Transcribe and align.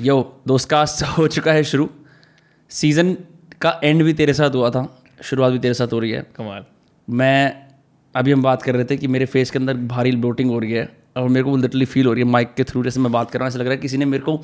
यो 0.00 0.42
दोस्त 0.46 0.68
कास्ट 0.70 1.02
हो 1.02 1.26
चुका 1.28 1.52
है 1.52 1.64
शुरू। 1.64 1.88
सीज़न 2.70 3.16
का 3.60 3.80
एंड 3.84 4.02
भी 4.02 4.12
तेरे 4.12 4.34
साथ 4.34 4.50
हुआ 4.50 4.70
था। 4.70 5.02
शुरुआत 5.22 5.52
भी 5.52 5.58
तेरे 5.58 5.74
साथ 5.74 5.92
हो 5.92 5.98
रही 5.98 6.10
है। 6.10 6.26
कमाल। 6.36 6.64
मैं 7.08 7.62
अभी 8.14 8.32
हम 8.32 8.42
बात 8.42 8.62
कर 8.62 8.74
रहे 8.74 8.84
थे 8.84 8.96
कि 8.96 9.06
मेरे 9.06 9.26
फेस 9.26 9.50
के 9.50 9.58
अंदर 9.58 9.74
भारी 9.74 10.12
ब्लोटिंग 10.12 10.50
हो 10.50 10.58
रही 10.58 10.72
है 10.72 10.96
और 11.16 11.28
मेरे 11.28 11.44
को 11.44 11.56
लिटरली 11.56 11.84
फील 11.84 12.06
हो 12.06 12.12
रही 12.12 12.22
है 12.22 12.28
माइक 12.28 12.54
के 12.54 12.64
थ्रू 12.64 12.84
जैसे 12.84 13.00
मैं 13.00 13.12
बात 13.12 13.30
कर 13.30 13.38
रहा 13.38 13.44
हूँ 13.44 13.48
ऐसा 13.48 13.58
लग 13.58 13.66
रहा 13.66 13.74
है 13.74 13.80
किसी 13.80 13.96
ने 13.96 14.04
मेरे 14.04 14.22
को 14.22 14.42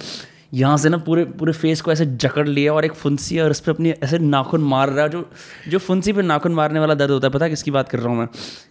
यहाँ 0.55 0.77
से 0.77 0.89
ना 0.89 0.97
पूरे 0.97 1.25
पूरे 1.25 1.53
फेस 1.53 1.81
को 1.81 1.93
ऐसे 1.93 2.07
जकड़ 2.07 2.47
लिया 2.49 2.73
और 2.73 2.85
एक 2.85 2.93
फुंसी 2.93 3.39
और 3.39 3.51
उस 3.51 3.61
पर 3.61 3.73
अपनी 3.73 3.91
ऐसे 3.91 4.19
नाखून 4.19 4.61
मार 4.65 4.91
रहा 4.91 5.05
है 5.05 5.09
जो 5.11 5.29
जो 5.69 5.79
फुंसी 5.79 6.13
पे 6.13 6.23
नाखून 6.23 6.53
मारने 6.55 6.81
वाला 6.81 6.95
दर्द 6.95 7.11
होता 7.11 7.27
है 7.27 7.33
पता 7.33 7.45
है 7.45 7.51
किसकी 7.51 7.71
बात 7.71 7.89
कर 7.89 7.99
रहा 7.99 8.09
हूँ 8.09 8.19
मैं? 8.19 8.29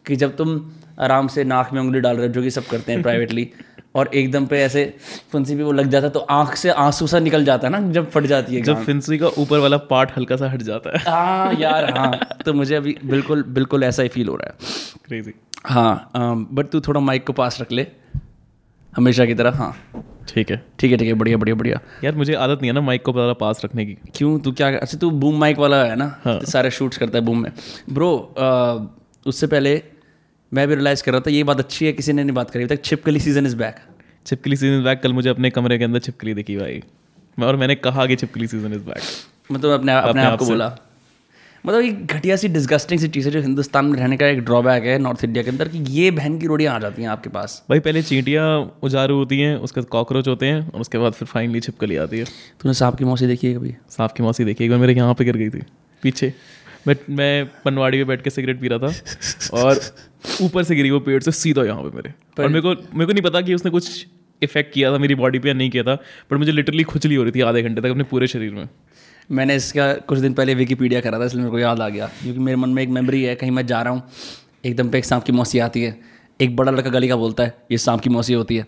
कि 0.08 0.16
जब 0.16 0.36
तुम 0.36 0.60
आराम 1.00 1.28
से 1.28 1.44
नाक 1.44 1.74
में 1.74 1.82
उंगली 1.82 2.00
डाल 2.00 2.18
रहे 2.18 2.28
हो 2.28 2.34
जो 2.34 2.42
कि 2.42 2.50
सब 2.50 2.66
करते 2.66 2.92
हैं 2.92 3.02
प्राइवेटली 3.02 3.48
और 3.96 4.10
एकदम 4.14 4.46
पे 4.46 4.62
ऐसे 4.64 4.84
फुंसी 5.32 5.56
पे 5.56 5.64
वो 5.64 5.72
लग 5.72 5.88
जाता 5.88 6.08
है 6.08 6.12
तो 6.14 6.20
आँख 6.20 6.56
से 6.56 6.70
आँसू 6.70 7.08
सा 7.08 7.20
निकल 7.20 7.46
जाता 7.46 7.68
है 7.68 7.82
ना 7.82 7.92
जब 7.92 8.10
फट 8.12 8.24
जाती 8.24 8.56
है 8.56 8.62
जब 8.62 8.84
फिंसी 8.84 9.18
का 9.18 9.28
ऊपर 9.28 9.60
वाला 9.60 9.78
पार्ट 9.78 10.12
हल्का 10.18 10.36
सा 10.36 10.50
हट 10.50 10.62
जाता 10.62 10.98
है। 10.98 11.04
हाँ 11.12 11.54
यार 11.54 11.86
हाँ 11.98 12.20
तो 12.46 12.54
मुझे 12.54 12.76
अभी 12.76 12.98
बिल्कुल 13.06 13.44
बिल्कुल 13.44 13.84
ऐसा 13.84 14.04
ही 14.04 14.10
फील 14.10 14.28
हो 14.28 14.36
रहा 14.36 14.48
है। 14.48 14.56
क्रेजी 15.06 15.34
हाँ 15.66 16.12
बट 16.52 16.68
तू 16.68 16.80
थोड़ा 16.80 17.00
माइक 17.00 17.28
को 17.28 17.34
पास 17.34 17.62
रख 17.62 17.72
ले। 17.72 17.88
हमेशा 18.96 19.26
की 19.26 19.34
तरह। 19.34 19.52
हाँ। 19.54 19.74
ठीक 20.30 20.52
है। 20.52 20.62
ठीक 20.80 20.92
है 20.92 20.98
ठीक 20.98 21.08
है 21.08 21.14
बढ़िया 21.14 21.38
बढ़िया 21.38 21.56
बढ़िया। 21.56 21.80
यार 22.04 22.16
मुझे 22.16 22.34
आदत 22.36 22.62
नहीं 22.62 22.70
है 22.70 22.74
ना 22.74 22.82
माइक 22.82 23.04
को 23.04 23.12
ज़्यादा 23.14 23.34
पास 23.36 23.62
रखने 23.66 23.86
की। 23.86 23.98
क्यों? 24.16 24.38
तू 24.40 24.52
क्या 24.52 24.68
अच्छा 24.70 24.98
तू 24.98 25.10
बूम 25.14 25.40
माइक 25.40 25.58
वाला 25.58 25.84
है 25.84 25.96
ना? 25.96 26.06
हाँ। 26.24 26.40
तो 26.40 26.46
सारे 26.46 26.72
शूट्स 26.72 26.98
करता 26.98 27.18
है 27.18 27.24
बूम 27.26 27.42
में। 27.44 27.52
ब्रो 27.90 28.12
उससे 29.26 29.48
पहले 29.48 29.82
मैं 30.52 30.68
भी 30.68 30.76
रियलाइज़ 30.76 31.04
कर 31.04 31.12
रहा 31.12 31.22
था 31.22 31.32
ये 31.32 31.44
बात 31.44 31.60
अच्छी 31.60 31.86
है 31.86 31.92
किसी 31.94 32.14
ने 32.14 32.24
नहीं 32.24 32.36
बात 32.36 32.50
करी। 32.50 32.66
तक 32.66 32.84
छिपकली 32.84 33.20
सीज़न 33.20 33.46
इज़ 33.46 33.56
बैक 33.58 33.76
छिपकली 34.26 34.56
सीज़न 34.56 34.78
इज़ 34.78 34.84
बैक 34.84 35.02
कल 35.02 35.14
मुझे 35.14 35.30
अपने 35.30 35.50
कमरे 35.50 35.78
के 35.78 35.84
अंदर 35.84 36.00
छिपकली 36.00 36.34
दिखी 36.34 36.58
भाई। 36.58 36.82
मैं 37.38 37.48
और 37.48 37.56
मैंने 37.56 37.76
कहा 37.78 38.06
कि 38.06 38.16
छिपकली 38.16 38.48
सीज़न 38.48 38.74
इज़ 38.74 38.84
बैक 38.84 39.02
मतलब 39.52 39.72
अपने 39.72 39.94
अपने 39.94 40.24
आप 40.24 40.40
को 40.40 40.46
बोला। 40.46 40.68
मतलब 41.66 41.82
एक 41.82 42.06
घटिया 42.06 42.36
सी 42.36 42.48
डिस्गस्टिंग 42.48 43.00
सी 43.00 43.08
चीज़ 43.08 43.28
है 43.28 43.32
जो 43.34 43.40
हिंदुस्तान 43.42 43.86
में 43.86 43.98
रहने 44.00 44.18
का 44.18 44.28
एक 44.28 44.40
ड्रॉबैक 44.46 44.84
है 44.84 44.98
नॉर्थ 45.00 45.24
इंडिया 45.24 45.44
के 45.44 45.50
अंदर 45.50 45.68
कि 45.68 45.78
ये 45.92 46.10
बहन 46.12 46.38
की 46.40 46.48
रोटियाँ 46.48 46.74
आ 46.76 46.80
जाती 46.80 47.02
हैं 47.02 47.10
आपके 47.10 47.30
पास। 47.30 47.64
भाई 47.70 47.80
पहले 47.80 48.02
चींटियाँ 48.04 48.46
उजारू 48.84 49.16
होती 49.18 49.40
हैं 49.40 49.56
उसके 49.58 49.82
बाद 49.82 49.88
कॉकरोच 49.90 50.28
होते 50.28 50.46
हैं 50.46 50.60
और 50.70 50.82
उसके 50.82 50.98
बाद 50.98 51.14
फिर 51.14 51.28
फाइनली 51.28 51.60
छिपकली 51.60 51.96
आती 51.98 52.20
है। 52.20 52.26
तूने 52.62 52.74
सांप 52.74 52.96
की 52.96 53.06
मौसी 53.06 53.28
देखी 53.28 53.48
है 53.48 53.54
कभी? 53.54 53.74
सांप 53.90 54.12
की 54.12 54.24
मौसी 54.24 54.46
देखी 54.46 54.64
एक 54.64 54.70
बार 54.72 54.80
मेरे 54.80 54.94
यहाँ 54.94 55.14
पे 55.14 55.26
गिर 55.26 55.38
गई 55.38 55.50
थी 55.50 55.64
पीछे। 56.04 56.34
मैं 56.88 56.96
मैं 57.10 57.46
पनवाड़ी 57.66 57.98
में 57.98 58.08
बैठ 58.08 58.22
के 58.22 58.30
सिगरेट 58.30 58.62
पी 58.62 58.68
रहा 58.68 58.80
था 58.80 59.60
और 59.60 59.82
ऊपर 60.42 60.64
से 60.64 60.76
गिरी 60.76 60.92
वो 60.92 61.00
पेड़ 61.02 61.22
से 61.24 61.32
सीधा 61.34 61.64
यहाँ 61.66 61.84
पे 61.84 61.96
मेरे। 61.96 62.14
और 62.38 62.48
मेरे 62.48 62.62
को 62.62 62.70
मेरे 62.70 63.06
को 63.06 63.12
नहीं 63.12 63.24
पता 63.24 63.42
कि 63.42 63.54
उसने 63.54 63.72
कुछ 63.72 64.06
इफ़ेक्ट 64.42 64.74
किया 64.74 64.92
था 64.94 64.98
मेरी 64.98 65.16
बॉडी 65.16 65.40
पे 65.40 65.48
या 65.48 65.54
नहीं 65.54 65.70
किया 65.70 65.84
था 65.84 65.96
पर 66.30 66.38
मुझे 66.38 66.52
लिटरली 66.52 66.84
खुजली 66.84 67.16
हो 67.16 67.24
रही 67.24 67.32
थी 67.32 67.42
आधे 67.42 67.62
घंटे 67.62 67.82
तक 67.82 67.90
अपने 67.90 68.04
पूरे 68.04 68.28
शरीर 68.28 68.54
में। 68.54 68.68
मैंने 69.30 69.56
इसका 69.56 69.94
कुछ 70.08 70.20
दिन 70.20 70.34
पहले 70.34 70.56
विकीपीडिया 70.56 71.02
करा 71.02 71.20
था 71.20 71.26
इसलिए 71.26 71.44
मेरे 71.44 71.52
को 71.52 71.60
याद 71.60 71.82
आ 71.82 71.88
गया। 71.90 72.10
क्योंकि 72.22 72.40
मेरे 72.40 72.58
मन 72.58 72.70
में 72.70 72.82
एक 72.84 72.90
मेमोरी 72.90 73.24
है 73.24 73.36
कहीं 73.36 73.52
मैं 73.52 73.66
जा 73.68 73.82
रहा 73.82 73.94
हूँ 73.94 74.04
एकदम 74.66 74.90
पे 74.90 74.98
एक 74.98 75.06
सांप 75.06 75.24
की 75.24 75.32
मौसी 75.32 75.60
आती 75.62 75.82
है। 75.82 75.98
एक 76.40 76.56
बड़ा 76.56 76.72
लड़का 76.72 76.90
गली 76.90 77.08
का 77.08 77.16
बोलता 77.16 77.44
है 77.44 77.56
ये 77.72 77.78
सांप 77.78 78.02
की 78.02 78.10
मौसी 78.10 78.34
होती 78.34 78.56
है। 78.56 78.66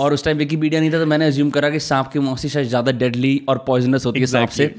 और 0.00 0.12
उस 0.14 0.24
टाइम 0.24 0.38
विकीपीडिया 0.38 0.80
नहीं 0.80 0.92
था 0.92 0.98
तो 0.98 1.06
मैंने 1.06 1.26
अज्यूम 1.26 1.50
करा 1.50 1.70
कि 1.70 1.80
सांप 1.80 2.08
की 2.08 2.18
मौसी 2.20 2.48
शायद 2.48 2.68
ज़्यादा 2.68 2.92
डेडली 2.94 3.40
और 3.48 3.58
पॉइजनस 3.66 4.06
होती 4.06 4.20
है 4.20 4.26
सांप 4.28 4.48
से। 4.50 4.74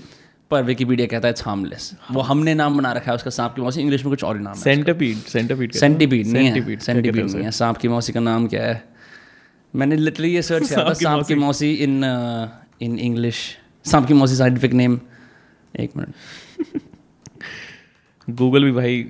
पर 0.51 0.63
विकीपीडिया 0.63 1.07
कहता 1.07 1.27
है 1.27 1.33
हार्मलेस 1.45 1.91
वो 2.11 2.21
हमने 2.21 2.53
नाम 2.55 2.77
बना 2.77 2.91
रखा 2.93 3.11
है 3.11 3.15
उसका 3.15 3.29
सांप 3.31 3.53
की 3.55 3.61
मौसी। 3.61 3.81
इंग्लिश 3.81 4.03
में 4.05 4.09
कुछ 4.09 4.23
और 4.23 4.37
ही 4.37 4.43
नाम 4.43 4.53
सेंटापीड 4.55 5.17
सेंटापीड 5.27 5.71
सेंटीपीड 5.73 6.27
नहीं 6.27 6.77
सेंटीपीड 6.79 7.25
नहीं 7.25 7.43
है। 7.43 7.51
सांप 7.53 7.77
की 7.77 7.87
मौसी 7.87 8.13
का 8.13 8.19
नाम 8.19 8.47
क्या 8.47 8.63
है? 8.63 8.83
मैंने 9.73 9.95
लिटरली 9.97 10.33
ये 10.33 10.41
सर्च 10.43 10.67
किया 10.67 10.83
था 10.85 10.93
सांप 10.95 11.25
की 11.27 11.35
मौसी। 11.37 11.71
इन 11.75 12.03
इन 12.81 12.97
इंग्लिश 12.99 13.39
सांप 13.85 14.07
की 14.07 14.13
मौसी 14.13 14.35
साइंटिफिक 14.35 14.73
नेम 14.73 14.99
एक 15.79 15.91
मिनट 15.97 16.13
गूगल 18.29 18.63
भी 18.65 18.71
भाई 18.71 19.03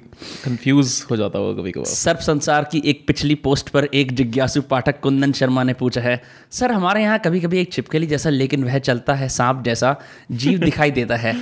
कंफ्यूज 0.44 1.06
हो 1.12 1.18
जाता 1.18 1.40
होगा 1.40 1.62
कभी 1.62 1.72
कभार 1.72 1.86
सर्प 1.86 2.20
संसार 2.20 2.64
की 2.64 2.82
एक 2.86 3.08
पिछली 3.08 3.36
पोस्ट 3.36 3.70
पर 3.70 3.86
एक 3.86 4.12
जिज्ञासु 4.12 4.62
पाठक 4.62 5.00
कुंदन 5.00 5.32
शर्मा 5.32 5.64
ने 5.64 5.74
पूछा 5.74 6.02
है 6.02 6.24
सर 6.52 6.72
हमारे 6.72 7.04
यहाँ 7.04 7.20
कभी 7.20 7.42
कभी 7.42 7.60
एक 7.60 7.72
छिपकली 7.72 8.08
जैसा 8.08 8.30
लेकिन 8.30 8.64
वह 8.64 8.80
चलता 8.80 9.14
है 9.14 9.30
सांप 9.30 9.64
जैसा 9.66 10.00
जीव 10.32 10.60
दिखाई 10.66 10.92
देता 10.92 11.16
है। 11.16 11.42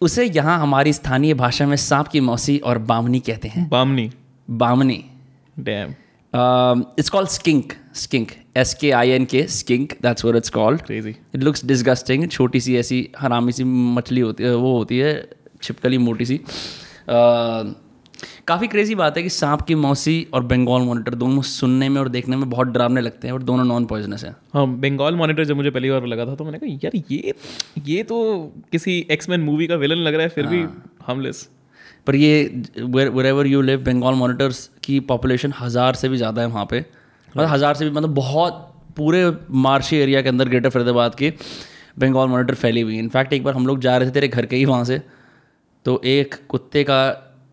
उसे 0.00 0.24
यहाँ 0.24 0.58
हमारी 0.58 0.92
स्थानीय 0.92 1.34
भाषा 1.34 1.66
में 1.66 1.76
सांप 1.76 2.08
की 2.08 2.20
मौसी 2.20 2.58
और 2.58 2.78
बामनी 2.78 3.20
कहते 3.20 3.48
हैं। 3.48 3.68
बामनी। 3.68 4.10
Bamni. 4.50 5.04
Damn 5.58 5.94
it's 6.98 7.08
called 7.08 7.28
skink 7.28 7.72
skink 7.94 8.30
S 8.56 8.74
K 8.80 8.90
I 8.92 9.10
N 9.10 9.24
K 9.24 9.42
skink 9.50 9.92
that's 10.02 10.24
what 10.24 10.36
it's 10.36 10.50
called 10.50 10.82
crazy 10.82 11.10
it 11.10 11.42
looks 11.42 11.64
disgusting 11.66 12.28
छोटी 12.28 12.60
सी 12.60 12.76
ऐसी 12.78 13.08
हरामी 13.18 13.52
सी 13.52 13.64
मछली 13.64 14.20
होती 14.20 14.44
है 14.44 14.54
वो 14.56 14.76
होती 14.76 14.98
है 14.98 15.14
छिपकली 15.62 15.98
मोटी 16.00 16.24
सी। 16.24 16.40
काफ़ी 18.46 18.66
क्रेजी 18.68 18.94
बात 18.94 19.16
है 19.16 19.22
कि 19.22 19.28
सांप 19.30 19.62
की 19.62 19.74
मौसी 19.76 20.26
और 20.34 20.42
बंगाल 20.44 20.82
मॉनिटर 20.82 21.14
दोनों 21.14 21.42
सुनने 21.42 21.88
में 21.88 22.00
और 22.00 22.08
देखने 22.08 22.36
में 22.36 22.48
बहुत 22.50 22.68
डरावने 22.68 23.00
लगते 23.00 23.28
हैं 23.28 23.34
और 23.34 23.42
दोनों 23.42 23.64
नॉन 23.64 23.86
पॉइजनस 23.86 24.24
हैं। 24.24 24.34
हाँ 24.54 24.66
बंगाल 24.80 25.14
मॉनिटर 25.16 25.44
जब 25.44 25.56
मुझे 25.56 25.70
पहली 25.70 25.90
बार 25.90 26.06
लगा 26.06 26.26
था 26.26 26.34
तो 26.34 26.44
मैंने 26.44 26.58
कहा 26.58 26.78
यार 26.84 26.96
ये 27.10 27.34
ये 27.86 28.02
तो 28.02 28.18
किसी 28.72 28.98
एक्समैन 29.10 29.40
मूवी 29.42 29.66
का 29.66 29.76
विलन 29.76 29.98
लग 29.98 30.14
रहा 30.14 30.22
है 30.22 30.28
फिर 30.30 30.46
भी 30.46 30.62
हार्मलेस 31.02 31.48
पर 32.06 32.16
ये 32.16 32.62
wherever 33.26 33.46
you 33.46 33.62
live 33.62 33.84
Bengal 33.84 34.14
monitors 34.16 34.68
की 34.84 35.00
पॉपुलेशन 35.08 35.52
हज़ार 35.60 35.94
से 35.94 36.08
भी 36.08 36.16
ज़्यादा 36.16 36.42
है 36.42 36.48
वहाँ 36.48 36.66
पे। 36.70 36.84
मतलब 37.36 37.48
हज़ार 37.48 37.74
से 37.74 37.84
भी 37.84 37.90
मतलब 37.90 38.14
बहुत 38.14 38.60
पूरे 38.96 39.30
मार्शी 39.62 39.96
एरिया 39.96 40.22
के 40.22 40.28
अंदर 40.28 40.48
ग्रेटर 40.48 40.70
फरीदाबाद 40.70 41.14
के 41.14 41.32
बंगाल 41.98 42.28
मॉनिटर 42.28 42.54
फैली 42.54 42.80
हुई 42.80 42.98
इनफैक्ट 42.98 43.32
एक 43.32 43.44
बार 43.44 43.54
हम 43.54 43.66
लोग 43.66 43.80
जा 43.80 43.96
रहे 43.96 44.08
थे 44.08 44.12
तेरे 44.12 44.28
घर 44.28 44.46
के 44.46 44.56
ही 44.56 44.64
वहाँ 44.64 44.84
से 44.84 45.00
तो 45.86 46.00
एक 46.06 46.34
कुत्ते 46.48 46.84
का 46.84 47.00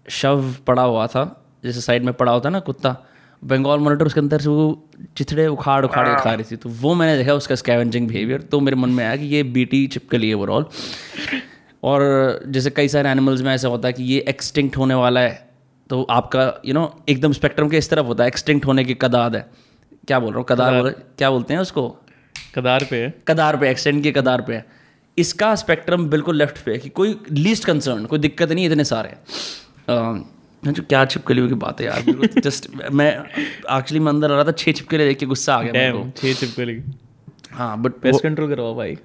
शव 0.05 0.53
पड़ा 0.67 0.83
हुआ 0.83 1.07
था 1.07 1.23
जैसे 1.63 1.81
साइड 1.81 2.03
में 2.05 2.13
पड़ा 2.13 2.31
होता 2.31 2.49
है 2.49 2.53
ना 2.53 2.59
कुत्ता 2.59 2.95
बंगाल 3.41 3.79
मॉनिटर 3.79 4.05
उसके 4.05 4.19
अंदर 4.19 4.41
से 4.41 4.49
वो 4.49 4.87
चिथड़े 5.17 5.47
उखाड़ 5.47 5.83
उखाड़ 5.85 6.07
के 6.07 6.15
खा 6.23 6.33
रही 6.33 6.43
थी। 6.51 6.55
तो 6.55 6.69
वो 6.71 6.93
मैंने 6.95 7.17
देखा 7.17 7.33
उसका 7.33 7.55
स्कैवेंजिंग 7.55 8.07
बिहेवियर 8.07 8.41
तो 8.41 8.59
मेरे 8.59 8.77
मन 8.77 8.89
में 8.89 9.03
आया 9.05 9.15
कि 9.15 9.25
ये 9.25 9.43
बीटी 9.53 9.85
चिपकली 9.87 10.29
है 10.29 10.35
ओवरऑल 10.35 10.65
और 11.83 12.03
जैसे 12.47 12.69
कई 12.69 12.87
सारे 12.87 13.09
एनिमल्स 13.09 13.41
में 13.41 13.53
ऐसा 13.53 13.67
होता 13.67 13.87
है 13.87 13.93
कि 13.93 14.03
ये 14.03 14.19
एक्सटिंक्ट 14.29 14.77
होने 14.77 14.95
वाला 14.95 15.19
है 15.19 15.49
तो 15.89 16.01
आपका 16.11 16.53
यू 16.65 16.73
नो 16.73 16.83
एकदम 17.09 17.31
स्पेक्ट्रम 17.33 17.69
के 17.69 17.77
इस 17.77 17.89
तरफ़ 17.89 18.05
होता 18.05 18.23
है 18.23 18.27
एक्सटिंक्ट 18.27 18.65
होने 18.65 18.83
की 18.83 18.93
कदाद 19.01 19.35
है। 19.35 19.45
क्या 20.07 20.19
बोल 20.19 20.29
रहा 20.29 20.37
हूँ? 20.37 20.45
कदार 20.49 20.81
बोल 20.81 20.89
क्या 21.17 21.29
बोलते 21.31 21.53
हैं 21.53 21.61
उसको? 21.61 21.87
कदार 22.55 22.83
पे। 22.83 23.09
कदार 23.27 23.57
पे 23.57 23.69
एक्सटेंड 23.69 24.01
की 24.03 24.11
कदार 24.11 24.41
पे। 24.41 24.61
इसका 25.17 25.53
स्पेक्ट्रम 25.55 26.05
बिल्कुल 26.09 26.37
लेफ़्ट 26.37 26.63
पे 26.63 26.71
है 26.71 26.77
कि 26.77 26.89
कोई 26.89 27.15
लीस्ट 27.31 27.65
कंसर्न 27.65 28.05
कोई 28.05 28.19
दिक्कत 28.19 28.51
नहीं 28.51 28.65
इतने 28.65 28.83
सारे। 28.83 29.15
जो 30.63 30.83
क्या 30.83 31.03
छिपकलियों 31.05 31.47
की 31.47 31.53
बात 31.61 31.81
है 31.81 31.85
यार 31.87 32.39
जस्ट 32.39 32.69
मैं 32.91 33.11
एक्चुअली 33.11 33.99
मैं 33.99 34.11
अंदर 34.11 34.31
आ 34.31 34.35
रहा 34.35 34.43
था 34.43 34.51
छः 34.53 34.71
छिपकली 34.71 35.05
देख 35.05 35.17
के 35.17 35.25
गुस्सा 35.25 35.55
आ 35.55 35.61
गया 35.61 35.91
छः 36.11 36.33
छिपकली। 36.33 36.75
को 36.75 37.55
हाँ 37.55 37.77
बट 37.81 37.93
पेस्ट 38.01 38.23
कंट्रोल 38.23 38.49
करवाओ 38.49 38.75
भाई। 38.75 38.95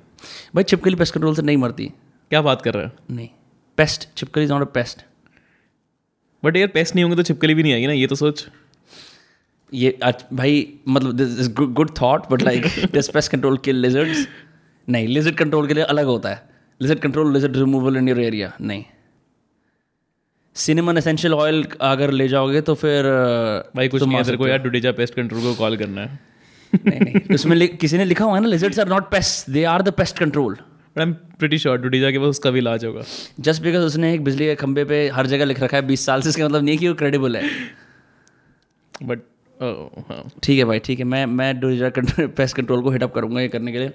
भाई 0.55 0.65
छिपकली 0.65 0.95
पेस्ट 0.95 1.15
कंट्रोल 1.15 1.35
से 1.35 1.43
नहीं 1.43 1.57
मरती। 1.57 1.87
क्या 2.31 2.43
बात 2.43 2.63
कर 2.63 2.75
रहे 2.75 2.85
हो? 2.85 2.91
नहीं 3.11 3.29
पेस्ट 3.79 4.09
छिपकली 4.17 4.45
is 4.45 4.53
not 4.53 4.63
a 4.63 4.73
pest 4.73 5.05
but 6.43 6.57
यार 6.57 6.69
पेस्ट 6.69 6.95
नहीं 6.95 7.05
होंगे 7.05 7.17
तो 7.17 7.23
छिपकली 7.23 7.55
भी 7.55 7.63
नहीं 7.63 7.73
आएगी 7.73 7.87
ना 7.87 7.93
ये 7.93 8.07
तो 8.07 8.15
सोच। 8.15 8.47
ये 9.75 9.99
आज- 10.05 10.25
भाई 10.33 10.73
मतलब 10.89 11.13
this 11.13 11.41
is 11.41 11.53
good 11.53 11.91
thought 12.03 12.23
but 12.31 12.43
like 12.43 12.67
this 12.93 13.09
pest 13.09 13.33
control 13.33 13.59
kill 13.59 13.77
lizards 13.77 14.29
नहीं 14.89 15.09
लिजर्ड 15.09 15.35
कंट्रोल 15.35 15.67
के 15.67 15.75
लिए 15.75 15.85
अलग 15.85 16.07
होता 16.07 16.29
है। 16.29 16.43
Lizard 16.83 16.99
control 16.99 17.35
lizard 17.35 17.57
removal 17.57 17.97
in 17.97 18.09
your 18.09 18.21
area 18.21 18.57
नहीं। 18.61 18.85
सिनेमन 20.55 20.99
एसेंशियल 20.99 21.35
ऑयल 21.35 21.67
अगर 21.81 22.11
ले 22.11 22.29
जाओगे 22.29 22.61
तो 22.61 22.75
फिर 22.75 23.05
भाई 23.77 23.89
कुछ 23.89 24.01
तुम 24.01 24.11
नहीं 24.11 24.25
तेरे 24.25 24.37
को 24.37 24.49
यार 24.49 24.59
डुडेजा 24.59 24.93
पेस्ट 24.93 25.15
कंट्रोल 25.15 25.41
को 25.41 25.55
कॉल 25.55 25.77
करना 25.77 26.01
है। 26.01 26.21
नहीं 26.87 27.01
नहीं 27.01 27.35
उसमें 27.35 27.77
किसी 27.77 27.99
ने 27.99 28.05
लिखा 28.05 28.25
हुआ 28.25 28.35
है 28.35 28.43
ना 28.43 28.49
lizards 28.49 28.79
are 28.79 28.89
not 28.89 29.11
pest 29.11 29.51
they 29.51 29.65
are 29.65 29.83
the 29.83 29.91
pest 29.91 30.19
control 30.19 30.55
but 30.55 30.99
I 30.99 31.07
am 31.07 31.13
pretty 31.13 31.59
sure 31.59 31.79
Dudeja 31.79 32.11
के 32.11 32.19
पास 32.19 32.27
उसका 32.27 32.51
भी 32.51 32.59
इलाज 32.59 32.85
होगा। 32.85 33.03
जस्ट 33.41 33.63
बिकॉज़ 33.63 33.83
उसने 33.83 34.15
एक 34.15 34.25
बिजली 34.25 34.45
के 34.45 34.55
खंबे 34.55 34.85
पे 34.85 35.09
हर 35.09 35.27
जगह 35.27 35.45
लिख 35.45 35.61
रखा 35.61 35.77
है 35.77 35.87
बीस 35.87 36.07
साल 36.07 36.23
से 36.23 36.29
इसका 36.29 36.45
मतलब 36.45 36.65
नहीं 36.65 36.79
कि 36.79 36.89
वो 36.89 36.95
क्रेडिबल 36.95 37.37
है। 37.37 37.51
बट 39.03 39.19
ठीक 40.43 40.59
है 40.59 40.65
भाई 40.65 40.79
ठीक 40.79 40.99
है। 40.99 41.05
मैं 41.05 41.27
मैं 41.27 41.61
डोजा 41.61 41.91
पेस्ट 42.37 42.57
कंट्रोल 42.57 42.83
को 42.83 42.91
हिटअप 42.91 43.15
करूँगा 43.15 43.41
ये 43.41 43.49
करने 43.49 43.73
के 43.73 43.79
लिए। 43.79 43.93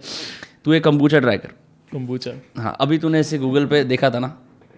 तू 0.65 0.73
एक 0.73 0.83
कम्बूचा 0.83 1.19
ट्राई 1.19 1.37
कर। 1.37 1.49
कम्बूचा 1.93 2.31
हाँ 2.61 2.75
अभी 2.81 2.97
तूने 2.97 3.19
इसे 3.19 3.37
गूगल 3.37 3.65
पे 3.65 3.83
देखा 3.83 4.09
था 4.09 4.19
ना 4.19 4.27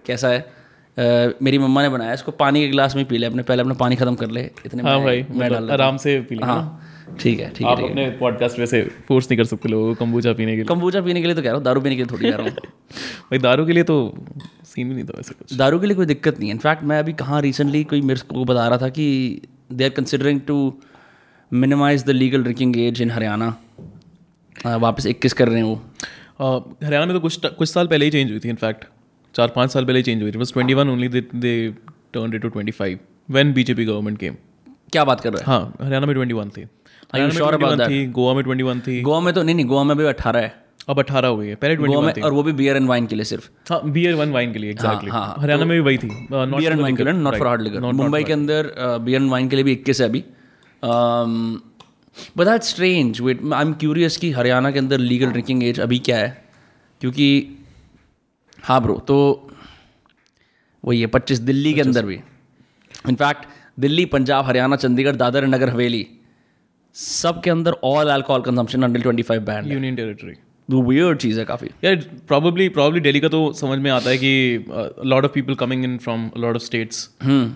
कैसा 0.06 0.28
है? 0.28 0.38
अ, 0.40 1.32
मेरी 1.42 1.58
मम्मा 1.58 1.82
ने 1.82 1.88
बनाया 1.88 2.12
इसको 2.12 2.32
पानी 2.32 2.60
के 2.60 2.68
गिलास 2.68 2.96
में 2.96 3.04
पी 3.04 3.18
ले 3.18 3.26
अपने 3.26 3.42
पहले 3.42 3.60
अपना 3.62 3.74
पानी 3.74 3.96
खत्म 3.96 4.14
कर 4.14 4.30
ले 4.30 4.50
इतने 4.66 4.82
हाँ 4.82 4.94
मैं- 4.94 5.04
भाई 5.04 5.22
मैं 5.22 5.46
मतलब 5.46 5.60
डाल 5.60 5.70
आराम 5.70 5.96
से 5.96 6.20
पी 6.20 6.34
हूँ। 6.34 6.44
हाँ 6.44 7.16
ठीक 7.20 7.40
है 7.40 7.48
ठीक 7.50 7.66
है 7.66 7.72
आप 7.72 7.80
अपने 7.80 8.08
पॉडकास्ट 8.10 8.58
में 8.58 8.66
से 8.66 8.82
फोर्स 9.08 9.30
नहीं 9.30 9.38
कर 9.38 9.44
सकते 9.44 9.68
लोगों 9.68 9.94
को 9.94 10.04
कम्बूचा 10.04 10.32
पीने 10.32 10.50
के 10.50 10.56
लिए। 10.56 10.64
कम्बूचा 10.64 11.00
पीने 11.00 11.20
के 11.20 11.26
लिए 11.26 11.34
तो 11.36 11.42
कह 11.42 11.48
रहा 11.48 11.56
हूँ 11.56 11.64
दारू 11.64 11.80
पीने 11.80 11.96
के 11.96 12.02
लिए 12.02 12.12
थोड़ी 12.12 12.30
कह 12.30 12.36
रहा 12.36 12.46
हूँ। 12.46 12.52
भाई 13.30 13.38
दारू 13.38 13.66
के 13.66 13.72
लिए 13.72 13.82
तो 13.82 14.14
सीन 14.64 14.88
भी 14.88 14.94
नहीं 14.94 15.04
था 15.04 15.12
वैसे 15.16 15.34
कुछ। 15.34 15.54
दारू 15.56 15.78
के 15.78 15.86
लिए 15.86 15.96
कोई 15.96 16.06
दिक्कत 16.06 16.38
नहीं 16.38 16.48
है। 16.48 16.54
इनफैक्ट 16.54 16.82
मैं 16.84 16.98
अभी 16.98 17.12
कहाँ 17.12 17.40
रिसेंटली 17.42 17.84
कोई 17.84 18.00
मेरे 18.00 18.20
को 18.34 18.44
बता 18.44 18.68
रहा 18.68 18.78
था 18.78 18.88
कि 18.88 19.06
they 19.70 19.84
are 19.84 19.90
considering 19.90 20.40
to 20.40 20.56
minimise 21.52 22.04
the 22.04 22.10
legal 22.10 22.42
drinking 22.42 22.76
age 22.78 23.02
in 23.02 23.10
Haryana 23.10 23.54
वापस 24.78 25.06
इक्कीस 25.06 25.32
कर 25.32 25.48
रहे 25.48 25.58
हैं 25.58 25.64
वो। 25.64 25.74
हरियाणा 26.84 27.06
में 27.06 27.14
तो 27.14 27.20
कुछ 27.20 27.46
कुछ 27.48 27.68
साल 27.68 27.86
पहले 27.86 28.04
ही 28.04 28.10
चेंज 28.10 28.30
हुई 28.30 28.40
थी 28.40 28.48
इनफैक्ट 28.48 28.84
चार 29.34 29.52
पाँच 29.56 29.72
साल 29.72 29.84
पहले 29.84 29.98
ही 29.98 30.02
चेंज 30.02 30.22
हुई 30.22 30.32
थी। 30.32 30.38
बस 30.38 30.52
twenty 30.52 30.74
one 30.74 30.88
only 30.88 31.08
they 31.08 31.54
turn 32.14 32.38
to 32.38 32.48
twenty 32.48 32.72
five 32.72 32.98
when 33.28 33.52
BJP 33.52 33.84
government 33.84 34.18
came 34.18 34.36
क्या 34.92 35.04
बात 35.04 35.20
कर 35.20 35.32
रहे 35.32 35.40
हैं? 35.40 35.46
हाँ 35.46 35.74
हरियाणा 35.82 36.06
में 36.06 36.14
ट्वेंटी 36.14 36.34
वन 36.34 36.50
थी 36.50 36.62
हरियाणा 37.12 37.32
में 37.32 37.40
21 37.68 37.88
थी 37.88 38.06
गोवा 38.08 38.34
में 38.34 38.42
ट्वेंटी 38.44 38.64
वन 38.64 38.80
थी। 38.80 39.00
गोवा 39.02 39.20
में 39.20 39.32
तो 39.34 39.42
नहीं 39.42 39.54
नहीं 39.54 39.66
गोवा 39.66 39.84
में 39.84 39.96
भी 39.96 40.04
अठारह 40.04 40.40
है। 40.40 40.63
अब 40.88 40.98
अठारह 40.98 41.28
हो 41.28 41.36
गई 41.36 41.48
है 41.48 41.54
पहले 41.56 41.76
ट्वेंटी 41.76 42.12
थी। 42.12 42.22
और 42.22 42.32
वो 42.32 42.42
भी 42.42 42.52
बियर 42.52 42.76
एंड 42.76 42.88
वाइन 42.88 43.06
के 43.06 43.16
लिए 43.16 43.24
सिर्फ़। 43.24 43.48
हाँ 43.70 43.80
बियर 43.92 44.14
वन 44.14 44.32
वाइन 44.32 44.52
के 44.52 44.58
लिए 44.58 44.70
एग्जैक्टली 44.70 45.10
हाँ, 45.10 45.20
हाँ, 45.20 45.36
हरियाणा 45.40 45.64
में 45.64 45.76
भी 45.76 45.80
वही 45.84 45.98
थी। 45.98 46.08
बियर 46.30 46.72
एंड 46.72 46.80
वाइन 46.80 46.96
के 46.96 47.04
लिए 47.04 47.12
not 47.12 47.36
for 47.38 47.46
hard 47.46 47.62
liquor 47.62 47.92
Mumbai 47.92 48.22
के 48.24 48.32
अंदर 48.32 48.72
बियर 49.04 49.22
एंड 49.22 49.30
वाइन 49.30 49.48
के 49.48 49.56
लिए 49.56 49.64
भी 49.64 49.72
इक्कीस 49.72 50.00
है 50.00 50.08
अभी। 50.08 50.24
But 52.36 52.44
that 52.44 52.62
strange 52.62 53.20
wait 53.20 53.40
I 53.44 53.62
am 53.62 53.72
curious 53.74 54.16
कि 54.16 54.30
हरियाणा 54.32 54.70
के 54.70 54.78
अंदर 54.78 54.98
लीगल 55.00 55.30
ड्रिंकिंग 55.30 55.62
एज 55.64 55.80
अभी 55.80 55.98
क्या 56.00 56.18
है? 56.18 56.44
क्योंकि 57.00 57.26
हाँ 58.64 58.80
ब्रो 58.82 58.94
तो 59.08 59.16
वही 60.84 61.00
है 61.00 61.06
पच्चीस 61.08 61.38
दिल्ली 61.40 61.72
के 61.74 61.80
अंदर 61.80 62.04
भी। 62.06 62.14
इनफैक्ट 63.08 63.46
दिल्ली 63.80 64.04
पंजाब 64.06 64.44
हरियाणा 64.46 64.76
चंडीगढ़ 64.76 65.16
दादर 65.16 65.46
नगर 65.46 65.70
हवेली 65.70 66.06
सब 66.96 67.40
के 67.44 67.50
अंदर 67.50 67.76
all 67.84 68.08
alcohol 68.10 68.42
consumption 68.42 68.82
under 68.82 69.00
twenty 69.02 69.22
five 69.22 69.42
banned 69.44 69.72
union 69.72 69.96
territory 69.96 70.34
वो 70.68 71.14
चीज़ 71.14 71.38
है 71.38 71.44
काफ़ी 71.44 71.68
यार 71.84 71.96
प्रॉब्ली 72.28 72.68
प्रॉब्ली 72.68 73.00
दिल्ली 73.00 73.20
का 73.20 73.28
तो 73.28 73.52
समझ 73.52 73.78
में 73.78 73.90
आता 73.90 74.10
है 74.10 74.18
कि 74.18 74.64
lot 75.04 75.24
of 75.24 75.32
people 75.32 75.54
coming 75.54 75.84
in 75.84 75.96
from 75.98 76.30
lot 76.38 76.54
of 76.56 76.62
states 76.62 77.08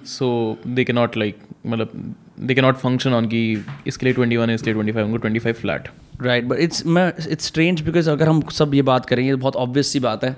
so 0.09 0.29
they 0.67 0.85
can 0.85 0.93
not 0.93 1.17
like 1.17 1.39
मतलब 1.67 2.15
दे 2.41 2.55
के 2.55 2.61
नॉट 2.61 2.77
फ़ंक्शन 2.77 3.13
ऑन 3.13 3.27
कि 3.29 3.43
इसके 3.87 4.07
लिए 4.07 4.15
ट्वेंटी 4.15 4.37
वन 4.37 4.51
इसके 4.51 4.67
लिए 4.67 4.75
ट्वेंटी 4.75 4.93
फाइव 4.93 5.07
उनको 5.07 5.17
twenty 5.17 5.39
five 5.39 5.55
flat 5.55 5.89
right 6.23 6.45
but 6.45 6.59
it's 6.59 6.87
मैं 6.87 7.13
इट्स 7.31 7.47
स्ट्रेंज 7.47 7.81
बिकॉज़ 7.81 8.11
अगर 8.11 8.29
हम 8.29 8.43
सब 8.53 8.75
ये 8.75 8.83
बात 8.85 9.07
करेंगे 9.07 9.31
तो 9.31 9.37
बहुत 9.37 9.57
ऑब्वियस 9.57 9.93
सी 9.93 10.01
बात 10.01 10.25
है 10.25 10.37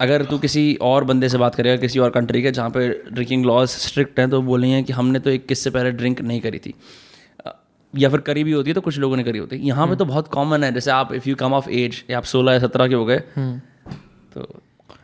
अगर 0.00 0.24
तू 0.24 0.38
किसी 0.38 0.74
और 0.82 1.04
बंदे 1.04 1.28
से 1.28 1.38
बात 1.38 1.54
करेगा 1.54 1.76
किसी 1.76 1.98
और 1.98 2.10
कंट्री 2.10 2.42
के 2.42 2.50
जहाँ 2.50 2.70
पे 2.70 2.88
ड्रिंकिंग 2.88 3.44
लॉज 3.44 3.68
स्ट्रिक्ट 3.68 4.20
हैं 4.20 4.28
तो 4.30 4.42
बोलेंगे 4.42 4.82
कि 4.82 4.92
हमने 4.92 5.18
तो 5.18 5.30
एक 5.30 5.46
किससे 5.46 5.70
पहले 5.70 5.90
ड्रिंक 5.92 6.20
नहीं 6.20 6.40
करी 6.40 6.58
थी 6.58 6.74
या 7.94 8.08
फिर 8.08 8.20
करी 8.20 8.44
भी 8.44 8.52
होती 8.52 8.70
है 8.70 8.74
तो 8.74 8.80
कुछ 8.80 8.98
लोगों 8.98 9.16
ने 9.16 9.24
करी 9.24 9.38
होती 9.38 9.56
है। 9.56 9.66
यहाँ 9.66 9.86
पे 9.88 9.96
तो 9.96 10.04
बहुत 10.04 10.28
कॉमन 10.28 10.64
है 10.64 10.72
जैसे 10.74 10.90
आप 10.90 11.12
if 11.14 11.28
you 11.28 11.34
come 11.36 11.52
of 11.52 11.68
age 11.70 12.02
या 12.10 12.18
आप 12.18 12.24
सोलह 12.26 12.52
या 12.52 12.58
सत्रह 12.58 12.88
के 12.88 12.94
हो 12.94 13.04
गए 13.04 13.18
तो 14.32 14.48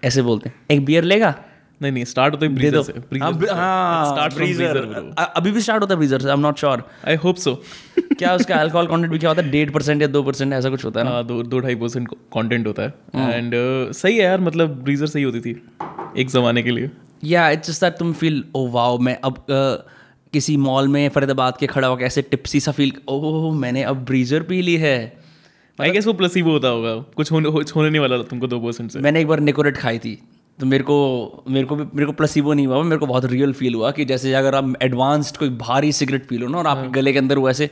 ऐसे 0.05 0.23
बोलते 0.23 0.49
हैं। 0.49 0.56
एक 0.70 0.85
बियर 0.85 1.05
लेगा? 1.05 1.35
नहीं 1.81 1.93
नहीं 1.93 2.05
स्टार्ट 2.05 2.35
होता 2.35 2.46
है 2.46 2.55
ब्रीजर 2.55 2.82
से। 2.82 2.93
हाँ, 2.93 3.32
ब्रीजर 3.32 3.55
हाँ, 3.55 4.05
स्टार्ट 4.06 4.35
ब्रीजर 4.35 4.76
अभी 5.19 5.50
भी 5.50 5.61
स्टार्ट 5.61 5.82
होता 5.82 5.94
है 5.94 5.99
ब्रीजर 5.99 6.20
से 6.20 6.29
I 6.29 6.35
am 6.35 6.40
not 6.40 6.58
sure 6.58 6.82
I 7.08 7.17
hope 7.17 7.37
so 7.37 7.55
क्या 7.99 8.35
उसका 8.35 8.56
अल्कोहल 8.56 8.87
कंटेंट 8.87 9.12
भी 9.12 9.19
क्या 9.19 9.31
होता 9.31 9.43
है? 9.43 9.50
डेढ़ 9.50 9.70
परसेंट 9.70 10.02
या 10.02 10.08
दो 10.08 10.23
परसेंट 10.23 10.52
ऐसा 10.52 10.70
कुछ 10.70 10.84
होता 10.84 11.00
है 11.00 11.06
ना? 11.06 11.12
हाँ 11.12 11.25
दो 11.26 11.43
दो 11.43 11.58
ढाई 11.61 11.75
परसेंट 11.75 12.08
कॉन्टेंट 12.32 12.67
होता 12.67 12.82
है। 12.82 13.34
एंड 13.34 13.55
सही 13.93 14.17
है 14.17 14.25
यार 14.25 14.41
मतलब 14.41 14.82
ब्रीजर 14.84 15.06
सही 15.06 15.23
होती 15.23 15.41
थी 15.41 15.50
एक 16.17 16.31
जमाने 16.31 16.62
के 16.62 16.70
लिए। 16.70 16.91
या 17.25 17.49
इट्स 17.50 17.70
जस्ट 17.70 17.84
दैट 17.84 17.99
तुम 17.99 18.12
फील 18.14 18.43
ओ 18.55 18.67
वाओ 18.70 18.99
मैं 18.99 19.17
अब 19.25 19.38
अ, 19.38 19.88
किसी 20.32 20.56
मॉल 20.56 20.88
में 20.88 21.08
फरीदाबाद 21.08 21.56
के 21.56 21.66
खड़ा 21.66 21.88
होकर 21.88 22.04
ऐसे 22.04 22.22
टिप्सी 22.22 22.60
सा 22.60 22.72
फील 22.72 22.92
ओह 23.08 23.54
मैंने 23.54 23.82
अब 23.82 24.04
ब्रीजर 24.04 24.42
पी 24.42 24.60
ली 24.62 24.76
है। 24.76 24.96
आई 25.78 25.90
गेस 25.90 26.06
वो 26.06 26.12
प्लसीबो 26.12 26.50
होता 26.50 26.69
होगा। 26.69 26.94
कुछ 27.16 27.32
होने 27.32 27.50
कुछ 27.50 27.75
होने 27.76 27.90
नहीं 27.90 28.00
वाला 28.00 28.22
तुमको 28.22 28.46
दो 28.46 28.58
परसेंट 28.60 28.90
से। 28.90 28.98
मैंने 28.98 29.20
एक 29.20 29.26
बार 29.26 29.40
निकोरेट 29.40 29.76
खाई 29.76 29.98
थी। 29.98 30.19
तो 30.58 30.66
मेरे 30.66 30.84
को 30.84 31.44
मेरे 31.48 31.66
को 31.66 31.76
मेरे 31.76 32.06
को 32.06 32.12
प्लसीबो 32.12 32.52
नहीं 32.52 32.66
हुआ 32.66 32.82
मेरे 32.82 32.96
को 32.96 33.06
बहुत 33.06 33.25
रियल 33.25 33.52
फील 33.52 33.75
हुआ 33.75 33.90
कि 33.90 34.04
जैसे 34.04 34.32
अगर 34.34 34.54
आप 34.54 34.72
एडवांस्ड 34.82 35.36
कोई 35.36 35.48
भारी 35.58 35.92
सिगरेट 35.92 36.28
पी 36.28 36.38
लो 36.38 36.48
ना 36.48 36.58
और 36.58 36.66
आपके 36.66 36.88
गले 36.90 37.12
के 37.12 37.19
अंदर 37.19 37.38
वो 37.38 37.50
ऐसे 37.50 37.70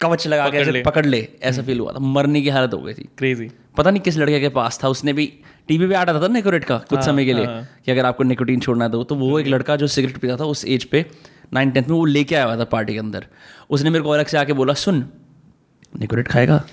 कवच 0.00 0.26
लगा 0.26 0.48
के 0.48 0.56
ऐसे 0.56 0.82
पकड़ 0.82 1.04
ले। 1.06 1.26
ऐसा 1.42 1.62
फील 1.62 1.80
हुआ 1.80 1.92
था। 1.92 1.98
मरने 1.98 2.42
की 2.42 2.48
हालत 2.48 2.74
हो 2.74 2.78
गई 2.78 2.94
थी। 2.94 3.08
क्रेजी 3.18 3.50
पता 3.76 3.90
नहीं 3.90 4.00
किस 4.00 4.16
लड़के 4.18 4.40
के 4.40 4.48
पास 4.48 4.80
था 4.84 4.88
उसने 4.88 5.12
भी 5.12 5.26
टीवी 5.68 5.86
पे 5.88 5.94
आता 5.94 6.20
था 6.22 6.28
निकोरेट 6.28 6.64
का 6.64 6.78
कुछ 6.90 7.00
समय 7.00 7.24
के 7.24 7.32
लिए 7.32 7.46
कि 7.84 7.92
अगर 7.92 8.06
आपको 8.06 8.24
निकोटीन 8.24 8.60
छोड़ना 8.60 8.84
है 8.84 8.90
तो। 8.90 9.02
तो 9.04 9.14
वो 9.14 9.38
एक 9.40 9.46
लड़का 9.46 9.76
जो 9.76 9.86
सिगरेट 9.86 10.18
पीता 10.18 10.36
था 10.36 10.44
उस 10.44 10.64
एज 10.66 10.84
पे 10.84 11.04
नाइन 11.54 11.70
टेंथ 11.70 11.84
में 11.84 11.96
वो 11.96 12.04
लेके 12.04 12.34
आया 12.34 12.44
हुआ 12.44 12.56
था 12.56 12.64
पार्टी 12.64 12.92
के 12.92 12.98
अंदर 12.98 13.26
उसने 13.70 13.90
मेरे 13.90 14.04
को 14.04 14.10
अलग 14.10 14.26
से 14.26 14.38
आके 14.38 14.52
बोला 14.52 14.74
सुन 14.74 15.04
निकोरेट 16.00 16.28
खाएगा 16.28 16.64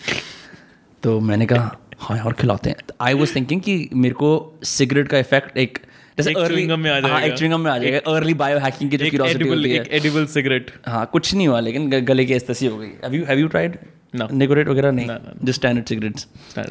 तो 1.03 1.19
मैंने 1.19 1.45
कहा 1.45 1.77
हाँ 1.99 2.19
और 2.19 2.33
खिलाते 2.33 2.69
हैं 2.69 2.77
आई 3.01 3.13
वॉज़ 3.13 3.35
थिंकिंग 3.35 3.61
कि 3.61 3.89
मेरे 3.93 4.15
को 4.15 4.59
सिगरेट 4.63 5.07
का 5.07 5.17
इफ़ेक्ट 5.17 5.57
एक 5.57 5.79
जैसे 6.17 6.33
में 6.77 6.89
आ 6.91 6.93
हाँ, 6.93 7.01
जाएगा। 7.01 7.45
एक 7.45 7.59
में 7.59 7.71
आ 7.71 7.77
जाएगा 7.77 8.15
अर्ली 8.15 8.33
बायो 8.33 8.59
हैकिंग 8.59 8.91
की 8.91 8.97
जो 8.97 9.09
क्यूरियोसिटी 9.09 9.49
होती 9.49 9.71
है 9.71 9.85
एडिबल 9.85 10.25
सिगरेट 10.25 10.71
हाँ 10.87 11.05
कुछ 11.05 11.33
नहीं 11.33 11.47
हुआ 11.47 11.59
लेकिन 11.59 11.89
गले 11.89 12.25
की 12.25 12.33
ऐसी 12.33 12.65
हो 12.65 12.77
गई 12.77 12.87
have 12.87 13.13
you 13.13 13.25
have 13.25 13.39
you 13.39 13.47
tried 13.47 13.77
Nicorette 14.15 14.67
वगैरह 14.67 14.91
नहीं 14.91 15.07
जस्ट 15.43 15.55
स्टैंडर्ड 15.55 15.85
सिगरेट्स 15.85 16.27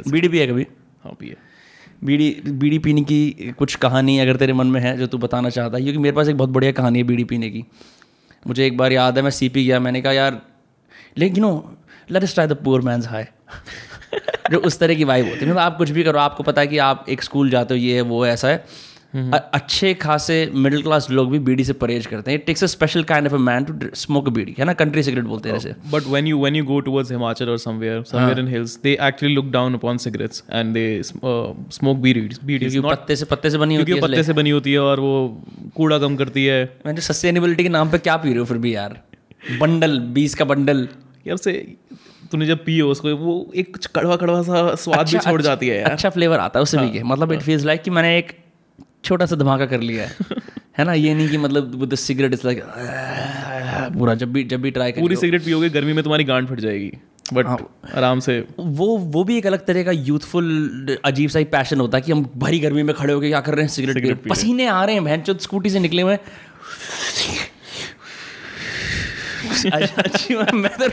बीड़ी 0.08 0.38
है 0.38 0.46
कभी 0.46 0.66
हाँ 1.04 1.16
बीड़ी 2.04 2.42
बीड़ी 2.48 2.78
पीने 2.78 3.02
की 3.02 3.52
कुछ 3.58 3.74
कहानी 3.74 4.18
अगर 4.18 4.36
तेरे 4.36 4.52
मन 4.52 4.66
में 4.66 4.80
है 4.80 4.96
जो 4.98 5.06
तू 5.06 5.18
बताना 5.18 5.50
चाहता 5.50 5.76
है 5.76 5.82
क्योंकि 5.82 5.98
मेरे 5.98 6.16
पास 6.16 6.28
एक 6.28 6.36
बहुत 6.36 6.50
बढ़िया 6.50 6.72
कहानी 6.72 6.98
है 6.98 7.04
बीड़ी 7.04 7.24
पीने 7.24 7.50
की 7.50 7.64
मुझे 8.46 8.66
एक 8.66 8.76
बार 8.76 8.92
याद 8.92 9.16
है, 9.16 9.22
मैं 9.22 9.30
सी 9.30 9.48
पी 9.48 9.64
गया, 9.64 9.80
मैंने 9.80 10.02
कहा, 10.02 10.12
यार 10.12 10.40
लेकिन 11.18 11.42
no 11.42 11.76
let 12.10 12.24
try 12.24 12.46
the 12.46 12.52
poor 12.52 12.80
man's 12.80 13.06
high 13.06 13.24
जो 14.50 14.58
उस 14.58 14.78
तरह 14.78 14.94
की 14.94 15.04
वाइब 15.04 15.26
होती 15.26 15.40
है। 15.40 15.46
मतलब 15.46 15.58
आप 15.58 15.78
कुछ 15.78 15.90
भी 15.90 16.02
करो, 16.02 16.18
आपको 16.18 16.42
पता 16.42 16.60
है 16.60 16.66
कि 16.66 16.78
आप 16.78 17.06
एक 17.08 17.22
स्कूल 17.22 17.50
जाते 17.50 17.74
हो, 17.74 17.80
ये 17.80 17.94
है, 17.94 18.00
वो 18.00 18.26
ऐसा 18.26 18.48
है। 18.48 18.64
अच्छे 19.14 19.92
खासे 19.94 20.38
मिडिल 20.54 20.82
क्लास 20.82 21.10
लोग 21.10 21.30
भी 21.30 21.38
बीड़ी 21.48 21.64
से 21.64 21.72
परहेज 21.82 22.06
करते 22.06 22.30
हैं। 22.30 22.38
It 22.38 22.46
takes 22.46 22.64
a 22.64 22.66
special 22.66 23.02
kind 23.04 23.26
of 23.26 23.34
a 23.34 23.38
man 23.38 23.64
to 23.64 23.88
smoke 23.96 24.28
bidi 24.28 24.54
है 24.58 24.64
ना? 24.64 24.72
कंट्री 24.74 25.02
सिगरेट 25.02 25.24
बोलते 25.24 25.48
हैं 25.48 25.58
जैसे 25.58 25.74
when 26.44 26.56
you 26.56 26.64
go 26.64 26.80
towards 26.86 27.12
Himachal 27.14 27.52
or 27.52 27.58
somewhere 27.64 28.00
somewhere 28.04 28.40
in 28.42 28.50
hills, 28.54 28.76
they 28.86 28.96
actually 29.08 29.34
look 29.36 29.52
down 29.52 29.78
upon 29.78 30.00
cigarettes 30.04 30.42
and 30.60 30.78
they 30.78 30.88
uh, 31.00 31.52
smoke 31.78 32.02
beads. 32.02 32.40
Beads 32.40 32.60
क्योंकि 32.60 32.80
not 32.80 32.90
पत्ते 32.90 33.16
से 33.16 33.24
पत्ते 33.30 33.50
से 33.50 33.58
बनी 33.58 33.76
होती 33.76 33.92
है 33.92 34.00
पत्ते 34.00 34.22
से 34.22 34.32
बनी 34.32 34.50
होती 34.50 34.72
है 34.72 34.80
और 34.80 35.00
वो 35.00 35.14
कूड़ा 35.76 35.98
कम 35.98 36.16
करती 36.16 36.44
है। 36.46 36.60
मैं 36.86 36.96
सस्टेनेबिलिटी 37.08 37.62
के 37.62 37.68
नाम 37.68 37.90
पे 37.90 37.98
क्या 37.98 38.16
पी 38.16 38.28
रहे 38.28 38.38
हो 38.38 38.44
फिर 38.44 38.58
भी 38.58 38.74
यार? 38.74 39.00
बंडल 39.60 39.98
बीस 40.14 40.34
का 40.34 40.44
बंडल। 40.44 40.88
यार 41.26 41.36
से 41.36 41.52
तूने 42.30 42.46
जब 42.46 42.64
पिए 42.64 42.80
उसको 42.82 43.14
वो 43.16 43.34
एक 43.56 43.72
कुछ 43.72 43.86
कड़वा 43.96 44.16
कड़वा 44.16 44.42
सा 44.42 44.74
स्वाद 44.84 45.10
भी 45.10 45.18
छोड़ 45.18 45.42
जाती 45.42 45.68
है 45.68 45.80
यार। 45.80 45.90
अच्छा 45.90 46.10
फ्लेवर 46.10 46.38
आता 46.38 46.58
है 46.58 46.62
उससे 46.62 46.78
भी 46.78 46.90
के 46.90 47.02
मतलब 47.02 47.32
इट 47.32 47.40
फील्स 47.42 47.64
लाइक 47.64 47.82
कि 47.82 47.90
मैंने 47.90 48.16
एक 48.18 48.32
छोटा 49.04 49.26
सा 49.26 49.36
धमाका 49.36 49.66
कर 49.66 49.80
लिया 49.80 50.04
है। 50.04 50.16
है 50.78 50.84
ना? 50.84 50.92
ये 50.92 51.14
नहीं 51.14 51.28
कि 51.28 51.38
मतलब 51.38 51.74
with 51.80 51.88
the 51.88 51.94
cigarette 51.94 52.32
is 52.32 52.40
like 52.44 52.62
पूरा 53.98 54.14
जब 54.14 54.32
भी 54.32 54.44
जब 54.44 54.62
भी 54.62 54.70
ट्राई 54.70 54.92
पूरी 54.92 55.16
सिगरेट 55.16 55.44
पियोगे 55.44 55.70
गर्मी 55.70 55.92
में 55.92 56.04
तुम्हारी 56.04 56.24
गांड 56.24 56.48
फट 56.48 56.60
जाएगी। 56.60 56.92
बट 57.32 57.46
आराम 57.94 58.20
से। 58.20 58.46
वो 58.60 58.98
वो 58.98 59.24
भी 59.24 59.38
एक 59.38 59.46
अलग 59.46 59.66
तरह 59.66 59.82
का 59.82 59.90
यूथफुल 59.90 60.96
अजीब 61.04 61.30
सा 61.30 61.38
ही 61.38 61.44
पैशन 61.44 61.80
होता 61.80 61.98
है 61.98 62.02
कि 62.02 62.12
हम 62.12 62.30
भरी 62.36 62.58
गर्मी 62.58 62.82
में 62.82 62.96
खड़े 62.96 63.12
होकर 63.12 63.28
क्या 63.28 63.40
कर 63.40 63.54
रहे 63.54 63.62
हैं 63.62 63.68
सिगरेट 63.68 64.22
पी 64.22 64.30
पसीने 64.30 64.66
आ 64.66 64.84
रहे 64.84 64.94
हैं 64.94 65.04
बहन 65.04 65.20
चो 65.20 65.34
स्कूटी 65.34 65.70
से 65.70 65.78
निकले 65.78 66.02
हुए 66.02 66.14
अच्छी 69.72 70.34
मैं 70.34 70.70
तो 70.78 70.88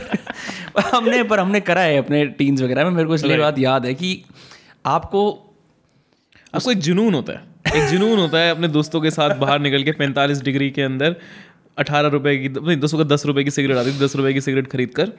हमने 0.80 1.22
पर 1.22 1.40
हमने 1.40 1.60
करा 1.60 1.80
है 1.80 1.96
अपने 1.96 2.26
टीन्स 2.26 2.62
वगैरह 2.62 2.84
में। 2.84 2.90
मेरे 2.90 3.08
को 3.08 3.14
इसलिए 3.14 3.38
बात 3.38 3.58
याद 3.58 3.86
है 3.86 3.94
कि 3.94 4.24
आपको 4.86 5.48
आपको 6.54 6.72
एक 6.72 6.78
जुनून 6.78 7.14
होता 7.14 7.32
है। 7.32 7.51
एक 7.76 7.84
जुनून 7.88 8.18
होता 8.18 8.38
है 8.38 8.50
अपने 8.50 8.68
दोस्तों 8.68 9.00
के 9.00 9.10
साथ 9.10 9.34
बाहर 9.36 9.60
निकल 9.60 9.82
के 9.82 9.92
पैंतालीस 9.92 10.40
डिग्री 10.42 10.70
के 10.70 10.82
अंदर 10.82 11.14
अठारह 11.78 12.08
रुपए 12.08 12.36
की 12.36 12.48
नहीं 12.48 12.76
दस 12.76 12.94
का 12.94 13.04
दस 13.04 13.24
रुपए 13.26 13.44
की 13.44 13.50
सिगरेट 13.50 13.76
आती 13.76 13.92
थी 13.92 13.98
दस 13.98 14.16
रुपए 14.16 14.32
की 14.32 14.40
सिगरेट 14.40 14.66
खरीद 14.66 14.90
कर 14.90 15.12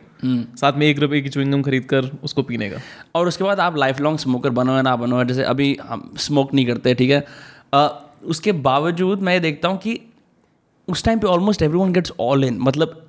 साथ 0.58 0.74
में 0.74 0.86
एक 0.88 1.00
रुपए 1.00 1.22
की 1.22 1.30
चुविंगम 1.30 1.62
खरीद 1.62 1.86
कर 1.86 2.10
उसको 2.24 2.44
पीने 2.44 2.70
का। 2.70 2.80
और 3.16 3.28
उसके 3.28 3.44
बाद 3.44 3.60
आप 3.60 3.78
लाइफ 3.78 4.00
लॉन्ग 4.00 4.20
स्मोकर 4.20 4.50
बनो 4.50 4.76
या 4.76 4.82
ना 4.82 4.96
बनो 4.96 5.24
जैसे 5.24 5.44
अभी 5.44 5.78
हम 5.84 6.14
स्मोक 6.18 6.54
नहीं 6.54 6.66
करते 6.66 6.94
ठीक 6.94 7.12
है? 7.12 7.26
अ, 7.74 8.04
उसके 8.26 8.52
बावजूद 8.52 9.22
मैं 9.22 9.34
ये 9.34 9.40
देखता 9.40 9.68
हूँ 9.68 9.78
कि 9.78 10.00
उस 10.88 11.04
टाइम 11.04 11.20
पे 11.20 11.28
almost 11.28 11.62
everyone 11.78 11.94
gets 11.94 12.14
all 12.20 12.44
in 12.44 12.58
मतलब 12.60 13.08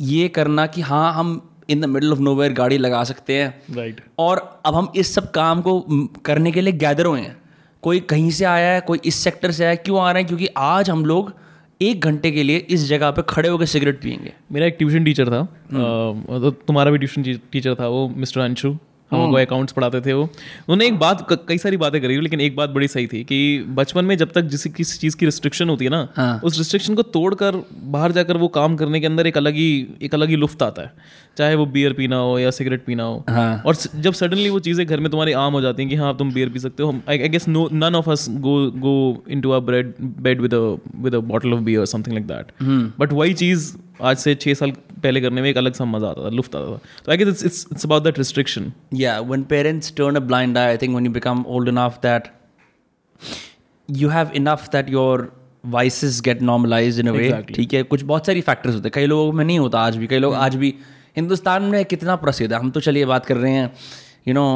ये 0.00 0.28
करना 0.28 0.66
कि 0.66 0.80
हाँ 0.80 1.12
हम 1.14 1.40
in 1.70 1.80
the 1.80 1.84
middle 1.84 2.12
of 2.12 2.18
nowhere 2.20 2.52
गाड़ी 2.52 2.78
लगा 2.78 3.04
सकते 3.04 3.32
हैं। 3.32 3.74
Right 3.74 3.96
right. 3.96 4.10
और 4.18 4.62
अब 4.66 4.74
हम 4.74 4.92
इस 4.96 5.14
सब 5.14 5.30
काम 5.30 5.60
को 5.60 5.80
करने 6.24 6.52
के 6.52 6.60
लिए 6.60 6.72
गैदर 6.72 7.06
हुए 7.06 7.20
हैं। 7.20 7.43
कोई 7.84 8.00
कहीं 8.00 8.30
से 8.30 8.44
आया 8.44 8.72
है 8.72 8.80
कोई 8.80 9.00
इस 9.04 9.14
सेक्टर 9.14 9.50
से 9.50 9.62
आया 9.64 9.70
है 9.70 9.76
क्यों 9.76 10.00
आ 10.00 10.10
रहे 10.12 10.22
हैं? 10.22 10.26
क्योंकि 10.28 10.46
आज 10.56 10.90
हम 10.90 11.04
लोग 11.06 11.32
एक 11.80 12.00
घंटे 12.00 12.30
के 12.30 12.42
लिए 12.42 12.56
इस 12.70 12.86
जगह 12.86 13.10
पे 13.10 13.22
खड़े 13.28 13.48
होकर 13.48 13.66
सिगरेट 13.66 14.00
पियेंगे। 14.02 14.32
मेरा 14.52 14.66
एक 14.66 14.74
ट्यूशन 14.78 15.04
टीचर 15.04 15.28
था। 15.28 15.42
तो 15.72 16.50
तुम्हारा 16.50 16.90
भी 16.90 16.98
ट्यूशन 16.98 17.22
टीचर 17.52 17.74
था 17.74 17.88
वो 17.88 18.08
मिस्टर 18.08 18.40
अंशु 18.40 18.76
हमको 19.10 19.36
अकाउंट्स 19.36 19.72
पढ़ाते 19.72 20.00
थे 20.00 20.12
वो। 20.12 20.22
उन्होंने 20.22 20.86
एक 20.86 20.98
बात 20.98 21.26
कई 21.48 21.58
सारी 21.58 21.76
बातें 21.76 22.00
करी 22.02 22.20
लेकिन 22.20 22.40
एक 22.40 22.56
बात 22.56 22.70
बड़ी 22.70 22.88
सही 22.88 23.06
थी 23.06 23.22
कि 23.24 23.38
बचपन 23.70 24.04
में 24.04 24.16
जब 24.18 24.30
तक 24.32 24.42
जिस 24.54 24.64
किसी 24.66 24.98
चीज़ 24.98 25.16
की 25.16 25.26
रिस्ट्रिक्शन 25.26 25.68
होती 25.68 25.84
है 25.84 25.90
ना 25.90 26.08
हाँ। 26.16 26.40
उस 26.44 26.58
रिस्ट्रिक्शन 26.58 26.94
को 26.94 27.02
तोड़कर 27.16 27.62
बाहर 27.92 28.12
जाकर 28.12 28.36
वो 28.36 28.48
काम 28.56 28.76
करने 28.76 29.00
के 29.00 29.06
अंदर 29.06 29.26
एक 29.26 29.36
अलग 29.36 29.54
ही 29.54 29.68
एक 30.02 30.14
अलग 30.14 30.28
ही 30.28 30.36
लुफ्त 30.36 30.62
आता 30.62 30.82
है। 30.82 30.92
चाहे 31.36 31.54
वो 31.54 31.66
बियर 31.66 31.92
पीना 31.92 32.16
हो 32.16 32.38
या 32.38 32.50
सिगरेट 32.50 32.84
पीना 32.84 33.02
हो। 33.02 33.24
हाँ। 33.28 33.62
और 33.66 33.76
जब 33.96 34.12
सडनली 34.12 34.48
वो 34.50 34.58
चीज़ें 34.60 34.86
घर 34.86 35.00
में 35.00 35.10
तुम्हारी 35.10 35.32
आम 35.38 35.52
हो 35.52 35.60
जाती 35.60 35.82
हैं 35.82 35.90
कि 35.90 35.96
हाँ 35.96 36.16
तुम 36.16 36.32
बियर 36.32 36.48
पी 36.48 36.58
सकते 36.58 36.82
हो 36.82 36.94
I 37.08 37.28
guess 37.28 37.48
no 37.48 37.68
none 37.72 37.94
of 37.94 38.10
us 38.10 38.26
go 38.40 38.54
go 38.80 39.24
into 39.40 39.50
a 39.50 39.58
bread 39.60 39.94
bed 40.00 40.40
with 40.40 40.54
with 40.96 41.14
a 41.14 41.18
bottle 41.32 41.52
of 41.52 41.60
beer 41.60 41.84
something 41.86 42.14
like 42.14 42.26
that 42.26 42.52
but 43.00 43.12
वही 43.12 43.34
चीज़ 43.34 43.72
आज 44.02 44.16
से 44.16 44.34
छः 44.34 44.54
साल 44.54 44.72
पहले 45.04 45.20
करने 45.20 45.42
में 45.42 45.48
एक 45.50 45.56
अलग 45.58 45.74
सा 45.74 45.84
मज़ा 45.84 46.08
आता 46.08 46.24
था 46.24 46.28
लुफ्त 46.38 46.56
आता 46.56 46.72
था। 46.72 46.80
तो 47.04 47.12
I 47.12 47.16
guess 47.18 47.28
it's 47.28 47.44
it's 47.44 47.66
it's 47.72 47.84
about 47.84 48.02
that 48.04 48.18
restriction 48.18 48.72
when 49.30 49.44
parents 49.50 49.94
turn 50.00 50.20
a 50.20 50.24
blind 50.32 50.58
eye, 50.58 50.70
I 50.74 50.80
think 50.82 50.98
when 50.98 51.08
you 51.08 51.14
become 51.14 51.46
old 51.56 51.72
enough 51.72 52.00
that 52.02 52.28
you 53.88 54.08
have 54.08 54.34
enough 54.40 54.70
that 54.72 54.88
your 54.88 55.16
vices 55.72 56.20
get 56.20 56.40
normalized 56.48 57.02
in 57.02 57.10
a 57.10 57.14
way. 57.16 57.30
ठीक 57.54 57.74
है? 57.74 57.82
कुछ 57.82 58.02
बहुत 58.02 58.26
सारी 58.26 58.40
factors 58.40 58.74
होते 58.74 58.88
हैं। 58.88 58.92
कई 58.94 59.06
लोगों 59.06 59.32
में 59.32 59.44
नहीं 59.44 59.58
होता 59.58 59.80
आज 59.80 59.96
भी 59.96 60.06
कई 60.06 60.18
लोग 60.18 60.34
आज 60.34 60.56
भी 60.56 60.74
हिंदुस्तान 61.16 61.62
में 61.62 61.84
कितना 61.84 62.16
प्रसिद्ध 62.16 62.52
है। 62.52 62.58
हम 62.58 62.70
तो 62.70 62.80
चलिए 62.80 63.06
बात 63.06 63.26
कर 63.26 63.36
रहे 63.36 63.52
हैं 63.52 63.70
यू 64.28 64.34
नो 64.34 64.46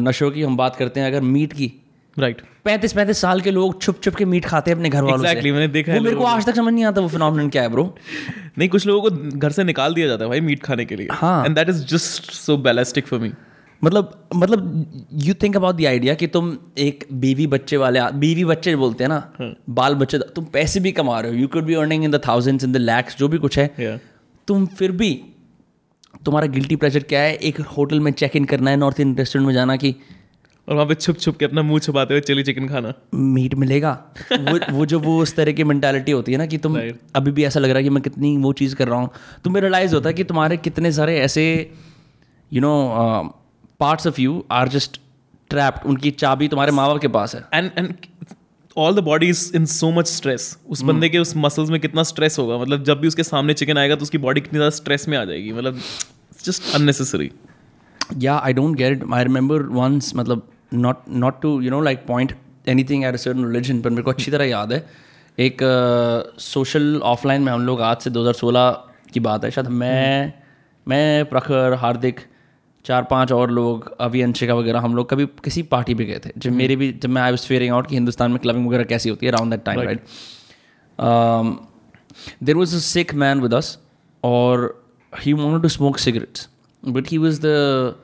नशों 0.00 0.30
की 0.30 0.42
हम 0.42 0.56
बात 0.56 0.76
करते 0.76 1.00
हैं 1.00 1.06
अगर 1.06 1.20
मीट 1.20 1.52
की 1.52 1.72
राइट 2.18 2.42
पैंतीस 2.64 2.92
पैंतीस 2.92 3.18
साल 3.18 3.40
के 3.40 3.50
लोग 3.50 3.82
छुप 3.82 4.00
छुप 4.02 4.14
के 4.14 4.24
मीट 4.24 4.44
खाते 4.44 4.70
हैं 4.70 4.78
अपने 4.78 4.88
घर 4.88 5.02
वालों 5.02 5.18
Exactly, 5.18 5.42
से 5.42 5.52
मैंने 5.52 5.68
देखा 5.68 5.92
है 5.92 5.98
वो 5.98 6.04
मेरे 6.04 6.16
को 6.16 6.24
आज 6.24 6.46
तक 6.46 6.56
समझ 6.56 6.74
नहीं 6.74 6.84
आता 6.84 7.00
वो 7.00 7.08
फिनोमिनन 7.08 7.48
क्या 7.48 7.62
है 7.62 7.68
ब्रो 7.68 7.96
नहीं 8.58 8.68
कुछ 8.68 8.86
लोगों 8.86 9.10
को 9.10 9.38
घर 9.38 9.50
से 9.50 9.64
निकाल 9.64 9.94
दिया 9.94 10.06
जाता 10.06 10.24
है 10.24 10.30
भाई 10.30 10.40
मीट 10.40 10.62
खाने 10.62 10.84
के 10.84 10.96
लिए। 10.96 11.08
हाँ। 11.12 11.44
And 11.44 11.54
that 11.54 11.68
is 11.68 11.86
just 11.86 12.30
so 12.32 12.56
ballistic 12.56 13.06
for 13.06 13.20
me 13.20 13.32
मतलब 13.84 14.28
मतलब 14.34 14.92
you 15.14 15.34
think 15.34 15.56
about 15.56 15.74
the 15.74 15.84
idea 15.84 16.14
कि 16.14 16.26
तुम 16.26 16.58
एक 16.78 17.08
बीवी 17.12 17.46
बच्चे 17.46 17.76
वाले 17.76 18.00
बीवी 18.12 18.44
बच्चे 18.44 18.76
बोलते 18.76 19.04
हैं 19.04 19.08
ना 19.08 19.32
hmm. 19.32 19.54
बाल 19.68 19.94
बच्चे 19.94 20.18
तुम 20.18 20.44
पैसे 20.44 20.80
भी 20.80 20.92
कमा 20.92 21.20
रहे 21.20 21.32
हो 21.32 21.38
you 21.38 21.48
could 21.48 21.64
be 21.64 21.74
earning 21.74 22.04
in 22.04 22.10
the 22.10 22.20
thousands 22.28 22.64
in 22.64 22.72
the 22.72 22.76
lakhs 22.76 23.16
जो 23.18 23.28
भी 23.28 23.38
कुछ 23.38 23.58
है। 23.58 23.76
Yeah. 23.76 23.98
तुम 24.46 24.66
फिर 24.66 24.92
भी 24.92 25.24
तुम्हारा 26.24 26.46
गिल्टी 26.46 26.76
प्रेशर 26.76 27.02
क्या 27.02 27.20
है? 27.20 27.34
एक 27.34 27.60
होटल 27.60 28.00
में 28.00 28.12
चेक 28.12 28.36
इन 28.36 28.44
करना 28.44 28.70
है 28.70 28.76
नॉर्थ 28.76 29.00
इंडियन 29.00 29.18
रेस्टोरेंट 29.18 29.46
में 29.46 29.54
जाना 29.54 29.76
कि 29.76 29.94
और 30.68 30.74
वहाँ 30.74 30.86
पे 30.86 30.94
छुप 30.94 31.18
छुप 31.18 31.36
के 31.36 31.44
अपना 31.44 31.62
मुँह 31.62 31.80
छुपाते 31.80 32.14
हुए 32.14 32.20
चिली 32.20 32.42
चिकन 32.42 32.68
खाना। 32.68 32.92
मीट 33.14 33.54
मिलेगा। 33.54 33.92
वो 34.32 34.58
वो 34.70 34.86
जो 34.86 34.98
वो 35.00 35.18
उस 35.22 35.34
तरह 35.36 35.52
की 35.52 35.64
मेंटालिटी 35.64 36.12
होती 36.12 36.32
है 36.32 36.38
ना 36.38 36.46
कि 36.46 36.58
तुम 36.58 36.78
अभी 37.16 37.30
भी 37.30 37.44
ऐसा 37.44 37.60
लग 37.60 37.70
रहा 37.70 37.78
है 37.78 37.84
कि 37.84 37.90
मैं 37.90 38.02
कितनी 38.02 38.36
वो 38.38 38.52
चीज़ 38.54 38.74
कर 38.76 38.88
रहा 38.88 38.98
हूँ। 38.98 39.10
तुम्हें 39.44 39.62
रियलाइज़ 39.62 39.94
होता 39.94 40.08
है 40.08 40.14
कि 40.14 40.24
तुम्हारे 40.24 40.56
कितने 40.58 40.92
सारे 40.92 41.18
ऐसे 41.20 41.44
you 42.50 42.60
know 42.60 42.72
parts 43.80 44.06
of 44.06 44.20
you 44.20 44.44
are 44.52 44.68
just 44.68 45.00
trapped 45.50 45.86
उनकी 45.86 46.10
चाबी 46.12 46.48
तुम्हारे 46.48 46.72
माँ 46.72 46.86
बाप 46.88 47.00
के 47.00 47.08
पास 47.10 47.34
है। 47.34 47.44
And 47.54 47.70
and 47.78 47.94
all 48.76 48.94
the 48.94 48.98
body 49.04 49.28
is 49.28 49.50
in 49.56 49.64
so 49.66 49.90
much 49.90 50.06
stress 50.06 50.56
उस 50.68 50.82
बंदे 50.82 51.08
के 51.08 51.18
उस 51.18 51.36
मसल्स 51.36 51.70
में 51.70 51.80
कितना 51.80 52.02
स्ट्रेस 52.04 52.38
होगा? 52.38 52.58
मतलब 52.58 52.84
जब 52.84 53.00
भी 53.00 53.08
उसके 53.08 53.22
सामने 53.24 53.54
चिकन 53.54 53.78
आएगा 53.78 53.94
तो 53.94 54.02
उसकी 54.02 54.18
बॉडी 54.20 54.40
कितनी 54.40 54.58
ज़्यादा 54.58 54.76
स्ट्रेस 54.76 55.08
में 55.08 55.16
आ 55.18 55.24
जाएगी? 55.24 55.52
मतलब 55.52 55.80
जस्ट 56.44 56.74
अननेसेसरी 56.74 57.30
या 58.18 58.36
I 58.36 58.52
don't 58.52 58.76
get 58.76 58.92
it 58.92 59.04
I 59.12 59.24
remember 59.24 59.62
once 59.62 60.12
मतलब 60.16 60.48
not 60.74 60.96
not 61.08 61.42
to 61.42 61.60
you 61.60 61.70
know 61.70 61.80
like 61.80 62.06
point 62.06 62.36
anything 62.84 63.04
at 63.04 63.16
certain 63.16 63.44
religion 63.44 63.80
पर 63.80 63.90
मेरे 63.90 64.02
को 64.02 64.10
अच्छी 64.10 64.30
तरह 64.30 64.44
याद 64.44 64.72
है। 64.72 64.86
एक 65.38 65.58
सोशल 66.38 66.96
uh, 66.96 67.02
ऑफलाइन 67.02 67.42
में 67.42 67.52
हम 67.52 67.66
लोग 67.66 67.80
आज 67.80 67.96
से 67.96 68.10
2016 68.10 69.12
की 69.12 69.20
बात 69.20 69.44
है 69.44 69.50
शायद 69.50 69.66
मैं 69.66 70.32
मैं 70.88 71.24
प्रखर 71.24 71.74
हार्दिक 71.74 72.20
चार 72.84 73.02
पाँच 73.02 73.32
और 73.32 73.50
लोग 73.50 73.96
अभी 74.00 74.22
अंशिका 74.22 74.54
वगैरह 74.54 74.80
हम 74.80 74.94
लोग 74.94 75.10
कभी 75.10 75.26
किसी 75.26 75.62
पार्टी 75.62 75.94
पे 75.94 76.04
गए 76.04 76.20
थे। 76.26 76.30
जब 76.38 76.50
मेरे 76.50 76.76
भी 76.76 76.92
जब 76.92 77.08
मैं 77.08 77.22
आई 77.22 77.30
वाज 77.30 77.46
फेयरिंग 77.46 77.74
आउट 77.74 77.86
कि 77.86 77.96
हिंदुस्तान 77.96 78.30
में 78.30 78.40
क्लबिंग 78.40 78.68
वगैरह 78.68 78.84
कैसी 78.84 79.08
होती 79.08 79.26
है 79.26 79.32
around 79.32 79.50
that 79.50 79.64
time 79.64 79.80
right 79.80 80.00
there 82.42 82.56
was 82.56 82.76
a 82.76 82.78
Sikh 82.78 83.14
man 83.14 83.40
with 83.40 83.54
us 83.54 83.78
और 84.24 84.84
he 85.20 85.32
want 85.32 85.62
to 85.62 85.68
smoke 85.68 85.98
cigarettes 85.98 86.48
but 86.84 87.06
he 87.12 87.18
was 87.18 87.40
the 87.40 87.94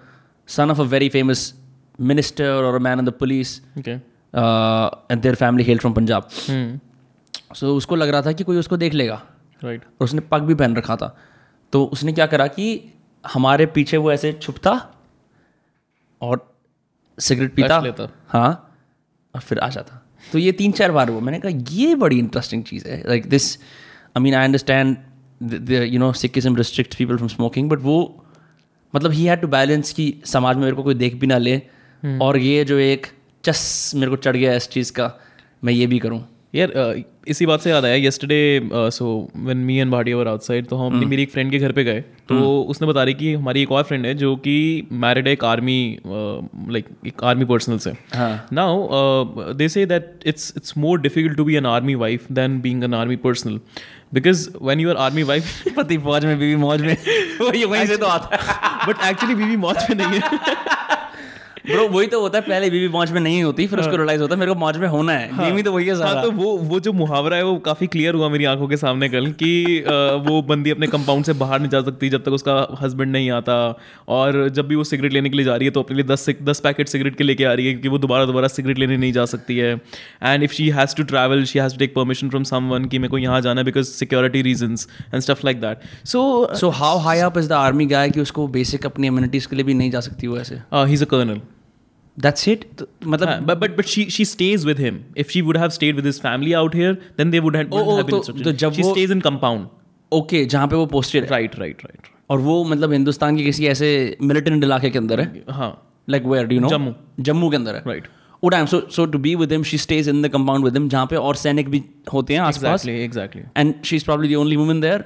son 0.46 0.74
of 0.74 0.80
a 0.80 0.88
very 0.92 1.08
famous 1.08 1.54
minister 2.00 2.48
or 2.54 2.76
a 2.76 2.80
man 2.80 2.98
in 2.98 3.08
the 3.08 3.14
police 3.22 3.60
okay 3.78 3.96
uh, 4.34 5.14
and 5.14 5.22
their 5.22 5.36
family 5.42 5.66
hailed 5.68 5.82
from 5.86 5.94
punjab. 5.94 6.22
Hmm 6.50 6.80
so 7.56 7.64
उसको 7.64 7.96
लग 7.96 8.08
रहा 8.08 8.22
था 8.22 8.32
कि 8.32 8.44
कोई 8.44 8.56
उसको 8.56 8.76
देख 8.76 8.94
लेगा 8.94 9.22
right 9.64 9.80
right. 9.80 10.00
और 10.00 10.04
उसने 10.04 10.20
पग 10.20 10.42
भी 10.42 10.54
पहन 10.54 10.76
रखा 10.76 10.96
था 10.96 11.18
तो 11.72 11.84
उसने 11.84 12.12
क्या 12.12 12.26
करा 12.26 12.46
कि 12.46 12.94
हमारे 13.32 13.66
पीछे 13.66 13.96
वो 13.96 14.12
ऐसे 14.12 14.32
छुपता 14.32 14.94
और 16.22 16.54
सिगरेट 17.18 17.54
पीता 17.54 17.80
लेता। 17.80 18.08
हाँ 18.28 18.78
और 19.34 19.40
फिर 19.40 19.58
आ 19.58 19.68
जाता 19.68 20.02
तो 20.32 20.38
ये 20.38 20.52
तीन 20.52 20.72
चार 20.72 20.92
बार 20.92 21.08
हुआ 21.08 21.20
मैंने 21.20 21.40
कहा 21.40 21.52
ये 21.68 21.94
बड़ी 21.94 22.18
इंटरेस्टिंग 22.18 22.64
चीज़ 22.64 22.88
है 22.88 23.08
like 23.08 23.28
this 23.28 23.58
I 24.16 24.20
mean 24.20 24.34
I 24.34 24.44
understand 24.44 24.96
you 25.70 25.98
know 25.98 26.12
Sikhism 26.12 26.56
restrict 26.56 26.98
people 26.98 27.16
from 27.16 27.28
smoking 27.28 27.70
but 27.70 27.78
वो 27.78 28.25
मतलब 28.96 29.12
ही 29.12 29.24
हैड 29.24 29.40
टू 29.40 29.48
बैलेंस 29.48 29.92
कि 29.92 30.12
समाज 30.26 30.56
में 30.56 30.62
मेरे 30.62 30.76
को 30.76 30.82
कोई 30.82 30.94
देख 30.94 31.14
भी 31.20 31.26
ना 31.26 31.38
ले 31.38 31.60
और 32.20 32.38
ये 32.38 32.64
जो 32.64 32.78
एक 32.84 33.06
चस 33.44 33.92
मेरे 33.94 34.10
को 34.10 34.16
चढ़ 34.18 34.36
गया 34.36 34.54
इस 34.54 34.68
चीज़ 34.68 34.92
का 34.92 35.12
मैं 35.64 35.72
ये 35.72 35.86
भी 35.86 35.98
करूँ। 35.98 36.24
यार 36.54 36.68
uh, 36.70 37.02
इसी 37.28 37.46
बात 37.46 37.60
से 37.60 37.70
याद 37.70 37.84
आया 37.84 37.94
yesterday 37.94 38.68
so 38.92 39.06
when 39.36 39.58
me 39.66 39.76
and 39.78 39.90
Bhatia 39.92 40.16
were 40.16 40.28
outside 40.28 40.66
तो 40.66 40.76
हम 40.76 40.86
अपनी 40.86 41.06
मेरी 41.06 41.22
एक 41.22 41.30
फ्रेंड 41.30 41.50
के 41.50 41.58
घर 41.58 41.72
पे 41.72 41.84
गए 41.84 42.00
तो 42.28 42.36
उसने 42.62 42.88
बता 42.88 43.02
रही 43.02 43.14
कि 43.14 43.32
हमारी 43.34 43.62
एक 43.62 43.72
और 43.72 43.82
फ्रेंड 43.82 44.06
है 44.06 44.14
जो 44.14 44.34
कि 44.36 44.54
मैरिड 45.04 45.26
है 45.26 45.32
एक 45.32 45.44
आर्मी 45.44 45.98
लाइक 46.06 46.86
एक 47.06 47.24
आर्मी 47.24 47.44
पर्सनल 47.44 47.78
से। 47.78 47.92
हाँ। 48.14 48.48
Now 48.52 49.52
they 49.54 49.68
say 49.68 49.86
that 49.86 50.24
it's 50.26 50.52
it's 50.56 50.76
more 50.78 51.00
difficult 51.00 51.36
to 51.36 51.44
be 51.44 51.54
an 51.56 51.66
army 51.66 51.94
wife 52.04 52.32
than 52.32 52.60
being 52.60 52.84
an 52.84 52.94
army 52.94 53.16
personnel 53.26 53.60
because 54.14 54.50
when 54.62 54.80
you 54.80 54.90
are 54.90 54.96
army 54.96 55.22
wife 55.22 55.64
पति 55.76 55.98
फौज 55.98 56.24
में 56.24 56.38
बीवी 56.38 56.56
मौज 56.56 56.80
में। 56.80 56.94
वही 57.40 57.64
वहीं 57.64 57.86
से 57.86 57.96
तो 57.96 58.06
आता 58.06 58.36
है। 58.36 58.40
बट 58.86 59.00
एक्चुअली 59.04 59.34
बीवी 59.34 59.56
मौज 59.56 59.76
में 59.90 59.96
नहीं 59.96 60.20
है। 60.20 60.30
ब्रो 61.66 61.86
वही 61.88 62.06
तो 62.06 62.20
होता 62.20 62.38
है 62.38 62.44
पहले 62.44 62.70
बीवी 62.70 62.88
मौज 62.88 63.10
में 63.12 63.20
नहीं 63.20 63.42
होती 63.42 63.66
फिर 63.66 63.78
उसको 63.80 63.96
रियलाइज़ 63.96 64.20
होता 64.22 64.34
है 64.34 64.38
मेरे 64.40 64.52
को 64.52 64.58
मौज 64.58 64.76
में 64.76 64.86
होना 64.88 65.12
है। 65.12 65.30
बीवी 65.38 65.62
तो 65.62 65.72
वही 65.72 65.86
है 65.86 65.94
हाँ 65.94 66.00
सारा। 66.02 66.22
तो 66.22 66.30
वो 66.32 66.56
वो 66.58 66.80
जो 66.80 66.92
मुहावरा 66.92 67.36
है 67.36 67.44
वो 67.44 67.56
काफ़ी 67.60 67.86
क्लियर 67.86 68.14
हुआ 68.14 68.28
मेरी 68.28 68.44
आँखों 68.46 68.68
के 68.68 68.76
सामने 68.76 69.08
कल 69.08 69.26
कि 69.42 69.52
वो 70.26 70.40
बंदी 70.44 70.70
अपने 70.70 70.86
कंपाउंड 70.86 71.24
से 71.24 71.32
बाहर 71.36 71.60
नहीं 71.60 71.70
जा 71.70 71.80
सकती 71.82 72.08
जब 72.10 72.22
तक 72.24 72.32
उसका 72.32 72.54
हस्बैंड 72.82 73.12
नहीं 73.12 73.30
आता। 73.30 73.56
और 74.10 74.48
जब 74.50 74.68
भी 74.68 74.74
वो 74.74 74.84
सिगरेट 74.84 75.12
लेने 75.12 75.30
के 75.30 75.36
लिए 75.36 75.44
जा 75.44 75.56
रही 75.56 75.66
है 75.66 75.70
तो 75.70 75.82
अपने 75.82 75.96
लिए 75.96 76.04
दस 76.06 76.26
दस 76.42 76.60
पैकेट 76.60 76.88
सिगरेट 76.88 77.16
के 77.16 77.24
लेके 77.24 77.44
आ 77.44 77.52
रही 77.52 77.66
है 77.66 77.72
क्योंकि 77.72 77.88
वो 77.88 77.98
दोबारा 77.98 78.24
दोबारा 78.26 78.48
सिगरेट 78.48 78.78
लेने 78.78 78.96
नहीं 78.96 79.12
जा 79.12 79.24
सकती 79.26 79.56
है। 79.58 79.72
And 79.72 80.42
if 80.42 80.52
she 80.52 80.68
has 80.70 80.96
to 80.96 81.02
travel 81.04 81.44
she 81.44 81.58
has 81.58 81.72
to 81.72 81.78
take 81.78 81.94
permission 81.94 82.28
from 82.28 82.44
someone 82.44 82.84
कि 82.84 82.98
मेरे 82.98 83.10
को 83.10 83.18
यहाँ 83.18 83.40
जाना 83.40 83.60
है 83.60 83.64
because 83.64 83.86
security 83.88 84.42
reasons 84.42 84.88
and 85.14 85.22
stuff 85.22 85.40
like 85.44 85.60
that 85.60 86.06
so 86.06 86.54
so 86.54 86.70
how 86.78 86.98
high 86.98 87.20
up 87.22 87.38
is 87.38 87.48
the 87.48 87.52
army 87.54 87.86
guy 87.86 88.10
कि 88.10 88.20
उसको 88.20 88.46
बेसिक 88.50 88.86
अपनी 88.86 89.06
इम्यूनिटीज 89.06 89.46
के 89.46 89.56
लिए 89.56 89.64
भी 89.64 89.74
नहीं 89.74 89.90
जा 89.90 90.00
सकती 90.00 90.26
वो 90.26 90.38
ऐसे? 90.38 90.60
ही 90.74 90.92
is 90.92 91.04
a 91.04 91.06
colonel 91.06 91.40
that's 92.18 92.48
it 92.48 92.64
मतलब 93.06 93.28
Uh, 93.28 93.38
but 93.48 93.60
but 93.62 93.76
but 93.78 93.88
she 93.94 94.04
she 94.16 94.24
stays 94.32 94.66
with 94.68 94.78
him. 94.86 95.00
If 95.24 95.32
she 95.36 95.42
would 95.48 95.58
have 95.62 95.72
stayed 95.76 95.98
with 96.00 96.06
his 96.10 96.20
family 96.26 96.54
out 96.60 96.76
here, 96.80 96.92
then 97.20 97.32
they 97.34 97.40
would 97.46 97.58
have, 97.60 97.74
Oh, 97.78 97.82
oh, 97.84 97.96
have 97.96 98.06
been 98.10 98.22
तो-. 98.28 98.52
तो 98.52 98.70
she 98.78 98.86
stays 98.90 99.14
in 99.16 99.24
compound. 99.26 99.66
Okay 100.12 100.44
जहाँ 100.54 100.66
पे 100.68 100.76
वो 100.76 100.86
posted 100.94 101.24
है 101.24 101.30
Right, 101.30 101.54
right, 101.62 101.82
right. 101.86 102.10
और 102.30 102.38
वो 102.40 102.62
मतलब 102.64 102.92
हिंदुस्तान 102.92 103.36
के 103.36 103.44
किसी 103.44 103.66
ऐसे 103.66 103.88
मिलिटेंट 104.22 104.64
इलाके 104.64 104.90
के 104.90 104.98
अंदर 104.98 105.20
है 105.20 105.44
हाँ 105.58 105.70
like 106.08 106.24
where 106.32 106.46
do 106.46 106.58
know 106.60 106.68
Jammu. 106.68 106.92
Jammu 107.28 107.50
के 107.50 107.56
अंदर 107.56 107.74
है 107.74 107.82
Right. 107.92 108.06
वो 108.44 108.48
time 108.50 108.66
so 108.72 108.80
so 108.96 109.06
to 109.12 109.18
be 109.26 109.34
with 109.42 109.52
him 109.52 109.62
she 109.72 109.78
stays 109.84 110.08
in 110.08 110.22
the 110.22 110.28
compound 110.32 110.64
with 110.64 110.76
him 110.76 110.88
जहाँ 110.88 111.06
पे 111.10 111.16
और 111.16 111.36
सैनिक 111.42 111.68
भी 111.70 111.82
होते 112.12 112.34
हैं 112.34 112.40
आसपास 112.40 112.84
Exactly, 112.84 113.08
exactly. 113.10 113.44
And 113.58 113.74
she 113.84 113.96
is 113.96 114.04
probably 114.04 114.34
the 114.34 114.38
only 114.44 114.56
woman 114.56 114.80
there 114.80 115.04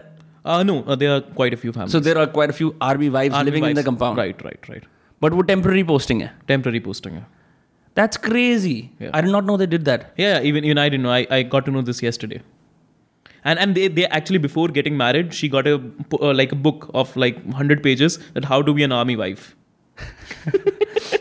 Uh, 0.51 0.63
no, 0.67 0.75
uh, 0.83 0.95
there 1.01 1.11
are 1.15 1.23
quite 1.39 1.55
a 1.55 1.57
few 1.63 1.73
families. 1.73 1.93
So 1.93 2.01
there 2.01 2.19
are 2.19 2.27
quite 2.37 2.53
few 2.59 2.73
army 2.83 3.09
Army 3.11 3.45
living 3.45 3.67
in 3.67 3.75
the. 3.75 3.85
Compound 3.87 4.19
Right, 4.21 4.39
right, 4.47 4.71
right. 4.71 4.85
But 5.23 5.33
वो 5.33 5.43
temporary 5.51 5.83
posting 5.91 6.23
है 6.23 6.33
Temporary 6.51 6.81
posting. 6.87 7.19
Yeah. 7.19 7.29
That's 7.99 8.21
crazy. 8.25 8.75
Yeah. 9.01 9.11
I 9.19 9.21
did 9.27 9.33
not 9.35 9.47
know 9.51 9.57
they 9.61 9.69
did 9.75 9.85
that. 9.91 10.09
Yeah, 10.23 10.49
even 10.51 10.67
even 10.71 10.79
I 10.79 10.89
didn't 10.89 11.07
know. 11.07 11.15
I, 11.15 11.27
I 11.39 11.43
got 11.55 11.69
to 11.69 11.75
know 11.77 11.83
this 11.91 12.03
yesterday. 12.07 12.41
And 13.45 13.63
and 13.65 13.75
they, 13.75 13.89
they 13.89 14.07
actually 14.19 14.41
before 14.47 14.69
getting 14.69 14.97
married, 14.97 15.33
she 15.35 15.49
got 15.49 15.67
a 15.67 15.75
uh, 16.21 16.33
like 16.41 16.53
a 16.53 16.61
book 16.67 16.91
of 17.03 17.17
like 17.25 17.41
hundred 17.61 17.83
pages 17.83 18.19
that 18.35 18.45
how 18.53 18.61
to 18.63 18.75
be 18.81 18.87
an 18.89 18.97
army 19.01 19.17
wife. 19.23 19.49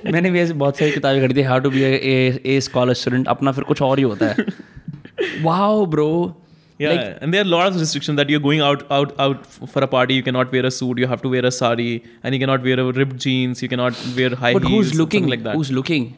मैंने 0.06 0.30
भी 0.32 0.40
ऐसे 0.40 0.54
बहुत 0.54 0.78
सारी 0.78 0.92
किताबें 0.92 1.22
खरीदी 1.22 1.42
how 1.44 1.60
to 1.60 1.70
be 1.70 1.82
a 1.84 2.60
scholar 2.68 2.94
student 3.00 3.28
अपना 3.28 3.52
फिर 3.52 3.64
कुछ 3.72 3.82
और 3.82 3.98
ही 4.00 4.04
होता 4.04 4.28
है 4.28 4.46
wow 5.44 5.86
bro 5.96 6.12
Yeah, 6.83 7.01
and 7.25 7.33
there 7.35 7.41
are 7.43 7.47
a 7.47 7.51
lot 7.51 7.67
of 7.71 7.77
restrictions 7.81 8.17
that 8.21 8.31
you're 8.35 8.41
going 8.45 8.63
out 8.69 8.81
out 8.95 9.13
out 9.25 9.43
f- 9.51 9.71
for 9.75 9.83
a 9.87 9.89
party. 9.93 10.15
You 10.21 10.25
cannot 10.29 10.55
wear 10.57 10.67
a 10.71 10.73
suit. 10.77 10.99
You 11.03 11.09
have 11.13 11.21
to 11.27 11.31
wear 11.35 11.43
a 11.51 11.53
sari, 11.57 11.87
and 12.23 12.37
you 12.37 12.41
cannot 12.45 12.65
wear 12.69 12.79
a 12.85 12.87
ripped 12.97 13.17
jeans. 13.25 13.63
You 13.65 13.69
cannot 13.75 14.01
wear 14.17 14.31
high 14.45 14.53
But 14.59 14.67
heels. 14.71 14.73
who's 14.75 14.89
something 14.89 15.03
looking? 15.03 15.29
like 15.35 15.45
that? 15.49 15.61
Who's 15.61 15.71
looking? 15.81 16.09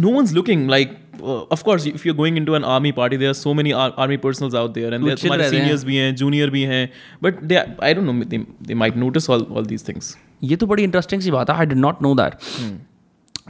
no 0.00 0.10
one's 0.16 0.32
looking. 0.38 0.60
Like, 0.72 0.90
uh, 1.20 1.36
of 1.56 1.62
course, 1.68 1.84
if 1.90 2.06
you're 2.08 2.16
going 2.22 2.36
into 2.40 2.54
an 2.58 2.66
army 2.72 2.92
party, 2.98 3.16
there 3.22 3.30
are 3.34 3.38
so 3.38 3.54
many 3.60 3.72
ar- 3.84 3.92
army 4.04 4.18
personals 4.26 4.56
out 4.62 4.74
there, 4.80 4.90
and 4.96 5.02
Who 5.04 5.08
there 5.10 5.16
chill 5.22 5.32
are 5.36 5.38
रहते 5.42 5.56
हैं। 5.56 5.64
seniors 5.64 5.84
भी 5.84 5.96
हैं, 6.02 6.10
junior 6.20 6.48
भी 6.56 6.62
हैं. 6.72 6.82
But 7.26 7.40
they, 7.52 7.58
I 7.88 7.92
don't 7.98 8.10
know. 8.10 8.16
They, 8.34 8.40
they 8.70 8.76
might 8.84 9.00
notice 9.04 9.28
all 9.36 9.46
all 9.54 9.70
these 9.74 9.86
things. 9.90 10.12
ये 10.52 10.56
तो 10.56 10.66
बड़ी 10.66 10.82
interesting 10.84 11.22
सी 11.22 11.30
बात 11.30 11.50
है 11.50 11.56
I 11.56 11.66
did 11.72 11.78
not 11.78 12.02
know 12.02 12.14
that 12.20 12.34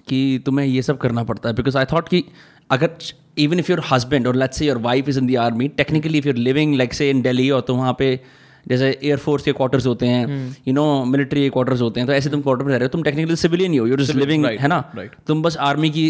कि 0.09 0.21
तुम्हें 0.47 0.67
ये 0.67 0.83
सब 0.83 0.99
करना 0.99 1.23
पड़ता 1.25 1.49
है 1.49 1.55
बिकॉज 1.55 1.77
आई 1.77 1.85
थॉट 1.93 2.09
कि 2.09 2.25
अगर 2.72 2.90
इवन 3.38 3.60
इफ़ 3.60 3.72
योर 3.72 3.82
हस्बैंड 3.92 4.28
और 4.28 4.36
let's 4.36 4.58
say 4.58 4.66
your 4.66 4.78
wife 4.88 5.10
is 5.10 5.20
in 5.20 5.28
the 5.28 5.36
army 5.46 5.68
technically 5.78 6.18
if 6.18 6.28
you're 6.28 6.38
living 6.50 6.76
like 6.76 6.94
say 6.94 7.10
in 7.10 7.22
Delhi 7.22 7.50
और 7.50 7.62
तो 7.62 7.76
वहाँ 7.76 7.96
पे 8.00 8.20
जैसे 8.68 8.90
एयरफोर्स 9.04 9.44
के 9.44 9.52
क्वार्टर्स 9.54 9.86
होते 9.88 10.08
हैं 10.08 10.56
यू 10.68 10.74
नो 10.74 10.84
मिलिट्री 11.06 11.50
क्वार्टर्स 11.50 11.82
होते 11.82 12.00
हैं 12.00 12.08
तो 12.08 12.14
ऐसे 12.14 12.30
तुम 12.30 12.42
क्वार्टर 12.42 12.64
में 12.66 12.72
रह 12.72 12.78
रहे 12.78 12.86
हो 12.86 12.90
तुम 12.90 13.04
टेक्निकली 13.04 13.36
सिविलियन 13.36 13.72
ही 13.72 13.78
हो 13.78 13.88
यूर 13.88 14.02
जस्ट 14.02 14.16
लिविंग 14.16 14.46
है 14.46 14.68
ना. 14.68 14.80
तुम 15.28 15.42
बस 15.42 15.58
आर्मी 15.72 15.90
की 15.98 16.08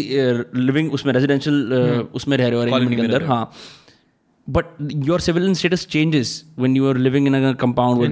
लिविंग 0.66 0.92
उसमें 0.92 1.12
रेजिडेंशियल 1.12 1.72
उसमें 2.14 2.36
रह 2.36 2.48
रहे 2.48 2.56
हो 2.56 2.62
अरेंजमेंट 2.62 2.96
के 2.96 3.02
अंदर 3.02 3.22
हो। 3.22 3.34
हाँ। 3.34 3.52
But 4.48 4.66
your 5.06 5.16
civilian 5.22 5.56
status 5.60 5.84
changes 5.92 6.32
when 6.64 6.74
you 6.78 6.84
are 6.88 6.98
living 7.06 7.24
in 7.28 7.36
a 7.36 7.54
compound 7.62 7.98
where 8.00 8.10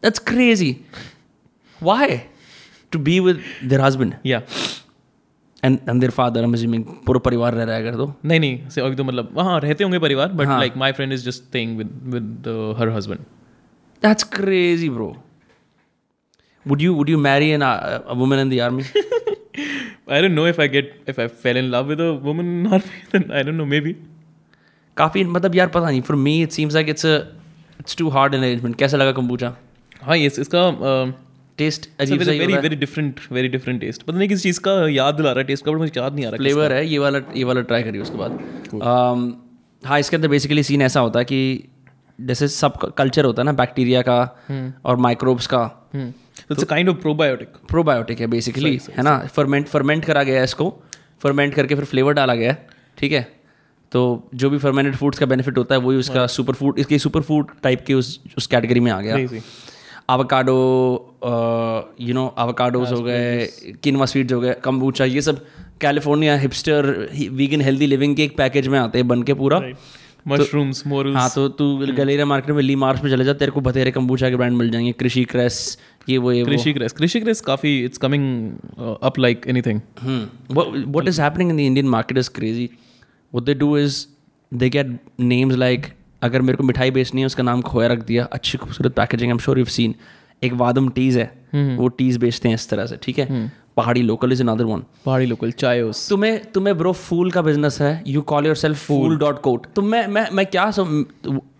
That's 0.00 0.18
crazy. 0.34 0.76
Why? 1.80 2.24
To 2.90 2.98
be 2.98 3.20
with 3.20 3.38
their 3.70 3.80
husband 3.80 4.16
Yeah. 4.22 4.40
and 5.62 5.78
and 5.88 6.02
their 6.02 6.10
father. 6.10 6.42
I'm 6.42 6.54
assuming 6.54 6.84
पूरा 7.06 7.18
परिवार 7.20 7.54
रह 7.54 7.64
रहा 7.64 7.76
है 7.76 7.82
अगर 7.82 7.96
तो. 7.96 8.14
नहीं 8.24 8.40
नहीं 8.40 8.68
से 8.68 8.80
अभी 8.80 8.96
तो 8.96 9.04
मतलब 9.04 9.30
वहाँ 9.34 9.60
रहते 9.60 9.84
होंगे 9.84 9.98
परिवार 9.98 10.28
बट 10.28 10.46
हाँ. 10.46 10.58
Like 10.58 10.76
my 10.76 10.92
friend 10.92 11.12
is 11.12 11.24
just 11.24 11.42
staying 11.44 11.76
with 11.78 12.00
with 12.14 12.48
her 12.78 12.88
husband 12.88 13.20
That's 14.04 14.24
crazy, 14.32 14.88
bro. 14.88 15.16
Would 16.66 16.82
you 16.82 16.94
would 16.94 17.08
you 17.08 17.18
marry 17.18 17.52
an, 17.52 17.62
uh, 17.62 18.02
a 18.06 18.14
woman 18.14 18.38
in 18.38 18.50
the 18.50 18.60
army? 18.68 18.84
Don't 20.08 20.30
know 20.30 20.46
if 20.48 20.60
I 20.60 20.68
get 20.68 21.04
if 21.08 21.20
I 21.20 21.26
fell 21.42 21.56
in 21.56 21.64
love 21.64 21.86
with 21.88 22.00
a 22.00 22.08
woman 22.24 22.46
in 22.46 22.66
army 22.74 23.00
then 23.12 23.30
I 23.32 23.42
don't 23.42 23.54
know 23.56 23.64
maybe 23.80 23.92
काफ़ी 24.96 25.24
मतलब 25.24 25.54
यार 25.54 25.68
पता 25.76 25.90
नहीं 25.90 26.00
for 26.08 26.16
me 26.16 26.40
it 26.42 26.50
seems 26.50 26.74
like 26.74 26.88
it's 26.88 27.04
it's 27.04 27.96
too 27.96 28.08
hard 28.16 28.34
an 28.34 28.42
arrangement 28.42 28.76
कैसा 28.78 28.96
लगा 28.96 29.12
kombucha 29.12 29.54
हाँ 30.02 30.16
ये 30.16 30.26
इसका 30.26 30.64
टेस्ट 31.58 31.88
अजीब 32.00 32.22
सा 32.22 32.30
very 32.30 32.56
very 32.56 32.76
different 32.76 33.20
very 33.32 33.48
different 33.48 33.80
taste 33.80 34.02
पता 34.02 34.18
नहीं 34.18 34.28
किस 34.28 34.42
चीज़ 34.42 34.60
का 34.60 34.76
याद 34.88 35.14
दिला 35.14 35.30
रहा 35.30 35.40
है 35.40 35.46
टेस्ट 35.46 35.64
का 35.64 35.72
बट 35.72 35.78
मुझे 35.78 36.00
याद 36.00 36.14
नहीं 36.14 36.26
आ 36.26 36.28
रहा 36.28 36.36
फ्लेवर 36.36 36.72
है 36.72 36.86
ये 36.86 36.98
वाला 36.98 37.20
ये 37.36 37.44
वाला 37.44 37.60
ट्राई 37.72 37.82
करिए 37.82 38.00
उसके 38.00 38.18
बाद। 38.18 38.38
Um, 38.74 39.32
हाँ 39.82 39.98
इसके 40.00 40.16
अंदर 40.16 40.28
बेसिकली 40.28 40.62
सीन 40.62 40.82
ऐसा 40.82 41.00
होता 41.00 41.18
है 41.18 41.24
कि 41.24 41.40
जैसे 42.18 42.48
सब 42.48 42.76
कल्चर 42.98 43.24
होता 43.24 43.42
है 43.42 43.46
ना 43.46 43.52
बैक्टीरिया 43.52 44.02
का 44.02 44.18
और 44.84 44.96
माइक्रोब्स 44.96 45.46
का। 45.46 45.62
It's 45.96 46.64
kind 46.64 46.88
of 46.88 46.96
probiotic 46.96 47.48
probiotic 47.68 48.20
है 48.20 48.26
बेसिकली 48.26 48.78
है 48.96 49.02
ना? 49.02 49.18
फर्मेंट 49.26 49.66
फर्मेंट 49.68 50.04
करा 50.04 50.22
गया 50.22 50.38
है 50.38 50.44
इसको। 50.44 50.68
फर्मेंट 51.22 51.54
करके 51.54 51.74
फिर 51.74 51.84
फ्लेवर 51.84 52.12
डाला 52.12 52.34
गया 52.34 52.52
है 52.52 52.66
ठीक 52.98 53.12
है? 53.12 53.22
तो 53.92 54.28
जो 54.34 54.50
भी 54.50 54.58
फर्मेंटेड 54.58 54.94
फूड्स 54.96 55.18
का 55.18 55.26
बेनिफिट 55.26 55.58
होता 55.58 55.74
है 55.74 55.80
वही 55.80 55.98
उसका 55.98 56.26
सुपर 56.26 56.54
फ़ूड 56.54 56.78
इसके 56.78 56.98
सुपर 56.98 57.22
फ़ूड 57.22 57.50
टाइप 57.62 57.84
के 57.86 57.94
उस 57.94 58.18
उस 58.36 58.46
कैटेगरी 58.46 58.80
में 58.80 58.90
आ 58.92 59.00
गया. 59.00 59.40
आवकाडो 60.10 60.54
यू 62.00 62.14
नो 62.14 62.26
आवकाडोज 62.38 62.92
हो 62.92 63.00
गए 63.02 63.46
किनवा 63.82 64.06
स्वीट्स 64.06 64.32
हो 64.32 64.40
गए 64.40 64.54
कम्बूचा 64.64 65.04
ये 65.04 65.22
सब 65.22 65.44
California 65.80 66.36
hipster 66.38 66.86
vegan 67.32 67.60
healthy 67.60 67.86
living 67.86 68.16
के 68.16 68.24
एक 68.24 68.36
पैकेज 68.38 68.68
में 68.68 68.78
आते 68.78 68.98
हैं 68.98 69.08
बन 69.08 69.22
के 69.22 69.34
पूरा 69.34 69.60
मशरूम्स 70.28 70.86
मोरल्स 70.86 71.16
हाँ 71.16 71.30
तो 71.34 71.48
तू 71.48 71.76
गलेरिया 71.76 72.26
मार्केट 72.26 72.54
में 72.54 72.62
ली 72.62 72.76
मार्च 72.76 73.02
में 73.02 73.10
चले 73.10 73.24
जा 73.24 73.32
तेरे 73.32 73.50
को 73.50 73.60
बतेरे 73.60 73.90
कम्बूचा 73.90 74.30
के 74.30 74.36
ब्रांड 74.36 74.56
मिल 74.56 74.70
जाएँगे 74.70 74.92
कृषि 74.92 75.24
क्रेस 75.24 75.78
ये 76.08 76.18
वो 76.18 76.32
ये 76.32 76.44
कृषि 76.44 76.72
क्रेस 76.72 76.92
कृषि 76.92 77.20
क्रेस 77.20 77.40
काफ़ी 77.40 77.84
it's 77.84 77.98
coming 77.98 78.52
up 79.02 79.18
like 79.18 79.42
anything 79.46 79.80
Hmm. 80.06 80.56
What, 80.56 80.66
what 80.94 81.08
is 81.08 81.18
happening 81.18 81.50
in 81.50 81.56
the 81.56 81.66
Indian 81.72 81.92
market 81.94 82.22
is 82.22 82.32
crazy. 82.40 82.68
What 83.34 83.46
they 83.48 83.58
do 83.62 83.86
is 83.86 84.06
they 84.60 84.72
get 84.74 84.86
names 85.30 85.80
अगर 86.22 86.42
मेरे 86.42 86.56
को 86.56 86.64
मिठाई 86.64 86.90
बेचनी 86.90 87.20
है 87.20 87.26
उसका 87.26 87.42
नाम 87.42 87.62
खोया 87.62 87.88
रख 87.88 88.04
दिया 88.04 88.24
अच्छी 88.24 88.58
खूबसूरत 88.58 88.94
packaging 88.94 89.30
I 89.30 89.32
am 89.32 89.38
sure 89.38 89.58
you 89.58 89.64
seen 89.64 89.94
एक 90.42 90.52
वादम 90.52 90.88
टीज 90.88 91.18
है। 91.18 91.48
वो 91.76 91.88
टीज 91.88 92.16
बेचते 92.16 92.48
हैं 92.48 92.54
इस 92.54 92.68
तरह 92.68 92.86
से 92.86 92.96
ठीक 93.02 93.18
है? 93.18 93.52
Pahadi 93.76 94.02
local 94.02 94.32
is 94.32 94.42
another 94.42 94.64
one 94.64 94.82
Pahadi 95.06 95.26
local 95.26 95.50
Chaayos. 95.52 96.08
तुम्हें 96.08 96.40
तुम्हें 96.52 96.76
ब्रो 96.78 96.92
फूल 96.92 97.30
का 97.30 97.42
बिज़नेस 97.42 97.80
है। 97.80 98.02
You 98.06 98.22
call 98.22 98.46
yourself 98.56 98.86
Phool 98.86 99.16
dot 99.18 99.40
co 99.42 99.66
तो 99.76 99.82
मैं 99.82 100.06
मैं 100.08 100.26
मैं 100.32 100.46
क्या 100.46 100.70
सम, 100.70 101.04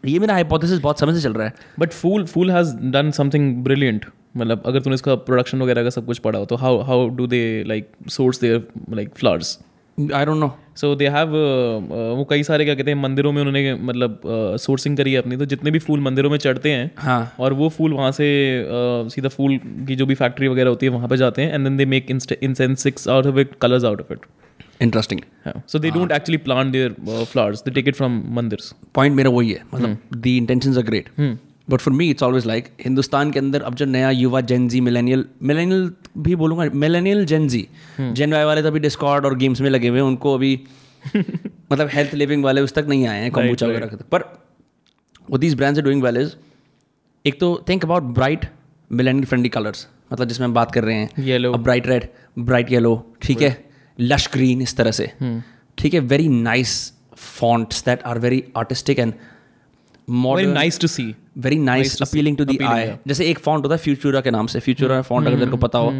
ये 0.06 0.18
मेरा 0.18 0.34
हाइपोथेसिस 0.34 0.80
बहुत 0.80 1.00
समय 1.00 1.14
से 1.14 1.20
चल 1.20 1.32
रहा 1.32 1.46
है। 1.46 1.54
But 1.78 1.92
Phool 1.92 2.24
Phool 2.26 2.50
has 2.50 2.74
done 2.92 3.10
something 3.10 3.62
brilliant 3.64 4.06
मतलब 4.36 4.62
अगर 4.66 4.80
तुमने 4.80 4.94
इसका 4.94 5.14
प्रोडक्शन 5.26 5.62
वगैरह 5.62 5.82
का 5.82 5.90
सब 5.90 6.06
कुछ 6.06 6.18
पढ़ा 6.18 6.38
हो 6.38 6.44
तो 6.44 6.56
how 6.56 6.80
how 6.82 7.08
do 7.16 7.26
they 7.26 7.42
like 7.66 7.88
source 8.10 8.40
their 8.40 8.66
like 8.90 9.14
flowers 9.14 9.58
I 9.98 10.24
don't 10.24 10.36
know 10.36 10.56
so 10.76 10.94
they 10.94 11.08
have 11.08 11.28
वो 12.16 12.26
कई 12.30 12.42
सारे 12.42 12.64
क्या 12.64 12.74
कहते 12.74 12.90
हैं 12.90 12.98
मंदिरों 12.98 13.32
में 13.32 13.40
उन्होंने 13.42 13.74
मतलब 13.74 14.20
सोर्सिंग 14.60 14.96
uh, 14.96 15.02
करी 15.02 15.12
है 15.12 15.18
अपनी। 15.18 15.36
तो 15.36 15.44
जितने 15.44 15.70
भी 15.70 15.78
फूल 15.78 16.00
मंदिरों 16.00 16.30
में 16.30 16.38
चढ़ते 16.38 16.70
हैं 16.70 16.90
हाँ। 16.98 17.34
और 17.40 17.52
वो 17.52 17.68
फूल 17.68 17.92
वहाँ 17.92 18.12
से 18.12 18.26
uh, 18.64 19.14
सीधा 19.14 19.28
फूल 19.28 19.58
की 19.58 19.96
जो 19.96 20.06
भी 20.06 20.14
फैक्ट्री 20.14 20.48
वगैरह 20.48 20.70
होती 20.70 20.86
है 20.86 20.92
वहाँ 20.92 21.08
पे 21.08 21.16
जाते 21.16 21.42
हैं 21.42 21.54
and 21.54 21.64
then 21.64 21.76
they 21.76 21.86
make 21.86 22.10
incense sticks 22.10 23.08
out 23.08 23.26
of 23.26 23.38
it 23.38 23.54
colours 23.54 23.84
out 23.84 24.00
of 24.00 24.12
it 24.12 24.20
interesting 24.82 25.20
so 25.66 25.78
they 25.78 25.90
don't 25.90 26.12
actually 26.12 26.36
plant 26.36 26.72
their 26.72 26.94
flowers 27.32 27.62
they 27.62 27.70
take 27.70 27.88
it 27.88 27.94
from 27.94 28.22
mandirs 28.30 28.74
point 28.94 29.16
मेरा 29.16 29.30
वही 29.30 29.52
है 29.52 29.62
मतलब 29.74 29.98
the 30.16 30.26
intentions 30.26 30.76
are 30.76 30.82
great 30.82 31.08
but 31.70 31.80
for 31.80 31.94
me 31.94 32.10
it's 32.10 32.22
always 32.22 32.46
like 32.46 32.68
Hindustan 32.84 33.30
के 33.30 33.38
अंदर 33.38 33.62
अब 33.62 33.74
जो 33.74 33.84
नया 33.84 34.10
युवा 34.10 34.40
जेनजी 34.40 34.80
मिलेनियल 34.80 35.24
मिलेनियल 35.42 35.92
भी 36.18 36.36
बोलूँगा 36.36 36.70
मिलेनियल 36.74 37.26
जेनजी 37.26 37.68
जेन 38.00 38.32
वाई 38.32 38.44
वाले 38.44 38.62
तो 38.62 38.68
अभी 38.68 38.80
डिस्कॉर्ड 38.80 39.24
और 39.24 39.36
गेम्स 39.36 39.60
में 39.60 39.70
लगे 39.70 39.88
हुए 39.88 39.98
हैं 39.98 40.06
उनको 40.06 40.34
अभी 40.34 40.60
मतलब 41.72 41.88
हेल्थ 41.92 42.14
लिविंग 42.14 42.44
वाले 42.44 42.60
उस 42.60 42.74
तक 42.74 42.86
नहीं 42.88 43.06
आए 43.06 43.20
हैं 43.20 43.30
कम्बूचा 43.30 43.66
वगैरह 43.66 43.86
तक 43.86 44.02
पर 44.02 44.20
वो 45.30 45.38
these 45.38 45.54
brands 45.54 45.78
are 45.78 45.84
doing 45.84 46.02
well 46.02 46.16
is 46.16 46.32
एक 47.26 47.40
तो 47.40 47.64
think 47.68 47.84
about 47.84 48.02
bright 48.02 48.46
millennial 48.92 49.24
friendly 49.24 49.48
colours 49.48 49.88
मतलब 50.12 50.28
जिसमें 50.28 50.46
हम 50.46 50.54
बात 50.54 50.72
कर 50.72 50.84
रहे 50.84 50.94
हैं। 50.94 51.22
Yellow 51.22 51.52
bright 51.52 51.86
red 51.86 52.08
bright 52.38 52.72
yellow 52.72 53.14
ठीक 53.22 53.42
है? 53.42 53.64
लश 54.00 54.28
ग्रीन 54.32 54.62
इस 54.62 54.76
तरह 54.76 54.90
से। 54.90 55.12
ठीक 55.78 55.94
है? 55.94 56.00
Very 56.00 56.28
nice 56.28 56.92
fonts 57.16 57.84
that 57.84 58.02
are 58.02 58.18
very 58.18 58.44
artistic 58.56 58.98
and 58.98 59.14
modern 60.08 60.50
nice 60.50 60.80
to 60.80 60.86
see 60.86 61.14
very 61.38 61.58
nice 61.58 62.00
appealing 62.02 62.36
to 62.36 62.44
the 62.44 62.58
eye 62.64 62.90
जैसे 63.08 63.26
एक 63.26 63.38
फॉन्ट 63.38 63.64
होता 63.64 63.74
है 63.74 63.78
फ्यूचुरा 63.78 64.20
के 64.20 64.30
नाम 64.30 64.46
से 64.46 64.60
फ्यूचुरा 64.60 65.00
फॉन्ट 65.02 65.26
अगर 65.26 65.38
तेरे 65.38 65.50
को 65.50 65.56
पता 65.56 65.78
हो 65.78 65.92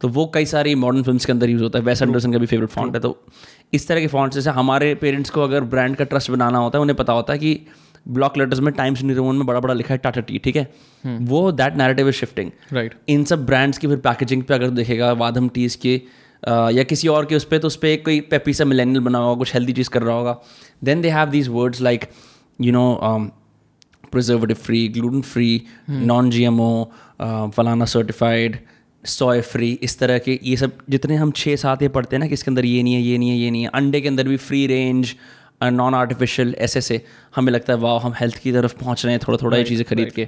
तो 0.00 0.08
वो 0.08 0.30
कई 0.34 0.46
सारी 0.46 0.74
मॉडर्न 0.74 1.02
फ़िल्म 1.02 1.18
के 1.18 1.32
अंदर 1.32 1.50
यूज़ 1.50 1.62
होता 1.62 1.78
है। 1.78 1.84
वेस 1.84 2.02
एंडरसन 2.02 2.32
का 2.32 2.38
भी 2.38 2.46
फेवरेट 2.46 2.70
फॉन्ट 2.70 2.94
है। 2.94 3.00
तो 3.00 3.26
इस 3.72 3.86
तरह 3.88 4.00
के 4.00 4.06
फॉन्ट 4.06 4.32
जैसे 4.32 4.50
हमारे 4.50 4.94
पेरेंट्स 4.94 5.30
को 5.30 5.42
अगर 5.42 5.64
ब्रांड 5.64 5.96
का 5.96 6.04
ट्रस्ट 6.04 6.30
बनाना 6.30 6.58
होता 6.58 6.78
है 6.78 6.82
उन्हें 6.82 6.96
पता 6.96 7.12
होता 7.12 7.32
है 7.32 7.38
कि 7.38 7.60
ब्लॉक 8.08 8.36
लेटर्स 8.38 8.60
में 8.60 8.72
टाइम्स 8.74 9.02
न्यू 9.02 9.16
रोमन 9.16 9.36
में 9.36 9.46
बड़ा 9.46 9.60
बड़ा 9.60 9.74
लिखा 9.74 9.94
है 9.94 9.98
टाटा 9.98 10.20
टी 10.20 10.38
ठीक 10.38 10.56
है? 10.56 10.72
वो 11.04 11.52
that 11.52 11.76
narrative 11.76 12.08
is 12.08 12.14
shifting 12.14 12.50
right 12.72 12.94
इन 13.08 13.24
सब 13.24 13.46
ब्रांड्स 13.46 13.78
की 13.78 13.86
फिर 13.86 13.96
पैकेजिंग 13.96 14.42
पे 14.42 14.54
अगर 14.54 14.70
देखेगा 14.70 15.12
वादम 15.14 15.48
टीज 15.48 15.74
के 15.76 15.94
या 16.76 16.82
किसी 16.82 17.08
और 17.08 17.26
के 17.26 17.36
उस 17.36 17.44
पर 17.44 17.58
तो 17.58 17.66
उस 17.66 17.76
पर 17.76 17.96
कोई 18.04 18.20
पेपी 18.30 18.54
सा 18.54 18.64
मिलेनियल 18.64 19.00
बना 19.00 19.18
होगा 19.18 19.38
कुछ 19.38 19.54
हेल्दी 19.54 19.72
चीज़ 19.72 19.90
कर 19.90 20.02
रहा 20.02 20.16
होगा। 20.16 20.38
Then 20.84 21.00
they 21.00 21.10
have 21.10 21.28
these 21.28 21.48
words 21.48 21.80
like 21.80 22.04
you 22.60 22.72
know 22.72 22.84
preservative 24.14 24.56
free 24.62 24.86
gluten 24.96 25.20
free 25.32 25.50
non 25.90 26.30
G 26.30 26.44
M 26.44 26.60
O 26.60 26.70
फलाना 27.56 27.84
सर्टिफाइड 27.92 28.58
सोय 29.04 29.40
फ्री 29.44 29.70
इस 29.82 29.98
तरह 29.98 30.18
के 30.18 30.38
ये 30.42 30.56
सब 30.56 30.76
जितने 30.90 31.16
हम 31.16 31.30
छः 31.36 31.56
सात 31.62 31.82
ये 31.82 31.88
पढ़ते 31.94 32.16
हैं 32.16 32.20
ना 32.20 32.26
कि 32.26 32.34
इसके 32.34 32.50
अंदर 32.50 32.64
ये 32.64 32.82
नहीं 32.82 32.94
है 32.94 33.00
ये 33.02 33.18
नहीं 33.18 33.30
है 33.30 33.36
ये 33.36 33.50
नहीं 33.50 33.62
है 33.62 33.70
अंडे 33.74 34.00
के 34.00 34.08
अंदर 34.08 34.28
भी 34.28 34.36
फ्री 34.44 34.66
रेंज 34.66 35.14
नॉन 35.72 35.94
आर्टिफिशियल 35.94 36.54
ऐसे 36.60 36.80
से 36.80 37.00
हमें 37.36 37.52
लगता 37.52 37.72
है 37.72 37.78
वाह 37.80 37.98
हम 38.00 38.14
हेल्थ 38.20 38.36
की 38.38 38.52
तरफ़ 38.52 38.74
पहुँच 38.78 39.04
रहे 39.04 39.14
हैं 39.14 39.20
थोड़ा 39.26 39.38
थोड़ा 39.42 39.56
ये 39.56 39.64
चीज़ें 39.64 39.84
खरीद 39.86 40.12
के. 40.12 40.22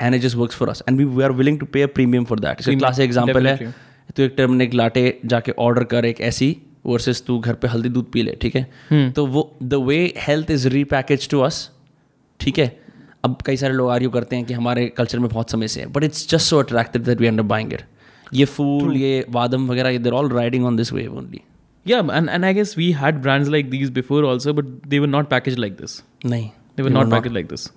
And 0.00 0.14
it 0.14 0.20
just 0.20 0.36
works 0.36 0.56
for 0.56 0.68
us 0.68 0.82
and 0.88 0.98
we 0.98 1.04
we 1.06 1.22
are 1.24 1.32
willing 1.32 1.58
to 1.60 1.66
pay 1.72 1.82
a 1.82 1.86
premium 1.94 2.24
for 2.24 2.40
that 2.40 2.60
इसका 2.60 2.74
क्लासिक 2.74 3.04
एग्ज़ाम्पल 3.04 3.46
है. 3.46 3.74
तो 4.16 4.22
एक 4.22 4.34
टर्मनिक 4.36 4.74
लाटे 4.74 5.20
जाके 5.24 5.52
ऑर्डर 5.58 5.84
कर 5.94 6.04
एक 6.04 6.20
ऐसी 6.20 6.56
वर्सेस 6.86 7.22
तू 7.26 7.38
घर 7.38 7.54
पे 7.54 7.68
हल्दी 7.68 7.88
दूध 7.88 8.10
पी 8.12 8.22
ले 8.22 8.36
ठीक 8.42 8.56
है? 8.56 9.12
तो 9.12 9.26
वो 9.26 9.50
the 9.62 9.74
way 9.88 9.98
health 10.18 10.50
is 10.50 10.68
repackage 10.68 11.28
to 11.30 11.40
us 11.40 11.68
ठीक 12.40 12.58
है? 12.58 12.70
अब 13.24 13.38
कई 13.46 13.56
सारे 13.56 13.74
लोग 13.74 13.90
आर्यू 13.90 14.10
करते 14.10 14.36
हैं 14.36 14.44
कि 14.44 14.54
हमारे 14.54 14.86
कल्चर 14.88 15.18
में 15.18 15.28
बहुत 15.28 15.50
समय 15.50 15.68
से 15.68 15.80
है 15.80 15.86
but 15.86 16.04
it's 16.04 16.28
just 16.28 16.46
so 16.46 16.58
attractive 16.58 17.02
that 17.02 17.20
we 17.20 17.26
end up 17.26 17.42
buying 17.42 17.72
ये 18.34 18.44
फूल 18.44 18.96
ये 18.96 19.26
वादम 19.30 19.68
वगैरह 19.70 19.98
there 19.98 20.12
all 20.12 20.30
riding 20.32 20.64
on 20.64 20.76
this 20.76 20.92
wave 20.92 21.06
only 21.06 21.40
yeah 21.88 21.98
and 21.98 22.28
and 22.28 22.44
I 22.44 22.54
guess 22.54 22.78
we 22.78 22.92
had 22.92 23.14
brands 23.14 23.48
like 23.48 23.70
this 23.70 23.90
before 23.90 24.24
also 24.24 24.52
but 24.52 24.64
they 24.64 24.98
were 24.98 25.06
not 25.06 25.28
package 25.28 25.58
like 25.58 25.72
this 25.72 26.02
नहीं. 26.26 26.50
They 26.76 26.82
were 26.82 26.90
not 26.90 27.10
package 27.10 27.32
like 27.32 27.46
this 27.46 27.70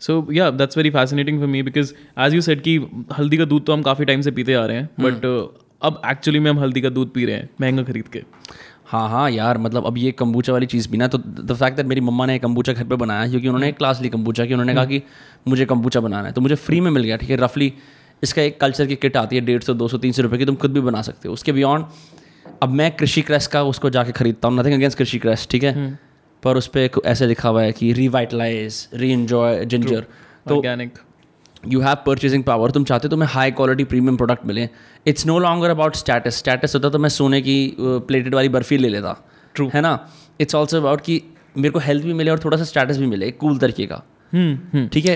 so 0.00 0.28
yeah 0.32 0.50
that's 0.50 0.76
very 0.76 0.90
fascinating 0.90 1.38
for 1.38 1.48
me 1.48 1.62
because 1.62 1.94
as 2.18 2.34
you 2.34 2.40
said 2.40 2.60
कि 2.60 2.86
हल्दी 3.18 3.36
का 3.36 3.44
दूध 3.44 3.66
तो 3.66 3.72
हम 3.72 3.82
काफ़ी 3.82 4.04
time 4.04 4.20
से 4.20 4.30
पीते 4.30 4.54
आ 4.54 4.66
रहे 4.66 4.76
हैं 4.76 4.90
बट 5.00 5.50
अब 5.82 6.02
एक्चुअली 6.06 6.38
में 6.38 6.50
हम 6.50 6.58
हल्दी 6.58 6.80
का 6.80 6.88
दूध 6.88 7.12
पी 7.12 7.24
रहे 7.24 7.36
हैं 7.36 7.48
महँगा 7.60 7.82
खरीद 7.82 8.08
के 8.08 8.22
हाँ 8.86 9.08
हाँ 9.08 9.30
यार 9.30 9.58
मतलब 9.58 9.86
अब 9.86 9.98
ये 9.98 10.12
कम्बूचा 10.12 10.52
वाली 10.52 10.66
चीज़ 10.66 10.88
भी 10.88 10.96
ना 10.96 11.08
तो 11.08 11.18
द 11.18 11.56
फैक्ट 11.60 11.76
दैट 11.76 11.86
मेरी 11.86 12.00
मम्मा 12.00 12.26
ने 12.26 12.38
कम्बूचा 12.38 12.72
घर 12.72 12.84
पे 12.84 12.96
बनाया 12.96 13.28
क्योंकि 13.28 13.48
उन्होंने 13.48 13.68
एक 13.68 13.76
क्लास 13.76 14.00
ली 14.02 14.08
कम्बूचा 14.08 14.46
की 14.46 14.52
उन्होंने 14.52 14.74
कहा 14.74 14.84
कि 14.84 15.02
मुझे 15.48 15.66
कम्बूचा 15.66 16.00
बनाना 16.00 16.26
है 16.26 16.32
तो 16.32 16.40
मुझे 16.40 16.54
फ्री 16.54 16.80
में 16.80 16.90
मिल 16.90 17.04
गया 17.04 17.16
ठीक 17.16 17.30
है 17.30 17.36
रफली 17.36 17.72
इसका 18.22 18.42
एक 18.42 18.60
कल्चर 18.60 18.86
की 18.86 18.96
किट 18.96 19.16
आती 19.16 19.36
है 19.36 19.42
डेढ़ 19.42 19.62
सौ 19.62 19.74
दो 19.74 19.88
सौ 19.88 19.98
तीन 19.98 20.12
सौ 20.12 20.22
रुपये 20.22 20.38
की 20.38 20.46
तुम 20.46 20.54
खुद 20.54 20.72
भी 20.72 20.80
बना 20.80 21.02
सकते 21.02 21.28
हो। 21.28 21.34
उसके 21.34 21.52
बियॉन्ड 21.52 21.86
अब 22.62 22.68
मैं 22.68 22.96
कृषि 22.96 23.22
क्रैश 23.22 23.46
का 23.46 23.62
उसको 23.62 23.90
जाके 23.90 24.12
खरीदता 24.12 24.48
हूँ 24.48 24.60
नथिंग 24.60 24.74
अगेंस्ट 24.74 24.98
कृषि 24.98 25.18
क्रैश 25.18 25.48
ठीक 25.50 25.64
है? 25.64 25.98
पर 26.42 26.56
उस 26.56 26.66
पर 26.66 26.88
ऐसे 27.06 27.26
लिखा 27.26 27.48
हुआ 27.48 27.62
है 27.62 27.72
कि 27.72 27.92
रिवाइटलाइज 27.92 28.88
री 28.94 29.12
एन्जॉय 29.12 29.64
जिंजर 29.64 30.00
तो 30.48 30.62
यू 31.68 31.80
हैव 31.80 31.96
परचेजिंग 32.06 32.44
पावर 32.44 32.70
तुम 32.70 32.84
चाहते 32.84 33.06
हो 33.06 33.10
तुम्हें 33.10 33.28
हाई 33.32 33.50
क्वालिटी 33.50 33.84
प्रीमियम 33.84 34.16
प्रोडक्ट 34.16 34.46
मिले। 34.46 34.68
It's 35.06 35.26
no 35.26 35.38
longer 35.38 35.70
about 35.70 35.96
status 35.96 36.38
status 36.38 36.74
होता 36.74 36.88
तो 36.88 36.98
मैं 36.98 37.08
सोने 37.08 37.40
की 37.40 37.76
प्लेटेड 37.80 38.34
वाली 38.34 38.48
बर्फ़ी 38.48 38.78
ले 38.78 38.88
लेता। 38.88 39.16
ट्रू 39.54 39.70
है 39.74 39.80
ना? 39.80 39.98
इट्स 40.40 40.54
ऑल्सो 40.54 40.76
अबाउट 40.76 41.00
कि 41.00 41.22
मेरे 41.56 41.70
को 41.70 41.78
हेल्थ 41.78 42.04
भी 42.04 42.12
मिले 42.12 42.30
और 42.30 42.38
थोड़ा 42.38 42.56
सा 42.56 42.64
स्टेटस 42.64 42.98
भी 42.98 43.06
मिले 43.06 43.30
कूल 43.30 43.58
तरीके 43.58 43.86
का। 43.86 44.02
हम्म 44.32 44.58
हम्म। 44.72 44.88
ठीक 44.88 45.06
है? 45.06 45.14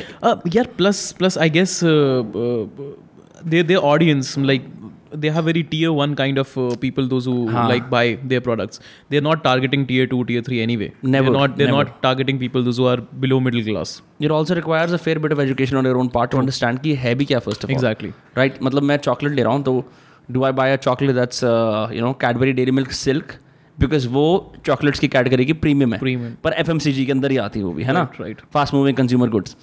यार 0.57 0.69
plus 0.77 1.11
plus 1.13 1.39
I 1.39 1.51
guess 1.51 1.81
they 1.85 3.63
they 3.63 3.75
audience 3.75 4.35
like 4.39 4.63
their 4.63 4.77
audience 4.77 4.87
like 4.87 4.98
they 5.13 5.31
have 5.31 5.45
very 5.45 5.63
tier 5.65 5.93
one 5.93 6.15
kind 6.17 6.39
of 6.39 6.57
uh, 6.59 6.65
people 6.77 7.09
those 7.09 7.25
who 7.25 7.35
हाँ. 7.51 7.69
like 7.69 7.89
buy 7.91 8.03
their 8.33 8.41
products. 8.41 8.81
They're 9.09 9.25
not 9.29 9.43
targeting 9.45 9.87
tier 9.87 10.07
two, 10.07 10.25
tier 10.25 10.43
three 10.43 10.61
anyway. 10.63 10.91
Never, 11.03 11.31
They're 11.31 11.39
not 11.39 11.57
they're 11.57 11.71
never. 11.73 11.85
not 11.85 12.03
targeting 12.03 12.39
people 12.39 12.63
those 12.63 12.77
who 12.77 12.87
are 12.87 12.97
below 13.25 13.41
middle 13.49 13.65
class. 13.71 13.95
it 14.21 14.31
also 14.37 14.55
requires 14.59 14.93
a 14.93 14.99
fair 14.99 15.19
bit 15.25 15.33
of 15.33 15.41
education 15.41 15.77
on 15.81 15.89
your 15.91 15.99
own 16.03 16.09
part 16.17 16.31
to 16.37 16.39
understand 16.45 16.81
कि 16.83 16.95
है 17.05 17.15
भी 17.15 17.25
क्या 17.25 17.39
first 17.49 17.65
of 17.65 17.73
Exactly. 17.73 18.13
Right 18.37 18.63
मतलब 18.63 18.83
मैं 18.93 18.97
chocolate 19.09 19.33
ले 19.33 19.43
रहा 19.43 19.53
हूँ 19.53 19.63
तो 19.65 19.85
do 20.29 20.43
I 20.45 20.53
buy 20.63 20.73
a 20.73 20.77
chocolate 20.87 21.15
that's 21.17 21.43
you 21.45 22.01
know 22.05 22.13
Cadbury 22.21 22.53
Dairy 22.53 22.71
Milk 22.79 22.91
Silk 23.03 23.33
because 23.81 24.09
वो 24.09 24.25
चॉकलेट्स 24.67 25.01
की 25.01 25.09
कैटेगरी 25.09 25.45
की 25.47 25.53
प्रीमियम 25.65 25.95
है 25.95 26.01
Premium. 26.01 26.35
पर 26.45 26.53
एफ़ 26.53 26.71
के 26.89 27.11
अंदर 27.13 27.31
ही 27.31 27.37
आती 27.47 27.59
है 27.59 27.65
वो 27.65 27.73
भी 27.73 27.83
है 27.83 27.93
ना 27.93 28.09
Right, 28.11 28.21
right. 28.25 28.41
Fast 28.55 28.75
moving 28.75 28.97
consumer 28.97 29.29
goods 29.37 29.57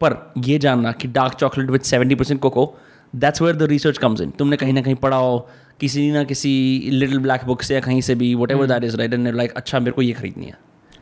पर 0.00 0.16
ये 0.46 0.58
जानना 0.58 0.92
कि 1.02 1.08
dark 1.08 1.34
chocolate 1.40 1.70
with 1.70 1.80
seventy 1.90 2.14
percent 2.14 2.40
cocoa 2.40 2.64
that's 3.14 3.42
where 3.42 3.56
the 3.56 3.62
research 3.70 3.98
comes 3.98 4.20
in 4.20 4.30
तुमने 4.38 4.56
कहीं 4.56 4.72
ना 4.72 4.82
कहीं 4.82 4.94
पढ़ा 4.96 5.16
हो 5.16 5.48
किसी 5.80 6.10
ना 6.10 6.22
किसी 6.24 6.50
लिटिल 6.92 7.18
ब्लैक 7.18 7.44
बुक 7.46 7.62
से 7.62 7.74
या 7.74 7.80
कहीं 7.80 8.00
से 8.00 8.14
भी 8.14 8.34
whatever 8.50 8.66
that 8.66 8.84
is 8.84 8.96
right 8.96 9.14
and 9.14 9.34
like 9.34 9.52
अच्छा 9.52 9.80
मेरे 9.80 9.92
को 9.92 10.02
ये 10.02 10.12
खरीदनी 10.12 10.46
है. 10.46 10.58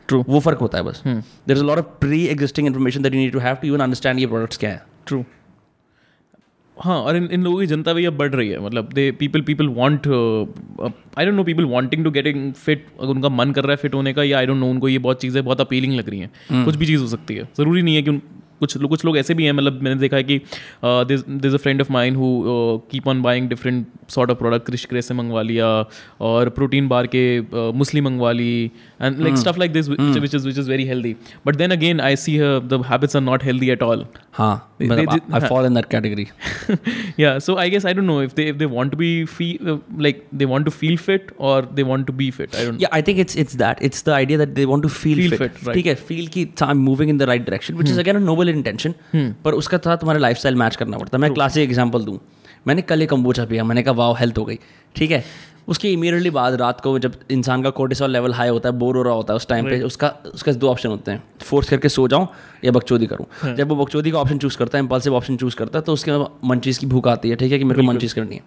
ट्रू 0.07 0.23
वो 0.27 0.39
फ़र्क 0.39 0.59
होता 0.59 0.77
है 0.77 0.83
बस। 0.83 1.01
There 1.07 1.57
is 1.57 1.63
lot 1.63 1.77
of 1.77 1.85
pre 2.01 2.25
existing 2.27 2.67
information 2.67 3.01
that 3.03 3.13
you 3.13 3.19
need 3.19 3.31
to 3.33 3.39
have 3.39 3.55
to 3.55 3.67
even 3.67 3.79
understand 3.79 4.19
ये 4.19 4.27
प्रोडक्ट्स 4.27 4.57
क्या 4.57 4.69
है। 4.69 4.83
ट्रू 5.07 5.23
हाँ 6.77 6.97
और 6.99 7.15
इन 7.15 7.27
इन 7.31 7.43
लोगों 7.43 7.59
की 7.59 7.65
जनता 7.67 7.91
भी 7.93 8.05
अब 8.05 8.17
बढ़ 8.17 8.33
रही 8.35 8.49
है। 8.49 8.59
मतलब 8.59 8.89
they 8.93 9.11
people 9.19 9.41
people 9.41 9.67
want 9.75 10.07
I 10.07 11.25
don't 11.25 11.35
know 11.35 11.43
people 11.43 11.65
wanting 11.65 12.03
to 12.03 12.11
getting 12.11 12.51
fit 12.53 12.85
अगर 13.01 13.09
उनका 13.09 13.29
मन 13.29 13.51
कर 13.51 13.63
रहा 13.63 13.71
है 13.71 13.77
फिट 13.77 13.93
होने 13.93 14.13
का 14.13 14.23
या 14.23 14.37
आई 14.39 14.45
डोंट 14.45 14.59
नो 14.59 14.69
उनको 14.69 14.89
ये 14.89 14.97
बहुत 14.99 15.21
चीज़ें 15.21 15.43
बहुत 15.43 15.61
अपीलिंग 15.61 15.93
लग 15.93 16.09
रही 16.09 16.19
हैं। 16.19 16.65
कुछ 16.65 16.75
भी 16.75 16.85
चीज़ 16.85 17.01
हो 17.01 17.07
सकती 17.07 17.35
है। 17.35 17.43
ज़रूरी 17.57 17.81
नहीं 17.81 17.95
है 17.95 18.01
कि 18.01 18.11
कुछ 18.59 18.77
कुछ 18.77 19.05
लोग 19.05 19.17
ऐसे 19.17 19.33
भी 19.33 19.45
हैं 19.45 19.51
मतलब 19.51 19.81
मैंने 19.81 19.99
देखा 19.99 20.17
है 20.17 20.23
कि 20.23 20.41
this 20.85 21.53
a 21.53 21.57
friend 21.57 21.81
of 21.81 21.91
mine 21.91 22.17
who 22.17 22.43
keep 22.91 23.07
on 23.07 23.21
buying 23.21 23.49
different 23.49 23.87
sort 24.09 24.31
of 24.31 24.37
product 24.37 24.65
Krrish 24.65 24.87
से 25.05 25.13
मंगवा 25.13 25.41
लिया, 25.41 25.67
और 26.21 26.49
प्रोटीन 26.49 26.87
बार 26.87 27.07
के 27.15 27.23
मुस्लिम 27.71 28.05
मंगवा 28.05 28.31
ली 28.31 28.71
and 29.01 29.19
like 29.19 29.37
stuff 29.37 29.59
like 29.59 29.73
this 29.73 29.89
which 29.89 30.35
is 30.35 30.47
which 30.47 30.57
is 30.57 30.69
very 30.69 30.85
healthy 30.87 31.15
but 31.47 31.55
then 31.55 31.71
again 31.71 32.01
I 32.01 32.15
see 32.15 32.37
the 32.39 32.81
habits 32.91 33.15
are 33.15 33.21
not 33.21 33.43
healthy 33.43 33.69
at 33.69 33.83
all 33.83 34.05
हाँ 34.33 34.71
They- 34.79 34.89
मतलब 34.91 35.09
they- 35.09 35.33
I 35.35 35.47
fall 35.49 35.65
in 35.65 35.73
that 35.73 35.85
category 35.91 36.27
yeah 37.19 37.37
so 37.43 37.53
i 37.61 37.65
guess 37.73 37.85
i 37.89 37.93
don't 37.97 38.09
know 38.11 38.17
if 38.23 38.33
they 38.39 38.45
if 38.53 38.57
they 38.61 38.67
want 38.71 38.93
to 38.93 38.97
be 39.01 39.11
feel 39.35 39.69
uh, 39.73 39.75
like 40.05 40.17
they 40.41 40.47
want 40.53 40.67
to 40.69 40.73
feel 40.79 40.97
fit 41.03 41.29
or 41.49 41.53
they 41.77 41.85
want 41.91 42.07
to 42.09 42.15
be 42.21 42.27
fit 42.39 42.57
i 42.61 42.65
don't 42.65 42.83
Yeah, 42.85 42.89
I 42.91 43.01
think 43.01 43.19
it's 43.19 43.35
it's 43.35 43.55
that. 43.55 43.81
It's 43.81 44.01
the 44.01 44.13
idea 44.13 44.37
that 44.37 44.53
they 44.55 44.65
want 44.65 44.83
to 44.83 44.89
feel, 44.89 45.21
Feel 45.21 45.37
fit. 45.37 45.57
fit. 45.59 45.73
ठीक 45.73 45.85
है 45.85 45.95
feel 46.07 46.27
कि 46.29 46.45
I'm 46.67 46.83
moving 46.87 47.13
in 47.13 47.21
the 47.21 47.27
right 47.27 47.45
direction, 47.45 47.77
which 47.77 47.87
hmm. 47.87 47.95
is 47.95 48.01
again 48.03 48.19
a 48.21 48.23
noble 48.25 48.51
intention. 48.53 48.93
पर 49.45 49.53
उसका 49.53 49.77
साथ 49.77 49.97
तुम्हारा 49.97 50.19
lifestyle 50.19 50.55
match 50.55 50.75
करना 50.75 50.97
पड़ता 50.97 51.17
है 51.17 51.21
मैं 51.21 51.33
क्लासिक 51.33 51.63
एग्जांपल 51.63 52.05
दूँ 52.05 52.19
मैंने 52.67 52.81
कल 52.81 53.01
एक 53.01 53.09
कम्बोचा 53.09 53.45
पिया 53.45 53.63
मैंने 53.63 53.83
कहा 53.83 53.93
वाव 53.93 54.15
हेल्थ 54.19 54.37
हो 54.37 54.45
गई 54.45 54.59
ठीक 54.95 55.11
है 55.11 55.23
उसके 55.67 55.91
इमीडिएटली 55.91 56.29
बाद 56.29 56.53
रात 56.53 56.81
को 56.81 56.97
जब 56.99 57.13
इंसान 57.31 57.63
का 57.63 57.69
कोर्टिसोल 57.69 58.11
लेवल 58.11 58.33
हाई 58.33 58.49
होता 58.49 58.69
है 58.69 58.75
बोर 58.75 58.97
हो 58.97 59.03
रहा 59.03 59.13
होता 59.13 59.33
है 59.33 59.35
उस 59.35 59.47
टाइम 59.47 59.69
पे 59.69 59.81
उसका 59.81 60.07
उसका 60.33 60.51
दो 60.53 60.69
ऑप्शन 60.69 60.89
होते 60.89 61.11
हैं। 61.11 61.23
फोर्स 61.41 61.69
करके 61.69 61.89
सो 61.89 62.07
जाऊँ 62.07 62.27
या 62.65 62.71
बकचोदी 62.71 63.05
करूँ। 63.05 63.55
जब 63.55 63.69
वो 63.69 63.75
बकचोदी 63.75 64.11
का 64.11 64.19
ऑप्शन 64.19 64.37
चूज़ 64.37 64.57
करता 64.57 64.77
है 64.77 64.83
इम्पल्सिव 64.83 65.15
ऑप्शन 65.15 65.37
चूज़ 65.37 65.55
करता 65.55 65.79
है 65.79 65.83
तो 65.83 65.93
उसके 65.93 66.17
मन 66.47 66.59
चीज़ 66.59 66.79
की 66.79 66.85
भूख 66.85 67.07
आती 67.07 67.29
है 67.29 67.35
ठीक 67.35 67.51
है 67.51 67.57
कि 67.57 67.63
मेरे 67.63 67.81
को 67.81 67.87
मंचीज़ 67.87 68.15
करनी 68.15 68.35
है। 68.35 68.41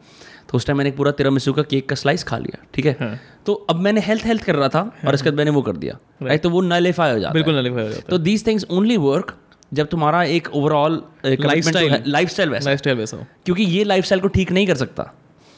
तो 0.51 0.57
उस 0.57 0.67
टाइम 0.67 0.79
मैंने 0.79 0.91
पूरा 0.91 1.11
तिरामिसू 1.13 1.53
का 1.53 1.63
केक 1.63 1.89
का 1.89 1.95
स्लाइस 1.95 2.25
खा 2.25 2.39
लिया 2.39 2.65
ठीक 2.75 2.87
है। 2.87 3.21
तो 3.47 3.55
अब 3.71 3.77
मैंने 3.77 4.01
हेल्थ 4.01 4.27
हेल्थ 4.27 4.45
कर 4.45 4.57
रहा 4.57 4.69
था 4.69 4.81
और 5.07 5.15
इसके 5.15 5.31
बाद 5.31 5.37
मैंने 5.37 5.51
वो 5.51 5.63
कर 5.63 5.77
दिया 5.77 5.99
राइट 6.23 6.43
तो 6.43 6.51
वो 6.51 6.61
नलिफाई 6.61 7.13
हो 7.13 7.19
जाता 7.19 7.29
है। 7.29 7.35
बिल्कुल 7.35 7.57
नलिफाई 7.57 7.83
हो 7.83 7.89
जाता 7.89 8.11
तो 8.11 8.19
दीज 8.19 8.47
थिंग्स 8.47 8.67
ओनली 8.71 8.97
वर्क 8.97 9.37
जब 9.75 9.87
तुम्हारा 9.87 10.23
एक 10.25 10.49
ओवरऑल 10.55 11.03
लाइफ 11.27 12.29
स्टाइल 12.29 12.55
है 12.55 12.95
वैसा। 12.95 13.27
क्योंकि 13.45 13.63
ये 13.63 13.85
लाइफ 13.85 14.13
को 14.13 14.29
ठीक 14.29 14.53
नहीं 14.53 14.67
कर 14.67 14.75
सकता। 14.75 15.13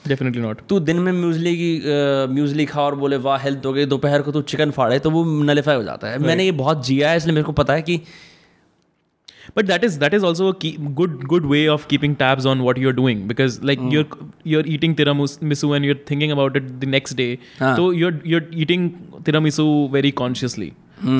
डेफिनेटली 0.09 0.43
नॉट 0.43 0.61
तू 0.69 0.79
दिन 0.81 0.99
में 0.99 1.13
म्यूजली 1.13 1.55
की 1.57 1.83
म्यूजली 2.35 2.65
खा 2.67 2.83
और 2.83 2.95
बोले 2.95 3.17
वाह 3.19 3.39
हेल्थ 3.39 3.67
हो 3.67 3.73
गई 3.73 3.85
दोपहर 3.87 4.23
को 4.23 4.33
तू 4.33 4.43
चिकन 4.43 4.71
फाड़े 4.71 4.99
तो 4.99 5.11
वो 5.11 5.25
नलीफाई 5.45 5.77
हो 5.77 5.83
जाता 5.83 6.09
है। 6.09 6.19
मैंने 6.19 6.45
ये 6.45 6.53
बहुत 6.53 6.87
जिया 6.87 7.11
है 7.11 7.17
इसलिए 7.17 7.35
मेरे 7.35 7.45
को 7.45 7.53
पता 7.53 7.75
है 7.75 7.83
कि 7.83 8.01
but 9.58 9.68
that 9.68 9.84
is 9.84 9.98
that 10.00 10.14
is 10.14 10.24
also 10.24 10.48
a 10.48 10.56
key, 10.56 10.72
good 11.02 11.28
good 11.34 11.46
way 11.46 11.68
of 11.74 11.88
keeping 11.88 12.16
tabs 12.16 12.46
on 12.54 12.64
what 12.68 12.78
you're 12.78 12.96
doing 13.02 13.28
because 13.28 13.60
like 13.72 13.84
you're 13.96 14.06
you're 14.54 14.66
eating 14.78 14.96
tiramisu 15.02 15.76
and 15.76 15.86
you're 15.86 16.02
thinking 16.12 16.32
about 16.32 16.58
it 16.62 16.72
the 16.80 16.90
next 16.96 17.22
day 17.22 17.30
हाँ. 17.60 17.76
so 17.76 17.92
you're 17.92 18.16
you're 18.34 18.48
eating 18.64 18.90
tiramisu 19.30 19.68
very 19.98 20.12
consciously 20.24 20.74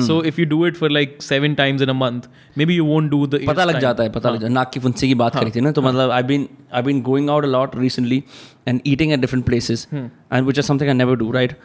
so 0.06 0.14
if 0.28 0.38
you 0.40 0.46
do 0.46 0.58
it 0.64 0.76
for 0.76 0.88
like 0.90 1.16
seven 1.22 1.54
times 1.54 1.82
in 1.86 1.90
a 1.94 1.94
month 1.94 2.28
maybe 2.60 2.74
you 2.74 2.84
won't 2.84 3.10
do 3.10 3.20
the 3.26 3.40
eighth 3.40 3.50
पता 3.50 3.64
लग 3.64 3.74
time. 3.74 3.82
जाता 3.82 4.02
है 4.02 4.10
पता 4.12 4.30
लग 4.30 4.40
जाता 4.40 4.46
है 4.46 4.52
नाक 4.52 4.70
की 4.74 4.80
फुंसी 4.80 5.08
की 5.08 5.14
बात 5.22 5.36
करी 5.36 5.50
थी 5.56 5.60
ना 5.60 5.72
तो 5.78 5.82
मतलब 5.82 6.10
I 6.10 6.22
been 6.30 6.48
I 6.74 6.82
been 6.82 7.02
going 7.10 7.30
out 7.30 7.44
a 7.44 7.48
lot 7.48 7.76
recently 7.78 8.22
and 8.68 8.80
eating 8.86 9.12
at 9.12 9.20
different 9.20 9.44
places 9.46 9.86
and 9.94 10.46
which 10.46 10.58
is 10.58 10.64
something 10.64 10.90
I 10.90 10.96
never 10.96 11.16
do 11.16 11.30
right 11.32 11.56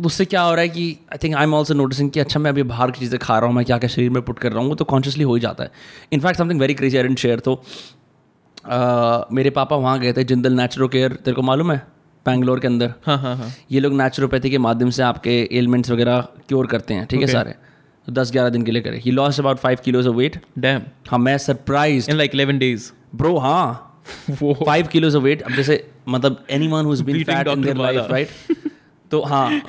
उससे 0.00 0.24
क्या 0.24 0.42
हो 0.42 0.52
रहा 0.52 0.60
है 0.60 0.68
कि 0.68 0.98
I 1.12 1.18
think 1.22 1.34
I 1.34 1.44
am 1.44 1.54
also 1.54 1.74
noticing 1.74 2.10
कि 2.10 2.20
अच्छा 2.20 2.40
मैं 2.40 2.50
अभी 2.50 2.62
बाहर 2.62 2.90
की 2.90 3.00
चीज़ें 3.00 3.18
खा 3.20 3.38
रहा 3.38 3.46
हूँ 3.46 3.56
मैं 3.56 3.64
क्या 3.64 3.78
क्या 3.78 3.88
शरीर 3.88 4.10
में 4.10 4.22
पुट 4.22 4.38
कर 4.38 4.52
रहा 4.52 4.60
हूँ 4.60 4.68
वो 4.68 4.74
तो 4.74 4.84
कॉन्शियसली 4.84 5.24
हो 5.24 5.34
ही 5.34 5.40
जाता 5.40 5.64
है। 5.64 5.70
In fact 6.12 6.38
something 6.38 6.60
very 6.60 6.74
crazy 6.74 6.98
I 6.98 7.14
share 7.14 7.38
तो 7.38 7.62
uh, 8.72 9.32
मेरे 9.32 9.50
पापा 9.50 9.76
वहाँ 9.76 9.98
गए 10.00 10.12
थे 10.12 10.24
जिंदल 10.24 10.52
नेचुरो 10.52 10.88
केयर 10.88 11.12
तेरे 11.12 11.34
को 11.34 11.42
मालूम 11.42 11.72
है? 11.72 11.78
बैंगलोर 12.26 12.60
के 12.60 12.66
अंदर। 12.66 12.94
हाँ 13.06 13.18
हाँ 13.18 13.36
हाँ। 13.36 13.50
ये 13.70 13.80
लोग 13.80 13.92
नेचुरोपैथी 13.92 14.50
के 14.50 14.58
माध्यम 14.58 14.90
से 14.90 15.02
आपके 15.02 15.48
एलिमेंट्स 15.52 15.90
वगैरह 15.90 16.20
क्योर 16.48 16.66
करते 16.66 16.94
हैं 16.94 17.06
ठीक 17.06 17.20
है 17.20 17.26
सारे? 17.26 17.54
तो 18.06 18.12
दस 18.12 18.32
ग्यारह 18.32 18.50
दिन 18.50 18.62
के 18.62 18.70
लिए 18.70 18.82
करे। 18.82 18.98
He 18.98 19.10
lost 19.10 19.40
about 19.40 19.58
five 19.58 19.78
kilos 19.84 20.06
of 20.06 20.16
weight 20.16 20.36
damn. 20.58 20.80
हाँ 21.10 21.18
मैं 21.18 21.38
surprise 21.38 22.10
in 22.10 22.16
like 22.16 22.34
11 22.34 22.60
days. 22.60 22.80
Bro 23.14 23.38
हाँ। 23.38 23.88
फाइव 24.40 24.86
किलोज 24.86 25.16
ऑफ़ 25.16 25.22
वेट 25.22 25.42
अब 25.42 25.52
जैसे 25.52 25.90
मतलब 26.08 26.44
anyone 26.68 26.84
who's 26.84 27.00
been 27.00 27.24
fat 27.24 27.48
in 27.48 27.62
their 27.62 27.76
life 27.76 28.06
right 28.10 28.28
तो 29.12 29.20
हाँ 29.20 29.62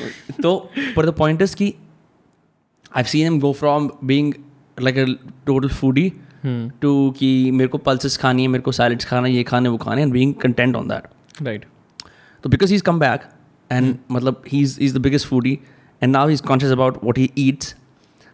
तो 0.43 0.57
पर 0.95 1.05
द 1.05 1.09
पॉइंट 1.09 1.41
इज़ 1.41 1.55
की 1.55 1.73
I 2.97 3.03
seen 3.03 3.27
him 3.27 3.39
go 3.39 3.53
from 3.53 3.89
being 4.03 4.33
like 4.81 4.97
a 4.97 5.05
total 5.45 5.67
foodie 5.67 6.11
to 6.81 7.11
कि 7.11 7.29
मेरे 7.51 7.67
को 7.67 7.77
पल्सेस 7.77 8.17
खानी 8.17 8.41
है 8.41 8.47
मेरे 8.47 8.61
को 8.61 8.71
सैलड्स 8.71 9.05
खाना 9.05 9.27
है 9.27 9.33
ये 9.33 9.43
खाने 9.43 9.69
वो 9.69 9.77
खाने 9.77 10.01
and 10.01 10.13
being 10.13 10.33
content 10.33 10.75
on 10.75 10.87
that 10.87 11.07
right. 11.47 11.63
So 12.43 12.49
because 12.49 12.71
he's 12.71 12.81
come 12.81 12.99
back 12.99 13.21
is 13.71 13.93
matlab, 14.09 14.47
he's 14.47 14.75
he's 14.77 14.93
the 14.93 15.01
biggest 15.03 15.27
foodie 15.27 15.53
and 16.01 16.11
now 16.11 16.27
he's 16.27 16.41
conscious 16.41 16.71
about 16.71 17.03
what 17.03 17.17
he 17.17 17.31
eats, 17.35 17.75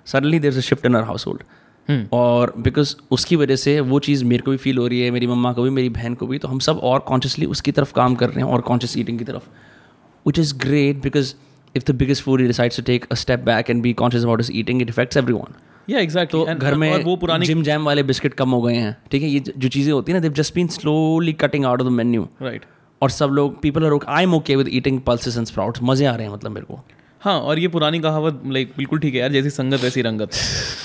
suddenly 0.07 0.39
there's 0.39 0.59
shift 0.59 0.85
in 0.85 0.95
in 0.95 1.03
household 1.27 1.43
और 2.13 2.53
because 2.57 2.95
उसकी 3.11 3.35
वजह 3.35 3.55
से 3.55 3.79
वो 3.79 3.99
चीज़ 3.99 4.25
मेरे 4.25 4.43
को 4.43 4.51
भी 4.51 4.57
feel 4.57 4.77
हो 4.77 4.87
रही 4.87 5.01
है 5.01 5.11
मेरी 5.11 5.27
मम्मा 5.27 5.53
को 5.53 5.63
भी 5.63 5.69
मेरी 5.69 5.89
बहन 5.89 6.13
को 6.13 6.27
भी 6.27 6.37
तो 6.37 6.47
हम 6.47 6.59
सब 6.59 6.79
और 6.83 6.99
कॉन्शियसली 6.99 7.45
उसकी 7.45 7.71
तरफ़ 7.71 7.93
काम 7.93 8.15
कर 8.15 8.29
रहे 8.29 8.45
हैं 8.45 8.51
और 8.53 8.61
कॉन्शियस 8.61 8.97
ईटिंग 8.97 9.19
की 9.19 9.25
तरफ़। 9.25 9.43
Which 10.25 10.39
is 10.39 10.53
great 10.57 11.01
because 11.01 11.33
if 11.75 11.91
the 11.91 11.95
biggest 11.95 12.23
food 12.23 12.41
decides 12.41 12.77
to 12.77 12.83
take 12.83 13.05
a 13.11 13.15
step 13.15 13.39
back 13.45 13.69
and 13.69 13.81
be 13.81 13.93
conscious 14.03 14.23
about 14.23 14.41
his 14.41 14.51
eating 14.53 14.81
it 14.81 14.89
effects 14.89 15.17
everyone 15.33 15.55
yeah 15.89 16.01
exactly. 16.05 16.31
तो 16.31 16.55
घर 16.55 16.75
में 16.75 17.03
वो 17.03 17.15
पुरानी 17.15 17.45
जिम 17.45 17.61
जैम 17.63 17.85
वाले 17.85 18.01
बिस्किट 18.03 18.33
कम 18.33 18.49
हो 18.49 18.61
गए 18.61 18.73
हैं। 18.75 18.95
ठीक 19.11 19.21
है 19.23 19.29
ये 19.29 19.39
जो 19.39 19.69
चीज़ें 19.69 19.91
होती 19.93 20.11
हैं 20.11 20.19
ना 20.19 20.21
they've 20.21 20.33
just 20.33 20.53
been 20.55 20.67
slowly 20.67 21.33
cutting 21.43 21.65
out 21.65 21.81
of 21.81 21.87
the 21.87 21.91
menu 21.91 22.27
right 22.41 22.65
और 23.01 23.09
सब 23.09 23.29
लोग 23.33 23.59
people 23.61 23.85
are 23.85 23.99
I 24.07 24.23
am 24.23 24.33
okay 24.35 24.55
with 24.55 24.67
eating 24.71 24.99
pulses 25.01 25.37
and 25.37 25.45
sprouts 25.47 25.79
मज़े 25.83 26.05
आ 26.05 26.15
रहे 26.15 26.27
हैं 26.27 26.33
मतलब 26.33 26.51
मेरे 26.51 26.65
को। 26.65 26.79
हाँ 27.21 27.39
और 27.41 27.59
ये 27.59 27.67
पुरानी 27.67 27.99
कहावत 27.99 28.41
लाइक 28.47 28.71
बिल्कुल 28.77 28.99
ठीक 28.99 29.13
है 29.13 29.19
यार 29.19 29.31
जैसी 29.31 29.49
संगत 29.49 29.81
वैसी 29.83 30.01
रंगत 30.01 30.29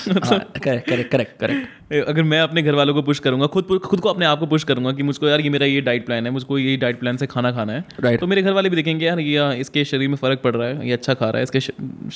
करेक्ट 0.07 0.89
करेक्ट 0.89 1.11
करेक्ट 1.11 1.39
करेक्ट 1.39 1.93
अगर 2.09 2.23
मैं 2.23 2.39
अपने 2.41 2.61
घर 2.61 2.75
वालों 2.75 2.93
को 2.93 3.01
पुश 3.01 3.19
करूँगा 3.19 3.47
खुद 3.47 3.79
खुद 3.85 3.99
को 3.99 4.09
अपने 4.09 4.25
आप 4.25 4.39
को 4.39 4.45
पुश 4.45 4.63
करूँगा 4.63 4.91
कि 4.93 5.03
मुझको 5.03 5.27
यार 5.27 5.41
ये 5.41 5.49
मेरा 5.49 5.65
ये 5.65 5.81
डाइट 5.81 6.05
प्लान 6.05 6.25
है 6.25 6.31
मुझको 6.31 6.57
ये 6.57 6.75
डाइट 6.77 6.99
प्लान 6.99 7.17
से 7.17 7.27
खाना 7.27 7.51
खाना 7.51 7.73
है 7.73 7.83
Right. 7.99 8.19
तो 8.19 8.27
मेरे 8.27 8.41
घर 8.41 8.51
वाले 8.51 8.69
भी 8.69 8.75
देखेंगे 8.75 9.05
यार 9.05 9.19
ये 9.19 9.53
इसके 9.59 9.85
शरीर 9.85 10.09
में 10.09 10.15
फ़र्क 10.15 10.41
पड़ 10.43 10.55
रहा 10.55 10.67
है 10.67 10.87
ये 10.87 10.93
अच्छा 10.93 11.13
खा 11.13 11.29
रहा 11.29 11.37
है 11.37 11.43
इसके 11.43 11.59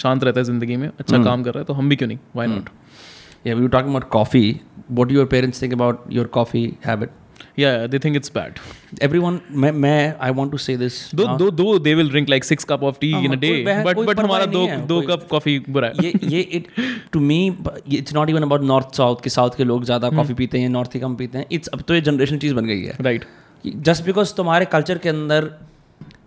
शांत 0.02 0.24
रहता 0.24 0.40
है 0.40 0.44
ज़िंदगी 0.44 0.76
में 0.76 0.88
अच्छा 0.90 1.24
काम 1.24 1.44
कर 1.44 1.54
रहा 1.54 1.60
है 1.60 1.66
तो 1.66 1.74
हम 1.74 1.90
भी 1.90 1.96
क्यों 1.96 2.08
नहीं 2.08 2.20
why 2.36 2.48
not 2.48 2.70
Yeah, 3.46 3.54
we 3.54 3.62
were 3.62 3.72
talking 3.74 3.92
about 3.92 4.06
coffee. 4.14 4.48
What 4.90 5.10
do 5.10 5.16
your 5.16 5.26
parents 5.28 5.60
think 5.60 5.74
about 5.74 6.00
your 6.12 6.24
coffee 6.30 6.64
habit? 6.84 7.12
Yeah 7.60 7.88
they 7.88 8.00
think 8.00 8.16
it's 8.16 8.32
bad 8.36 8.54
Everyone, 9.04 9.38
मैं 9.52 9.72
मैं 9.72 10.16
I 10.20 10.30
want 10.38 10.52
to 10.54 10.60
say 10.62 10.76
this. 10.78 10.96
now. 11.16 11.38
दो 11.38 11.50
दो 11.52 11.80
they 11.80 11.94
will 11.96 12.10
drink 12.10 12.30
like 12.30 12.44
six 12.44 12.64
cup 12.64 12.84
of 12.84 12.96
tea 13.02 13.12
हाँ, 13.12 13.36
day 13.36 13.50
कोई 13.50 13.64
वह- 13.64 13.86
but 13.86 13.96
कोई 13.96 14.06
but 14.06 14.20
हमारा 14.20 14.46
दो 14.46 14.68
दो 14.88 15.02
कप 15.02 15.28
कॉफ़ी 15.32 15.60
बुरा 15.70 15.88
है। 15.88 15.94
ये 16.04 16.14
ये 16.24 16.40
it 16.40 16.68
to 17.12 17.20
me 17.20 17.58
it's 17.94 18.14
not 18.14 18.30
even 18.30 18.42
about 18.42 18.62
north 18.62 18.96
south 18.96 19.16
के 19.24 19.30
साउथ 19.30 19.50
के 19.58 19.64
लोग 19.64 19.86
ज़्यादा 19.86 20.10
कॉफ़ी 20.10 20.34
पीते 20.34 20.60
हैं 20.60 20.70
नॉर्थ 20.70 20.96
ही 20.96 21.00
कम 21.00 21.16
पीते 21.16 21.38
हैं। 21.38 21.46
इट्स 21.52 21.68
अब 21.68 21.82
तो 21.82 21.94
ये 21.94 22.02
जनरेशन 22.02 22.38
चीज़ 22.38 22.54
बन 22.54 22.66
गई 22.66 22.82
है। 22.82 22.96
राइट 23.02 23.26
जस्ट 23.76 24.06
बिकॉज़ 24.06 24.34
तुम्हारे 24.34 24.66
कल्चर 24.66 24.98
के 24.98 25.10
अंदर 25.10 25.52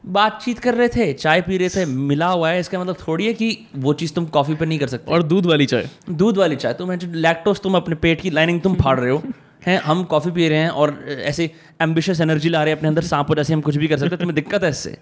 बातचीत 0.07 0.59
कर 0.59 0.75
रहे 0.75 0.88
थे 0.88 1.12
चाय 1.12 1.40
पी 1.40 1.57
रहे 1.57 1.68
थे 1.68 1.85
मिला 1.87 2.27
हुआ 2.27 2.51
है 2.51 2.61
इसका 2.61 2.81
मतलब 2.81 2.96
थोड़ी 3.09 3.27
है 3.27 3.35
कि 3.35 3.66
वो 3.77 3.92
चीज़ 3.92 4.12
तुम 4.12 4.25
कॉफ़ी 4.27 4.55
पे 4.55 4.66
नहीं 4.66 4.79
कर 4.79 4.87
सकते। 4.87 5.12
और 5.12 5.22
दूध 5.22 5.46
वाली 5.46 5.66
चाय। 5.66 5.88
दूध 6.11 6.38
वाली 6.38 6.57
चाय 6.57 6.72
तुम 6.72 6.92
लैक्टोस 7.05 7.61
तुम 7.61 7.77
अपने 7.77 7.94
पेट 7.94 8.20
की 8.20 8.31
लाइनिंग 8.31 8.61
तुम 8.61 8.75
फाड़ 8.75 9.01
रहे 9.01 9.11
हो। 9.11 9.22
हैं 9.66 9.79
हम 9.83 10.03
कॉफ़ी 10.12 10.31
पी 10.31 10.48
रहे 10.48 10.59
हैं 10.59 10.70
और 10.83 10.98
ऐसे 11.09 11.51
एम्बिशियस 11.83 12.20
एनर्जी 12.20 12.48
ला 12.48 12.62
रहे 12.62 12.72
हैं 12.72 12.79
अपने 12.79 12.88
अंदर 12.88 13.03
सांपों 13.11 13.35
जैसे 13.35 13.55
हम 13.55 13.61
कुछ 13.61 13.77
भी 13.77 13.88
कर 13.88 13.98
सकते 13.98 14.14
हैं 14.14 14.18
तुम्हें 14.18 14.35
दिक्कत 14.35 14.64
है 14.64 14.70
इससे 14.70 14.96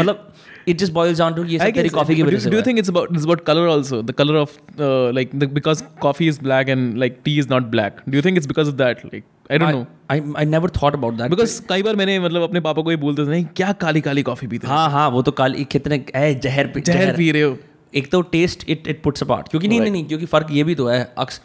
मतलब 0.00 0.32
it 0.68 0.78
just 0.78 0.92
boils 0.92 1.18
down 1.18 1.34
to 1.34 1.44
ये 1.44 1.58
सब 1.58 1.74
तेरी 1.74 1.88
कॉफ़ी 1.88 2.14
की 2.14 2.22
वजह 2.22 2.50
do, 2.50 2.62
से 2.64 2.72
it's 2.72 2.88
about 2.88 3.16
it's 3.16 3.26
about 3.28 3.44
color 3.44 3.66
also? 3.68 4.02
The 4.02 4.16
color 4.20 4.36
of 4.36 4.54
uh, 4.78 5.12
like 5.18 5.34
the, 5.42 5.48
because 5.58 5.82
coffee 6.00 6.28
is 6.28 6.38
black 6.38 6.72
and 6.76 6.98
like 6.98 7.22
tea 7.24 7.38
is 7.38 7.48
not 7.48 7.70
black. 7.70 8.00
Do 8.06 8.16
you 8.16 8.22
think 8.22 8.40
it's 8.42 8.50
because 8.52 8.72
of 8.74 8.78
that? 8.78 9.04
Like 9.12 9.28
I 9.50 9.58
don't 9.58 9.76
know. 9.76 9.86
I 10.10 10.16
I 10.42 10.44
never 10.44 10.68
thought 10.68 10.96
about 10.98 11.16
that 11.18 11.30
Because 11.30 11.58
कई 11.68 11.82
बार 11.82 11.96
मैंने 11.96 12.18
मतलब 12.18 12.42
अपने 12.42 12.60
पापा 12.60 12.82
को 12.82 12.90
ये 12.90 12.96
बोलते 12.96 13.26
थे 13.26 13.30
नहीं 13.30 13.44
क्या 13.56 13.72
काली 13.84 14.00
काली 14.00 14.22
कॉफ़ी 14.22 14.46
पीते 14.46 14.66
हो 14.66 14.74
हाँ 14.96 15.08
वो 15.10 15.22
तो 15.22 15.32
काली 15.40 15.64
कितने 15.64 16.04
ए, 16.16 16.34
जहर 16.34 16.66
पी- 16.66 16.84
जहर 16.84 17.16
पी 17.16 17.30
रहे 17.30 17.42
हो 17.42 17.56
एक 17.94 18.10
तो 18.12 18.20
taste 18.32 18.64
it 18.70 18.88
it 18.88 19.02
puts 19.02 19.22
apart 19.22 19.48
क्योंकि 19.48 19.68
नहीं 19.68 19.80
नहीं 19.80 19.90
नहीं 19.90 20.04
क्योंकि 20.04 20.26
फ़र्क 20.26 20.48
ये 20.50 20.64
भी 20.64 20.74
तो 20.74 20.86
है 20.86 21.02
अक्स 21.18 21.40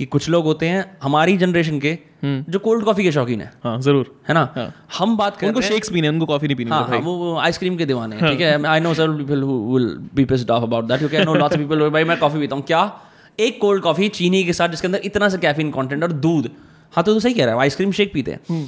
कि 0.00 0.04
कुछ 0.06 0.28
लोग 0.28 0.44
होते 0.44 0.68
हैं 0.68 0.84
हमारी 1.02 1.36
जनरेशन 1.36 1.78
के 1.80 1.90
हम्म। 2.22 2.52
जो 2.52 2.58
कोल्ड 2.58 2.84
कॉफ़ी 2.84 3.02
के 3.04 3.10
शौकीन 3.12 3.40
है। 3.40 3.50
हाँ 3.64 3.80
ज़रूर। 3.80 4.14
है 4.28 4.34
ना? 4.34 4.42
हाँ. 4.54 4.72
हम 4.98 5.16
बात 5.16 5.36
कर 5.36 5.46
उनको 5.46 5.60
शेक्स 5.62 5.90
पीने 5.92 6.08
उनको 6.08 6.26
कॉफ़ी 6.26 6.48
नहीं 6.48 6.56
पीनी 6.56 6.70
हाँ 6.70 6.86
हाँ 6.88 6.98
वो 7.00 7.14
वो 7.16 7.36
आइसक्रीम 7.38 7.76
के 7.76 7.86
दीवाने 7.86 8.16
हैं 8.16 8.30
ठीक 8.30 8.40
है? 8.40 8.64
I 8.66 8.80
know 8.80 8.94
sir 8.94 9.10
people 9.18 9.42
who 9.42 9.58
will 9.74 9.86
be 10.14 10.24
pissed 10.24 10.50
off 10.50 10.62
about 10.62 10.84
that 10.84 10.98
क्योंकि 10.98 11.16
I 11.16 11.24
know 11.24 11.34
lots 11.34 11.56
of 11.56 11.62
people 11.62 11.88
भाई 11.90 12.04
मैं 12.04 12.18
कॉफ़ी 12.18 12.40
पीता 12.40 12.56
हूँ। 12.56 12.64
क्या? 12.64 12.82
एक 13.40 13.60
कोल्ड 13.60 13.82
कॉफ़ी 13.82 14.08
चीनी 14.10 14.42
के 14.44 14.52
साथ 14.52 14.68
जिसके 14.68 14.88
अंदर 14.88 15.00
इतना 15.04 15.28
सा 15.28 15.36
कैफीन 15.38 15.70
कंटेंट 15.70 16.02
और 16.02 16.12
दूध। 16.24 16.50
हाँ 16.92 17.04
तो, 17.04 17.14
तो 17.14 17.20
सही 17.20 17.34
कह 17.34 17.44
रहा 17.44 17.54
है 17.54 17.60
आइसक्रीम 17.60 17.92
शेक 17.92 18.12
पीते 18.14 18.30
हैं। 18.30 18.66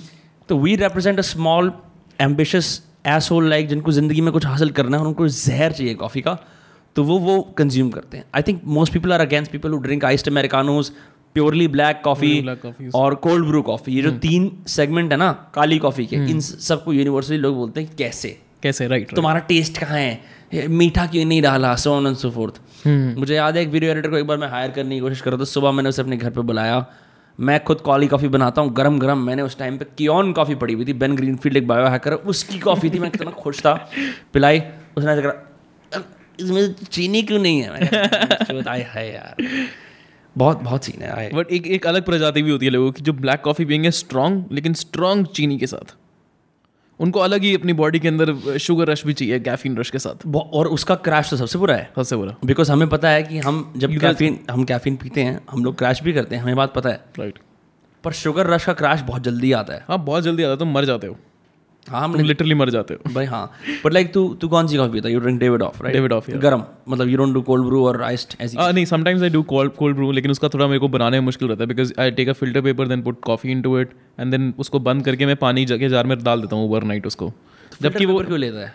तो 0.48 0.58
we 0.58 0.76
represent 0.76 1.18
a 1.18 1.22
small 1.24 1.72
ambitious 2.20 2.80
asshole 3.30 3.48
like 3.50 3.68
जिनको 3.68 3.92
ज़िंदगी 3.92 4.20
में 4.20 4.32
कुछ 4.32 4.46
हासिल 4.46 4.70
करना 4.72 4.96
है 4.96 5.04
उनको 5.04 5.28
जहर 5.28 5.72
चाहिए 5.72 5.94
कॉफ़ी 5.96 6.20
का 6.20 6.38
तो 6.96 7.02
वो 7.04 7.18
वो 7.18 7.40
कंज्यूम 7.58 7.90
करते 7.90 8.16
हैं। 8.16 8.24
I 8.34 8.42
think 8.42 8.60
most 8.68 8.92
people 8.92 9.12
are 9.12 9.20
against 9.20 9.50
people 9.52 9.72
who 9.72 9.78
drink 9.80 10.04
iced 10.04 10.28
americanos 10.28 10.90
purely 11.34 11.68
black 11.68 12.02
coffee 12.04 12.46
और 12.94 13.14
कोल्ड 13.14 13.46
ब्रू 13.46 13.62
कॉफ़ी 13.62 13.94
ये 13.94 14.02
जो 14.02 14.10
तीन 14.10 14.62
सेगमेंट 14.66 15.12
है 15.12 15.18
ना 15.18 15.52
काली 15.54 15.78
कॉफ़ी 15.78 16.06
के 16.06 16.16
इन 16.16 16.40
सबको 16.40 16.92
यूनिवर्सली 16.92 17.36
लोग 17.36 17.54
बोलते 17.54 17.80
हैं 17.80 17.96
कैसे? 17.98 18.38
कैसे? 18.62 18.88
राइट 18.88 19.14
तुम्हारा 19.16 19.40
टेस्ट 19.40 19.78
कहाँ 19.78 19.98
है? 19.98 20.20
मीठा 20.68 21.06
क्यों 21.06 21.24
नहीं 21.24 21.42
डाला? 21.42 21.76
So 21.76 21.92
on 21.92 22.06
and 22.06 22.16
so 22.16 22.30
forth 22.30 22.60
मुझे 23.18 23.34
याद 23.34 23.56
है 23.56 23.62
एक 23.62 23.68
वीडियो 23.68 23.92
एडिटर 23.92 24.10
को 24.10 24.18
एक 24.18 24.26
बार 24.26 24.36
मैं 24.36 24.48
हायर 24.48 24.70
करने 24.70 24.94
की 24.94 25.00
कोशिश 25.00 25.20
कर 25.20 25.30
रहा 25.30 25.40
था 25.40 25.44
सुबह 25.44 25.70
मैंने 25.70 25.88
उसे 25.88 26.02
अपने 26.02 26.16
घर 26.16 26.30
पे 26.30 26.40
बुलाया। 26.40 26.86
मैं 27.40 27.64
खुद 27.64 27.78
काली 27.86 28.06
कॉफ़ी 28.06 28.28
बनाता 28.28 28.62
हूँ 28.62 28.74
गरम 28.74 28.98
गरम 28.98 29.18
मैंने 29.18 29.42
उस 29.42 29.58
टाइम 29.58 29.78
पे 29.78 29.86
कियोन 29.98 30.32
कॉफ़ी 30.32 30.54
पड़ी 30.54 30.74
हुई 30.74 30.84
थी 30.84 30.92
बेन 30.92 31.16
ग्रीनफील्ड 31.16 31.56
एक 31.56 31.66
बायो 31.66 31.86
हैकर 31.86 32.12
उसकी 32.12 32.58
कॉफ़ी 32.58 32.90
थी। 32.90 32.98
मैं 32.98 33.10
कितना 33.10 33.30
खुश 33.30 33.60
था। 33.60 33.90
पिलाई 34.32 34.62
उसने 34.96 35.22
करा 35.22 35.58
इसमें 36.40 36.74
चीनी 36.74 37.22
क्यों 37.22 37.38
नहीं 37.38 37.60
है? 37.60 37.72
मैंने 37.72 37.86
कहा, 37.86 38.44
"चोद, 38.44 38.68
आय 38.68 38.82
हाय 38.82 39.06
यार। 39.06 39.44
बहुत 40.38 40.62
बहुत 40.62 40.84
सीन 40.84 41.02
है 41.02 41.30
बट 41.34 41.50
एक 41.50 41.66
एक 41.66 41.86
अलग 41.86 42.04
प्रजाति 42.04 42.42
भी 42.42 42.50
होती 42.50 42.66
है 42.66 42.72
लोगों 42.72 42.92
की 42.92 43.02
जो 43.02 43.12
ब्लैक 43.12 43.40
कॉफ़ी 43.40 43.64
पियेंगे 43.64 43.90
स्ट्रांग 43.90 44.44
लेकिन 44.52 44.74
स्ट्रांग 44.74 45.26
चीनी 45.26 45.58
के 45.58 45.66
साथ। 45.66 45.94
उनको 47.00 47.20
अलग 47.20 47.42
ही 47.42 47.54
अपनी 47.54 47.72
बॉडी 47.72 47.98
के 47.98 48.08
अंदर 48.08 48.58
शुगर 48.58 48.88
रश 48.88 49.04
भी 49.06 49.12
चाहिए 49.12 49.38
कैफीन 49.40 49.76
रश 49.76 49.90
के 49.90 49.98
साथ। 49.98 50.26
और 50.36 50.68
उसका 50.68 50.94
क्रैश 50.94 51.30
तो 51.30 51.36
सबसे 51.36 51.58
बुरा 51.58 51.74
है। 51.74 51.90
सबसे 51.96 52.16
बुरा। 52.16 52.34
बिकॉज़ 52.44 52.72
हमें 52.72 52.88
पता 52.88 53.08
है 53.08 53.22
कि 53.22 53.38
हम 53.38 53.72
जब 53.76 53.96
कैफीन 53.98 54.38
हम 54.50 54.64
कैफीन 54.64 54.96
पीते 54.96 55.22
हैं 55.22 55.40
हम 55.50 55.64
लोग 55.64 55.78
क्रैश 55.78 56.02
भी 56.02 56.12
करते 56.12 56.36
हैं 56.36 56.42
हमें 56.42 56.56
बात 56.56 56.74
पता 56.74 56.90
है। 56.90 57.04
राइट 57.18 57.38
पर 58.04 58.12
शुगर 58.12 58.46
रश 58.46 58.64
का 58.64 58.72
क्रैश 58.72 59.00
बहुत 59.00 59.22
जल्दी 59.22 59.52
आता 59.52 59.74
है। 59.74 59.84
हाँ 59.88 60.04
बहुत 60.04 60.24
जल्दी 60.24 60.42
आता 60.42 60.52
है 60.52 60.58
तुम 60.58 60.72
मर 60.72 60.84
जाते 60.84 61.06
हो। 61.06 61.16
हाँ 61.86 62.02
हम 62.02 62.12
तुम 62.12 62.22
लिटरली 62.22 62.54
मर 62.54 62.70
जाते 62.70 62.94
हो। 62.94 63.12
भाई 63.14 63.24
हाँ 63.26 63.44
बट 63.84 63.92
लाइक 63.92 64.12
तू 64.14 64.22
तू 64.34 64.48
कौन 64.48 64.66
सी 64.66 64.76
कॉफ़ी 64.76 64.92
पीता 64.92 65.08
you 65.08 65.20
drink 65.20 65.38
Davidoff 65.62 65.82
right 65.82 65.96
Davidoff, 65.96 66.28
yeah. 66.28 66.40
गरम 66.42 66.62
मतलब 66.88 67.08
you 67.08 67.16
don't 67.16 67.34
do 67.34 67.42
cold 67.42 67.64
brew 67.66 67.84
और 67.86 68.02
आइस्ड 68.02 68.34
ऐसी 68.40 68.56
आ, 68.56 68.70
नहीं 68.70 68.84
sometimes 68.84 69.22
I 69.22 69.30
do 69.30 69.42
cold 69.42 69.72
cold 69.72 69.96
brew 69.96 70.10
लेकिन 70.12 70.30
उसका 70.30 70.48
थोड़ा 70.48 70.66
मेरे 70.66 70.78
को 70.78 70.88
बनाने 70.88 71.20
में 71.20 71.24
मुश्किल 71.24 71.48
रहता 71.48 71.62
है 71.62 71.68
because 71.68 71.92
I 72.00 72.10
take 72.10 72.28
a 72.28 72.32
filter 72.32 72.60
paper 72.60 72.88
then 72.88 73.02
put 73.02 73.20
coffee 73.20 73.50
into 73.52 73.78
it 73.80 73.90
and 74.20 74.30
then 74.30 74.52
उसको 74.58 74.78
बंद 74.80 75.04
करके 75.04 75.26
मैं 75.26 75.36
पानी 75.36 75.64
जगह 75.64 75.88
जार 75.88 76.06
में 76.06 76.18
डाल 76.22 76.40
देता 76.40 76.56
हूँ 76.56 76.68
ओवर 76.68 76.84
नाइट 76.84 77.06
उसको। 77.06 77.32
जबकि 77.82 78.06
वो 78.06 78.18
क्यों 78.20 78.38
लेता 78.38 78.58
है? 78.58 78.72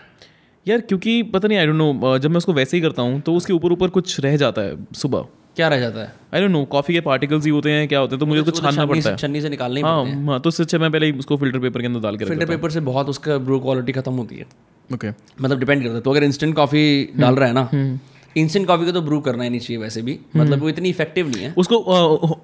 यार 0.66 0.80
क्योंकि 0.80 1.22
पता 1.22 1.48
नहीं 1.48 1.58
आई 1.58 1.66
डोंट 1.66 1.76
नो 1.76 2.18
जब 2.18 2.30
मैं 2.30 2.36
उसको 2.36 2.52
वैसे 2.52 2.76
ही 2.76 2.80
करता 2.82 3.02
हूँ 3.02 3.20
तो 3.20 3.34
उसके 3.34 3.52
ऊपर 3.52 3.72
ऊपर 3.72 3.88
कुछ 3.88 4.20
रह 4.20 4.36
जाता 4.36 4.62
है 4.62 4.76
सुबह। 4.94 5.26
क्या 5.58 5.68
रह 5.68 5.80
जाता 5.80 6.00
है? 6.00 6.12
आई 6.34 6.40
डोंट 6.40 6.50
नो 6.50 6.64
कॉफ़ी 6.64 6.94
के 6.94 7.00
पार्टिकल्स 7.00 7.44
ही 7.44 7.50
होते 7.50 7.70
हैं 7.70 7.86
क्या 7.88 7.98
होते 7.98 8.14
हैं 8.14 8.20
तो 8.20 8.26
मुझे 8.26 8.40
उसको 8.40 8.60
छानना 8.60 8.84
पड़ता 8.86 9.00
से- 9.00 9.10
है। 9.10 9.16
छन्नी 9.16 9.40
से 9.40 9.48
निकालने 9.48 9.80
ही 9.80 9.86
हाँ 9.86 10.04
हाँ। 10.26 10.38
तो 10.40 10.48
उससे 10.48 10.62
अच्छा 10.62 10.78
मैं 10.78 10.90
पहले 10.92 11.06
ही 11.06 11.12
उसको 11.12 11.36
फ़िल्टर 11.36 11.58
पेपर 11.58 11.80
के 11.80 11.86
अंदर 11.86 12.00
डाल 12.00 12.16
के 12.16 12.24
फ़िल्टर 12.24 12.46
पेपर 12.46 12.70
से 12.70 12.80
बहुत 12.80 13.08
उसका 13.08 13.38
ब्रू 13.38 13.58
क्वालिटी 13.60 13.92
खत्म 13.92 14.12
होती 14.12 14.36
है। 14.36 14.46
ओके 14.94 15.10
मतलब 15.42 15.58
डिपेंड 15.58 15.82
करता 15.82 15.94
है। 15.94 16.00
तो 16.00 16.10
अगर 16.10 16.24
इंस्टेंट 16.24 16.54
कॉफ़ी 16.56 16.84
डाल 17.16 17.34
रहा 17.34 17.48
है 17.48 17.54
ना 17.54 17.98
इंस्टेंट 18.36 18.66
कॉफ़ी 18.66 18.86
को 18.86 18.92
तो 18.92 19.00
ब्रू 19.02 19.20
करना 19.20 19.44
ही 19.44 19.50
नहीं 19.50 19.60
चाहिए 19.60 19.82
वैसे 19.82 20.02
भी। 20.02 20.18
मतलब 20.36 20.60
वो 20.60 20.68
इतनी 20.68 20.88
इफ़ेक्टिव 20.88 21.28
नहीं 21.28 21.42
है। 21.44 21.54
उसको 21.56 21.78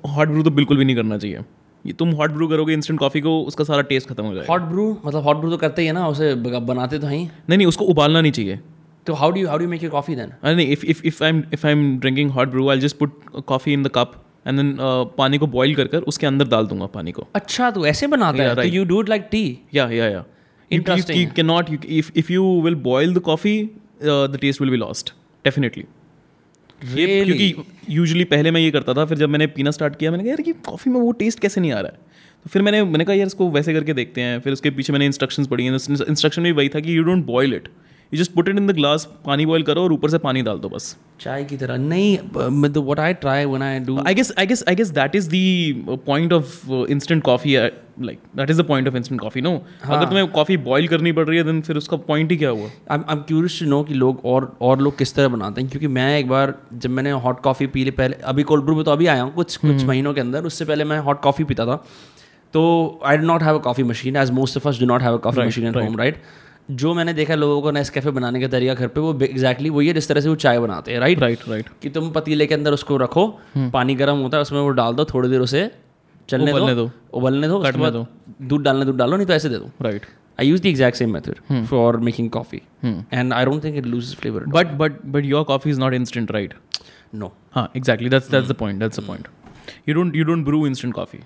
हॉट 0.09 0.29
ब्रू 0.29 0.43
तो 0.43 0.51
बिल्कुल 0.51 0.77
भी 0.77 0.85
नहीं 0.85 0.97
करना 0.97 1.19
चाहिए। 1.19 1.39
ये 1.85 1.93
तुम 1.93 2.11
हॉट 2.11 2.31
ब्रू 2.31 2.49
करोगे 2.49 2.75
इंस्टेंट 2.75 3.01
कॉफ़ी 3.01 3.21
को 3.21 3.41
उसका 3.43 3.65
सारा 3.65 3.83
टेस्ट 3.83 4.09
खत्म 4.09 4.25
हो 4.25 4.35
जाएगा। 4.35 4.53
हॉट 4.53 4.63
ब्रू 4.63 4.91
मतलब 5.07 5.23
हॉट 5.23 5.37
ब्रू 5.37 5.51
तो 5.51 5.57
करते 5.57 5.83
ही 5.83 5.87
है 5.89 5.95
ना 5.95 6.07
उसे 6.09 6.35
बनाते 6.35 6.99
तो 6.99 7.07
हैं। 7.07 7.33
नहीं 7.49 7.57
नहीं 7.59 7.67
उसको 7.67 7.85
उबालना 7.85 8.21
नहीं 8.21 8.33
चाहिए। 8.33 8.61
तो 9.07 9.15
how 9.15 9.31
do 9.31 9.47
how 9.47 9.59
do 9.59 9.69
make 9.69 9.83
your 9.83 9.93
coffee 9.93 10.15
then 10.17 10.31
अरे 10.43 10.55
नहीं 10.55 10.69
if 10.73 10.85
if 10.87 11.03
if 11.07 11.23
I 11.25 11.31
am 11.31 11.43
if 11.53 11.67
I 11.67 11.73
am 11.73 11.99
drinking 11.99 12.31
hot 12.31 12.49
brew 12.49 12.69
I 12.69 12.81
just 12.81 12.97
put 12.97 13.21
coffee 13.47 13.73
in 13.73 13.83
the 13.83 13.91
cup 13.95 14.23
and 14.47 14.57
then 14.59 14.77
पानी 15.19 15.39
को 15.39 15.47
बॉईल 15.47 15.75
कर 15.75 15.87
कर 15.87 16.13
उसके 16.13 16.27
अंदर 16.27 16.49
डाल 16.49 16.67
दूँगा 16.67 16.87
पानी 16.95 17.13
को। 17.13 17.27
अच्छा 17.35 17.71
तो 17.71 17.87
ऐसे 17.87 18.07
बनाता 18.07 18.43
है? 18.43 18.49
Yeah, 18.49 18.63
तो 18.63 18.69
you 18.69 18.85
do 18.85 19.03
it 19.03 19.09
like 19.09 19.29
tea 19.31 19.59
या 19.75 19.89
या 19.91 20.09
या 20.09 20.25
you 20.71 20.83
cannot 21.35 21.69
you, 21.73 21.79
if 21.97 22.07
if 22.21 22.31
you 22.35 22.45
will 22.65 22.77
boil 22.85 23.13
the 23.17 23.23
coffee 23.27 23.59
uh, 24.13 24.27
the 24.33 24.39
taste 24.45 24.61
will 24.63 24.73
be 24.75 24.81
lost. 24.83 25.13
Definitely. 25.45 25.85
ये? 26.95 27.25
क्योंकि 27.25 27.55
यूजुअली 27.91 28.25
पहले 28.25 28.51
मैं 28.51 28.61
ये 28.61 28.71
करता 28.71 28.95
था 28.95 29.05
फिर 29.05 29.19
जब 29.19 29.29
मैंने 29.29 29.47
पीना 29.57 29.71
स्टार्ट 29.71 29.97
किया 29.97 30.11
मैंने 30.11 30.25
कहा 30.25 30.31
यार 30.31 30.43
कि 30.43 30.53
कॉफ़ी 30.67 30.91
में 30.91 31.01
वो 31.01 31.13
टेस्ट 31.21 31.41
कैसे 31.41 31.61
नहीं 31.61 31.73
आ 31.73 31.81
रहा 31.81 31.93
है? 31.93 31.99
तो 32.45 32.51
फिर 32.51 32.63
मैंने 32.63 32.83
मैंने 32.85 33.05
कहा 33.05 33.15
यार 33.17 33.27
इसको 33.27 33.51
वैसे 33.51 33.75
करके 33.75 33.95
देखते 33.95 34.21
हैं। 34.21 34.41
फिर 34.41 34.53
उसके 34.53 34.71
पीछे 34.71 34.93
मैंने 34.93 35.07
इंस्ट्रक्शंस 35.07 35.47
पढ़ी 35.47 35.65
हैं। 35.65 35.73
इंस्ट्रक्शन 36.09 36.43
में 36.43 36.51
वही 36.53 36.69
था 36.69 36.81
कि 36.81 36.97
you 36.97 37.03
don't 37.03 37.25
boil 37.27 37.55
it 37.55 37.69
you 38.13 38.19
just 38.19 38.33
put 38.33 38.49
it 38.49 38.57
in 38.57 38.67
the 38.67 38.71
glass 38.71 39.09
पानी 39.27 39.47
बॉयल 39.47 39.63
करो 39.63 39.83
और 39.83 39.93
ऊपर 39.93 40.11
से 40.11 40.19
पानी 40.19 40.43
डाल 40.43 40.59
दो 40.59 40.69
बस। 40.69 40.97
चाय 41.21 41.45
की 41.45 41.57
तरह। 41.57 41.77
नहीं 41.77 42.19
what 42.77 43.01
I 43.01 43.15
try 43.15 43.45
when 43.45 43.63
I 43.63 43.79
do 43.81 43.99
I 44.07 44.15
guess 44.15 44.33
I 44.39 44.47
guess 44.47 44.65
I 44.69 44.75
guess 44.75 44.89
that 44.91 45.15
is 45.15 45.29
the 45.31 45.99
point 46.07 46.33
of 46.33 46.71
instant 46.91 47.23
coffee 47.23 47.57
like 47.57 48.19
that 48.37 48.51
is 48.51 48.63
the 48.63 48.65
point 48.65 48.89
of 48.89 48.97
instant 48.97 49.21
coffee 49.21 49.41
no 49.41 49.53
अगर 49.85 50.05
तुम्हें 50.05 50.27
कॉफ़ी 50.31 50.57
बॉयल 50.67 50.89
करनी 50.89 51.13
पड़ 51.13 51.27
रही 51.27 51.39
है 51.39 51.45
देन 51.45 51.61
फिर 51.61 51.77
उसका 51.77 51.97
point 52.09 52.31
ही 52.31 52.37
क्या 52.37 52.51
हुआ? 52.51 52.69
I 52.91 52.99
am 53.11 53.21
curious 53.29 53.59
to 53.61 53.67
know 53.67 53.83
कि 53.83 53.95
लोग 53.95 54.25
और 54.25 54.57
और 54.61 54.81
लोग 54.81 54.99
किस 54.99 55.15
तरह 55.15 55.29
बनाते 55.29 55.61
हैं 55.61 55.71
क्योंकि 55.71 55.89
मैं 55.89 56.19
एक 56.19 56.29
बार 56.29 56.55
जब 56.75 56.91
मैंने 56.91 57.11
हॉट 57.27 57.41
कॉफ़ी 57.41 57.67
पी 57.67 57.85
ली 57.85 57.91
पहले 57.91 58.17
अभी 58.25 58.43
कोल्ड 58.43 58.65
ब्रू 58.65 58.77
में 58.77 58.85
तो 58.85 58.91
अभी 58.91 59.07
आया 59.07 59.23
हूँ 59.23 59.33
कुछ 59.35 59.57
कुछ 59.57 59.85
महीनों 59.85 60.15
के 60.15 60.21
अंदर 60.21 60.45
उससे 60.45 60.65
पहले 60.65 60.85
मैं 60.85 60.99
हॉट 61.01 61.21
कॉफ़ी 61.21 61.45
पीता 61.45 61.67
था। 61.67 61.77
तो 62.55 63.01
I 63.05 63.17
do 63.17 63.27
not 63.27 63.43
have 63.43 63.59
a 63.59 63.63
coffee 63.63 63.83
machine 63.83 64.17
as 64.17 64.31
most 64.31 64.57
of 64.57 64.69
us 64.69 64.81
do 64.81 64.87
not 64.87 65.03
have 65.03 65.15
a 65.15 65.21
coffee 65.21 65.47
machine 65.47 65.67
at 65.67 65.77
home 65.77 65.97
right 65.99 66.23
जो 66.71 66.93
मैंने 66.95 67.13
देखा 67.15 67.35
लोगों 67.35 67.61
को 67.63 67.71
नेस 67.71 67.91
कैफ़े 67.91 68.11
बनाने 68.11 68.41
का 68.41 68.49
तरीका 68.49 68.75
घर 68.75 68.89
पे 68.89 69.01
वो 69.01 69.13
एग्जैक्टली 69.23 69.71
वही 69.71 69.89
है 69.89 69.95
जिस 69.95 70.09
तरह 70.09 70.21
से 70.21 70.29
वो 70.29 70.35
चाय 70.35 70.59
बनाते 70.59 70.93
हैं 70.93 71.01
राइट 71.01 71.19
राइट 71.19 71.49
राइट 71.49 71.69
कि 71.83 71.91
तुम 71.91 72.11
पतीले 72.11 72.47
के 72.47 72.55
अंदर 72.55 72.73
उसको 72.73 72.97
रखो 72.97 73.27
पानी 73.57 73.95
गर्म 73.95 74.19
होता 74.19 74.37
है 74.37 74.43
उसमें 74.43 74.61
वो 74.61 74.69
डाल 74.71 74.95
दो 74.95 75.05
थोड़ी 75.05 75.29
देर 75.29 75.41
उसे 75.41 75.71
चलने 76.29 76.53
उबलने 76.53 76.75
दो। 76.75 76.91
उबलने 77.15 77.49
दो 77.49 77.59
कट 77.63 77.77
दो। 77.77 78.07
दूध 78.43 78.63
डालने 78.63 78.85
दूध 78.85 78.97
डालो 78.97 79.17
नहीं 79.17 79.27
तो 79.27 79.33
ऐसे 79.33 79.49
दे 79.49 79.57
दो। 79.57 79.71
Right 79.83 80.07
I 80.41 80.47
use 80.47 80.63
the 80.63 80.67
exact 80.67 80.97
same 80.97 81.13
method 81.13 81.65
for 81.67 81.97
making 81.97 82.31
coffee 82.31 82.63
and 82.85 83.33
I 83.33 83.45
don't 83.45 83.65
think 83.65 83.77
it 83.77 83.87
lose 83.87 84.15
flavour 84.17 84.45
but 84.49 84.73
but 84.79 85.05
but 85.07 85.25
your 85.25 85.45
coffee 85.45 85.71
is 85.71 85.81
not 85.81 85.95
instant 85.95 86.33
right 86.33 86.55
no 87.15 87.33
हाँ 87.53 87.71
exactly 87.77 88.09
that's 88.09 88.31
that's 88.31 88.49
the 88.49 88.53
point 88.53 88.81
that's 88.81 89.01
the 89.01 89.03
point 89.03 89.29
you 89.89 89.95
don't 89.95 90.17
you 90.17 90.25
don't 90.25 90.45
brew 90.45 90.67
instant 90.67 90.95
coffee 90.95 91.19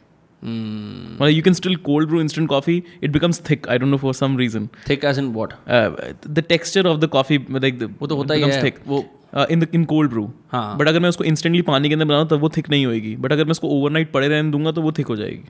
Mm, 0.43 1.19
Well, 1.21 1.31
you 1.31 1.43
can 1.43 1.55
still 1.59 1.77
cold 1.87 2.09
brew 2.09 2.21
instant 2.21 2.49
coffee. 2.51 2.75
It 3.01 3.13
becomes 3.15 3.39
thick. 3.49 3.65
I 3.69 3.79
don't 3.83 3.91
know 3.91 3.99
for 4.03 4.13
some 4.19 4.37
reason. 4.41 4.69
thick 4.91 5.05
as 5.11 5.19
in 5.23 5.31
what? 5.39 5.55
Uh, 5.77 6.13
the 6.39 6.45
texture 6.53 6.85
of 6.91 7.01
the 7.05 7.09
coffee, 7.15 7.39
like 7.65 7.81
the, 7.81 7.89
वो 8.01 8.07
तो 8.07 8.17
होता 8.17 8.35
ही 8.35 8.43
becomes 8.43 8.57
है 8.57 8.63
thick. 8.63 8.83
वो 8.89 9.05
Uh, 9.41 9.43
in 9.55 9.63
the 9.63 9.67
in 9.77 9.83
cold 9.89 10.11
brew. 10.13 10.23
हाँ 10.53 10.77
but 10.79 10.89
अगर 10.89 11.01
मैं 11.01 11.09
उसको 11.09 11.25
इंस्टेंटली 11.25 11.61
पानी 11.63 11.89
के 11.89 11.95
अंदर 11.95 12.05
बनाऊँ 12.05 12.29
तब 12.29 12.41
वो 12.41 12.49
थिक 12.57 12.69
नहीं 12.71 12.85
होएगी 12.87 13.15
बट 13.25 13.33
अगर 13.33 13.45
मैं 13.45 13.51
उसको 13.51 13.69
ओवरनाइट 13.71 14.11
पड़े 14.13 14.29
रहने 14.29 14.51
दूँगा 14.51 14.71
तो 14.73 14.83
वो 14.83 14.93
थिक 14.99 15.07
हो 15.07 15.17
जाएगी 15.17 15.43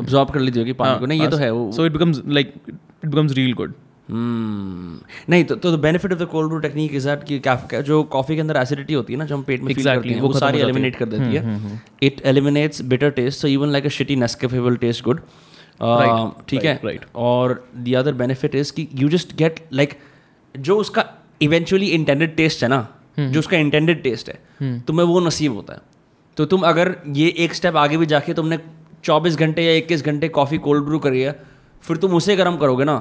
अब्जॉर्ब 0.00 0.30
कर 0.30 0.40
लीजिए 0.40 0.62
होगी 0.62 0.72
पानी 0.80 0.98
को 1.00 1.06
नहीं 1.06 1.20
ये 1.20 1.28
तो 1.28 1.36
है 1.36 1.50
so 1.76 1.86
it 1.86 1.92
becomes 1.92 2.20
like 2.38 2.52
it 2.68 3.06
becomes 3.06 3.32
real 3.38 3.52
good 3.60 3.72
Hmm. 3.72 3.87
नहीं 4.10 5.44
तो 5.44 5.54
तो 5.56 5.76
benefit 5.78 6.12
of 6.12 6.18
the 6.18 6.26
cold 6.26 6.48
brew 6.48 6.58
technique 6.60 6.94
is 6.94 7.08
that 7.08 7.24
कि 7.24 7.82
जो 7.82 8.02
कॉफ़ी 8.12 8.34
के 8.34 8.40
अंदर 8.40 8.56
एसिडिटी 8.56 8.94
होती 8.94 9.12
है 9.12 9.18
ना 9.18 9.24
जो 9.24 9.36
हम 9.36 9.42
पेट 9.42 9.60
में 9.62 9.74
फील 9.74 9.84
Exactly, 9.84 10.02
करते 10.02 10.14
हैं 10.14 10.20
वो 10.20 10.32
सारी 10.32 10.60
एलिमिनेट 10.60 10.96
कर 10.96 11.06
देती 11.06 11.34
है। 11.34 11.80
It 12.02 12.20
eliminates 12.24 12.82
bitter 12.84 13.10
taste 13.10 13.40
so 13.40 13.48
even 13.48 13.68
like 13.68 13.86
a 13.86 13.88
shitty 13.88 14.16
Nescafe 14.16 14.58
will 14.58 14.76
taste 14.76 15.04
good 15.04 15.20
ठीक 16.48 16.64
है? 16.64 16.80
right. 16.80 17.04
और 17.16 17.68
द 17.76 17.94
अदर 17.94 18.12
बेनिफिट 18.14 18.54
इज़ 18.54 18.72
कि 18.72 18.88
यू 18.94 19.08
जस्ट 19.08 19.36
गेट 19.36 19.60
लाइक 19.72 19.98
जो 20.54 20.76
उसका 20.76 21.04
इवेंचुअली 21.42 21.86
इंटेंडेड 21.86 22.36
टेस्ट 22.36 22.62
है 22.62 22.68
ना 22.68 22.86
जो 23.20 23.38
उसका 23.38 23.56
इंटेंडेड 23.56 24.02
टेस्ट 24.02 24.28
है 24.28 24.80
तुम्हें 24.80 25.06
वो 25.06 25.20
नसीब 25.20 25.54
होता 25.54 25.74
है। 25.74 25.80
तो 26.36 26.44
तुम 26.44 26.60
अगर 26.62 26.94
ये 27.16 27.28
एक 27.38 27.54
स्टेप 27.54 27.76
आगे 27.76 27.96
भी 27.96 28.06
जाके 28.06 28.34
तुमने 28.34 28.58
24 29.04 29.36
घंटे 29.36 29.62
या 29.62 29.72
21 29.80 30.04
घंटे 30.04 30.28
कॉफ़ी 30.28 30.58
कोल्ड 30.58 30.84
ब्रू 30.84 30.98
करी 30.98 31.20
है 31.20 31.32
फिर 31.82 31.96
तुम 31.96 32.14
उसे 32.14 32.36
गर्म 32.36 32.56
करोगे 32.56 32.84
ना 32.84 32.96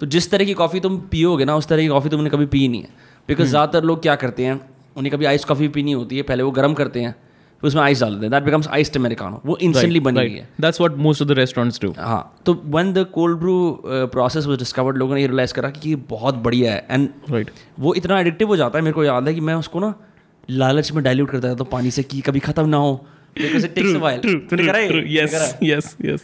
तो 0.00 0.06
जिस 0.06 0.30
तरह 0.30 0.44
की 0.44 0.54
कॉफ़ी 0.54 0.80
तुम 0.80 0.96
पियोगे 1.10 1.44
ना 1.44 1.56
उस 1.56 1.66
तरह 1.68 1.82
की 1.82 1.88
कॉफ़ी 1.88 2.10
तुमने 2.10 2.30
कभी 2.30 2.46
पी 2.46 2.66
नहीं 2.68 2.82
है। 2.82 2.88
बिकॉज़ 3.28 3.48
ज़्यादातर 3.48 3.84
लोग 3.84 4.02
क्या 4.02 4.14
करते 4.16 4.44
हैं 4.44 4.60
उन्हें 4.96 5.12
कभी 5.14 5.24
आइस 5.26 5.44
कॉफ़ी 5.44 5.68
पीनी 5.70 5.92
होती 5.92 6.16
है 6.16 6.22
पहले 6.24 6.42
वो 6.42 6.50
गर्म 6.52 6.74
करते 6.74 7.00
हैं 7.00 7.14
फिर 7.62 7.68
उसमें 7.68 7.82
आइस 7.82 8.00
डाल 8.00 8.14
देते 8.14 8.24
हैं। 8.24 8.30
दैट 8.30 8.42
बिकम्स 8.42 8.68
आइस्ड 8.68 8.96
अमेरिकानो 8.96 9.40
वो 9.46 9.56
इंस्टेंटली 9.58 10.00
बनी 10.00 10.18
हुई 10.18 10.34
है। 10.34 10.48
That's 10.60 10.80
what 10.82 10.98
most 11.06 11.24
of 11.24 11.28
the 11.30 11.36
restaurants 11.38 11.80
do. 11.84 11.92
हाँ 11.98 12.40
तो 12.46 12.54
when 12.66 12.92
the 12.92 13.04
cold 13.14 13.38
brew 13.38 13.56
process 13.84 14.46
was 14.46 14.58
discovered 14.58 14.96
लोगों 14.96 15.14
ने 15.14 15.20
ये 15.20 15.26
रियलाइज़ 15.26 15.54
करा 15.54 15.70
कि 15.70 15.88
ये 15.88 15.96
बहुत 16.10 16.34
बढ़िया 16.44 16.72
है। 16.72 16.86
And 16.90 17.08
Right. 17.32 17.50
वो 17.80 17.94
इतना 17.94 18.20
एडिक्टिव 18.20 18.48
हो 18.48 18.56
जाता 18.56 18.78
है 18.78 18.84
मेरे 18.84 18.94
को 18.94 19.04
याद 19.04 19.28
है 19.28 19.34
कि 19.34 19.40
मैं 19.40 19.54
उसको 19.54 19.80
ना 19.80 19.94
लालच 20.48 20.92
में 20.92 21.02
डाइल्यूट 21.04 21.30
करता 21.30 21.48
था 21.48 21.54
तो 21.54 21.64
पानी 21.66 21.90
से 21.90 22.02
कि 22.02 22.20
कभी 22.20 22.40
खत्म 22.40 22.68
ना 22.68 22.76
हो। 22.76 23.04
True. 23.36 24.40
करा 24.52 24.78
है? 24.78 24.88
yes, 25.62 25.86
yes. 26.04 26.20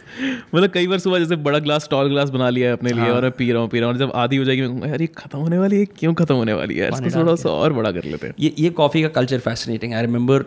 मतलब 0.55 0.69
कई 0.69 0.87
बार 0.87 0.99
सुबह 0.99 1.19
जैसे 1.19 1.35
बड़ा 1.35 1.59
ग्लास 1.59 1.87
टॉल 1.91 2.09
ग्लास 2.09 2.29
बना 2.29 2.49
लिया 2.49 2.67
है 2.67 2.73
अपने 2.73 2.91
लिए 2.91 3.09
और 3.09 3.21
मैं 3.21 3.31
पी 3.31 3.51
रहा 3.51 3.61
हूँ 3.61 3.69
पी 3.69 3.79
रहा 3.79 3.89
हूँ 3.89 3.97
जब 3.97 4.11
आधी 4.15 4.37
हो 4.37 4.43
जाएगी 4.43 4.61
यार 4.61 5.01
ये 5.01 5.07
खत्म 5.07 5.39
होने 5.39 5.57
वाली 5.57 5.79
है 5.79 5.85
क्यों 5.85 6.13
खत्म 6.13 6.35
होने 6.35 6.53
वाली 6.53 6.75
है? 6.75 6.89
इसको 6.89 7.19
थोड़ा 7.19 7.35
सा 7.35 7.49
और 7.49 7.73
बड़ा 7.73 7.91
कर 7.91 8.03
लेते 8.03 8.27
हैं. 8.27 8.33
ये 8.39 8.53
ये 8.59 8.69
कॉफ़ी 8.69 9.01
का 9.01 9.07
culture 9.07 9.39
fascinating 9.39 9.93
I 9.93 10.01
remember 10.01 10.45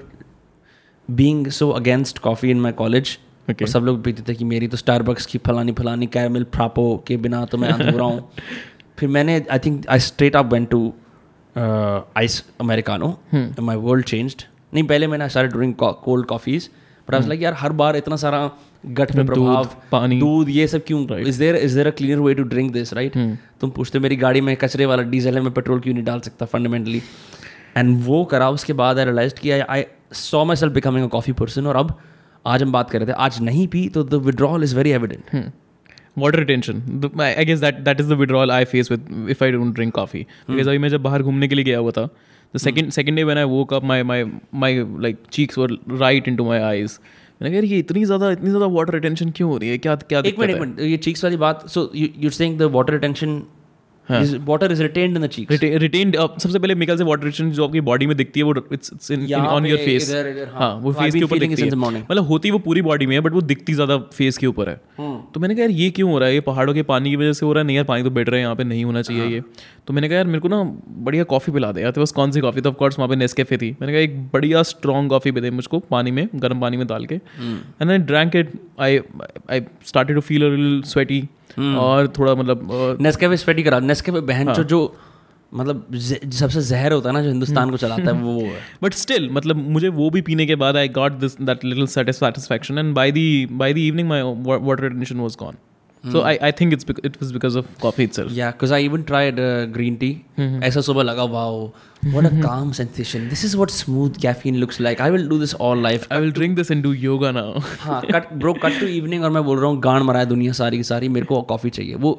being 1.10 1.46
so 1.46 1.70
against 1.70 2.18
coffee 2.18 2.50
in 2.50 2.60
my 2.60 2.72
college 2.72 3.18
Okay. 3.50 3.62
और 3.62 3.68
सब 3.68 3.80
लोग 3.80 4.02
पीते 4.04 4.22
थे 4.28 4.34
कि 4.34 4.44
मेरी 4.44 4.68
तो 4.68 4.76
स्टारबक्स 4.76 5.26
की 5.26 5.38
फलानी 5.38 5.72
फलानी 5.72 6.06
कैरमिल 6.06 6.44
फ्रापो 6.44 7.04
के 7.06 7.16
बिना 7.16 7.44
तो 7.44 7.58
मैं 7.58 7.68
अधूरा 7.68 8.04
हूँ। 8.04 8.32
फिर 8.98 9.08
मैंने 9.08 9.46
I 9.50 9.58
think 9.58 9.88
I 9.88 9.98
straight 9.98 10.36
up 10.36 10.52
went 10.52 10.68
to 10.70 10.92
ice 12.16 12.44
americano 12.60 13.08
my 13.60 13.76
world 13.76 14.04
changed 14.04 14.42
नहीं 14.74 14.84
पहले 14.84 15.06
मैंने 15.06 15.28
सारे 15.28 15.48
drink 15.48 15.76
cold 15.80 16.26
coffees 16.26 16.70
but 17.08 17.14
I 17.14 17.20
like 17.20 17.42
यार 17.42 17.54
हर 17.58 17.72
बार 17.72 17.96
इतना 17.96 18.16
सारा 18.16 18.50
गट 18.86 19.12
पे 19.12 19.24
प्रभाव 19.24 19.68
पानी। 19.92 20.18
दूध 20.20 20.48
ये 20.48 20.66
सब 20.68 20.84
क्यों? 20.84 21.18
Is 21.18 21.38
there 21.38 21.56
is 21.56 21.74
there 21.74 21.86
a 21.86 21.90
cleaner 21.90 22.20
way 22.20 22.34
to 22.34 22.42
drink 22.42 22.72
this 22.72 22.92
right 22.94 23.12
तुम 23.60 23.70
पूछते 23.70 23.98
मेरी 23.98 24.16
गाड़ी 24.16 24.40
में 24.40 24.56
कचरे 24.56 24.86
वाला 24.86 25.02
डीजल 25.02 25.34
है 25.34 25.40
मैं 25.40 25.52
पेट्रोल 25.52 25.80
क्यों 25.80 25.94
नहीं 25.94 26.04
डाल 26.04 26.20
सकता 26.20 26.46
फंडामेंटली 26.46 27.02
एंड 27.76 27.96
वो 28.04 28.24
करा 28.24 28.50
उसके 28.50 28.72
बाद 28.72 28.98
आई 28.98 29.04
रियलाइज़ 29.04 29.34
कि 29.34 29.50
I 29.50 29.84
saw 30.12 30.44
myself 30.56 30.72
becoming 30.72 31.04
a 31.04 31.08
coffee 31.08 31.32
person 31.32 31.66
और 31.66 31.76
अब 31.76 31.98
आज 32.46 32.62
हम 32.62 32.72
बात 32.72 32.90
कर 32.90 32.98
रहे 32.98 33.08
थे 33.08 33.12
आज 33.12 33.40
नहीं 33.42 33.66
पी 33.68 33.88
तो 33.88 34.04
the 34.04 34.14
withdrawal 34.14 34.64
is 34.64 34.76
very 34.76 34.90
evident 34.90 35.52
water 36.18 36.38
retention 36.38 37.10
I 37.20 37.44
guess 37.44 37.58
that 37.58 37.74
that 37.74 38.00
is 38.00 38.08
the 38.08 38.12
withdrawal 38.12 38.50
I 38.50 38.64
face 38.64 38.90
with 38.90 39.26
if 39.30 39.44
I 39.44 39.52
don't 39.52 39.74
drink 39.74 39.94
coffee 39.94 40.26
because 40.50 40.68
अभी 40.68 40.78
मैं 40.78 40.88
जब 40.88 41.02
बाहर 41.02 41.22
घूमने 41.22 41.48
के 41.48 41.54
लिए 41.54 41.64
गया 41.64 41.78
हुआ 41.78 41.90
था 41.90 42.08
the 42.54 42.58
second 42.58 42.90
second 42.90 43.16
day 43.16 43.24
when 43.24 43.38
I 43.38 43.44
woke 43.44 43.74
up 43.74 43.84
my 43.84 44.02
my 44.02 44.24
my 44.54 44.84
like 45.00 45.16
cheeks 45.32 45.58
were 45.58 45.76
right 45.98 46.28
into 46.28 46.44
my 46.44 46.60
eyes 46.60 46.98
मैंने 47.42 47.56
कहा 47.56 47.68
ये 47.68 47.78
इतनी 47.78 48.04
ज़्यादा 48.04 48.30
इतनी 48.30 48.48
ज़्यादा 48.48 48.66
वाटर 48.66 48.94
रिटेंशन 48.94 49.30
क्यों 49.30 49.50
हो 49.50 49.56
रही 49.58 49.68
है? 49.70 49.78
क्या 49.78 49.94
क्या 49.96 50.22
एक 50.26 50.38
मिनट 50.38 50.50
एक 50.50 50.60
मिनट 50.60 50.80
ये 50.80 50.96
चीक्स 50.96 51.24
वाली 51.24 51.36
बात 51.36 51.68
so 51.68 51.90
you 51.94 52.30
saying 52.30 52.58
the 52.58 52.62
water 52.72 52.92
retention 52.92 53.42
water 54.10 54.72
is 54.72 54.82
retained 54.82 55.16
in 55.16 55.22
the 55.22 55.28
cheeks 55.28 55.62
retained 55.62 56.16
सबसे 56.16 56.58
पहले 56.58 56.74
मेकल 56.76 56.96
से 56.96 57.04
वाटर 57.04 57.24
रिटेंशन 57.24 57.50
जो 57.52 57.66
आपकी 57.66 57.80
बॉडी 57.88 58.06
में 58.06 58.16
दिखती 58.16 58.40
है 58.40 58.44
वो 58.44 58.54
इट्स 58.72 59.10
ऑन 59.12 59.66
योर 59.66 59.78
फेस 59.78 60.10
हाँ। 60.10 60.50
हाँ 60.52 60.74
वो 60.76 60.92
फेस 60.92 61.14
के 61.14 61.22
ऊपर 61.22 61.38
दिखती 61.38 61.62
है। 61.62 61.68
मतलब 61.70 62.24
होती 62.26 62.50
वो 62.50 62.58
पूरी 62.60 62.82
बॉडी 62.82 63.06
में 63.06 63.14
है 63.16 63.20
बट 63.20 63.32
वो 63.32 63.40
दिखती 63.42 63.74
ज़्यादा 63.74 63.98
फेस 64.14 64.38
के 64.38 64.46
ऊपर 64.46 64.68
है। 64.68 64.80
हम्म। 64.98 65.20
तो 65.34 65.40
मैंने 65.40 65.54
कहा 65.54 65.62
यार 65.62 65.70
ये 65.72 65.90
क्यों 65.90 66.10
हो 66.10 66.18
रहा 66.18 66.28
है? 66.28 66.34
ये 66.34 66.40
पहाड़ों 66.42 66.74
के 66.74 66.82
पानी 66.84 67.10
की 67.10 67.16
वजह 67.16 67.32
से 67.32 67.46
हो 67.46 67.52
रहा 67.52 67.60
है? 67.60 67.66
नहीं 67.66 67.76
यार 67.76 67.84
पानी 67.84 68.02
तो 68.02 68.10
बेटर 68.10 68.34
है 68.34 68.40
यहाँ 68.40 68.54
पे 68.56 68.64
नहीं 68.64 68.84
होना 68.84 69.02
चाहिए 69.02 69.26
ये। 69.26 69.42
तो 69.86 69.92
मैंने 69.92 70.08
कहा 70.08 70.16
यार 70.16 70.26
मेरे 70.26 70.40
को 70.40 70.48
ना 70.48 70.62
बढ़िया 71.04 71.24
कॉफ़ी 71.24 71.52
पिला 71.52 71.72
दे। 71.72 71.82
यार 71.82 71.92
तो 71.92 72.02
बस 72.02 72.12
कौन 72.12 72.30
सी 72.32 72.40
कॉफ़ी 72.40 72.60
तो 72.60 72.70
ऑफकोर्स 72.70 72.98
वहाँ 72.98 73.08
पे 73.08 73.16
नेस्कैफे 73.16 73.56
थी। 73.56 73.70
मैंने 73.80 73.92
कहा 73.92 74.02
एक 74.02 74.20
बढ़िया 74.32 74.62
स्ट्रॉन्ग 74.64 75.10
कॉफ़ी 75.10 75.30
दे 75.30 75.50
मुझको 75.52 75.78
पानी 75.90 76.10
में 76.10 76.28
गर्म 76.36 76.60
पानी 76.60 76.76
में 76.76 76.86
डाल 76.86 77.06
के। 77.06 77.14
And 77.14 77.90
I 77.90 77.98
drank 77.98 78.36
it 78.36 78.52
I 78.80 79.00
I 79.50 79.62
started 79.86 80.16
to 80.16 80.20
feel 80.22 80.42
a 80.42 80.48
little 80.48 80.82
sweaty 80.86 81.22
और 81.58 82.08
थोड़ा 82.08 82.34
मतलब 82.34 82.98
नेस्कैफे 83.00 83.36
स्वेटी 83.36 83.62
करा 83.62 83.80
नेस्कैफे 83.80 84.20
बहन 84.20 84.52
जो 84.52 84.64
जो 84.64 84.96
मतलब 85.54 85.96
सबसे 86.30 86.62
जहर 86.62 86.92
होता 86.92 87.08
है 87.08 87.14
ना 87.14 87.22
जो 87.22 87.28
हिंदुस्तान 87.28 87.70
को 87.70 87.76
चलाता 87.76 88.02
है 88.02 88.12
वो 88.12 88.32
वो 88.32 88.40
है। 88.40 88.60
बट 88.82 88.94
स्टिल 88.94 89.30
मतलब 89.32 89.56
मुझे 89.56 89.88
वो 89.88 90.10
भी 90.10 90.20
पीने 90.20 90.46
के 90.46 90.54
बाद 90.54 90.76
I 90.76 90.88
got 90.88 91.12
this 91.12 91.40
that 91.40 91.64
little 91.64 91.86
satisfaction 91.86 92.78
and 92.78 92.94
by 92.94 93.12
the 93.12 93.46
by 93.52 93.74
the 93.74 93.78
evening 93.78 94.08
my 94.08 94.22
water 94.22 94.82
retention 94.82 95.16
was 95.16 95.36
gone 95.40 95.54
so 96.12 96.20
I 96.20 96.36
I 96.36 96.52
think 96.60 96.72
it's 96.72 96.86
it 97.04 97.16
was 97.22 97.32
because 97.32 97.58
of 97.58 97.66
coffee 97.82 98.04
itself 98.04 98.32
Yeah, 98.38 98.52
because 98.54 98.72
I 98.76 98.80
even 98.86 99.04
tried 99.10 99.38
uh, 99.42 99.64
green 99.76 99.96
tea. 100.02 100.14
ऐसा 100.64 100.80
सुबह 100.88 101.02
लगा 101.02 101.24
wow, 101.32 101.52
what 102.14 102.26
a 102.28 102.30
calm 102.42 102.72
sensation. 102.78 103.28
This 103.30 103.44
is 103.48 103.56
what 103.60 103.74
smooth 103.76 104.18
caffeine 104.24 104.58
looks 104.62 104.80
like. 104.86 105.00
I 105.06 105.10
will 105.14 105.26
do 105.32 105.38
this 105.42 105.54
all 105.66 105.84
life. 105.86 106.06
I 106.12 106.20
will 106.20 106.32
drink 106.32 106.56
this 106.56 106.70
and 106.70 106.82
do 106.82 106.92
yoga 106.92 107.30
now 107.32 107.60
हाँ 107.80 108.00
cut 108.12 108.32
bro 108.34 108.52
cut 108.64 108.78
to 108.80 108.86
evening 108.86 109.24
और 109.24 109.30
मैं 109.30 109.44
बोल 109.44 109.58
रहा 109.58 109.70
हूँ 109.70 109.80
गांड 109.82 110.04
मरा 110.04 110.20
है 110.20 110.26
दुनिया 110.26 110.52
सारी 110.60 110.76
की 110.76 110.84
सारी 110.92 111.08
मेरे 111.16 111.26
को 111.26 111.40
कॉफ़ी 111.52 111.70
चाहिए। 111.70 111.94
वो 111.94 112.12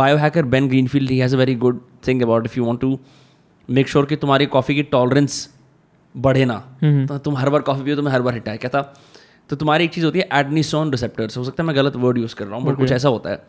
bio 0.00 0.16
hacker 0.16 0.44
Ben 0.54 0.68
Greenfield 0.68 1.10
he 1.10 1.18
has 1.18 1.34
a 1.36 1.38
very 1.38 1.54
good 1.66 1.80
thing 2.08 2.22
about 2.22 2.46
if 2.46 2.58
you 2.58 2.64
want 2.64 2.80
to 2.80 2.98
make 3.68 3.88
sure 3.88 4.06
कि 4.06 4.16
तुम्हारी 4.16 4.46
कॉफ़ी 4.56 4.74
की 4.74 4.82
टॉलरेंस 4.92 5.48
बढ़े 6.14 6.44
ना। 6.44 6.56
तो 6.82 7.18
तुम 7.18 7.36
हर 7.36 7.50
बार 7.50 7.60
कॉफ़ी 7.62 7.82
पियो 7.84 7.96
तो 7.96 8.02
मैं 8.02 8.12
हर 8.12 8.22
बार 8.22 8.34
हिटा 8.34 8.52
है 8.52 8.58
क्या 8.58 8.70
था? 8.74 8.80
तो 9.50 9.56
तुम्हारी 9.56 9.84
एक 9.84 9.90
चीज़ 9.90 10.04
होती 10.04 10.18
है 10.18 10.28
एडनीसोन 10.32 10.90
रिसेप्टर्स 10.90 11.36
हो 11.36 11.44
सकता 11.44 11.62
है 11.62 11.66
मैं 11.66 11.76
गलत 11.76 11.96
वर्ड 11.96 12.18
यूज़ 12.18 12.34
कर 12.34 12.46
रहा 12.46 12.56
हूँ 12.56 12.66
बट 12.66 12.76
कुछ 12.76 12.92
ऐसा 12.92 13.08
होता 13.08 13.30
है 13.30 13.42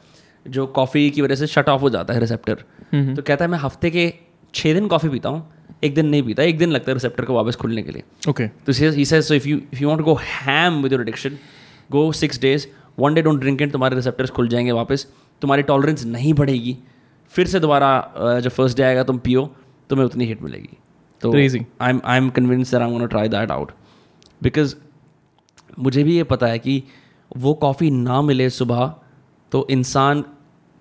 जो 0.47 0.67
कॉफ़ी 0.67 1.09
की 1.09 1.21
वजह 1.21 1.35
से 1.35 1.47
शट 1.47 1.69
ऑफ़ 1.69 1.81
हो 1.81 1.89
जाता 1.89 2.13
है 2.13 2.19
रिसेप्टर 2.19 2.55
तो 3.15 3.21
कहता 3.21 3.45
है 3.45 3.51
मैं 3.51 3.59
हफ़्ते 3.59 3.91
के 3.91 4.13
छः 4.53 4.73
दिन 4.73 4.87
कॉफ़ी 4.87 5.09
पीता 5.09 5.29
हूँ 5.29 5.47
एक 5.83 5.95
दिन 5.95 6.05
नहीं 6.05 6.23
पीता 6.23 6.43
एक 6.43 6.57
दिन 6.57 6.71
लगता 6.71 6.91
है 6.91 6.93
रिसेप्टर 6.93 7.25
को 7.25 7.33
वापस 7.33 7.55
खुलने 7.55 7.83
के 7.83 7.91
लिए. 7.91 8.03
ओके 8.29 8.47
तो 8.47 8.73
says 8.73 9.31
so 9.31 9.35
if 9.37 9.45
you 9.47 9.59
if 9.73 9.81
you 9.81 9.89
want 9.89 9.99
to 9.99 10.05
go 10.05 10.15
ham 10.15 10.81
with 10.83 10.93
your 10.93 11.01
addiction, 11.01 11.37
go 11.91 12.11
six 12.11 12.37
days. 12.37 12.67
One 12.99 13.15
day 13.15 13.23
don't 13.23 13.71
तुम्हारे 13.71 13.95
रिसेप्टर्स 13.95 14.29
खुल 14.29 14.47
जाएँगे 14.47 14.71
वापस 14.71 15.07
तुम्हारी 15.41 15.63
टॉलरेंस 15.63 16.05
नहीं 16.05 16.33
बढ़ेगी 16.33 16.77
फिर 17.31 17.47
से 17.47 17.59
दोबारा 17.59 18.13
जब 18.39 18.49
फ़र्स्ट 18.49 18.77
डे 18.77 18.83
आएगा 18.83 19.03
तुम 19.03 19.17
पियो 19.17 19.55
तुम्हें 19.89 20.05
उतनी 20.05 20.25
हिट 20.25 20.41
मिलेगी. 20.41 20.77
तो 21.21 21.33
I 21.37 21.89
am 21.89 22.01
I 22.05 22.17
am 22.17 22.29
convince 22.29 22.71
that 22.71 22.81
I 22.81 22.93
am 22.93 23.05
try 23.05 23.27
that 23.27 23.51
out 23.51 23.71
because 24.43 24.75
मुझे 25.79 26.03
भी 26.03 26.15
ये 26.15 26.23
पता 26.23 26.47
है 26.47 26.59
कि 26.59 26.83
वो 27.37 27.53
कॉफ़ी 27.53 27.91
ना 27.91 28.21
मिले 28.21 28.49
सुबह 28.49 28.95
तो 29.51 29.67
इंसान 29.69 30.23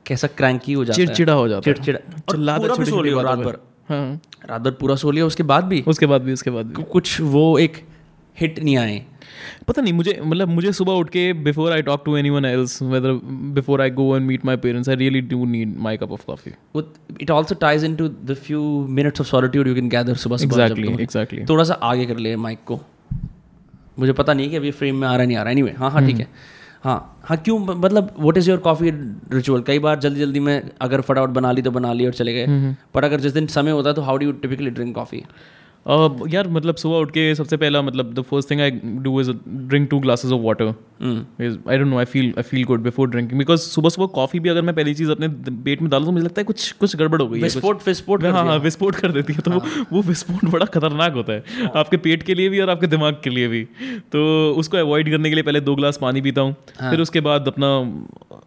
कैसा 0.07 0.29
क्रैंकी 0.29 0.73
हो 0.73 0.85
जाता 0.85 1.01
है। 1.01 1.07
चिड़चिड़ा 1.07 1.33
हो 1.33 1.49
जाता 1.49 1.71
है। 1.71 1.75
चिड़चिड़ा। 1.75 1.99
और 2.29 2.35
चिल्लाता 2.35 2.63
पूरा 2.63 2.75
भी 2.75 2.85
सो 2.85 3.03
लियो 3.03 3.23
रात 3.23 3.39
भर। 3.39 3.59
हाँ। 3.89 4.21
रात 4.51 4.61
भर 4.61 4.71
पूरा 4.71 4.95
सो 4.95 5.11
लिया 5.11 5.27
उसके 5.27 5.43
बाद 5.43 5.65
भी? 5.65 5.85
उसके 5.89 6.07
बाद 6.07 6.23
भी 6.23 6.33
उसके 6.33 6.51
बाद 6.51 6.67
भी। 6.67 6.83
कुछ 6.83 7.21
वो 7.21 7.59
एक 7.59 7.87
हिट 8.41 8.59
नहीं 8.59 8.77
आए। 8.77 9.05
पता 9.69 9.83
नहीं 9.83 9.93
मुझे 9.93 10.21
मतलब 10.25 10.49
मुझे 10.49 10.73
सुबह 10.73 10.93
उठ 10.93 11.11
के 11.11 11.33
before 11.33 11.73
I 11.73 11.83
talk 11.83 12.03
to 12.05 12.17
anyone 12.31 12.45
else 12.45 12.83
whether 12.83 13.13
before 13.55 13.81
I 13.81 13.91
go 13.91 14.17
and 14.17 14.27
meet 14.27 14.45
my 14.45 14.57
parents 14.57 14.89
I 14.89 14.97
really 14.97 15.21
do 15.21 15.45
need 15.45 15.79
my 15.79 15.97
cup 15.97 16.13
of 16.13 16.27
coffee 16.27 16.53
With- 16.77 17.23
it 17.23 17.31
also 17.31 17.59
ties 17.59 17.85
into 17.89 18.09
the 18.31 18.37
few 18.47 18.63
minutes 18.99 19.21
of 19.21 19.31
solitude 19.35 19.67
you 19.67 19.81
can 19.81 19.91
gather 19.91 20.17
सुबह 20.17 20.37
exactly 20.43 20.89
exactly 20.89 21.45
थोड़ा 21.45 21.65
सा 21.65 21.75
आगे 21.75 22.07
कर 22.07 22.17
ले 22.17 22.37
mic 22.37 22.59
को। 22.67 22.81
मुझे 23.99 24.13
पता 24.13 24.35
नहीं 24.35 24.51
कि 24.51 24.57
अभी 24.57 24.71
फ्रेम 24.71 24.97
में 24.97 25.09
आ 25.09 25.17
रहा 25.17 25.27
नहीं 25.27 25.37
आ 25.37 25.43
रहा 25.43 25.53
एनी 25.53 25.63
वे 25.63 25.75
हाँ 25.79 25.91
हाँ 25.91 26.07
ठीक 26.07 26.19
है. 26.21 26.29
हाँ 26.85 26.97
हाँ 27.25 27.37
क्यों? 27.37 27.59
मतलब 27.59 28.15
what 28.19 28.37
is 28.39 28.51
your 28.51 28.59
coffee 28.59 28.91
ritual 29.33 29.63
कई 29.63 29.79
बार 29.79 29.99
जल्दी 29.99 30.21
जल्दी 30.21 30.41
में 30.41 30.71
अगर 30.81 31.01
फटाफट 31.01 31.31
बना 31.31 31.53
ली 31.53 31.63
तो 31.63 31.71
बना 31.71 31.93
ली 31.93 32.07
और 32.07 32.13
चले 32.13 32.33
गए. 32.35 32.75
पर 32.95 33.05
अगर 33.05 33.21
जिस 33.21 33.33
दिन 33.33 33.47
समय 33.47 33.71
होता 33.71 33.89
है 33.89 33.95
तो 33.95 34.03
how 34.03 34.17
do 34.17 34.27
you 34.27 34.33
typically 34.33 34.71
drink 34.71 34.95
coffee 34.95 35.25
Uh, 35.89 36.35
यार 36.35 36.49
मतलब 36.49 36.75
सुबह 36.75 36.97
उठ 36.97 37.11
के 37.11 37.35
सबसे 37.35 37.57
पहला 37.57 37.81
मतलब 37.83 38.13
the 38.15 38.23
first 38.23 38.51
thing 38.51 38.61
I 38.61 38.71
do 39.03 39.21
is 39.21 39.31
drink 39.49 39.89
two 39.91 39.99
glasses 39.99 40.33
of 40.33 40.41
water 40.43 40.65
I 40.65 41.79
don't 41.79 41.87
know 41.87 41.99
I 41.99 42.05
feel 42.05 42.33
I 42.39 42.43
feel 42.43 42.65
good 42.65 42.83
before 42.83 43.09
drinking 43.11 43.39
because 43.39 43.61
सुबह 43.61 43.89
सुबह 43.89 44.07
कॉफ़ी 44.07 44.41
भी 44.41 44.49
अगर 44.49 44.63
मैं 44.63 44.75
पहली 44.75 44.95
चीज़ 44.95 45.11
अपने 45.11 45.29
पेट 45.65 45.83
में 45.83 45.91
डालूं 45.91 46.07
तो 46.07 46.13
मुझे 46.13 46.25
लगता 46.25 46.41
है 46.41 46.45
कुछ 46.45 46.71
कुछ 46.73 46.97
गड़बड़ 46.97 47.21
हो 47.23 47.29
गई 47.29 47.41
विस्फोट 47.41 47.87
विस्फोट 47.87 48.25
हाँ 48.25 48.45
हाँ 48.47 48.59
विस्फोट 48.59 48.95
कर 48.95 49.13
देती 49.13 49.33
है। 49.33 49.41
तो 49.41 49.51
वो 49.51 49.61
वो 49.93 50.03
विस्फोट 50.03 50.45
बड़ा 50.51 50.67
खतरनाक 50.67 51.15
होता 51.15 51.33
है 51.33 51.71
आपके 51.77 51.97
पेट 51.97 52.23
के 52.23 52.35
लिए 52.35 52.49
भी 52.49 52.61
और 52.61 52.71
आपके 52.71 52.87
दिमाग 52.87 53.21
के 53.25 53.31
लिए 53.31 53.49
भी। 53.49 53.65
तो 54.13 54.55
उसको 54.57 54.77
अवॉइड 54.77 55.11
करने 55.11 55.29
के 55.29 55.35
लिए 55.35 55.45
पहले 55.45 55.61
दो 55.61 55.75
ग्लास 55.75 55.99
पानी 56.03 56.21
पीता 56.21 56.41
हूँ 56.41 56.55
फिर 56.81 57.01
उसके 57.01 57.21
बाद 57.21 57.49
अपना 57.49 57.73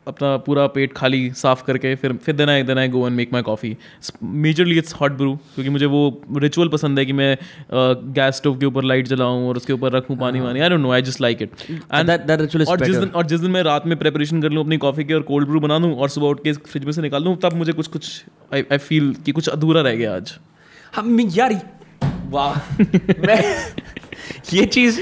अपना 0.07 0.35
पूरा 0.37 0.67
पेट 0.67 0.93
खाली 0.93 1.29
साफ़ 1.31 1.63
करके 1.63 1.95
फिर 1.95 2.13
फिर 2.25 2.35
देना 2.35 2.51
आई 2.51 2.63
देना 2.63 2.81
I 2.81 2.87
go 2.89 3.05
and 3.07 3.15
make 3.17 3.33
my 3.33 3.41
coffee 3.41 3.75
majorly 4.23 4.77
it's 4.77 4.93
hot 4.93 5.11
brew 5.17 5.35
क्योंकि 5.55 5.69
मुझे 5.69 5.85
वो 5.85 6.01
रिचुअल 6.35 6.67
पसंद 6.67 6.99
है 6.99 7.05
कि 7.05 7.13
मैं 7.13 7.30
गैस 8.13 8.35
स्टोव 8.35 8.57
के 8.57 8.65
ऊपर 8.65 8.83
लाइट 8.83 9.07
जलाऊं 9.07 9.47
और 9.47 9.57
उसके 9.57 9.73
ऊपर 9.73 9.91
रखूँ 9.91 10.17
पानी 10.17 10.39
वानी। 10.39 10.59
I 10.59 10.69
don't 10.69 10.81
know 10.81 10.91
I 10.91 11.01
just 11.01 11.21
like 11.21 11.41
it 11.41 11.51
and 11.69 12.09
that 12.09 12.27
that 12.29 12.43
ritual 12.45 12.67
और 12.67 12.85
जिस 12.85 12.95
दिन 12.95 13.09
और 13.09 13.25
जिस 13.25 13.39
दिन 13.39 13.51
मैं 13.51 13.63
रात 13.63 13.87
में 13.87 13.97
प्रेपरेशन 13.97 14.41
कर 14.41 14.49
लूँ 14.49 14.63
अपनी 14.63 14.77
कॉफ़ी 14.77 15.03
की 15.03 15.13
और 15.13 15.21
कोल्ड 15.21 15.47
ब्रू 15.47 15.59
बना 15.59 15.79
दूँ 15.79 15.93
और 15.95 16.09
सुबह 16.09 16.27
उठ 16.27 16.43
के 16.43 16.53
फ्रिज 16.53 16.85
में 16.85 16.91
से 16.91 17.01
निकाल 17.01 17.23
दूँ 17.23 17.35
तब 17.37 17.53
मुझे 17.53 17.71
कुछ 17.71 17.87
कुछ 17.87 18.23
आई 18.53 18.63
आई 18.71 18.77
फील 18.77 19.13
कि 19.25 19.31
कुछ 19.31 19.49
अधूरा 19.49 19.81
रह 19.81 19.95
गया 19.95 20.15
आज। 20.15 20.33
हाँ 20.93 21.03
मैं- 21.03 21.37
यार 21.37 21.59
वाह। 22.29 22.55
मैं 23.27 23.43
ये 24.53 24.65
चीज़ 24.65 24.99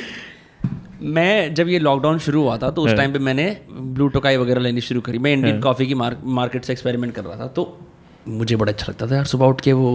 मैं 1.01 1.53
जब 1.53 1.67
ये 1.67 1.79
लॉकडाउन 1.79 2.17
शुरू 2.19 2.41
हुआ 2.41 2.57
था 2.57 2.69
तो 2.71 2.81
उस 2.81 2.93
टाइम 2.93 3.13
पे 3.13 3.19
मैंने 3.19 3.45
ब्लू 3.71 4.07
टोकाई 4.07 4.37
वगैरह 4.37 4.61
लेनी 4.61 4.81
शुरू 4.81 5.01
करी। 5.01 5.17
मैं 5.17 5.33
इंडियन 5.33 5.61
कॉफ़ी 5.61 5.87
की 5.87 5.93
मार्केट 5.93 6.65
से 6.65 6.73
एक्सपेरिमेंट 6.73 7.13
कर 7.15 7.23
रहा 7.23 7.35
था 7.39 7.47
तो 7.47 7.79
मुझे 8.27 8.55
बड़ा 8.55 8.71
अच्छा 8.71 8.85
लगता 8.89 9.07
था 9.07 9.15
यार 9.15 9.25
सुबह 9.25 9.45
उठ 9.45 9.61
के 9.61 9.73
वो 9.73 9.91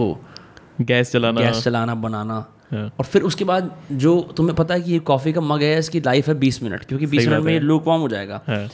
गैस 0.81 1.11
जलाना। 1.13 1.41
गैस 1.41 1.63
चलाना 1.63 1.95
बनाना। 1.95 2.45
हाँ। 2.71 2.85
और 2.99 3.05
फिर 3.05 3.21
उसके 3.21 3.43
बाद 3.43 3.71
जो 3.93 4.19
तुम्हें 4.37 4.55
पता 4.55 4.73
है 4.73 4.81
कि 4.81 4.91
ये 4.91 4.99
कॉफ़ी 5.07 5.33
का 5.33 5.41
मग 5.41 5.61
है 5.63 5.77
इसकी 5.79 5.99
लाइफ 5.99 6.27
है 6.27 6.33
बीस 6.39 6.61
मिनट 6.63 6.85
क्योंकि 6.85 7.05
बीस 7.05 7.27
मिनट 7.27 7.43
में 7.43 7.53
ये 7.53 7.59
लूक 7.59 7.87
वार्म 7.87 8.01
हो 8.01 8.07
जाएगा। 8.07 8.41
हाँ। 8.47 8.67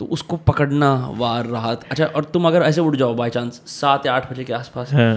तो 0.00 0.04
उसको 0.06 0.36
पकड़ना 0.36 0.92
वार 1.16 1.46
राहत। 1.46 1.84
अच्छा 1.90 2.06
और 2.06 2.24
तुम 2.24 2.46
अगर 2.48 2.62
ऐसे 2.62 2.80
उठ 2.80 2.96
जाओ 2.96 3.14
बाई 3.14 3.30
चांस 3.30 3.60
सात 3.66 4.06
या 4.06 4.14
आठ 4.14 4.30
बजे 4.32 4.44
के 4.44 4.52
आसपास 4.52 4.92
हाँ। 4.92 5.14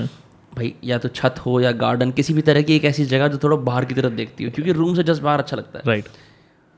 भाई 0.54 0.74
या 0.84 0.98
तो 0.98 1.10
छत 1.10 1.36
हो 1.46 1.60
या 1.62 1.72
गार्डन 1.82 2.12
किसी 2.12 2.34
भी 2.34 2.42
तरह 2.42 2.62
की 2.62 2.76
एक 2.76 2.86
ऐसी 2.86 3.06
जगह 3.06 3.28
जो 3.28 3.38
थोड़ा 3.44 3.58
बाहर 3.58 3.86
की 3.86 3.96
तरफ़ 3.96 4.14
देखती 4.14 4.44
हो 4.44 4.52
क्योंकि 4.52 4.72
रूम 4.72 4.96
से 4.96 5.04
जस्ट 5.04 5.22
बाहर 5.22 5.40
अच्छा 5.40 5.58
लगता 5.58 5.80
है। 5.80 5.84
राइट 5.88 6.06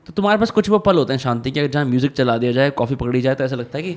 तो 0.06 0.12
तुम्हारे 0.12 0.38
पास 0.38 0.50
कुछ 0.50 0.68
वो 0.70 0.78
पल 0.78 0.96
होते 0.96 1.12
हैं 1.12 1.20
शांति 1.20 1.50
के 1.50 1.60
अगर 1.60 1.70
जहाँ 1.70 1.84
म्यूज़िक 1.84 2.12
चला 2.12 2.36
दिया 2.38 2.52
जाए 2.52 2.70
कॉफ़ी 2.72 2.96
पकड़ी 2.96 3.20
जाए 3.20 3.34
तो 3.34 3.44
ऐसा 3.44 3.56
लगता 3.56 3.78
है 3.78 3.84
कि 3.84 3.96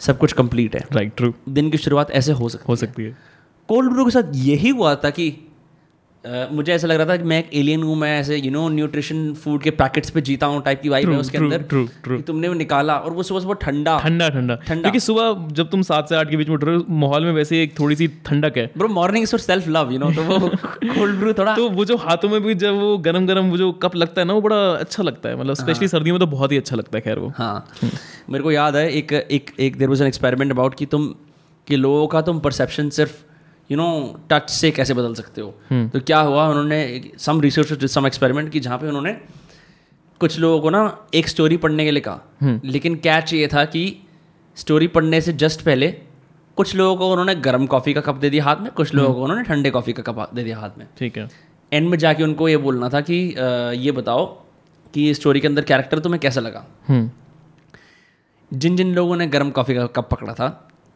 सब 0.00 0.18
कुछ 0.18 0.32
कंप्लीट 0.32 0.74
है। 0.76 0.84
राइट 0.92 1.12
ट्रू 1.16 1.32
दिन 1.48 1.70
की 1.70 1.78
शुरुआत 1.78 2.10
ऐसे 2.10 2.32
हो 2.32 2.48
सकती 2.48 2.64
हो। 2.68 2.76
सकती 2.76 3.04
है। 3.04 3.16
कोल्ड 3.72 3.92
ब्रू 3.92 4.04
के 4.04 4.10
साथ 4.10 4.36
यही 4.44 4.68
हुआ 4.68 4.94
था 4.94 5.10
कि 5.10 5.30
अ, 6.24 6.48
मुझे 6.52 6.72
ऐसा 6.72 6.86
लग 6.86 6.96
रहा 6.96 7.06
था 7.06 7.16
कि 7.16 7.24
मैं 7.24 7.38
एक 7.38 7.48
एलियन 7.54 7.82
हूँ 7.82 7.94
मैं 7.96 8.20
ऐसे 8.20 8.36
यू 8.36 8.50
नो 8.50 8.68
न्यूट्रिशन 8.68 9.32
फ़ूड 9.34 9.62
के 9.62 9.70
पैकेट्स 9.70 10.10
पे 10.10 10.20
जीता 10.20 10.46
हूँ 10.46 10.60
टाइप 10.62 10.80
की 10.82 10.88
वाइब 10.88 11.10
है 11.12 11.18
उसके 11.18 11.38
true, 11.38 11.52
अंदर 11.52 11.62
true, 11.72 11.86
true. 12.04 12.16
कि 12.16 12.22
तुमने 12.22 12.48
वो 12.48 12.54
निकाला 12.54 12.96
और 12.96 13.12
वो 13.12 13.22
सुबह 13.22 13.40
सुबह 13.40 13.54
ठंडा। 13.54 13.98
ठंडा 13.98 14.28
ठंडा। 14.28 14.54
ठंडा। 14.54 14.80
क्योंकि 14.82 15.00
सुबह 15.00 15.48
जब 15.52 15.70
तुम 15.70 15.82
सात 15.82 16.08
से 16.08 16.16
आठ 16.16 16.30
के 16.30 16.36
बीच 16.36 16.48
में 16.48 16.54
उठ 16.54 16.64
रहे 16.64 16.76
हो 16.76 16.84
माहौल 16.90 17.24
में 17.24 17.32
वैसे 17.32 17.62
एक 17.62 17.78
थोड़ी 17.80 17.96
सी 17.96 18.06
ठंडक 18.26 18.58
है। 18.58 18.66
Bro 18.78 18.88
morning 18.88 19.22
is 19.22 19.36
self 19.36 19.68
love 19.68 19.92
you 19.92 19.98
know 19.98 20.12
तो 20.12 20.22
वो 20.22 20.48
कोल्ड 20.94 21.18
ब्रू 21.18 21.32
थोड़ा 21.32 21.56
तो 21.56 21.68
वो 21.70 21.84
जो 21.84 21.96
हाथों 21.96 22.28
में 22.28 22.40
भी 22.42 22.54
जब 22.54 22.74
वो 22.74 22.98
गरम 22.98 23.26
गरम 23.26 23.50
वो 23.50 23.56
जो 23.56 23.72
कप 23.72 23.96
लगता 23.96 24.20
है 24.20 24.26
ना 24.26 24.34
वो 24.34 24.40
बड़ा 24.40 24.62
अच्छा 24.76 25.02
लगता 25.02 25.28
है। 25.28 25.40
मतलब 25.40 25.54
स्पेशली 25.54 25.88
सर्दियों 25.88 26.14
में 26.14 26.20
तो 26.20 26.26
बहुत 26.26 26.52
ही 26.52 26.56
अच्छा 26.56 26.76
लगता 26.76 26.98
है 26.98 27.02
खैर 27.02 27.18
वो। 27.18 27.32
हाँ। 27.36 27.66
मेरे 28.30 28.44
को 28.44 28.52
याद 28.52 28.76
है 28.76 28.90
एक 28.92 29.12
एक 29.12 29.50
एक 29.60 29.76
there 29.76 29.88
was 29.88 30.02
an 30.02 30.08
experiment 30.08 30.52
about 30.52 30.74
कि 30.74 30.86
तुम 30.86 31.14
कि 31.68 31.76
लोगों 31.76 32.06
का 32.06 32.20
तुम 32.20 32.38
परसेप्शन 32.40 32.90
सिर्फ़ 32.90 33.31
यू 33.70 33.76
नो 33.76 33.88
टच 34.30 34.50
से 34.50 34.70
कैसे 34.70 34.94
बदल 34.94 35.14
सकते 35.14 35.40
हो? 35.40 35.50
तो 35.72 36.00
क्या 36.00 36.20
हुआ 36.20 36.46
उन्होंने 36.48 36.80
सम 37.18 37.40
रिसर्च 37.40 37.84
सम 37.86 38.06
एक्सपेरिमेंट 38.06 38.50
कि 38.52 38.60
जहाँ 38.60 38.78
पे 38.78 38.88
उन्होंने 38.88 39.12
कुछ 40.20 40.38
लोगों 40.38 40.60
को 40.60 40.70
ना 40.70 40.80
एक 41.14 41.28
स्टोरी 41.28 41.56
पढ़ने 41.56 41.84
के 41.84 41.90
लिए 41.90 42.02
कहा। 42.08 42.58
लेकिन 42.64 42.94
कैच 43.04 43.32
ये 43.32 43.46
था 43.54 43.64
कि 43.64 43.84
स्टोरी 44.56 44.86
पढ़ने 44.88 45.20
से 45.20 45.32
जस्ट 45.42 45.62
पहले 45.62 45.90
कुछ 46.56 46.74
लोगों 46.76 46.96
को 46.96 47.10
उन्होंने 47.10 47.34
गर्म 47.44 47.66
कॉफ़ी 47.66 47.92
का 47.94 48.00
कप 48.00 48.16
दे 48.16 48.30
दिया 48.30 48.44
हाथ 48.44 48.56
में 48.56 48.70
कुछ 48.72 48.94
लोगों 48.94 49.14
को 49.14 49.22
उन्होंने 49.24 49.42
ठंडे 49.44 49.70
कॉफ़ी 49.70 49.92
का 49.92 50.02
कप 50.02 50.30
दे 50.34 50.44
दिया 50.44 50.58
हाथ 50.58 50.78
में। 50.78 50.86
ठीक 50.98 51.18
है। 51.18 51.28
एंड 51.72 51.88
में 51.88 51.98
जाके 51.98 52.22
उनको 52.22 52.48
ये 52.48 52.56
बोलना 52.66 52.88
था 52.88 53.00
कि 53.00 53.14
ये 53.84 53.92
बताओ 53.92 54.24
कि 54.94 55.12
स्टोरी 55.14 55.40
के 55.40 55.48
अंदर 55.48 55.62
कैरेक्टर 55.64 55.98
तुम्हें 55.98 56.20
कैसा 56.20 56.40
लगा? 56.40 56.64
हम्म। 56.88 57.10
जिन 58.52 58.76
जिन 58.76 58.94
लोगों 58.94 59.16
ने 59.16 59.26
गर्म 59.26 59.50
कॉफ़ी 59.50 59.74
का 59.74 59.86
कप 59.96 60.08
पकड़ा 60.10 60.34
था 60.34 60.46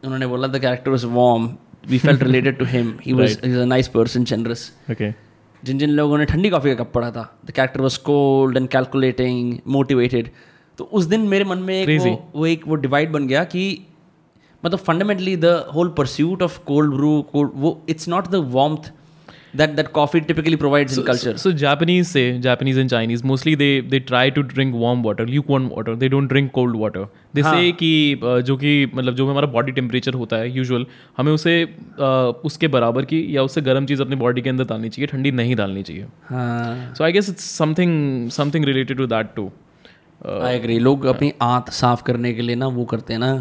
उन्होंने 0.03 0.27
बोला 0.27 0.47
the 0.47 0.59
character 0.61 0.91
was 0.91 1.05
warm 1.05 1.47
we 1.89 1.97
felt 1.99 2.23
related 2.23 2.57
to 2.59 2.65
him 2.65 2.93
he 3.01 3.13
was 3.13 3.39
is 3.43 3.57
a 3.57 3.65
nice 3.65 3.87
person 3.87 4.23
generous 4.23 4.71
okay 4.91 5.11
जिन 5.63 5.77
जिन 5.79 5.89
लोगों 5.89 6.17
ने 6.17 6.25
ठंडी 6.25 6.49
कॉफ़ी 6.49 6.75
का 6.75 6.83
कप 6.83 6.91
पढ़ा 6.93 7.11
था 7.11 7.23
the 7.45 7.51
character 7.51 7.81
was 7.81 7.99
cold 8.03 8.57
and 8.57 8.67
calculating 8.69 9.57
motivated 9.67 10.29
तो 10.79 10.83
उस 10.93 11.05
दिन 11.05 11.21
मेरे 11.27 11.43
मन 11.43 11.57
में 11.57 11.73
एक 11.75 11.87
Crazy. 11.87 12.09
वो, 12.09 12.31
वो 12.35 12.45
एक 12.45 12.67
वो 12.67 12.75
डिवाइड 12.77 13.11
बन 13.11 13.27
गया 13.27 13.43
कि 13.45 13.63
मतलब 14.63 14.79
fundamentally 14.79 15.35
the 15.37 15.45
whole 15.75 15.89
pursuit 15.97 16.43
of 16.43 16.59
cold 16.65 16.93
brew 16.93 17.21
cold 17.31 17.51
वो 17.55 17.79
it's 17.89 18.07
not 18.09 18.27
the 18.27 18.35
warmth 19.57 19.67
that 19.67 19.75
that 19.75 19.87
coffee 19.87 20.19
typically 20.19 20.55
provides 20.55 20.97
in 20.97 21.03
culture 21.03 21.37
So 21.37 21.51
Japanese 21.51 22.11
say 22.11 22.39
Japanese 22.39 22.77
and 22.77 22.89
Chinese 22.89 23.23
mostly 23.23 23.55
they 23.55 23.69
they 23.93 23.99
try 23.99 24.29
to 24.29 24.43
drink 24.43 24.75
warm 24.75 25.03
water, 25.03 25.25
lukewarm 25.25 25.69
water. 25.69 25.95
They 25.95 26.09
don't 26.09 26.27
drink 26.27 26.53
cold 26.53 26.75
water. 26.75 27.05
They 27.33 27.43
हाँ. 27.43 27.53
say 27.53 27.71
कि 27.71 28.19
uh, 28.23 28.39
जो 28.41 28.57
कि 28.57 28.91
मतलब 28.93 29.15
जो 29.15 29.29
हमारा 29.29 29.47
body 29.47 29.71
temperature 29.71 30.13
होता 30.13 30.37
है 30.37 30.51
usual 30.57 30.85
हमें 31.17 31.31
उसे 31.31 31.65
uh, 31.65 32.45
उसके 32.45 32.67
बराबर 32.67 33.05
की 33.05 33.35
या 33.35 33.43
उससे 33.43 33.61
गर्म 33.61 33.85
चीज़ 33.85 34.01
अपनी 34.01 34.15
बॉडी 34.15 34.41
के 34.41 34.49
अंदर 34.49 34.65
डालनी 34.65 34.89
चाहिए 34.89 35.07
ठंडी 35.07 35.31
नहीं 35.31 35.55
डालनी 35.55 35.83
चाहिए 35.83 36.05
हाँ 36.29 36.93
so 36.97 37.03
I 37.03 37.11
guess 37.11 37.29
it's 37.29 37.45
something 37.57 38.29
something 38.29 38.65
related 38.65 38.97
to 38.97 39.07
that 39.07 39.27
too 39.35 39.51
I 40.25 40.55
agree 40.55 40.79
लोग 40.79 41.05
अपनी 41.05 41.33
आंत 41.41 41.69
साफ़ 41.69 42.03
करने 42.03 42.33
के 42.33 42.41
लिए 42.41 42.55
ना 42.55 42.67
वो 42.67 42.85
करते 42.85 43.13
हैं 43.13 43.19
ना 43.19 43.31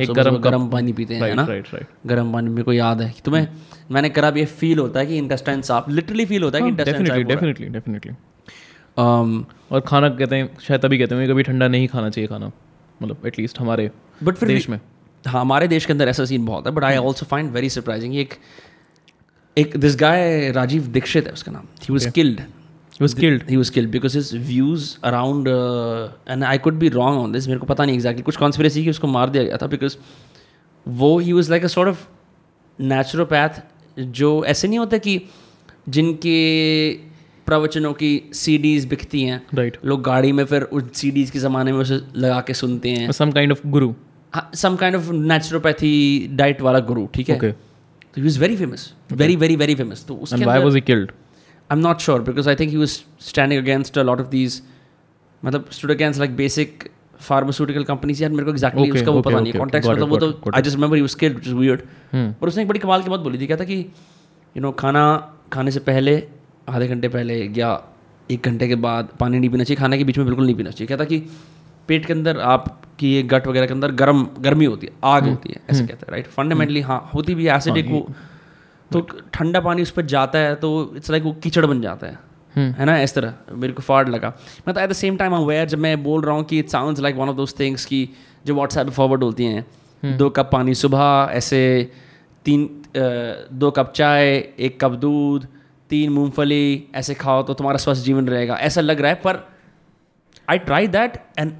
एक 0.00 0.06
सुबह 0.06 0.22
गरम 0.22 0.36
गर्म 0.36 0.68
पानी 0.68 0.92
पीते 0.92 1.14
हैं 1.14 1.34
ना? 1.34 1.46
राइट 1.46 1.66
राइट 1.74 1.86
गर्म 2.06 2.32
पानी 2.32 2.50
मेरे 2.50 2.62
को 2.62 2.72
याद 2.72 3.02
है 3.02 3.10
कि 3.10 3.20
तुम्हें 3.24 3.48
मैंने 3.90 4.08
करा 4.08 4.32
ये 4.36 4.44
फील 4.44 4.78
होता 4.78 5.00
है 5.00 5.06
कि 5.06 5.18
इंटेस्टाइन 5.18 5.62
साफ़ 5.62 5.90
लिटरली 5.90 6.26
फील 6.26 6.42
होता 6.42 6.58
है 6.58 6.62
कि 6.62 6.68
इंटेस्टाइन 6.68 7.04
डेफिनेटली 7.04 7.22
साफ़ 7.22 7.28
डेफिनेटली 7.28 7.66
डेफिनेटली 7.66 8.12
um, 8.12 9.44
और 9.72 9.80
खाना 9.80 10.08
कहते 10.08 10.36
हैं 10.36 10.56
शायद 10.60 10.80
तभी 10.80 10.98
कहते 10.98 11.14
हैं 11.14 11.28
कभी 11.28 11.42
ठंडा 11.42 11.68
नहीं 11.68 11.88
खाना 11.88 12.10
चाहिए 12.10 12.28
खाना 12.28 12.52
मतलब 13.02 13.26
एटलीस्ट 13.26 13.60
हमारे 13.60 13.90
बट 14.22 14.34
फिर 14.34 14.48
देश 14.48 14.68
में। 14.68 14.80
हाँ 15.26 15.40
हमारे 15.40 15.68
देश 15.68 15.84
के 15.84 15.92
अंदर 15.92 16.08
ऐसा 16.08 16.24
सीन 16.24 16.46
बहुत 16.46 16.66
है 16.66 16.72
but 16.72 16.84
I 16.84 16.96
also 16.96 17.26
find 17.26 17.50
very 17.50 17.70
surprising 17.70 18.16
एक 18.16 18.34
एक 19.58 19.76
दिस 19.76 19.96
गाय 19.96 20.50
राजीव 20.50 20.86
दीक्षित 20.86 21.26
है 21.26 21.32
उसका 21.32 21.52
नाम 21.52 21.66
ही 21.82 21.92
was 21.92 22.06
killed 22.06 22.40
He 22.96 23.02
was 23.04 23.14
killed. 23.14 23.44
he 23.50 23.56
was 23.56 23.70
killed 23.70 23.90
because 23.90 24.14
his 24.14 24.30
views 24.48 24.98
around 25.10 25.48
uh, 25.48 26.08
and 26.26 26.44
I 26.44 26.58
could 26.64 26.78
be 26.78 26.90
wrong 26.96 27.20
on 27.20 27.32
this 27.36 27.46
मेरे 27.46 27.60
को 27.60 27.66
पता 27.66 27.84
नहीं 27.84 27.98
exactly 27.98 28.22
कुछ 28.22 28.36
conspiracy 28.36 28.82
की 28.84 28.90
उसको 28.90 29.06
मार 29.06 29.30
दिया 29.30 29.44
गया 29.44 29.56
था 29.56 29.68
because 29.68 29.96
वो 30.88 31.22
he 31.22 31.32
was 31.38 31.50
like 31.54 31.64
a 31.68 31.70
sort 31.76 31.88
of 31.88 31.96
naturopath 32.78 33.60
जो 33.98 34.44
ऐसे 34.44 34.68
नहीं 34.68 34.78
होता 34.78 34.98
कि 34.98 35.20
जिनके 35.88 36.36
प्रवचनों 37.46 37.92
की 37.92 38.30
सीडीज 38.34 38.84
बिकती 38.84 39.22
हैं। 39.22 39.42
Right 39.54 39.72
right. 39.72 39.86
लोग 39.86 40.02
गाड़ी 40.02 40.32
में 40.32 40.44
फिर 40.44 40.62
उस 40.62 40.82
सीडीज 40.94 41.30
के 41.30 41.38
ज़माने 41.38 41.72
में 41.72 41.78
उसे 41.78 42.00
लगा 42.16 42.40
के 42.40 42.54
सुनते 42.54 42.90
हैं। 42.90 43.12
Some 43.12 43.30
kind 43.30 43.52
of 43.52 43.66
guru 43.66 43.94
some 44.54 44.76
kind 44.76 44.96
of 44.96 45.12
naturopathy 45.12 46.28
diet 46.32 46.62
वाला 46.62 46.78
गुरु 46.78 47.06
ठीक 47.14 47.30
है? 47.30 47.38
Okay. 47.38 47.52
तो 48.02 48.14
he 48.16 48.22
was 48.22 48.38
very 48.38 48.56
famous 48.56 48.92
very 49.12 49.36
very 49.36 49.56
very 49.56 49.74
famous 49.74 50.04
तो 50.08 50.14
उसके 50.14 50.44
was 50.44 50.74
he 50.74 50.80
killed 50.80 51.12
I 51.72 51.78
am 51.78 51.82
not 51.82 51.98
sure 51.98 52.22
because 52.22 52.48
I 52.48 52.54
think 52.54 52.70
he 52.70 52.76
was 52.76 52.88
standing 53.20 53.62
against 53.62 53.98
a 53.98 54.02
lot 54.02 54.20
of 54.20 54.28
these 54.28 54.62
मतलब 55.44 55.68
stood 55.72 55.90
against 55.90 56.18
like 56.18 56.36
basic 56.36 56.90
pharmaceutical 57.20 57.84
companies 57.84 58.22
यार 58.22 58.30
मेरे 58.30 58.44
को 58.44 58.50
exactly 58.50 58.82
Okay, 58.82 58.96
उसका 58.96 59.10
वो 59.10 59.18
okay, 59.18 59.30
पता 59.30 59.40
नहीं 59.40 59.52
okay, 59.52 59.58
कॉन्टेक्स्ट 59.58 59.90
got 59.90 59.98
it, 59.98 60.04
मतलब 60.04 60.22
वो 60.22 60.30
तो 60.30 60.50
I 60.54 60.62
just 60.62 60.76
remember 60.76 60.96
he 60.96 61.02
was 61.02 61.10
skilled 61.10 61.38
is 61.46 61.54
weird 61.54 61.80
पर 62.14 62.48
उसने 62.48 62.62
एक 62.62 62.68
बड़ी 62.68 62.80
कमाल 62.80 63.02
की 63.02 63.10
बात 63.10 63.20
बोली 63.20 63.38
थी 63.38 63.46
कहता 63.46 63.64
कि 63.64 63.76
यू 64.56 64.60
नो 64.60 64.72
खाना 64.72 65.32
खाने 65.52 65.70
से 65.70 65.80
पहले 65.80 66.28
आधे 66.68 66.88
घंटे 66.88 67.08
पहले 67.08 67.52
या 67.56 67.84
एक 68.30 68.42
घंटे 68.44 68.68
के 68.68 68.74
बाद 68.74 69.08
पानी 69.20 69.38
नहीं 69.38 69.50
पीना 69.50 69.64
चाहिए 69.64 69.76
खाने 69.76 69.98
के 69.98 70.04
बीच 70.04 70.18
में 70.18 70.26
बिल्कुल 70.26 70.44
नहीं 70.44 70.56
पीना 70.56 70.70
चाहिए। 70.70 70.86
क्या 70.86 70.96
था 70.96 71.04
कि 71.04 71.18
पेट 71.88 72.06
के 72.06 72.12
अंदर 72.12 72.38
आपकी 72.38 73.14
ये 73.14 73.22
गट 73.22 73.46
वगैरह 73.46 73.66
के 73.66 73.72
अंदर 73.72 73.92
गर्म 73.92 74.26
गर्मी 74.40 74.64
होती 74.64 74.86
है 74.86 74.92
आग 75.04 75.28
होती 75.28 75.48
है 75.48 75.60
ऐसे 75.70 75.86
कहता 75.86 76.06
है 76.06 76.12
राइट 76.12 76.26
फंडामेंटली 76.26 76.80
हाँ 76.80 77.10
होती 77.14 77.34
भी 77.34 77.48
एसिडिक 77.48 77.86
वो 77.86 78.06
तो 78.92 79.00
ठंडा 79.34 79.60
पानी 79.60 79.82
उस 79.82 79.90
पर 79.90 80.02
जाता 80.06 80.38
है 80.38 80.54
तो 80.54 80.92
इट्स 80.96 81.10
लाइक 81.10 81.22
वो 81.22 81.32
कीचड़ 81.32 81.64
बन 81.66 81.80
जाता 81.80 82.06
है। 82.06 82.18
है 82.72 82.84
ना? 82.84 82.98
इस 83.02 83.14
तरह। 83.14 83.34
मेरे 83.52 83.72
को 83.72 83.82
फाड़ 83.82 84.08
लगा। 84.08 84.32
मतलब 84.68 84.82
at 84.82 84.90
the 84.90 84.92
same 84.92 85.16
time 85.16 85.34
aware 85.34 85.68
जब 85.68 85.78
मैं 85.78 86.02
बोल 86.02 86.22
रहा 86.22 86.34
हूँ 86.34 86.44
कि 86.44 86.58
it 86.58 86.68
sounds 86.68 87.00
like 87.00 87.16
one 87.16 87.28
of 87.28 87.36
those 87.36 87.54
things 87.60 87.84
की 87.84 88.08
जो 88.46 88.54
व्हाट्सएप 88.54 88.86
पे 88.86 88.92
फॉरवर्ड 88.92 89.22
होती 89.22 89.44
हैं 89.44 90.16
दो 90.16 90.30
कप 90.30 90.50
पानी 90.52 90.74
सुबह 90.74 91.28
ऐसे 91.30 91.90
तीन 92.44 92.68
दो 93.52 93.70
कप 93.70 93.92
चाय 93.92 94.28
एक 94.58 94.78
कप 94.80 94.92
दूध 94.98 95.46
तीन 95.90 96.12
मूंगफली 96.12 96.88
ऐसे 96.94 97.14
खाओ 97.14 97.42
तो 97.42 97.54
तुम्हारा 97.54 97.78
स्वस्थ 97.78 98.04
जीवन 98.04 98.28
रहेगा। 98.28 98.54
ऐसा 98.54 98.80
लग 98.80 99.00
रहा 99.00 99.10
है 99.10 99.20
पर 99.24 99.46
आई 100.50 100.58
ट्राई 100.58 100.86
दैट 100.88 101.16
एंड 101.38 101.52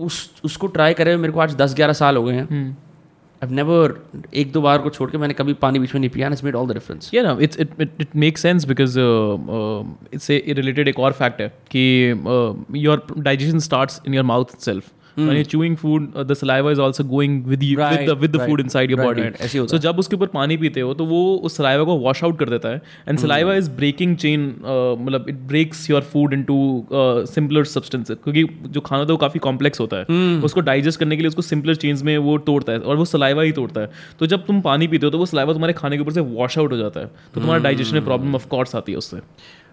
उस 0.00 0.42
उसको 0.44 0.66
ट्राई 0.66 0.94
करे 0.94 1.16
मेरे 1.16 1.32
को 1.32 1.40
आज 1.40 1.54
दस 1.54 1.74
ग्यारह 1.74 1.92
साल 1.92 2.16
हो 2.16 2.24
गए 2.24 2.34
हैं। 2.34 2.76
आई 3.44 3.56
never 3.56 3.90
एक 4.34 4.52
दो 4.52 4.60
बार 4.60 4.78
को 4.78 4.90
छोड़ 4.90 5.10
के 5.10 5.18
मैंने 5.18 5.34
कभी 5.34 5.52
पानी 5.52 5.78
बीच 5.78 5.94
में 5.94 6.00
नहीं 6.00 6.10
पिया 6.10 6.28
it's 6.28 6.44
made 6.44 6.56
all 6.56 6.68
the 6.68 6.72
difference 6.72 7.10
it, 7.14 7.56
it 8.00 8.14
makes 8.14 8.40
sense 8.40 8.68
because 8.72 8.96
uh, 8.96 9.34
uh, 9.58 9.84
it's 10.12 10.30
a 10.30 10.62
related 10.62 10.88
एक 10.88 10.98
और 10.98 11.12
fact 11.12 11.40
है 11.40 11.48
कि 11.76 12.14
uh, 12.14 12.76
your 12.84 12.98
digestion 13.28 13.60
starts 13.60 14.00
in 14.06 14.14
your 14.20 14.26
mouth 14.32 14.74
itself. 15.16 15.28
When 15.28 15.36
you're 15.36 15.48
chewing 15.50 15.76
food, 15.76 16.08
uh, 16.14 16.24
the 16.24 16.36
saliva 16.36 16.72
is 16.74 16.78
also 16.78 17.04
going 17.04 17.34
with 17.52 17.62
you 17.62 17.78
with 17.78 18.06
the 18.06 18.16
with 18.22 18.32
the 18.32 18.38
right, 18.38 18.48
food 18.48 18.62
inside 18.64 18.90
your 18.90 18.98
right, 19.00 19.08
body. 19.08 19.22
right, 19.22 19.70
So 19.70 19.78
जब 19.78 19.98
उसके 19.98 20.16
ऊपर 20.16 20.26
पानी 20.34 20.56
पीते 20.56 20.80
हो 20.80 20.94
तो 20.94 21.04
वो 21.04 21.20
उस 21.50 21.58
saliva 21.60 21.84
को 21.86 21.96
wash 22.06 22.22
out 22.24 22.38
कर 22.38 22.50
देता 22.50 22.68
है। 22.68 22.80
And 23.08 23.22
saliva 23.24 23.56
is 23.62 23.70
breaking 23.80 24.16
chain 24.24 24.46
uh, 24.62 24.96
मतलब 25.00 25.26
it 25.34 25.40
breaks 25.52 25.84
your 25.92 26.02
food 26.14 26.36
into 26.38 26.58
uh, 27.02 27.24
simpler 27.34 27.64
substances. 27.72 28.22
क्योंकि 28.24 28.44
जो 28.68 28.80
खाना 28.80 29.02
है 29.02 29.08
वो 29.08 29.16
काफ़ी 29.16 29.40
कॉम्प्लेक्स 29.48 29.80
होता 29.80 29.96
है। 29.96 30.40
उसको 30.44 30.60
डाइजेस्ट 30.60 31.00
करने 31.00 31.16
के 31.16 31.22
लिए 31.22 31.28
उसको 31.28 31.42
सिंपलर 31.42 31.74
चेंज 31.74 32.02
में 32.02 32.16
वो 32.18 32.38
तोड़ता 32.46 32.72
है 32.72 32.78
और 32.78 32.96
वो 32.96 33.04
सलाइवा 33.04 33.42
ही 33.42 33.52
तोड़ता 33.52 33.80
है। 33.80 33.90
तो 34.18 34.26
जब 34.26 34.46
तुम 34.46 34.60
पानी 34.60 34.86
पीते 34.86 35.06
हो 35.06 35.10
तो 35.10 35.18
वो 35.18 35.26
सलाइवा 35.26 35.52
तुम्हारे 35.52 35.72
खाने 35.72 35.96
के 35.96 36.02
ऊपर 36.02 36.12
से 36.12 36.20
वॉश 36.20 36.58
आउट 36.58 36.72
हो 36.72 36.76
जाता 36.76 37.00
है। 37.00 37.06
तो 37.06 37.40
तुम्हारा 37.40 37.62
डाइजेशन 37.62 37.94
में 37.94 38.04
प्रॉब्लम 38.04 38.34
ऑफ़ 38.34 38.46
कोर्स 38.48 38.74
आती 38.76 38.92
है 38.92 38.98
उससे। 38.98 39.20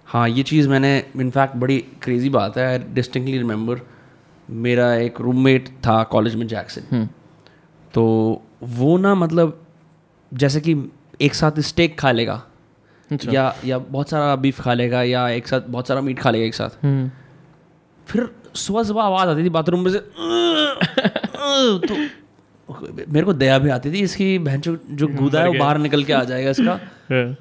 हाँ 0.07 0.27
ये 0.29 0.43
चीज़ 0.43 0.69
मैंने 0.69 0.91
इनफैक्ट 1.15 1.55
बड़ी 1.55 1.77
क्रेजी 2.01 2.29
बात 2.29 2.57
है। 2.57 2.65
आई 2.67 2.79
डिस्टिंक्टली 2.93 3.37
रिमेंबर 3.37 3.81
मेरा 4.49 4.95
एक 4.95 5.21
रूममेट 5.21 5.69
था 5.69 6.03
कॉलेज 6.03 6.35
में 6.35 6.47
जैक्सन 6.47 7.09
तो 7.93 8.41
वो 8.63 8.97
ना 8.97 9.15
मतलब 9.15 9.65
जैसे 10.33 10.61
कि 10.61 10.91
एक 11.21 11.33
साथ 11.33 11.59
स्टेक 11.59 11.99
खा 11.99 12.11
लेगा 12.11 12.43
अच्छा। 13.11 13.31
या 13.31 13.55
या 13.65 13.77
बहुत 13.77 14.09
सारा 14.09 14.35
बीफ 14.35 14.61
खा 14.61 14.73
लेगा 14.73 15.03
या 15.03 15.29
एक 15.29 15.47
साथ 15.47 15.61
बहुत 15.61 15.87
सारा 15.87 16.01
मीट 16.01 16.19
खा 16.19 16.31
लेगा 16.31 16.45
एक 16.45 16.55
साथ। 16.55 16.69
फिर 18.07 18.35
सुबह 18.55 18.83
सुबह 18.83 19.01
आवाज़ 19.01 19.29
आती 19.29 19.43
थी 19.43 19.49
बाथरूम 19.49 19.79
में 19.79 19.91
से। 19.91 19.99
तो 21.87 21.95
मेरे 23.13 23.25
को 23.25 23.33
दया 23.33 23.59
भी 23.59 23.69
आती 23.69 23.91
थी 23.91 23.99
इसकी 23.99 24.39
बहन 24.39 24.61
जो 24.61 24.79
जो 24.89 25.07
गुदा 25.07 25.41
है 25.41 25.47
वो 25.47 25.53
बाहर 25.53 25.77
निकल 25.77 26.03
के 26.03 26.13
आ 26.13 26.23
जाएगा 26.23 26.49
इसका। 26.49 26.79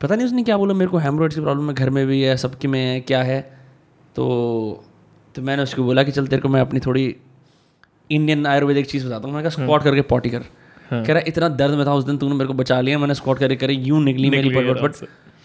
पता 0.00 0.14
नहीं 0.14 0.26
उसने 0.26 0.42
क्या 0.42 0.56
बोला 0.56 0.74
मेरे 0.74 0.90
को 0.90 0.98
हेमरोइड्स 0.98 1.34
की 1.34 1.42
प्रॉब्लम 1.42 1.68
है 1.68 1.74
घर 1.74 1.90
में 1.90 2.06
भी 2.06 2.22
है 2.22 2.36
सबके 2.36 2.68
में 2.68 2.80
है 2.80 3.00
क्या 3.00 3.22
है? 3.22 3.58
तो 4.16 4.84
तो 5.34 5.42
मैंने 5.42 5.62
उसको 5.62 5.82
बोला 5.82 6.02
कि 6.02 6.12
चल 6.12 6.26
तेरे 6.26 6.42
को 6.42 6.48
मैं 6.48 6.60
अपनी 6.60 6.80
थोड़ी 6.80 7.04
इंडियन 8.10 8.46
आयुर्वेदिक 8.46 8.86
चीज़ 8.86 9.06
बताता 9.06 9.26
हूँ। 9.26 9.34
मैंने 9.34 9.48
कहा 9.48 9.62
स्क्वाट 9.62 9.82
करके 9.82 10.02
पॉटी 10.12 10.30
कर। 10.30 10.44
कह 10.92 11.12
रहा 11.12 11.22
इतना 11.26 11.48
दर्द 11.48 11.74
में 11.74 11.86
था 11.86 11.92
उस 11.94 12.04
दिन 12.04 12.16
तूने 12.18 12.34
मेरे 12.34 12.46
को 12.46 12.54
बचा 12.54 12.80
लिया 12.80 12.98
मैंने 12.98 13.14
स्क्वाट 13.14 13.38
करे 13.38 13.56
करे 13.56 13.74
यूँ 13.74 14.02
निकली 14.04 14.30
मेरी 14.30 14.48
आराम 14.56 14.80
बट 14.82 14.94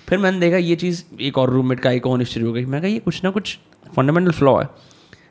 फिर 0.08 0.20
मैंने 0.20 0.40
देखा 0.40 0.58
ये 0.58 0.76
चीज़ 0.76 1.04
एक 1.22 1.38
और 1.38 1.50
रूममेट 1.50 1.80
का 1.80 1.92
एक 1.92 2.08
और 2.08 2.20
हिस्ट्री 2.20 2.44
हो 2.44 2.54
गई। 2.54 2.66
मैं 2.66 2.82
कहा 2.82 2.90
ये 2.90 3.00
कुछ 3.00 3.24
ना 3.24 3.30
कुछ 3.30 3.58
फंडामेंटल 3.96 4.32
फ्लॉ 4.32 4.58
है। 4.62 4.68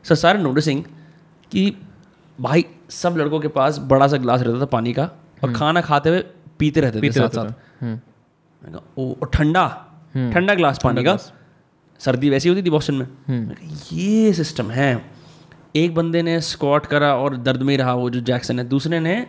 सर 0.04 0.14
सारे 0.14 0.42
नोटिसिंग 0.42 0.82
कि 1.52 1.72
भाई 2.38 2.64
सब 2.90 3.16
लड़कों 3.18 3.40
के 3.40 3.48
पास 3.48 3.78
बड़ा 3.90 4.06
सा 4.08 4.16
ग्लास 4.16 4.42
रहता 4.42 4.60
था 4.60 4.64
पानी 4.70 4.92
का 4.92 5.10
और 5.44 5.52
खाना 5.52 5.80
खाते 5.80 6.08
हुए 6.08 6.24
पीते 6.58 6.80
रहते 6.80 7.00
थे 7.00 7.10
साथ 7.12 7.28
साथ। 7.28 7.82
हम्म, 7.82 7.96
कहा, 8.62 8.82
ओ 8.98 9.24
ठंडा 9.34 9.66
ठंडा 10.32 10.54
ग्लास 10.54 10.78
पानी 10.84 11.04
का। 11.04 11.16
सर्दी 11.98 12.30
वैसी 12.30 12.48
होती 12.48 12.62
थी 12.62 12.70
बॉस्टन 12.70 12.94
में। 12.94 13.08
ये 13.92 14.32
सिस्टम 14.32 14.70
है। 14.70 15.10
एक 15.76 15.94
बंदे 15.94 16.22
ने 16.22 16.40
स्क्वाट 16.40 16.86
करा 16.86 17.14
और 17.14 17.36
दर्द 17.36 17.62
में 17.62 17.70
ही 17.70 17.76
रहा 17.76 17.94
वो 17.94 18.10
जो 18.10 18.20
जैक्सन 18.20 18.58
है। 18.58 18.68
दूसरे 18.68 19.00
ने 19.00 19.26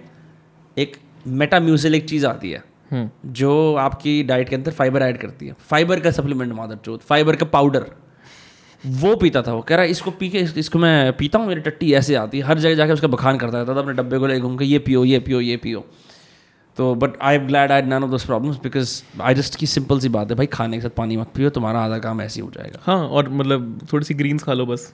एक 0.78 0.98
मेटा 1.28 1.60
म्यूजिल 1.60 1.96
एक 1.96 2.10
चीज़ 2.10 2.26
आती 2.26 2.52
है 2.52 2.64
हम्म, 2.92 3.34
जो 3.34 3.76
आपकी 3.76 4.24
डाइट 4.24 4.50
के 4.50 4.56
अंदर 4.56 4.72
फाइबर 4.72 5.02
ऐड 5.02 5.18
करती 5.18 5.48
है। 5.48 5.56
फाइबर 5.60 6.00
का 6.00 6.12
सप्लीमेंट 6.12 6.54
मादर 6.54 6.76
चौथ 6.76 6.98
फाइबर 6.98 7.36
का 7.36 7.46
पाउडर 7.46 7.86
वो 8.86 9.16
पीता 9.16 9.42
था 9.42 9.54
वो। 9.54 9.62
कह 9.62 9.76
रहा 9.76 9.86
है 9.86 9.92
इसको 9.92 10.12
पी 10.12 10.30
के 10.30 10.38
इस- 10.38 10.58
इसको 10.58 10.80
मैं 10.80 11.14
पीता 11.14 11.40
हूँ 11.40 11.48
मेरी 11.48 11.62
टट्टी 11.62 11.94
ऐसे 11.94 12.16
आती 12.16 12.40
है। 12.40 12.44
हर 12.44 12.60
जगह 12.60 12.76
जाके 12.76 12.94
उसका 12.94 13.08
बखान 13.08 13.38
करता 13.38 13.58
रहता 13.58 13.76
था 13.76 13.80
अपने 13.80 13.94
डब्बे 13.94 14.18
को 14.18 14.28
ले 14.28 14.40
घूम 14.40 14.58
के 14.58 14.66
ये 14.66 14.80
पियो 14.80 15.06
ये 15.06 15.20
पियो 15.20 15.42
ये 15.42 15.58
पियो। 15.58 15.86
तो 16.78 16.96
but 16.96 17.14
I 17.22 17.36
am 17.36 17.48
glad 17.48 17.72
I 17.72 17.82
none 17.82 18.04
of 18.04 18.12
those 18.12 18.26
problems 18.26 18.58
because 18.58 19.04
I 19.22 19.36
just 19.36 19.56
की 19.56 19.66
सिंपल 19.66 20.00
सी 20.00 20.10
बात 20.10 20.30
है 20.30 20.36
भाई 20.36 20.46
खाने 20.46 20.78
के 20.78 20.82
साथ 20.82 20.90
पानी 20.90 21.18
मत 21.18 21.28
पियो 21.36 21.50
तुम्हारा 21.50 21.80
आधा 21.80 21.98
काम 22.00 22.22
ऐसे 22.22 22.42
ही 22.42 22.46
हो 22.46 22.52
जाएगा। 22.52 22.80
हाँ 22.84 23.08
और 23.08 23.30
मतलब 23.30 23.88
थोड़ी 23.94 24.06
सी 24.06 24.14
ग्रीन्स 24.14 24.44
खा 24.44 24.54
लो 24.54 24.66
बस। 24.66 24.94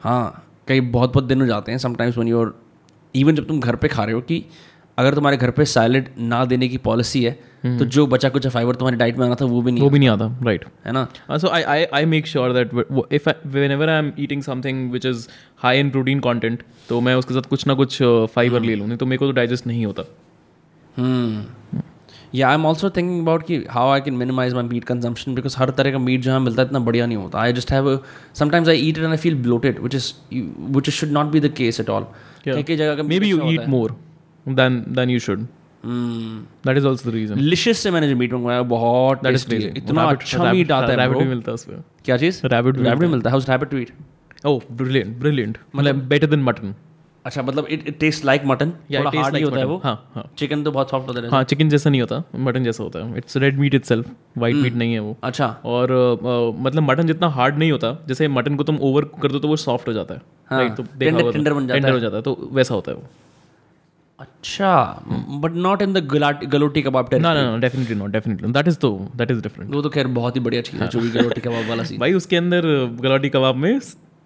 हाँ 0.00 0.46
कई 0.68 0.80
बहुत 0.80 1.12
बहुत 1.12 1.24
दिन 1.24 1.40
हो 1.40 1.46
जाते 1.46 1.72
हैं 1.72 1.78
समटाइम्स 1.78 2.18
वन 2.18 2.28
यूर 2.28 2.62
इवन 3.14 3.34
जब 3.34 3.48
तुम 3.48 3.60
घर 3.60 3.76
पे 3.76 3.88
खा 3.88 4.04
रहे 4.04 4.14
हो 4.14 4.20
कि 4.20 4.44
अगर 4.98 5.14
तुम्हारे 5.14 5.36
घर 5.36 5.50
पे 5.50 5.64
सैलड 5.64 6.08
ना 6.18 6.44
देने 6.44 6.68
की 6.68 6.76
पॉलिसी 6.78 7.24
है 7.24 7.54
तो 7.78 7.84
जो 7.84 8.06
बचा 8.06 8.28
कुछ 8.28 8.46
फाइबर 8.46 8.74
तुम्हारी 8.74 8.96
डाइट 8.96 9.18
में 9.18 9.26
आना 9.26 9.34
था 9.34 9.44
वो 9.44 9.62
भी 9.62 9.72
नहीं 9.72 9.82
वो 9.82 9.90
भी 9.90 9.98
नहीं 9.98 10.08
आता 10.08 10.38
राइट 10.42 10.64
है 10.86 10.92
ना? 10.92 11.08
So 11.30 11.48
I 11.48 11.62
I 11.84 12.04
make 12.04 12.26
sure 12.32 12.48
that 12.56 12.74
w- 12.74 12.86
w- 12.90 13.06
if 13.18 13.28
I, 13.28 13.34
whenever 13.54 13.88
I'm 13.88 14.10
eating 14.24 14.44
something 14.48 14.82
which 14.94 15.06
is 15.12 15.16
high 15.64 15.84
in 15.84 15.94
protein 15.96 16.20
content 16.26 16.56
तो 16.88 17.00
मैं 17.00 17.14
उसके 17.14 17.34
साथ 17.34 17.42
कुछ 17.42 17.66
ना 17.66 17.74
कुछ 17.74 18.02
फाइबर 18.34 18.60
ले 18.60 18.74
लूँ 18.74 18.86
नहीं 18.88 18.98
तो 18.98 19.06
मेरे 19.06 19.18
को 19.18 19.26
तो 19.26 19.32
डाइजेस्ट 19.32 19.66
नहीं 19.66 19.86
होता। 19.86 20.02
हम्म 20.02 20.33
yeah 22.34 22.48
I 22.48 22.54
am 22.54 22.66
also 22.66 22.90
thinking 22.90 23.22
about 23.22 23.46
कि 23.46 23.64
how 23.70 23.90
I 23.90 24.00
can 24.00 24.14
minimise 24.14 24.54
my 24.54 24.62
meat 24.62 24.84
consumption 24.84 25.34
because 25.34 25.56
हर 25.58 25.70
तरह 25.70 25.92
का 25.92 25.98
मीट 25.98 26.20
जहाँ 26.20 26.40
मिलता 26.40 26.62
है 26.62 26.68
इतना 26.68 26.78
बढ़िया 26.78 27.06
नहीं 27.06 27.18
होता। 27.18 27.38
I 27.38 27.52
just 27.52 27.72
have 27.72 27.98
sometimes 28.34 28.68
I 28.68 28.76
eat 28.76 28.98
and 28.98 29.06
I 29.06 29.16
feel 29.16 29.42
bloated 29.42 29.80
which 29.80 29.94
is 29.94 30.12
which 30.76 30.90
should 30.90 31.10
not 31.10 31.26
be 31.26 31.40
the 31.40 31.52
case 31.56 31.80
at 31.80 31.90
all 31.90 32.06
कई 32.48 32.76
जगह 32.76 32.94
का 32.94 33.02
maybe 33.20 33.30
you 33.30 33.40
eat 33.44 33.68
more 33.68 33.96
than 34.48 35.14
you 35.16 35.20
should 35.28 35.46
Hmm. 35.84 36.36
that 36.66 36.78
is 36.78 36.84
also 36.88 37.06
the 37.06 37.12
reason 37.14 37.36
Licious 37.36 37.78
से 37.78 37.90
मैंने 37.90 38.08
जो 38.08 38.16
meet 38.16 38.32
मंगवाया 38.32 38.62
बहुत 38.62 39.20
that 39.20 39.36
is 39.36 39.42
tasty 39.44 39.76
इतना 39.76 40.02
अच्छा 40.02 40.52
मीट 40.52 40.72
आता 40.72 41.02
है. 41.02 41.08
भी 41.08 41.24
मिलता 41.24 41.50
है 41.50 41.54
उसमें। 41.54 41.76
क्या 42.04 42.16
चीज़? 42.16 42.40
Rabbit 42.46 42.76
भी 42.76 42.84
रैबिट 42.84 43.08
मिलता 43.10 43.30
है। 43.30 43.32
House 43.32 43.48
rabbit 43.50 43.70
to 43.70 43.76
eat 43.78 43.90
oh 44.46 44.54
brilliant 44.76 45.18
brilliant 45.22 45.56
मतलब 45.76 46.08
better 46.08 46.30
than 46.30 46.46
mutton 46.48 46.72
अच्छा 47.24 47.42
मतलब 47.42 47.66
it 47.70 47.88
it 47.88 47.98
taste 47.98 48.24
like 48.24 48.42
mutton 48.44 48.70
थोड़ा 48.70 49.10
हार्ड 49.20 49.34
ही 49.36 49.40
like 49.40 49.44
होता 49.44 49.58
है 49.58 49.66
वो? 49.66 49.80
हाँ 49.84 50.10
हाँ। 50.14 50.30
चिकन 50.38 50.62
तो 50.64 50.72
बहुत 50.72 50.90
सॉफ्ट 50.90 51.08
होता 51.08 51.20
है। 51.20 51.28
हाँ 51.28 51.42
चिकन 51.44 51.68
जैसा 51.68 51.90
नहीं 51.90 52.00
होता 52.00 52.22
मटन 52.36 52.64
जैसा 52.64 52.82
होता 52.84 52.98
है। 52.98 53.16
It's 53.16 53.36
red 53.36 53.58
meat 53.58 53.74
itself 53.74 54.10
white 54.38 54.54
meat 54.54 54.74
नहीं 54.74 54.92
है 54.92 54.98
वो। 55.00 55.16
अच्छा। 55.22 55.46
और 55.64 55.90
अ, 55.92 56.62
मतलब 56.62 56.82
मटन 56.82 57.06
जितना 57.06 57.28
हार्ड 57.28 57.58
नहीं 57.58 57.72
होता 57.72 57.96
जैसे 58.08 58.28
मटन 58.28 58.56
को 58.56 58.64
तुम 58.64 58.78
ओवर 58.80 59.04
कर 59.22 59.32
दो 59.32 59.38
तो 59.38 59.48
वो 59.48 59.56
सॉफ्ट 59.56 59.88
हो 59.88 59.92
जाता 59.92 60.14
है। 60.14 60.20
हाँ, 60.50 60.60
Right? 60.62 60.76
तो 60.76 60.82
तो- 60.82 60.92
बन 61.54 61.66
जाता 61.66 61.92
हो। 61.92 61.98
जाता 61.98 62.16
है 62.16 62.22
तो 62.22 62.48
वैसा 62.52 62.74
होता 62.74 62.92
है 62.92 62.96
वो। 62.98 63.04
अच्छा 64.18 65.02
but 65.42 65.52
not 65.52 65.82
in 65.82 65.92
the 65.92 65.98
galouti 66.54 66.82
kebab 66.82 67.08
ना 67.14 67.34
ना 67.34 67.50
ना 67.50 67.56
definitely 67.58 67.94
not 67.96 68.10
definitely 68.10 68.52
that 68.52 68.68
is 68.68 68.78
तो 68.78 69.08
दैट 69.16 69.30
इज़ 69.30 69.40
डिफरेंट 69.42 69.74
वो 69.74 69.82
तो 69.82 69.88
खैर 69.88 70.06
बहुत 70.06 70.36
ही 70.36 70.40
बढ़िया 70.40 70.62
चीज़ 70.62 70.82
है 70.82 70.88
जो 70.88 71.00
भी 71.00 71.08
गलोटी 71.08 71.40
कबाब 71.40 71.68
वाला 71.68 71.84
सीन 71.84 71.98
भाई 72.00 72.12
उसके 72.12 72.36
अंदर 72.36 72.66
गलौटी 73.00 73.28
कबाब 73.28 73.56
में 73.56 73.78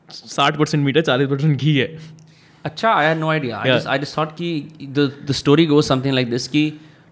साठ 0.08 0.58
परसेंट 0.58 0.84
मीट 0.84 0.96
है 0.96 1.02
चालीस 1.02 1.28
परसेंट 1.28 1.56
घी 1.60 1.76
है। 1.76 1.98
अच्छा 2.68 2.92
I 2.92 3.06
had 3.06 3.18
no 3.18 3.28
idea 3.30 3.58
I 3.58 3.70
just 3.70 3.86
I 3.86 3.98
just 3.98 4.18
thought 4.18 4.32
कि 4.32 4.50
the 4.82 5.10
the 5.28 5.32
story 5.32 5.66
goes 5.66 5.84
something 5.84 6.14
like 6.14 6.30
this 6.30 6.48
कि 6.48 6.62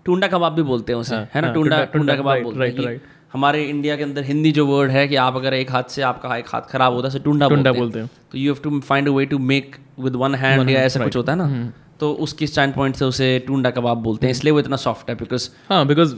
टूंडा 0.05 0.27
कबाब 0.27 0.53
भी 0.53 0.63
बोलते 0.63 0.93
हैं 0.93 1.01
उसे 1.01 1.15
हाँ, 1.15 1.29
है 1.35 1.41
ना? 1.41 1.47
हाँ, 1.47 1.55
टूंडा 1.55 1.85
टूंडा- 1.85 2.19
कबाब 2.19 2.43
बोलते 2.43 2.65
हैं 2.65 2.75
कि 2.75 2.83
right. 2.83 3.15
हमारे 3.33 3.63
इंडिया 3.65 3.97
के 3.97 4.03
अंदर 4.03 4.25
हिंदी 4.25 4.53
जो 4.53 4.67
वर्ड 4.67 4.91
है 4.91 5.07
कि 5.09 5.17
आप 5.17 5.37
अगर 5.37 5.55
एक 5.55 5.71
हाथ 5.71 5.91
से 5.91 6.03
आपका 6.03 6.37
एक 6.37 6.47
हाथ 6.49 6.69
खराब 6.71 6.93
होता 6.95 7.09
है 7.09 7.19
टूंडा 7.21 7.49
टूंडा 7.49 7.73
बोलते 7.73 7.81
बोलते 7.81 7.99
हैं। 7.99 8.11
तो 8.33 8.39
you 8.39 8.53
have 8.53 8.63
to 8.63 8.81
find 8.81 9.09
a 9.09 9.13
way 9.13 9.27
to 9.27 9.39
make 9.49 9.77
with 10.01 10.17
one 10.17 10.35
hand 10.35 10.71
या 10.71 10.81
ऐसा 10.83 11.05
कुछ 11.05 11.17
होता 11.17 11.33
है 11.33 11.39
हम्म। 11.41 11.57
ना 11.57 11.73
तो 12.01 12.13
उसके 12.21 12.47
स्टैंड 12.47 12.75
पॉइंट 12.75 12.97
से 12.97 13.05
उसे 13.05 13.29
टूंडा 13.47 13.71
कबाब 13.71 13.99
बोलते 13.99 14.27
हैं 14.27 14.31
इसलिए 14.31 14.53
वो 14.53 14.61
इतना 14.61 14.77
सॉफ्ट 14.77 15.11
है 15.11 15.15
बिकॉज़ 15.15 15.49
हाँ 15.71 15.87
बिकॉज़ 15.87 16.15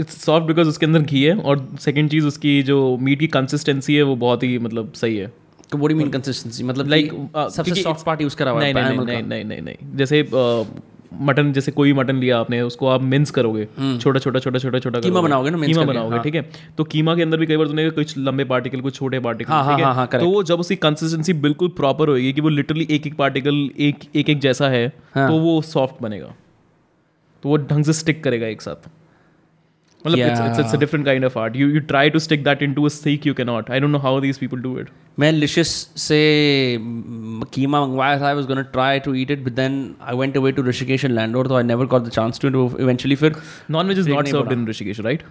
इट्स 0.00 0.20
सॉफ्ट 0.24 0.46
बिकॉज़ 0.46 0.68
उसके 0.68 0.86
अंदर 0.86 1.02
घी 1.02 1.22
है 1.22 1.36
और 1.36 1.66
सेकंड 1.80 2.10
चीज़ 2.10 2.26
उसकी 2.26 2.62
जो 2.62 2.76
मीट 3.00 3.20
की 3.20 3.26
कंसिस्टेंसी 3.36 3.94
है 3.94 4.02
वो 4.02 4.16
बहुत 4.16 4.42
ही 4.42 4.58
मतलब 4.58 4.92
सही 4.92 5.16
है। 5.16 5.32
व्हाट 5.74 5.90
डू 5.90 5.96
मीन 5.96 6.10
कंसिस्टेंसी 6.10 6.64
मतलब 6.64 6.86
Like, 6.86 7.10
like 7.10 7.36
uh, 7.36 7.48
सबसे 7.48 7.82
सॉफ्ट 7.82 8.06
पार्ट 8.06 8.20
यूज़ 8.22 8.36
करा 8.36 8.50
हुआ 8.50 8.64
है 8.64 8.72
नहीं 8.72 9.04
नहीं 9.04 9.22
नहीं 9.22 9.44
नहीं 9.44 9.62
नहीं 9.62 9.96
जैसे 9.96 10.30
मटन 11.22 11.52
जैसे 11.52 11.72
कोई 11.72 11.92
भी 11.92 11.98
मटन 11.98 12.16
लिया 12.16 12.38
आपने 12.38 12.60
उसको 12.60 12.86
आप 12.86 13.02
मिन्स 13.02 13.30
करोगे। 13.30 13.64
छोटा 13.98 14.20
छोटा 14.20 14.38
छोटा 14.38 14.58
छोटा 14.58 14.78
छोटा 14.78 15.00
कीमा 15.00 15.20
बनाओगे 15.20 15.50
ना 15.50 15.66
कीमा 15.66 15.82
बनाओगे 15.82 16.14
हाँ। 16.14 16.22
ठीक 16.24 16.34
है? 16.34 16.50
तो 16.78 16.84
कीमा 16.84 17.14
के 17.16 17.22
अंदर 17.22 17.38
भी 17.38 17.46
कई 17.46 17.56
बार 17.56 17.66
तुमने 17.66 17.90
कुछ 17.90 18.18
लंबे 18.18 18.44
पार्टिकल 18.44 18.80
कुछ 18.80 18.94
छोटे 18.94 19.20
पार्टिकल 19.20 19.52
हाँ, 19.52 19.76
ठीक 19.76 19.84
हाँ, 19.84 19.94
हाँ, 19.94 20.08
है 20.12 20.18
तो 20.18 20.28
वो 20.28 20.42
जब 20.42 20.60
उसकी 20.60 20.76
कंसिस्टेंसी 20.76 21.32
बिल्कुल 21.32 21.68
प्रॉपर 21.68 22.08
होगी 22.08 22.32
कि 22.32 22.40
वो 22.40 22.48
लिटरली 22.48 22.86
एक 22.90 23.06
एक 23.06 23.16
पार्टिकल 23.16 23.70
एक 23.78 23.98
एक 24.16 24.40
जैसा 24.40 24.68
हाँ। 25.14 25.28
तो 25.28 25.38
वो 25.38 25.62
सॉफ्ट 25.62 26.02
बनेगा। 26.02 26.34
तो 27.42 27.48
वो 27.48 27.56
ढंग 27.56 27.84
से 27.84 27.92
स्टिक 27.92 28.24
करेगा 28.24 28.46
एक 28.46 28.62
साथ। 28.62 28.88
It's, 30.14 30.72
a 30.72 30.76
different 30.76 31.04
kind 31.04 31.24
of 31.24 31.36
art. 31.36 31.54
You 31.54 31.66
you 31.68 31.80
try 31.80 32.08
to 32.08 32.20
stick 32.20 32.44
that 32.44 32.62
into 32.62 32.86
a 32.86 32.90
steak, 32.90 33.24
you 33.24 33.34
cannot. 33.34 33.70
I 33.70 33.78
don't 33.78 33.92
know 33.92 33.98
how 33.98 34.18
these 34.20 34.38
people 34.38 34.58
do 34.58 34.76
it. 34.78 34.88
Man, 35.16 35.40
Licious 35.40 35.88
say 35.94 36.78
keema 37.56 37.80
mangwaya 37.84 38.20
I 38.20 38.34
was 38.34 38.46
going 38.46 38.62
to 38.64 38.70
try 38.72 38.98
to 38.98 39.14
eat 39.14 39.30
it, 39.30 39.44
but 39.44 39.56
then 39.56 39.96
I 40.00 40.14
went 40.14 40.36
away 40.36 40.52
to 40.52 40.62
Rishikesh 40.62 41.04
and 41.04 41.14
Landor, 41.14 41.44
so 41.48 41.56
I 41.56 41.62
never 41.62 41.86
got 41.86 42.04
the 42.04 42.10
chance 42.10 42.38
to. 42.40 42.50
Do 42.50 42.66
eventually, 42.76 43.16
fir 43.16 43.32
non-veg 43.68 43.98
is 43.98 44.06
not 44.06 44.28
served 44.28 44.52
in 44.52 44.66
Rishikesh, 44.66 45.02
right? 45.04 45.22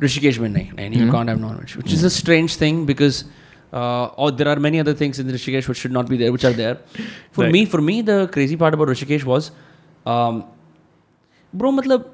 Rishikesh 0.00 0.38
mein 0.38 0.54
nahi, 0.54 0.96
you 0.96 1.04
hmm. 1.04 1.10
can't 1.10 1.28
have 1.28 1.40
non-veg, 1.40 1.70
which 1.82 1.92
is 1.92 2.04
a 2.04 2.10
strange 2.10 2.56
thing 2.56 2.86
because. 2.86 3.24
Uh, 3.72 4.06
or 4.22 4.32
there 4.32 4.48
are 4.48 4.58
many 4.58 4.80
other 4.80 4.92
things 4.92 5.20
in 5.20 5.28
Rishikesh 5.28 5.68
which 5.68 5.78
should 5.78 5.92
not 5.92 6.08
be 6.08 6.16
there, 6.16 6.32
which 6.32 6.44
are 6.44 6.52
there. 6.52 6.80
For 7.30 7.48
me, 7.48 7.64
for 7.66 7.80
me, 7.80 8.02
the 8.02 8.28
crazy 8.32 8.56
part 8.56 8.74
about 8.74 8.88
Rishikesh 8.88 9.22
was, 9.22 9.52
um, 10.04 10.42
bro, 11.54 11.70
matlab, 11.70 12.08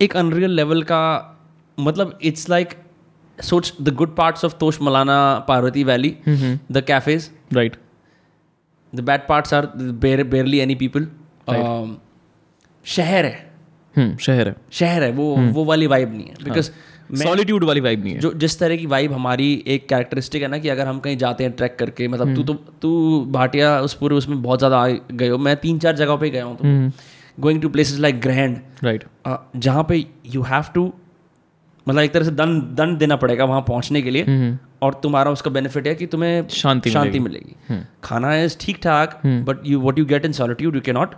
एक 0.00 0.16
unreal 0.16 0.50
level 0.50 0.82
का 0.82 1.02
मतलब 1.78 2.18
it's 2.22 2.48
like 2.50 2.74
सोच 3.38 3.72
the 3.80 3.94
good 3.94 4.14
parts 4.16 4.44
of 4.44 4.54
Tosh 4.60 4.80
Malana 4.82 5.16
Parvati 5.48 5.84
valley 5.84 6.14
the 6.28 6.82
cafes 6.86 7.30
right 7.52 7.76
the 8.92 9.04
bad 9.06 9.22
parts 9.30 9.54
are 9.54 9.66
barely 10.24 10.58
any 10.58 10.74
people 10.74 11.06
शहर 12.84 13.24
है। 13.24 13.52
हम्म 13.94 14.16
शहर 14.16 14.48
है। 14.48 14.54
शहर 14.72 15.02
है 15.02 15.10
वो 15.12 15.24
वो 15.52 15.64
वाली 15.64 15.86
वाइब 15.86 16.12
नहीं 16.14 16.26
है। 16.26 16.34
बिकॉज़ 16.44 16.70
सॉलिट्यूड 17.14 17.64
वाली 17.64 17.80
वाइब 17.80 18.04
नहीं 18.04 18.14
है। 18.14 18.20
जो 18.20 18.32
जिस 18.34 18.58
तरह 18.58 18.76
की 18.76 18.86
वाइब 18.86 19.12
हमारी 19.12 19.52
एक 19.66 19.88
कैरेक्टरिस्टिक 19.88 20.42
है 20.42 20.48
ना 20.48 20.58
कि 20.58 20.68
अगर 20.68 20.86
हम 20.86 20.98
कहीं 21.00 21.16
जाते 21.16 21.44
हैं 21.44 21.52
ट्रैक 21.52 21.76
करके 21.78 22.08
मतलब 22.08 22.34
तू 22.34 22.42
तो 22.42 22.54
तू 22.82 22.90
भाटिया 23.30 23.78
उस 23.80 23.94
पूरे 23.94 24.16
उसमें 24.16 24.42
बहुत 24.42 24.58
ज़्यादा 24.58 24.86
गए 25.12 25.28
हो। 25.28 25.38
मैं 25.38 25.56
तीन 25.56 25.78
चार 25.78 25.96
जगहों 25.96 26.18
पे 26.18 26.30
गया 26.30 26.44
हूँ 26.44 26.56
तो। 26.56 26.64
Going 27.38 27.60
to 27.62 27.68
places 27.68 27.98
like 27.98 28.20
grand 28.20 28.58
right 28.84 29.04
जहाँ 29.56 29.84
पे 29.84 30.04
यू 30.26 30.42
हैव 30.42 30.64
टू 30.74 30.92
मतलब 31.86 32.00
एक 32.00 32.12
तरह 32.12 32.24
से 32.24 32.30
दंड 32.30 32.62
दंड 32.76 32.98
देना 32.98 33.16
पड़ेगा 33.16 33.44
वहाँ 33.44 33.60
पहुँचने 33.62 34.02
के 34.02 34.10
लिए 34.10 34.56
और 34.82 34.94
तुम्हारा 35.02 35.30
उसका 35.30 35.50
बेनिफिट 35.50 35.86
है 35.86 35.94
कि 35.94 36.06
तुम्हें 36.06 36.46
शांति 36.48 36.90
शांति 36.90 37.18
मिलेगी। 37.20 37.82
खाना 38.04 38.34
इज़ 38.36 38.56
ठीक 38.60 38.78
ठाक 38.82 39.20
but 39.26 39.66
you 39.66 39.80
what 39.80 39.98
you 39.98 40.04
get 40.06 40.24
in 40.24 40.32
solitude 40.32 40.74
you 40.74 40.80
के 40.80 40.92
not 40.92 41.14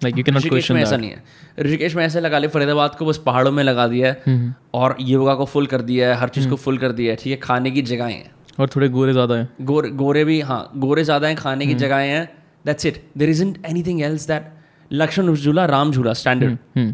like 0.00 0.18
you 0.18 0.24
can 0.24 0.34
not 0.34 0.42
Rishikesh 0.42 0.50
question 0.50 0.74
में 0.74 0.82
ऐसा 0.82 0.96
नहीं 0.96 1.10
है। 1.10 1.22
ऋषिकेश 1.60 1.94
में 1.96 2.04
ऐसे 2.04 2.20
लगा 2.20 2.38
ले 2.38 2.48
फरीदाबाद 2.48 2.94
को 2.94 3.06
बस 3.06 3.18
पहाड़ों 3.26 3.52
में 3.52 3.62
लगा 3.64 3.86
दिया 3.88 4.08
है 4.08 4.54
और 4.74 4.96
योगा 5.00 5.34
को 5.34 5.44
फुल 5.44 5.66
कर 5.66 5.82
दिया 5.82 6.08
है 6.08 6.20
हर 6.20 6.28
चीज़ 6.28 6.48
को 6.48 6.56
फुल 6.56 6.78
कर 6.78 6.92
दिया 6.92 7.12
है 7.12 7.16
ठीक 7.16 7.32
है 7.32 7.38
खाने 7.38 7.70
की 7.70 7.82
जगहें 7.84 8.12
हैं। 8.12 8.30
और 8.60 8.68
थोड़े 8.76 8.88
गोरे 8.88 9.12
ज़्यादा 9.12 9.34
है। 9.34 9.48
गोरे 9.62 9.90
गोरे 9.92 10.24
भी 10.24 10.40
हाँ 10.40 10.70
गोरे 10.76 11.04
ज़्यादा 11.04 11.28
हैं 11.28 11.36
खाने 11.36 11.66
की 11.66 11.74
जगहें 11.76 12.08
हैं 12.08 12.28
that's 12.66 12.86
it 12.86 13.04
there 13.18 13.30
is 13.30 13.42
isn't 13.42 13.64
anything 13.82 14.02
else 14.02 14.26
that 14.28 14.52
Lakshman 14.92 15.34
Jhula 15.34 15.66
Ram 15.66 15.90
Jhula 15.92 16.12
standard 16.14 16.92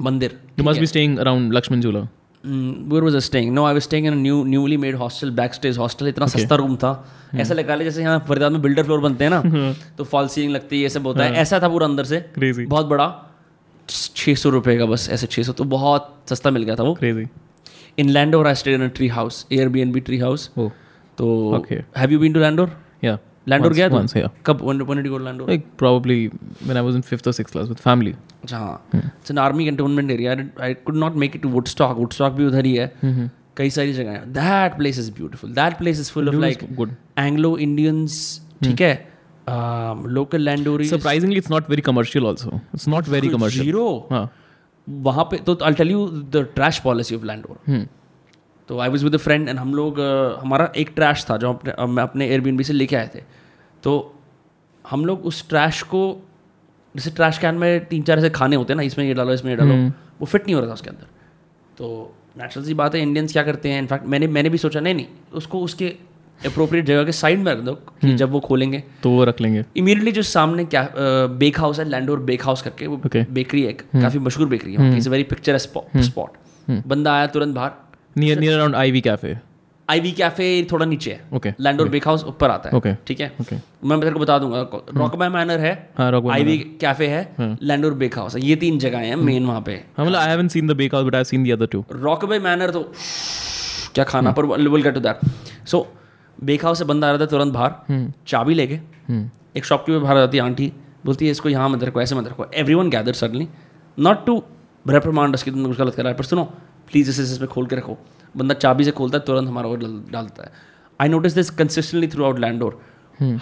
mandir. 0.00 0.38
You 0.58 0.64
must 0.64 0.80
be 0.80 0.86
staying 0.86 1.18
around 1.18 1.52
Lakshman 1.54 1.80
Jhula 1.80 2.00
where 2.44 3.02
was 3.02 3.16
staying 3.24 3.52
no 3.54 3.64
I 3.64 3.72
was 3.74 3.82
staying 3.82 4.06
in 4.06 4.14
new 4.18 4.42
newly 4.44 4.76
made 4.76 4.96
hostel 4.96 5.30
back 5.30 5.54
stage 5.54 5.78
hostel 5.78 6.08
इतना 6.08 6.26
सस्ता 6.26 6.54
room 6.56 6.76
था. 6.76 6.92
ऐसा 7.34 7.54
लगा 7.54 7.74
ले 7.74 7.84
जैसे 7.84 8.02
यहाँ 8.02 8.24
फरीदाबाद 8.28 8.52
में 8.52 8.62
builder 8.62 8.82
floor 8.82 9.00
बनते 9.00 9.24
हैं 9.24 9.30
ना 9.30 9.72
तो 9.98 10.04
फॉल 10.04 10.28
सीलिंग 10.28 10.52
लगती 10.52 10.76
है 10.76 10.82
ये 10.82 10.88
सब 10.88 11.06
होता 11.06 11.24
है. 11.24 11.32
ऐसा 11.32 11.60
था 11.62 11.68
पूरा 11.68 11.86
अंदर 11.86 12.04
से. 12.04 12.20
क्रेजी 12.34 12.66
बहुत 12.66 12.86
बड़ा. 12.86 13.12
छः 13.88 14.34
सौ 14.34 14.50
रुपये 14.50 14.76
का 14.78 14.86
बस 14.86 15.08
ऐसे 15.12 15.26
छः 15.26 15.42
सौ. 15.42 15.52
तो 15.52 15.64
बहुत 15.66 16.14
सस्ता 16.30 16.50
मिल 16.50 16.62
गया 16.62 16.76
था 16.76 16.82
वो. 16.82 16.94
Crazy 16.94 17.26
in 17.98 18.08
Landour 18.08 18.46
I 18.46 18.54
stayed 18.54 18.80
in 18.80 18.88
tree 18.88 19.08
house 19.08 19.46
Airbnb 19.92 20.00
tree 20.00 20.18
house 20.18 20.50
तो 21.18 21.64
have 21.96 22.12
you 22.12 22.18
been 22.18 22.32
to 22.32 22.40
Landour 22.40 22.70
या 23.04 23.18
लैंडोर 23.50 23.72
गया 23.74 23.88
once, 23.90 24.16
yeah. 24.16 24.28
तो 24.28 24.52
कब? 24.52 24.64
When 24.68 24.84
when 24.90 25.00
did 25.00 25.08
you 25.08 25.12
go 25.14 25.18
to 25.18 25.24
Landour 25.24 25.50
Like 25.50 25.66
probably 25.82 26.18
when 26.70 26.80
I 26.82 26.86
was 26.88 27.00
in 27.00 27.04
fifth 27.10 27.28
or 27.32 27.34
sixth 27.40 27.56
class 27.56 27.74
with 27.74 27.82
family. 27.88 28.14
अच्छा 28.44 28.58
हाँ 28.58 28.86
it's 28.94 29.30
an 29.30 29.38
army 29.38 29.64
cantonment 29.64 30.10
area 30.10 30.36
I 30.64 30.74
could 30.74 30.96
not 30.96 31.16
make 31.24 31.36
it 31.36 31.42
to 31.42 31.48
Woodstock 31.48 31.96
Woodstock 31.98 32.32
भी 32.32 32.46
उधर 32.46 32.64
ही 32.64 32.74
है। 32.74 33.30
कई 33.56 33.70
सारी 33.70 33.92
जगह 33.92 34.10
हैं। 34.10 34.32
That 34.32 34.76
place 34.76 34.98
is 34.98 35.10
beautiful 35.12 35.52
that 35.54 35.78
place 35.78 36.00
is 36.00 36.10
full 36.12 36.28
of 36.28 36.36
like 36.36 36.58
good. 36.80 36.90
Anglo 37.18 37.56
Indians 37.58 38.40
ठीक 38.64 38.80
है? 38.80 38.92
लोकल 39.48 40.40
लैंडोरी 40.40 40.88
Surprisingly, 40.88 41.40
it's 41.42 41.52
not 41.52 41.70
very 41.70 41.82
commercial. 41.86 42.26
Also, 42.30 42.60
it's 42.76 42.86
not 42.94 43.08
very 43.14 43.30
commercial. 43.32 43.64
Zero. 43.64 44.28
वहाँ 44.88 45.24
पे 45.30 45.36
तो 45.46 45.58
I 45.64 45.72
tell 45.80 45.90
you 45.90 46.06
the 46.34 46.46
trash 46.54 46.78
policy 46.84 47.14
of 47.14 47.24
Landour. 47.26 47.86
तो 48.68 48.78
I 48.78 48.88
was 48.88 49.04
with 49.04 49.16
friend 49.16 49.48
and 49.48 49.58
हम 49.58 49.74
लोग 49.74 49.98
uh, 49.98 50.42
हमारा 50.42 50.70
एक 50.76 50.90
ट्रैश 50.96 51.24
था 51.30 51.36
जो 51.36 51.52
अपने 51.52 51.72
हम 51.80 52.00
अपने 52.02 52.26
एयरबीएनबी 52.28 52.64
से 52.64 52.72
लेके 52.72 52.96
आए 52.96 53.10
थे। 53.14 53.22
तो 53.82 53.92
हम 54.84 55.04
लोग 55.04 55.24
उस 55.26 55.48
ट्रैश 55.48 55.82
को 55.92 56.02
जैसे 56.94 57.10
ट्रैश 57.10 57.38
कैन 57.38 57.54
में 57.54 57.84
तीन 57.86 58.02
चार 58.02 58.18
ऐसे 58.18 58.30
खाने 58.30 58.56
होते 58.56 58.72
हैं 58.72 58.76
ना 58.76 58.82
इसमें 58.82 59.04
ये 59.04 59.14
डालो 59.14 59.32
इसमें 59.32 59.50
ये 59.50 59.56
डालो 59.56 59.74
वो 60.20 60.26
फिट 60.26 60.46
नहीं 60.46 60.54
हो 60.54 60.60
रहा 60.60 60.68
था 60.68 60.74
उसके 60.74 60.90
अंदर। 60.90 61.06
तो 61.78 62.14
नेचुरल 62.38 62.66
सी 62.66 62.74
बात 62.74 62.94
है 62.94 63.00
इंडियंस 63.02 63.32
क्या 63.32 63.42
करते 63.42 63.68
हैं 63.68 63.78
इनफैक्ट 63.78 64.06
मैंने 64.06 64.26
मैंने 64.28 64.48
भी 64.48 64.58
सोचा 64.58 64.80
नहीं 64.80 64.94
नहीं 64.94 65.06
उसको 65.34 65.60
उसके 65.64 65.92
अप्रोप्रिएट 66.40 66.84
जगह 66.86 67.04
के 67.04 67.12
साइड 67.12 67.38
में 67.38 67.52
रख 67.52 67.58
दो 67.58 67.72
कि 67.74 68.12
जब 68.16 68.30
वो 68.30 68.40
खोलेंगे। 68.40 68.82
तो 69.02 69.10
वो 69.10 69.24
रख 69.24 69.40
लेंगे। 69.40 69.64
इमीडिएटली 69.76 70.12
जो 70.12 70.22
सामने 70.22 70.64
क्या 70.64 70.86
बेक 71.40 71.58
हाउस 71.60 71.78
है 71.78 71.84
लैंडोर 71.88 72.20
बेक 72.30 72.44
हाउस 72.44 72.62
करके 72.62 72.86
वो 72.86 73.00
Okay. 73.06 73.24
बेकरी 73.30 73.62
है 73.62 73.72
काफ़ी 73.72 74.18
मशहूर 74.18 74.48
बेकरी 74.48 74.74
है 74.74 74.96
इट्स 74.96 75.08
वेरी 75.08 75.22
पिक्चर 75.24 75.58
स्पॉट 75.58 76.36
बंदा 76.86 77.14
आया 77.14 77.26
तुरंत 77.26 77.54
बाहर 77.54 77.70
near 78.16 78.38
near 78.40 78.54
around 78.54 78.74
Ivy 78.76 79.00
cafe 79.00 79.38
Ivy 79.90 80.12
cafe 80.12 80.46
थोड़ा 80.72 80.86
नीचे 80.86 81.10
है। 81.10 81.20
ओके 81.36 81.52
लैंडोर 81.60 81.88
बेक 81.88 82.06
हाउस 82.08 82.24
ऊपर 82.26 82.50
आता 82.50 82.68
है। 82.68 82.78
Okay. 82.78 82.94
ठीक 83.06 83.20
है? 83.20 83.32
ओके 83.40 83.56
मैं 83.84 84.00
तेरे 84.00 84.12
को 84.12 84.20
बता 84.20 84.38
दूँगा 84.38 84.60
रॉकबाय 84.96 85.28
मैनर 85.28 85.60
है 85.60 86.10
रॉक 86.12 86.30
आईवी 86.32 86.56
कैफ़े 86.80 87.06
है 87.08 87.56
लैंडोर 87.62 87.94
बेक 87.94 88.18
हाउस 88.18 88.36
है। 88.36 88.42
ये 88.42 88.56
तीन 88.56 88.78
जगह 88.78 88.98
हैं 89.00 89.16
मेन 89.18 89.46
वहाँ 89.46 89.60
पे। 89.60 89.72
हाँ 89.96 90.06
मतलब 90.06 90.18
I 90.18 90.28
haven't 90.28 90.50
seen 90.50 90.66
the 90.66 90.76
bake 90.76 90.94
house 90.94 91.06
but 91.06 91.14
I 91.14 91.24
seen 91.24 91.44
the 91.44 91.52
other 91.52 91.66
two 91.66 91.84
Rokeby 91.92 92.38
Manor 92.40 92.70
तो 92.70 92.82
क्या 93.94 94.04
खाना? 94.04 94.32
पर 94.32 94.46
will 94.46 94.82
get 94.82 94.94
to 94.94 95.00
that 95.00 95.66
so 95.68 95.86
bake 96.38 96.64
house 96.64 96.78
से 96.78 96.84
बंदा 96.84 97.08
आ 97.08 97.10
रहा 97.10 97.20
था 97.20 97.26
तुरंत 97.26 97.52
बाहर। 97.54 98.12
चाबी 98.26 98.54
लेके। 98.54 98.80
एक 99.56 99.64
शॉपकीपर 99.64 99.98
बाहर 99.98 100.16
आ 100.16 100.20
जाती 100.20 100.38
है 100.38 100.44
आंटी 100.44 100.72
बोलती 101.06 101.24
है 101.24 101.30
इसको 101.30 101.48
यहाँ 101.48 101.68
मत 101.68 101.84
रखो 101.84 102.00
ऐसे 102.00 102.14
मत 102.14 102.28
रखो। 102.28 102.46
Everyone 102.74 102.90
gather 102.90 103.12
suddenly 103.14 103.48
not 103.98 104.24
to 104.26 104.42
reprimand 104.86 105.34
उसकी 105.34 105.50
तुमने 105.50 105.68
कुछ 105.68 105.78
गलत 105.78 105.94
करा 105.94 106.08
है 106.10 106.16
पर 106.16 106.24
सुनो 106.24 106.44
प्लीज़ 106.90 107.10
इसे 107.10 107.22
इसमें 107.22 107.48
खोल 107.48 107.66
के 107.66 107.76
रखो। 107.76 107.96
बंदा 108.34 108.54
चाबी 108.56 108.84
से 108.84 108.90
खोलता 108.92 109.18
है 109.18 109.24
तुरंत 109.24 109.48
हमारा 109.48 109.68
वो 109.68 109.76
डाल 109.76 110.02
डाल 110.12 110.28
है। 110.40 110.50
I 111.00 111.08
notice 111.08 111.34
this 111.34 111.50
consistently 111.56 112.08
throughout 112.24 112.38
Landour 112.38 112.80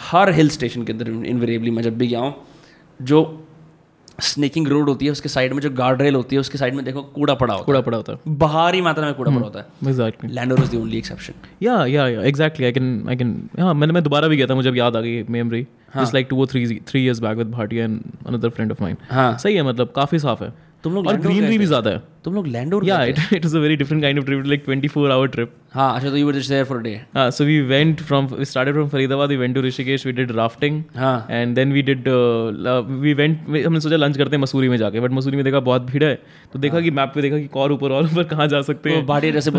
her 0.02 0.30
hill 0.34 0.48
station 0.50 0.84
के 0.84 0.92
अंदर 0.92 1.08
इनवेरिएबली 1.08 1.70
मैं 1.70 1.82
जब 1.82 1.98
भी 1.98 2.06
गया 2.06 2.20
हूँ 2.20 2.34
जो 3.00 3.44
स्नेकिंग 4.20 4.66
रोड 4.68 4.88
होती 4.88 5.06
है 5.06 5.12
उसके 5.12 5.28
साइड 5.28 5.52
में 5.52 5.60
जो 5.60 5.70
गार्ड 5.70 6.00
रेल 6.02 6.14
होती 6.14 6.36
है 6.36 6.40
उसके 6.40 6.58
साइड 6.58 6.74
में 6.74 6.84
देखो 6.84 7.02
कूड़ा 7.16 7.34
पड़ा 7.34 7.54
होता 7.54 7.64
कूड़ा 7.64 7.80
पड़ा 7.80 7.96
होता 7.96 8.12
है। 8.12 8.18
है 8.26 8.36
भारी 8.38 8.80
मात्रा 8.80 9.06
में 9.06 9.14
कूड़ा 9.14 9.30
पड़ा 9.30 9.42
होता 9.42 9.58
है। 9.58 9.90
Exactly 9.90 10.32
Landour 10.34 10.60
is 10.60 10.70
the 10.70 10.80
only 10.80 10.98
exception 10.98 11.34
yeah 11.62 11.84
yeah 11.86 12.06
yeah 12.08 12.22
exactly 12.22 12.66
I 12.66 12.72
can 12.72 13.04
I 13.08 13.16
can 13.16 13.48
हाँ 13.60 13.74
मैंने 13.74 13.92
मैं 13.92 14.02
दोबारा 14.04 14.28
भी 14.28 14.36
गया 14.36 14.46
था 14.46 14.54
मुझे 14.54 14.68
अब 14.68 14.76
याद 14.76 14.96
आ 14.96 15.00
गई 15.00 15.22
मेमोरी 15.30 15.62
जस्ट 15.96 16.14
लाइक 16.14 16.26
टू 16.30 16.40
और 16.40 16.46
three 16.46 16.80
three 16.88 17.04
years 17.04 17.20
back 17.20 17.36
with 17.38 17.50
Bhatia 17.50 17.84
and 17.84 18.00
another 18.26 18.48
friend 18.48 18.72
of 18.72 18.82
mine 18.82 18.96
हाँ। 19.10 19.36
सही 19.38 19.54
है 19.54 19.62
मतलब 19.62 19.92
काफ़ी 19.96 20.18
साफ़ 20.18 20.42
है। 20.44 20.52
तुम 20.84 20.94
लोग 20.94 21.06
और 21.06 21.16
ग्रीनरी 21.18 21.58
भी 21.58 21.66
ज़्यादा 21.66 21.90
है। 21.90 22.02
तुम 22.24 22.34
लोग 22.34 22.46
लैंडोर 22.46 22.84
या 22.84 23.02
it 23.04 23.18
it 23.32 23.44
is 23.44 23.56
a 23.56 23.60
very 23.60 23.76
different 23.76 24.02
kind 24.02 24.18
of 24.18 24.26
trip 24.26 24.46
like 24.46 24.64
24 24.68 25.10
hour 25.10 25.28
trip? 25.28 25.52
हाँ 25.72 25.94
अच्छा 25.96 26.10
तो 26.10 26.16
you 26.16 26.26
were 26.26 26.34
just 26.34 26.48
there 26.50 26.64
for 26.64 26.76
a 26.78 26.80
day 26.80 26.94
Uh, 27.18 27.24
so 27.36 27.44
we 27.48 27.56
went 27.70 28.00
from 28.08 28.28
we 28.40 28.46
started 28.50 28.76
from 28.78 28.88
Faridabad. 28.92 29.32
We 29.32 29.36
went 29.40 29.56
to 29.58 29.62
Rishikesh. 29.64 30.04
We 30.08 30.12
did 30.18 30.30
rafting, 30.38 30.76
हाँ. 30.96 31.16
We 31.72 31.82
did. 31.88 32.08
Uh, 32.08 32.70
uh, 32.72 32.82
we 33.04 33.14
went. 33.20 33.48
हमने 33.66 33.80
सोचा 33.80 33.96
lunch 33.96 34.16
करते 34.16 34.36
हैं 34.36 34.42
मसूरी 34.42 34.68
में 34.68 34.76
जाके 34.78 35.00
बट 35.00 35.12
मसूरी 35.12 35.36
में 35.36 35.44
देखा 35.44 35.60
बहुत 35.68 35.82
भीड़ 35.90 36.02
है 36.04 36.14
तो 36.52 36.58
देखा 36.58 36.80
कि 36.80 36.90
मैप 36.98 37.12
पे 37.14 37.22
देखा 37.22 37.38
कि 37.38 37.48
और 37.64 37.72
ऊपर 37.72 37.92
और 37.92 38.04
ऊपर 38.04 38.24
कहाँ 38.32 38.46
जा 38.48 38.60
सकते 38.70 38.90
वो 38.90 38.96
हैं। 38.96 39.06
भाटी 39.06 39.32
जैसे 39.32 39.50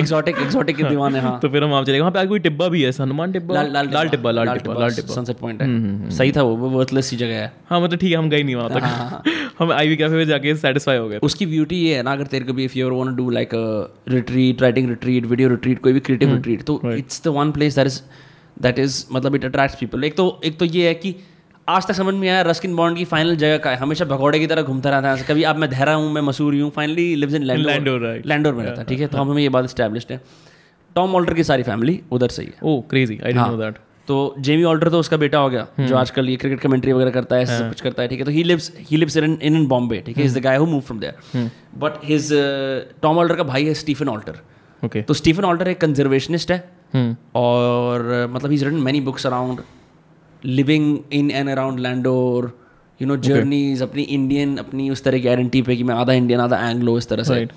एक्सोटिक 0.00 0.38
एक्सोटिक 0.42 0.76
के 0.76 0.84
दीवाने 0.84 1.20
हाँ. 1.20 1.38
तो 1.42 1.48
फिर 1.48 1.64
हम 1.64 1.70
वहाँ 1.70 1.84
चले 1.84 2.00
वहाँ 2.00 2.12
पे 2.12 2.26
कोई 2.26 2.38
टिब्बा 2.48 2.68
भी 2.68 2.82
है 2.82 2.92
हनुमान 3.00 3.32
टिब्बा? 3.32 3.62
लाल 3.62 4.08
टिब्बा। 4.08 4.30
लाल 4.30 4.48
टिब्बा 4.48 4.74
लाल 4.80 4.90
टिब्बा 4.94 5.14
सनसेट 5.14 5.36
पॉइंट 5.38 5.62
है। 5.62 6.10
सही 6.18 6.32
था 6.32 6.42
वो 6.42 6.70
वर्थलेस 6.70 7.06
सी 7.06 7.16
जगह 7.16 7.42
है। 7.42 7.52
हाँ 7.70 7.80
मतलब 7.80 7.98
ठीक 7.98 8.10
है 8.10 8.18
हम 8.18 8.30
गए 8.30 8.42
नहीं 8.42 8.54
वहाँ 8.54 8.70
हाँ, 8.70 9.22
तक 9.24 9.32
हम 9.58 9.72
आईवी 9.72 9.96
कैफ़े 9.96 10.16
में 10.16 10.24
जाके 10.26 10.54
सेटिस्फाई 10.56 10.96
हो 10.96 11.08
गए। 11.08 11.18
उसकी 11.22 11.46
ब्यूटी 11.46 11.76
ये 11.76 11.96
है 11.96 12.02
ना 12.06 12.12
अगर 12.12 12.26
तेरे 12.26 12.44
को 12.44 12.52
भी 12.52 12.64
if 12.64 12.78
you 12.78 12.90
want 12.90 13.10
to 13.10 13.24
do 13.24 13.30
like 13.30 13.54
retreat 14.08 14.62
writing 14.62 14.88
retreat 14.88 15.26
video 15.26 15.48
retreat 15.48 15.82
कोई 15.82 15.92
भी 15.92 16.00
क्रिएटिव 16.08 16.34
रिट्रीट 16.34 16.62
तो 16.64 16.80
it's 16.92 17.22
the 17.24 17.36
one 17.36 17.52
place 17.52 17.76
that 17.76 17.86
is 17.86 18.00
that 18.62 18.78
is 18.78 19.04
मतलब 19.12 19.34
इट 19.34 19.44
अट्रैक्ट्स 19.44 19.78
पीपल 19.80 20.04
एक 20.04 20.16
तो 20.16 20.28
एक 20.44 20.58
तो 20.58 20.64
ये 20.66 20.86
है 20.88 20.94
कि 20.96 21.14
आज 21.68 21.86
तक 21.86 21.94
समझ 21.94 22.14
में 22.14 22.28
आया 22.28 22.42
रस्किन 22.42 22.74
बॉन्ड 22.76 22.96
की 22.98 23.04
फाइनल 23.04 23.36
जगह 23.36 23.56
का 23.58 23.70
है। 23.70 23.76
हमेशा 23.76 24.04
भगौड़े 24.04 24.38
की 24.38 24.46
तरह 24.46 24.62
घूमता 24.62 24.90
रहता 24.90 25.12
है। 25.12 25.24
कभी 25.28 25.42
अब 25.42 25.56
मैं 25.56 25.68
देहरा 25.70 25.94
हूँ 25.94 26.12
मैं 26.12 26.20
मसूरी 26.22 26.60
हूँ 26.60 26.70
finally 26.70 27.14
lives 27.16 27.34
in 27.34 27.42
Landour 27.42 27.72
Landor, 27.72 28.26
Landour 28.26 28.54
में 28.54 28.64
रहता 28.64 28.80
है 28.80 28.86
ठीक 28.86 29.00
है? 29.00 29.06
तो 29.06 29.18
हमें 29.18 29.42
ये 29.42 29.48
बात 29.48 29.66
स्टैब्लिश्ड 29.66 30.12
है। 30.12 30.20
टॉम 30.96 31.14
ऑल्टर 31.14 31.34
की 31.34 31.44
सारी 31.44 31.62
फैमिली 31.62 32.00
उधर 32.12 32.28
से 32.28 32.42
ही 32.42 32.48
है। 32.48 32.58
ओ 32.62 32.80
crazy 32.90 33.18
I. 33.24 33.32
Don't 33.32 33.46
know 33.46 33.56
that 33.56 33.78
तो 34.08 34.34
जेमी 34.38 34.64
ऑल्टर 34.64 34.88
तो 34.88 34.98
उसका 35.00 35.16
बेटा 35.16 35.38
हो 35.38 35.48
गया 35.50 35.66
जो 35.80 35.96
आजकल 35.96 36.28
ये 36.28 36.36
क्रिकेट 36.36 36.60
कमेंट्री 36.60 36.92
वगैरह 36.92 37.10
करता 37.10 37.36
है 37.36 37.46
सब 37.48 37.68
कुछ 37.68 37.80
करता 37.80 38.02
है 38.02 38.08
ठीक 38.08 38.18
है? 38.18 38.24
तो 38.24 38.30
he 38.30 38.42
lives 38.42 38.70
he 38.80 38.96
lives 38.96 39.16
in 39.16 39.38
in 39.42 39.66
Bombay 39.66 40.02
ठीक 40.06 40.18
है? 40.18 40.24
Is 40.24 40.38
the 40.38 40.42
guy 40.42 40.56
who 40.56 40.66
move 40.66 40.80
from 40.80 41.00
there 41.00 41.50
but 41.78 42.04
his 42.04 42.28
Tom 43.02 43.18
Alter 43.18 43.36
का 43.36 43.42
भाई 43.44 43.64
है 43.66 43.74
स्टीफन 43.74 44.08
ऑल्टर 44.08 44.40
ओके 44.82 45.02
तो 45.02 45.14
स्टीफन 45.14 45.44
ऑल्टर 45.44 45.68
एक 45.68 45.80
कंजर्वेशनिस्ट 45.80 46.50
है 46.52 46.58
हम्म। 46.94 47.16
और 47.36 48.00
uh, 48.00 48.34
मतलब 48.34 48.50
he 48.50 48.56
written 48.56 48.76
many 48.80 49.00
books 49.00 49.26
around 49.26 49.60
living 50.42 50.98
in 51.12 51.30
and 51.30 51.48
around 51.50 51.80
Landour 51.80 52.52
you 53.00 53.08
know 53.08 53.16
journeys 53.16 53.82
अपनी 53.82 54.02
इंडियन 54.02 54.56
अपनी 54.56 54.90
उस 54.90 55.02
तरह 55.04 55.18
की 55.18 55.28
आइडेंटिटी 55.28 55.62
पे 55.62 55.76
कि 55.76 55.84
मैं 55.84 55.94
आधा 55.94 56.12
इंडियन 56.12 56.40
आधा 56.40 56.68
एंग्लो 56.68 56.98
इस 56.98 57.08
तरह 57.08 57.22
से। 57.22 57.34
Right. 57.34 57.56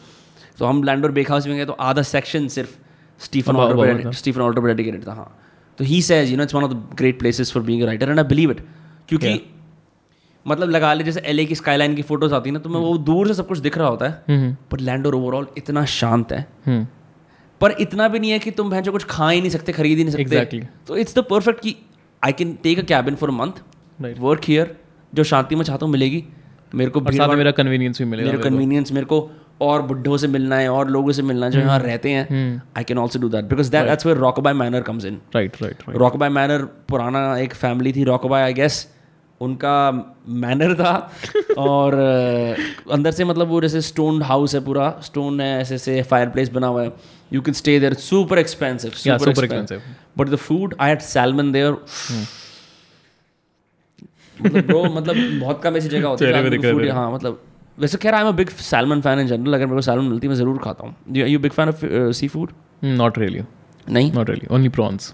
तो 0.60 0.66
हम 0.66 0.84
लैंडोर 0.84 1.12
बेक 1.12 1.32
हाउस 1.32 1.48
में 1.48 1.56
गए 1.58 1.66
तो 1.66 1.74
आधा 1.74 2.02
सेक्शन 2.02 2.48
सिर्फ़ 2.48 2.70
स्टीफन 3.22 3.56
ऑल्टर 3.56 4.12
स्टीफन 4.12 4.42
ऑल्टर 4.42 4.62
पर 4.62 4.68
डेडिकेटेड 4.68 5.08
था 5.08 5.14
हाँ। 5.14 5.32
तो 5.80 5.86
he 5.86 6.02
says 6.02 6.32
you 6.32 6.38
know 6.38 6.44
it's 6.44 6.56
one 6.56 6.64
of 6.64 6.74
the 6.74 6.98
great 6.98 7.20
places 7.20 7.52
for 7.54 7.64
being 7.64 7.84
writer 7.84 8.10
and 8.10 8.20
I 8.20 8.26
believe 8.28 8.52
it 8.52 8.62
क्योंकि 9.10 9.40
मतलब 10.46 10.70
लगा 10.70 10.94
ले 10.94 11.04
जैसे 11.04 11.22
एलए 11.26 11.46
की 11.46 11.56
स्काईलाइन 11.56 11.96
की 11.96 12.02
फ़ोटोज़ 12.04 12.34
आती 12.34 12.50
है 12.50 12.54
ना 12.54 12.60
तो 12.60 12.70
मैं 12.70 12.80
वो 12.80 12.98
दूर 13.06 13.28
से 13.28 13.34
सब 13.34 13.48
कुछ 13.48 13.60
दिख 13.60 13.78
रहा 13.78 13.88
होता 13.88 14.08
है 14.08 14.40
पर 14.72 14.80
लैंडोर 14.80 15.16
ओवरऑल 15.16 15.48
इतना 15.58 15.86
शांत 15.94 16.32
है 16.34 16.46
पर 17.62 17.76
इतना 17.80 18.08
भी 18.08 18.20
नहीं 18.20 18.32
है 18.32 18.40
कि 18.40 18.52
तुम 18.52 18.70
भैंसो 18.70 18.92
कुछ 18.92 19.04
खा 19.10 19.30
ही 19.30 19.40
नहीं 19.40 19.50
सकते 19.52 19.72
खरीद 19.72 19.98
ही 19.98 20.04
नहीं 20.04 20.14
सकते 20.14 20.36
Exactly. 20.36 20.62
तो 20.88 20.98
इट्स 20.98 21.16
द 21.16 21.24
परफेक्ट 21.30 21.62
कि 21.62 21.76
I 22.24 22.34
can 22.34 22.54
take 22.64 22.80
a 22.80 22.84
cabin 22.84 23.16
for 23.16 23.32
month 23.32 23.62
work 24.20 24.46
here 24.48 24.76
जो 25.14 25.24
शांति 25.24 25.56
में 25.56 25.64
चाहता 25.64 25.86
हूँ 25.86 25.92
मिलेगी 25.94 26.24
मेरे 26.76 26.92
को 26.92 27.02
मेरा 27.36 27.52
कन्वीनियंस 27.52 28.00
भी 28.00 28.06
मिलेगा 28.06 28.32
मेरे 28.32 28.44
कन्वीनियंस 28.44 28.92
मेरे 28.92 29.06
को 29.06 29.20
और 29.62 29.82
बुड्ढों 29.82 30.18
से 30.18 30.28
मिलना 30.28 30.56
है 30.56 30.70
और 30.72 30.90
लोगों 30.90 31.12
से 31.12 31.22
मिलना 31.22 31.46
है 31.46 31.52
जो 31.52 31.60
यहाँ 31.60 31.80
रहते 31.80 32.10
हैं 32.10 32.28
हम्म। 32.30 32.60
I 32.78 32.84
can 32.84 32.98
also 32.98 33.20
do 33.20 33.30
that 33.30 33.46
because 33.46 33.72
that 33.72 33.86
that's 33.88 34.06
where 34.06 34.18
Rokeby 34.40 34.54
Manor 34.54 34.82
comes 34.82 35.06
in 35.06 35.20
right 35.36 35.62
right 35.62 35.84
Rokeby 36.18 36.30
Manor 36.30 36.64
पुराना 36.90 37.38
एक 37.38 37.54
फैमिली 37.56 37.94
थी 37.94 38.04
रॉक 38.04 38.26
बाय 38.26 38.44
आई 38.44 38.54
गेस 38.54 38.88
उनका 39.42 39.74
मैनर 40.44 40.74
था 40.76 40.92
और 41.58 41.94
अ, 41.96 42.92
अंदर 42.94 43.12
से 43.12 43.26
मतलब 43.26 43.48
वो 43.48 43.62
जैसे 43.62 43.82
स्टोन 43.82 44.22
हाउस 44.24 44.56
है 44.56 44.62
पूरा 44.64 44.90
स्टोन 45.04 45.42
है 45.42 45.60
ऐसे 45.62 45.76
ऐसे 45.76 46.02
फायर 46.10 46.30
प्लेस 46.30 46.50
बना 46.52 46.68
हुआ 46.68 46.84
है। 46.84 46.92
You 47.34 47.42
can 47.42 47.54
stay 47.54 47.80
there 47.80 47.94
super 48.06 48.40
expensive 48.40 48.92
super 48.92 49.34
expensive. 49.36 49.80
But 50.18 50.30
the 50.30 50.36
food 50.38 50.76
I 50.80 50.90
had 50.90 51.00
salmon 51.02 51.52
there 51.52 51.78
मतलब 54.38 54.66
ब्रो 54.68 54.84
मतलब 54.86 55.16
बहुत 55.40 55.62
कम 55.64 55.78
ऐसी 55.78 55.88
जगह 55.90 56.08
होती 56.08 56.26
है 56.26 56.58
फ़ूड 56.72 56.84
है। 56.86 56.92
हाँ 56.92 57.12
मतलब 57.14 57.42
वैसे 57.80 57.98
खैर 57.98 58.16
I 58.16 58.22
am 58.22 58.28
a 58.28 58.32
big 58.36 58.50
salmon 58.50 59.02
fan 59.02 59.20
in 59.20 59.28
general 59.28 59.54
अगर 59.54 59.66
मेरे 59.66 59.76
को 59.76 59.82
सैलमन 59.82 60.06
मिलती 60.06 60.28
है 60.28 60.30
मैं 60.30 60.38
ज़रूर 60.38 60.58
खाता 60.64 60.88
हूँ। 60.88 60.96
You 61.18 61.40
big 61.40 61.52
fan 61.52 61.70
of 61.70 61.86
seafood 62.28 62.52
not 62.84 63.18
really 63.20 63.42
नहीं? 63.88 64.12
Not 64.14 64.30
really 64.30 64.48
only 64.56 64.70
prawns 64.70 65.14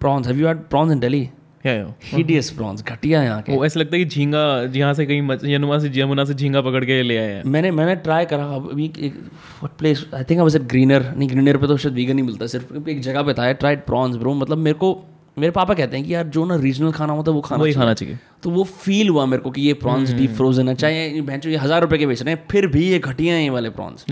prawns 0.00 0.26
have 0.26 0.40
you 0.40 0.46
had 0.46 0.68
prawns 0.70 0.92
in 0.92 1.00
Delhi 1.00 1.28
hideous 1.64 2.50
prawns 2.50 2.82
घटिया 2.84 3.22
यहाँ 3.22 3.42
के। 3.42 3.56
वो 3.56 3.64
ऐसा 3.64 3.80
लगता 3.80 3.96
है 3.96 4.04
कि 4.04 4.10
झींगा 4.10 4.40
यहाँ 4.76 4.94
से 4.94 5.06
कहीं 5.06 5.52
यमुना 5.52 5.78
से 5.78 5.90
यमुना 5.94 6.24
से 6.24 6.34
झींगा 6.34 6.60
पकड़ 6.60 6.84
के 6.84 7.02
ले 7.02 7.16
आए 7.18 7.32
हैं। 7.32 7.42
मैंने 7.46 7.70
मैंने 7.70 7.94
ट्राई 7.96 8.24
करा। 8.32 8.44
अभी 8.54 8.84
एक 8.84 9.14
what 9.14 9.78
place 9.78 10.04
I 10.14 10.24
think 10.24 10.38
I 10.38 10.42
was 10.42 10.56
at 10.56 10.62
greener 10.70 11.12
नहीं 11.16 11.28
ग्रीनर 11.28 11.56
पे 11.56 11.66
तो 11.66 11.76
शायद 11.76 11.94
वीगन 11.94 12.14
नहीं 12.14 12.26
मिलता 12.26 12.46
सिर्फ़ 12.46 12.88
एक 12.90 13.00
जगह 13.00 13.22
पे 13.22 13.34
था। 13.34 13.42
आई 13.42 13.54
ट्राइड 13.54 13.84
प्रॉन्स 13.86 14.16
ब्रो 14.16 14.34
मतलब 14.34 14.58
मेरे 14.58 14.78
को 14.78 14.92
मेरे 15.36 15.50
पापा 15.52 15.74
कहते 15.74 15.96
हैं 15.96 16.06
कि 16.06 16.14
यार 16.14 16.26
जो 16.28 16.44
ना 16.44 16.56
रीजनल 16.56 16.90
खाना 16.92 17.12
होता 17.12 17.30
है 17.30 17.34
वो 17.34 17.40
खाना 17.42 17.62
वही 17.62 17.72
खाना 17.72 17.94
चाहिए। 17.94 18.18
तो 18.42 18.50
वो 18.50 18.64
फील 18.64 19.08
हुआ 19.08 19.24
मेरे 19.26 19.42
को 19.42 19.50
कि 19.50 19.62
ये 19.62 19.74
प्रॉन्स 19.82 20.12
डीप 20.12 20.30
फ्रोजन 20.36 20.68
है। 20.68 20.74
चाहे 20.74 21.20
भैंचो 21.22 21.50
ये 21.50 21.56
हज़ार 21.56 21.80
रुपए 21.82 21.98
के 21.98 22.06
बेच 22.06 22.22
रहे 22.22 22.34
हैं 22.34 22.42
फिर 22.50 22.66
भी 22.72 22.82
ये 22.88 22.98
घटिया 22.98 23.34
हैं 23.34 23.42
ये 23.42 23.50
वाले 23.50 23.70
prawns 23.70 24.04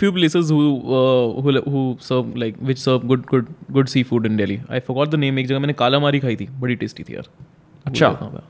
few 0.00 0.12
places 0.12 0.50
who 0.50 0.60
uh, 0.98 1.42
who 1.42 1.52
who 1.66 1.82
serve 2.00 2.36
like 2.42 2.60
which 2.68 2.80
serve 2.84 3.08
good 3.12 3.26
good 3.32 3.50
good 3.72 3.90
seafood 3.94 4.26
in 4.26 4.36
Delhi. 4.36 4.60
I 4.70 4.80
forgot 4.90 5.14
the 5.14 5.20
name. 5.24 5.38
एक 5.38 5.46
जगह 5.46 5.58
मैंने 5.58 5.72
कालामारी 5.80 6.20
खाई 6.20 6.36
थी 6.36 6.48
बड़ी 6.60 6.76
टेस्टी 6.76 7.04
थी 7.04 7.14
यार। 7.14 7.28
अच्छा। 7.86 8.08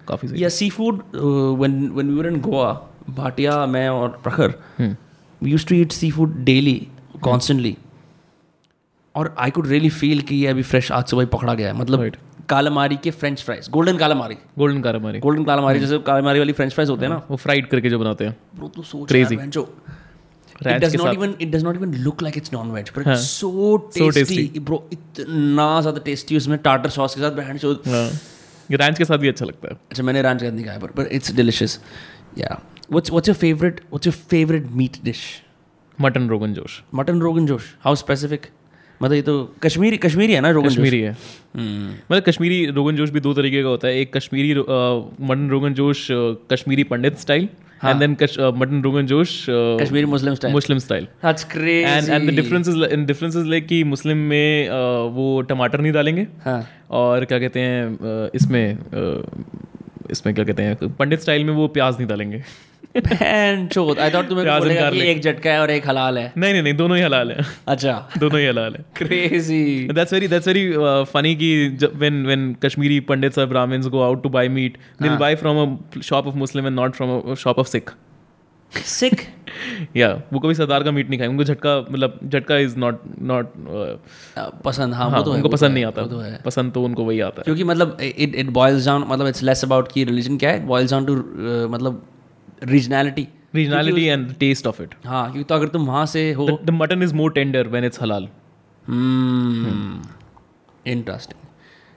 काफ़ी 0.09 0.29
सही 0.29 0.43
या 0.43 0.49
seafood 0.71 1.03
when 1.15 1.81
when 1.95 2.11
we 2.11 2.15
were 2.15 2.27
in 2.29 2.41
Goa 2.41 2.73
Bhatia 3.17 3.55
मैं 3.67 3.89
और 3.89 4.09
Prakhar 4.25 4.55
we 4.81 5.51
use 5.51 5.67
to 5.67 5.75
eat 5.75 5.93
seafood 6.11 6.37
daily 6.45 6.77
constantly 7.23 7.77
और 9.15 9.35
आई 9.39 9.51
कुड 9.51 9.67
रियली 9.67 9.89
फील 9.91 10.21
कि 10.29 10.37
ये 10.37 10.47
अभी 10.47 10.63
फ्रेश 10.63 10.93
आज 10.93 11.05
सुबह 11.11 11.27
पकड़ा 11.35 11.55
गया 11.55 11.69
है। 11.69 11.75
मतलब 11.79 12.01
Right. 12.01 12.17
कालामारी 12.49 12.97
के 13.03 13.11
french 13.11 13.43
fries 13.43 13.69
golden 13.73 13.99
calamari 13.99 14.35
golden 14.59 14.81
car 14.83 14.97
हमारी 14.97 15.19
गोल्डन 15.19 15.45
कालामारी 15.45 15.79
जैसे 15.81 15.99
कालामारी 16.07 16.39
वाली 16.39 16.53
फ्रेंच 16.53 16.73
फ्राइज 16.73 16.91
होते 16.91 17.05
हैं 17.07 17.13
ना। 17.13 17.21
वो 17.31 17.37
फ्राइड 17.37 17.69
करके 17.69 17.91
जो 17.91 17.99
बनाते 17.99 18.25
हैं। 18.25 18.37
ब्रो 18.57 18.69
तू 18.69 18.83
सोच. 18.83 19.13
यार, 19.13 19.47
जो 19.47 19.63
it 20.55 20.67
Ranch 20.67 20.83
does 20.83 20.93
के 20.93 20.99
not 20.99 21.07
साथ। 21.07 21.15
even 21.15 21.33
it 21.45 21.51
does 21.53 21.63
not 21.67 21.79
even 21.79 21.95
look 22.03 22.21
like 22.25 22.37
it's 22.41 22.53
non-veg 22.55 22.91
but 22.97 23.07
हाँ, 23.07 23.15
it's 23.15 23.31
so 23.31 23.49
so 23.95 24.11
tasty. 24.11 24.37
tasty. 24.37 24.61
bro 24.67 24.79
इतना 24.93 25.65
ज़्यादा 25.81 26.01
टेस्टी 26.05 26.37
उसमें 26.37 26.57
टाटर 26.67 26.91
सॉस 26.97 27.15
के 27.15 27.21
साथ 27.21 27.31
बहन 27.39 27.59
चो 27.59 27.73
हाँ. 27.87 28.05
ये 28.71 28.77
रैंच 28.77 28.99
के 28.99 29.05
साथ 29.05 29.19
भी 29.19 29.29
अच्छा 29.29 29.47
लगता 29.47 29.69
है। 29.69 29.79
अच्छा 29.91 30.03
मैंने 30.03 30.23
रांच 30.23 30.43
का 30.43 30.51
नहीं 30.51 30.65
खाया 30.65 30.79
पर 30.79 31.09
it's 31.19 31.35
delicious. 31.41 31.79
Yeah. 32.43 32.61
What's 32.97 33.15
what's 33.17 33.33
your 33.33 33.39
favorite 33.41 33.81
what's 33.95 34.11
your 34.11 34.17
favorite 34.35 34.71
meat 34.83 35.01
dish? 35.09 35.25
Mutton 35.99 36.29
rogan 36.29 36.55
josh 36.55 36.83
mutton 36.95 37.21
rogan 37.21 37.47
जोश 37.47 37.75
हाउ 37.85 37.95
स्पेसिफिक 37.97 38.47
मतलब 39.05 39.15
ये 39.15 39.23
तो 39.23 39.35
कश्मीरी 39.63 39.97
कश्मीरी 40.05 40.33
है 40.33 40.41
ना 40.41 40.51
रोगन 40.51 40.69
जोश? 40.69 40.77
कश्मीरी 40.77 41.01
है। 41.01 41.11
हम्म, 41.57 41.91
मतलब 42.11 42.23
कश्मीरी 42.29 42.65
रोगन 42.77 42.97
जोश 42.97 43.11
भी 43.11 43.21
दो 43.21 43.35
तरीके 43.35 43.63
का 43.63 43.69
होता 43.69 43.89
है। 43.89 44.01
एक 44.01 44.17
Kashmiri 44.17 44.55
mutton 44.55 45.49
rogan 45.51 45.75
josh 45.75 46.07
Kashmiri 46.53 46.85
Pandit 46.93 47.19
style 47.19 47.49
and 47.85 47.99
then 48.01 48.17
mutton 48.59 48.83
rogan 48.83 49.07
josh 49.07 49.35
Kashmiri 49.51 50.07
Muslim 50.07 50.35
style 50.35 50.55
Muslim 50.55 50.79
style 50.79 51.05
that's 51.25 51.45
crazy 51.53 51.91
and 51.91 52.09
and 52.09 52.31
the 52.31 52.35
difference 52.37 52.69
is 52.69 52.83
in 52.85 53.05
difference 53.07 53.37
is 53.37 53.47
like 53.47 53.67
कि 53.67 53.83
मुस्लिम 53.85 54.17
में 54.33 54.69
अ, 54.69 54.73
वो 55.17 55.41
टमाटर 55.49 55.81
नहीं 55.81 55.93
डालेंगे। 55.93 56.27
हाँ। 56.45 56.61
और 57.01 57.25
क्या 57.25 57.39
कहते 57.39 57.61
हैं 57.61 57.83
अ, 57.87 58.31
इसमें 58.35 58.65
अ, 58.75 59.23
इसमें 60.11 60.35
क्या 60.35 60.45
कहते 60.45 60.63
हैं 60.63 60.89
पंडित 60.97 61.21
स्टाइल 61.21 61.45
में 61.45 61.53
वो 61.55 61.67
प्याज 61.77 61.97
नहीं 61.97 62.07
डालेंगे। 62.09 62.43
चोद 62.97 63.99
आई 63.99 64.11
थॉट 64.11 64.29
तुम्हें 64.29 64.59
बोलेगा 64.59 64.91
कि 64.91 65.01
एक 65.01 65.23
झटका 65.23 65.51
है 65.51 65.61
और 65.61 65.71
एक 65.71 65.89
हलाल 65.89 66.19
है। 66.19 66.33
नहीं 66.39 66.53
नहीं 66.53 66.63
नहीं 66.63 66.75
दोनों 66.75 66.97
ही 66.97 67.03
हलाल 67.03 67.31
है। 67.31 67.45
अच्छा। 67.69 68.09
दोनों 68.19 68.41
ही 68.41 68.47
हलाल 68.47 68.75
है। 68.75 68.85
Crazy 68.97 69.89
That's 69.89 70.15
very 70.17 70.29
that's 70.33 70.49
very 70.51 70.65
uh, 70.77 71.03
funny 71.15 71.35
कि 71.35 71.51
जब- 71.81 71.97
when 72.03 72.21
when 72.31 72.45
Kashmiri 72.65 73.01
Pandits 73.11 73.41
or 73.43 73.47
Brahmins 73.55 73.89
go 73.97 74.05
out 74.09 74.23
to 74.27 74.33
buy 74.39 74.45
meat, 74.59 74.79
they'll 75.03 75.19
buy 75.25 75.33
from 75.43 75.63
a 75.65 76.03
shop 76.11 76.31
of 76.33 76.41
Muslim 76.45 76.71
and 76.73 76.81
not 76.83 77.01
from 77.01 77.15
a 77.17 77.37
shop 77.45 77.63
of 77.65 77.73
Sikh. 77.75 77.95
Sick 78.73 79.21
Yeah, 79.97 80.15
वो 80.33 80.39
कभी 80.39 80.55
सरदार 80.55 80.83
का 80.83 80.91
meet 80.91 81.11
नहीं 81.11 81.19
खाएँगे 81.19 81.33
उनको 81.33 81.45
झटका 81.45 81.77
मतलब 81.91 82.19
झटका 82.25 82.57
इज़ 82.59 82.77
नॉट 82.79 83.03
नॉट 83.23 83.53
पसंद 84.65 84.95
हाँ 84.95 85.11
हाँ 85.11 85.19
वो 85.19 85.25
तो 85.25 85.33
उनको 85.33 85.49
तो 85.49 85.53
पसंद 85.53 85.69
है, 85.69 85.75
नहीं 85.75 85.85
आता। 85.85 86.03
तो 86.03 86.19
है। 86.19 86.41
पसंद 86.45 86.73
तो 86.73 86.83
उनको 86.83 87.05
वही 87.05 87.21
आता 87.21 87.41
है। 87.41 87.45
क्योंकि 87.45 87.65
मतलब 87.65 87.97
इट 88.03 88.35
इट 88.35 88.51
बॉयल्स 88.51 88.87
डाउन 88.87 89.05
मतलब 89.09 89.27
इट्स 89.27 89.43
लेस 89.43 89.65
अबाउट 89.65 89.93
की 89.93 90.05
रिलीजन 90.05 90.37
क्या 90.39 90.51
है 90.51 90.67
बॉयल्स 90.67 90.91
डाउन 90.91 91.05
टू 91.07 91.15
मतलब 91.69 92.03
regionality 92.65 93.27
regionality 93.55 94.05
and 94.05 94.35
taste 94.35 94.67
of 94.67 94.83
it 94.83 94.95
हाँ 95.07 95.25
क्योंकि 95.33 95.49
तो 95.49 95.55
अगर 95.55 95.69
तुम 95.69 95.87
वहाँ 95.87 96.07
से 96.07 96.33
हो 96.33 96.49
the 96.65 96.71
mutton 96.71 97.03
is 97.03 97.15
more 97.15 97.33
tender 97.33 97.69
when 97.69 97.85
it's 97.85 98.03
halal 98.03 98.29
interesting 100.87 101.43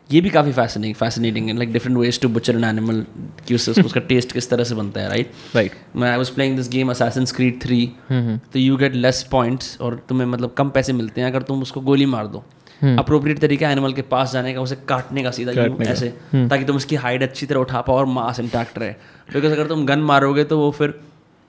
ये 0.09 0.19
भी 0.21 0.29
काफ़ी 0.29 0.51
fascinating 0.51 0.95
fascinating 0.95 1.49
like 1.49 1.71
different 1.73 1.97
ways 1.97 2.19
to 2.21 2.29
butcher 2.29 2.55
an 2.55 2.63
animal 2.63 3.05
कि 3.47 3.55
उससे 3.55 3.81
उसका 3.81 3.99
टेस्ट 3.99 4.31
किस 4.31 4.49
तरह 4.49 4.63
से 4.63 4.75
बनता 4.75 5.01
है 5.01 5.09
राइट 5.09 5.31
राइट 5.55 5.71
मैं 5.95 6.11
I 6.11 6.17
was 6.17 6.31
playing 6.33 6.55
this 6.57 6.69
game 6.69 6.91
Assassin's 6.91 7.25
Creed 7.25 7.61
three 7.61 7.85
तो 8.11 8.59
यू 8.59 8.77
गेट 8.77 8.95
लेस 8.95 9.23
पॉइंट्स 9.31 9.77
और 9.81 10.05
तुम्हें 10.09 10.27
मतलब 10.27 10.53
कम 10.57 10.69
पैसे 10.69 10.93
मिलते 10.93 11.21
हैं 11.21 11.27
अगर 11.27 11.41
तुम 11.41 11.61
उसको 11.61 11.81
गोली 11.81 12.05
मार 12.05 12.27
दो। 12.27 12.43
अप्रोप्रिएट 12.83 13.39
तरीका 13.39 13.69
एनिमल 13.71 13.93
के 13.93 14.01
पास 14.01 14.31
जाने 14.31 14.53
का 14.53 14.61
उसे 14.61 14.75
काटने 14.87 15.23
का 15.23 15.31
सीधा 15.31 15.51
यूँ 15.51 15.77
ऐसे 15.83 16.09
ताकि 16.35 16.65
तुम 16.65 16.75
उसकी 16.75 16.95
हाइट 16.95 17.23
अच्छी 17.23 17.45
तरह 17.45 17.59
उठा 17.59 17.81
पाओ 17.81 17.95
और 17.95 18.05
मांस 18.05 18.39
इंटैक्ट 18.39 18.77
रहे। 18.77 18.89
बिकॉज़ 19.33 19.53
अगर 19.53 19.67
तुम 19.67 19.85
गन 19.85 19.99
मारोगे 19.99 20.43
तो 20.43 20.59
वो 20.59 20.71
फिर 20.71 20.93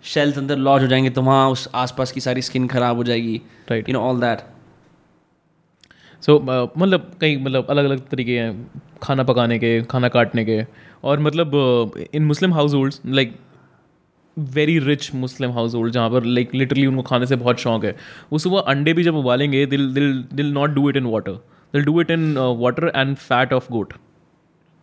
शेल्स 0.05 0.39
अंदर 0.39 0.57
लॉज 0.57 0.83
हो 0.83 0.87
जाएँगे 0.87 1.11
तो 1.11 1.23
वहाँ 1.23 1.51
उस 1.51 1.69
आसपास 1.75 2.13
की 2.13 2.21
सारी 2.21 2.43
स्किन 2.43 2.67
खराब 2.67 2.97
हो 2.97 3.05
जाएगी 3.05 3.41
Right. 3.71 3.89
You 3.89 3.93
know 3.93 4.01
all 4.01 4.21
that 4.21 4.39
so 6.23 6.39
मतलब 6.79 7.11
कई 7.21 7.37
मतलब 7.37 7.67
अलग 7.71 7.85
अलग 7.85 8.09
तरीके 8.09 8.39
हैं 8.39 8.71
खाना 9.03 9.23
पकाने 9.23 9.59
के 9.59 9.83
खाना 9.83 10.09
काटने 10.09 10.45
के 10.45 10.67
और 11.05 11.19
मतलब 11.19 11.51
in 12.15 12.25
Muslim 12.25 12.55
household 12.75 13.01
like 13.07 13.37
very 14.55 14.79
rich 14.79 15.11
Muslim 15.15 15.53
household 15.75 15.93
जहाँ 15.93 16.11
पर 16.11 16.25
लाइक 16.25 16.55
लिटरली 16.55 16.87
उनको 16.87 17.03
खाने 17.03 17.27
से 17.27 17.37
बहुत 17.37 17.61
शौक 17.61 17.85
है। 17.85 17.95
वो 18.33 18.39
सुबह 18.39 18.61
अंडे 18.69 18.93
भी 18.93 19.05
जब 19.05 19.17
उबालेंगे 19.17 19.65
they'll 19.67 19.93
they'll 19.95 20.25
they'll 20.35 20.53
not 20.53 20.71
do 20.71 20.89
it 20.91 20.97
in 20.97 21.07
water 21.07 21.33
they'll 21.75 21.85
do 21.85 22.01
it 22.01 22.11
in 22.11 22.35
water 22.59 22.93
and 22.97 23.17
fat 23.17 23.53
of 23.53 23.73
goat 23.73 23.93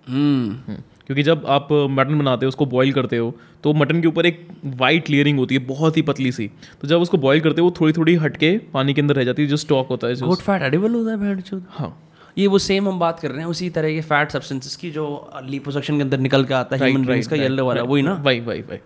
क्योंकि 0.07 1.23
जब 1.23 1.45
आप 1.47 1.67
मटन 1.91 2.19
बनाते 2.19 2.45
हो 2.45 2.47
उसको 2.47 2.65
बॉईल 2.65 2.91
करते 2.93 3.17
हो 3.17 3.33
तो 3.63 3.73
मटन 3.73 4.01
के 4.01 4.07
ऊपर 4.07 4.25
एक 4.25 4.47
वाइट 4.77 5.09
लेयरिंग 5.09 5.39
होती 5.39 5.55
है 5.55 5.65
बहुत 5.65 5.97
ही 5.97 6.01
पतली 6.01 6.31
सी। 6.31 6.47
तो 6.81 6.87
जब 6.87 7.01
उसको 7.01 7.17
बॉईल 7.17 7.41
करते 7.41 7.61
हो 7.61 7.67
वो 7.67 7.73
थोड़ी 7.81 7.93
थोड़ी 7.93 8.15
हटके 8.15 8.57
पानी 8.73 8.93
के 8.93 9.01
अंदर 9.01 9.15
रह 9.15 9.23
जाती 9.23 9.41
है 9.41 9.47
जो 9.47 9.57
स्टॉक 9.57 9.87
होता 9.87 10.07
है 10.07 10.15
गोट 10.15 10.39
फैट 10.39 10.61
एडिबल 10.61 10.93
होता 10.93 11.11
है 11.11 11.17
भेड़ 11.17 11.59
हाँ। 11.69 11.95
ये 12.37 12.47
वो 12.47 12.57
सेम 12.57 12.87
हम 12.89 12.99
बात 12.99 13.19
कर 13.19 13.31
रहे 13.31 13.39
हैं 13.39 13.45
उसी 13.45 13.69
तरह 13.69 13.93
के 13.93 14.01
फैट 14.01 14.31
सब्सटेंसेस 14.31 14.75
की 14.75 14.91
जो 14.91 15.05
लिपोसक्शन 15.43 15.97
के 15.97 16.01
अंदर 16.01 16.17
निकल 16.19 16.45
के 16.45 16.53
आता 16.53 16.75
है 16.75 16.83
ह्यूमन 16.83 17.05
बींग्स 17.05 17.27
का 17.27 17.35
येलो 17.35 17.65
वाला 17.65 17.83
वही 17.83 18.01
ना? 18.01 18.13
वही 18.13 18.39
वही 18.39 18.61
वही 18.61 18.79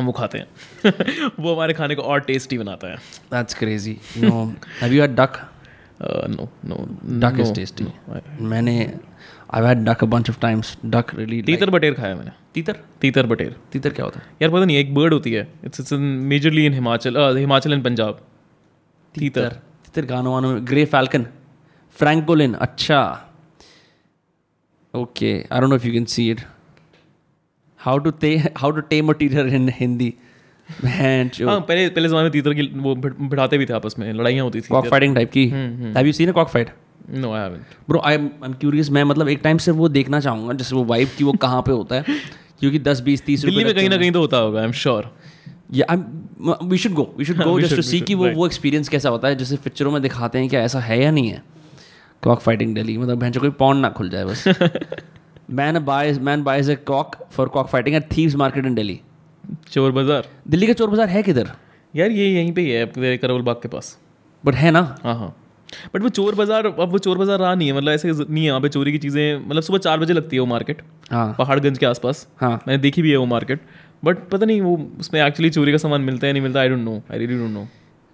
हम 0.00 0.06
वो 0.06 0.12
खाते 0.12 0.38
हैं। 0.38 1.30
वो 1.40 1.54
हमारे 1.54 1.74
खाने 1.74 1.94
को 1.94 2.02
और 2.02 2.20
टेस्टी 2.20 2.58
बनाता 2.58 2.88
है। 2.88 2.96
That's 3.32 3.54
crazy 3.54 3.96
no 4.18 4.44
have 4.80 4.92
you 4.92 5.00
had 5.00 5.14
duck 5.14 5.40
no 6.02 6.48
no 6.64 6.76
duck 7.20 7.40
is 7.40 7.54
tasty 7.54 7.86
मैंने 8.44 8.76
I 9.54 9.64
had 9.64 9.84
duck 9.84 10.02
a 10.04 10.06
bunch 10.06 10.30
of 10.30 10.40
times 10.40 10.76
duck 10.86 11.14
really 11.14 11.42
तीतर 11.42 11.70
बटेर 11.70 11.94
खाया 11.94 12.14
मैंने। 12.16 12.30
तीतर? 12.54 12.76
तीतर 13.00 13.26
बटेर। 13.26 13.56
तीतर 13.72 13.90
क्या 13.90 14.04
होता 14.04 14.20
है? 14.20 14.26
यार 14.42 14.50
पता 14.50 14.64
नहीं 14.64 14.76
एक 14.76 14.94
बर्ड 14.94 15.12
होती 15.12 15.32
है। 15.32 15.46
It's 15.64 15.80
it's 15.80 15.92
majorly 16.32 16.66
in 16.66 16.72
Himachal 16.74 17.36
Himachal 17.38 17.72
and 17.72 17.84
Punjab 17.84 18.20
तीतर। 19.14 19.48
तीतर। 19.84 20.06
गानों 20.06 20.32
वानों 20.32 20.52
में 20.52 20.66
ग्रे 20.66 20.84
फैल्कन 20.84 21.26
फ्रैंकोलिन 21.94 22.54
अच्छा। 22.54 23.02
Okay 24.94 25.32
I 25.52 25.60
don't 25.60 25.70
know 25.70 25.76
if 25.76 25.86
you 25.86 25.92
can 25.92 26.04
see 26.04 26.30
it 26.30 26.40
how 27.80 27.98
to 27.98 28.10
टे 28.20 28.36
how 28.56 28.70
to 28.70 28.80
tame 28.80 29.08
a 29.08 29.12
teacher 29.12 29.46
in 29.46 29.68
Hindi 29.76 30.12
हाँ 31.48 31.60
पहले 31.60 31.88
पहले 31.88 32.08
जमाने 32.08 32.22
में 32.22 32.32
तीतर 32.32 32.54
की 32.54 32.62
वो 32.76 32.94
भिड़- 32.94 33.28
भिड़ाते 33.30 33.58
भी 33.58 33.66
थे 33.66 33.72
आपस 33.72 33.94
में 33.98 34.12
लड़ाइयाँ 34.12 34.44
होती 34.44 34.60
थी। 34.60 34.68
कॉक 34.68 34.84
फाइटिंग 34.90 35.14
टाइप 35.14 35.30
की 35.30 35.46
have 35.96 36.06
you 36.06 36.12
seen 36.12 36.28
a 36.28 36.32
cock 36.32 36.48
fight 36.48 36.70
no 37.10 37.32
I 37.32 37.40
haven't 37.40 37.62
bro 37.88 38.00
I 38.04 38.16
I 38.16 38.24
am 38.44 38.52
curious 38.52 38.90
मैं 38.90 39.04
मतलब 39.04 39.28
एक 39.28 39.40
टाइम 39.44 39.58
से 39.58 39.70
वो 39.70 39.88
देखना 39.88 40.20
चाहूँगा 40.20 40.52
जैसे 40.52 40.76
वो 40.76 40.84
वाइब 40.84 41.08
की 41.18 41.24
वो 41.24 41.32
कहाँ 41.32 41.62
पे 41.62 41.72
होता 41.72 41.96
है। 41.96 42.02
क्योंकि 42.60 42.78
दस 42.78 43.00
बीस 43.00 43.24
तीस 43.24 43.40
दिल्ली 43.44 43.64
में 43.64 43.74
कहीं 43.74 43.88
ना 43.88 43.96
कहीं 43.96 44.12
तो 44.12 44.20
होता 44.20 44.36
होगा 44.36 44.60
आई 44.60 44.66
एम 44.66 44.72
श्योर 44.72 45.10
या 45.74 45.86
we 46.62 46.78
should 46.78 46.92
go 46.92 47.14
we 47.18 47.24
should 47.24 47.36
go 47.36 47.60
just 47.60 47.76
to 47.76 47.82
see 47.82 48.00
कि 48.00 48.14
वो 48.14 48.24
वो 48.36 48.46
एक्सपीरियंस 48.46 48.88
कैसा 48.88 49.08
होता 49.08 49.28
है। 49.28 49.36
जैसे 49.36 49.56
पिक्चरों 49.56 49.90
में 49.90 50.02
दिखाते 50.02 50.38
हैं 50.38 50.48
क्या 50.48 50.60
ऐसा 50.62 50.80
है 50.80 51.02
या 51.02 51.10
नहीं 51.10 51.28
है। 51.28 51.42
कॉक 52.22 52.40
फाइटिंग 52.40 52.74
दिल्ली 52.74 52.98
मतलब 52.98 53.18
भैंस 53.18 53.36
कोई 53.36 53.50
पॉन्ड 53.50 53.82
ना 53.82 53.88
खुल 53.88 54.10
जाए 54.10 54.24
बस। 54.24 54.44
Man 55.50 55.78
buys 55.84 56.18
man 56.20 56.42
buys 56.42 56.70
a 56.70 56.74
cock 56.86 57.16
for 57.32 57.48
cock 57.48 57.68
fighting 57.68 57.96
at 57.96 58.06
thieves 58.16 58.34
market 58.36 58.66
in 58.66 58.74
Delhi 58.74 59.00
Chor 59.70 59.92
Bazaar. 59.92 60.28
Delhi 60.48 60.66
का 60.66 60.72
चोर 60.72 60.90
बाज़ार 60.90 61.08
है 61.08 61.22
किधर? 61.22 61.50
यार 61.94 62.10
ये 62.10 62.28
यहीं 62.28 62.52
पे 62.52 62.60
ही 62.60 62.70
है 62.70 63.16
करोल 63.18 63.42
बाग 63.42 63.56
के 63.62 63.68
पास। 63.68 63.96
बट 64.44 64.54
है 64.54 64.70
ना? 64.70 64.80
हाँ 65.04 65.14
हाँ। 65.18 65.34
बट 65.94 66.02
वो 66.02 66.08
चोर 66.08 66.34
बाज़ार 66.34 66.66
अब 66.66 66.90
वो 66.92 66.98
चोर 66.98 67.18
बाज़ार 67.18 67.38
रहा 67.38 67.54
नहीं 67.54 67.68
है 67.68 67.76
मतलब 67.76 67.92
ऐसे 67.92 68.12
नहीं 68.12 68.42
है 68.42 68.46
यहाँ 68.46 68.60
पे 68.60 68.68
चोरी 68.68 68.92
की 68.92 68.98
चीज़ें। 68.98 69.48
मतलब 69.48 69.62
सुबह 69.62 69.78
चार 69.78 69.98
बजे 70.00 70.12
लगती 70.12 70.36
है 70.36 70.40
वो 70.40 70.46
मार्केट 70.46 70.82
हाँ। 71.10 71.34
पहाड़गंज 71.38 71.78
के 71.78 71.86
आसपास। 71.86 72.26
हाँ। 72.40 72.52
मैंने 72.68 72.78
देखी 72.78 73.02
भी 73.02 73.10
है 73.10 73.16
वो 73.16 73.26
मार्केट 73.26 73.60
बट 74.04 74.28
पता 74.28 74.46
नहीं 74.46 74.60
वो 74.60 74.76
उसमें 75.00 75.22
एक्चुअली 75.22 75.50
चोरी 75.50 75.72
का 75.72 75.78
सामान 75.78 76.00
मिलता 76.02 76.26
है 76.26 76.32
नहीं 76.32 76.42
मिलता 76.42 76.60
I 76.60 76.68
don't 76.68 76.80
know 76.80 77.00
I 77.12 77.18
really 77.18 77.38
don't 77.38 77.50
know 77.50 77.66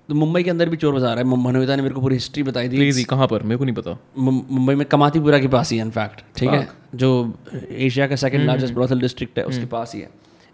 तो 0.08 0.14
मुंबई 0.14 0.42
के 0.42 0.50
अंदर 0.50 0.68
भी 0.68 0.76
चोर 0.76 0.92
बाज़ार 0.94 1.18
है। 1.18 1.24
मनोविता 1.26 1.76
ने 1.76 1.82
मेरे 1.82 1.94
को 1.94 2.00
पूरी 2.00 2.14
हिस्ट्री 2.16 2.42
बताई 2.42 2.68
थी 2.68 2.76
प्लीज़ 2.76 3.04
कहाँ 3.06 3.26
पर? 3.28 3.42
मेरे 3.42 3.56
को 3.58 3.64
नहीं 3.64 3.74
पता। 3.74 3.96
मुंबई 4.18 4.74
में 4.74 4.86
कमातीपुरा 4.88 5.38
के 5.38 5.48
पास 5.48 5.70
ही 5.72 5.78
है 5.78 5.84
इनफैक्ट 5.84 6.20
ठीक 6.36 6.50
है? 6.50 6.68
जो 6.94 7.08
एशिया 7.70 8.06
का 8.06 8.16
सेकंड 8.16 8.46
लार्जेस्ट 8.46 8.74
ब्रोथल 8.74 9.00
डिस्ट्रिक्ट 9.00 9.38
है 9.38 9.44
उसके 9.46 9.66
पास 9.66 9.94
ही 9.94 10.00
है। 10.00 10.10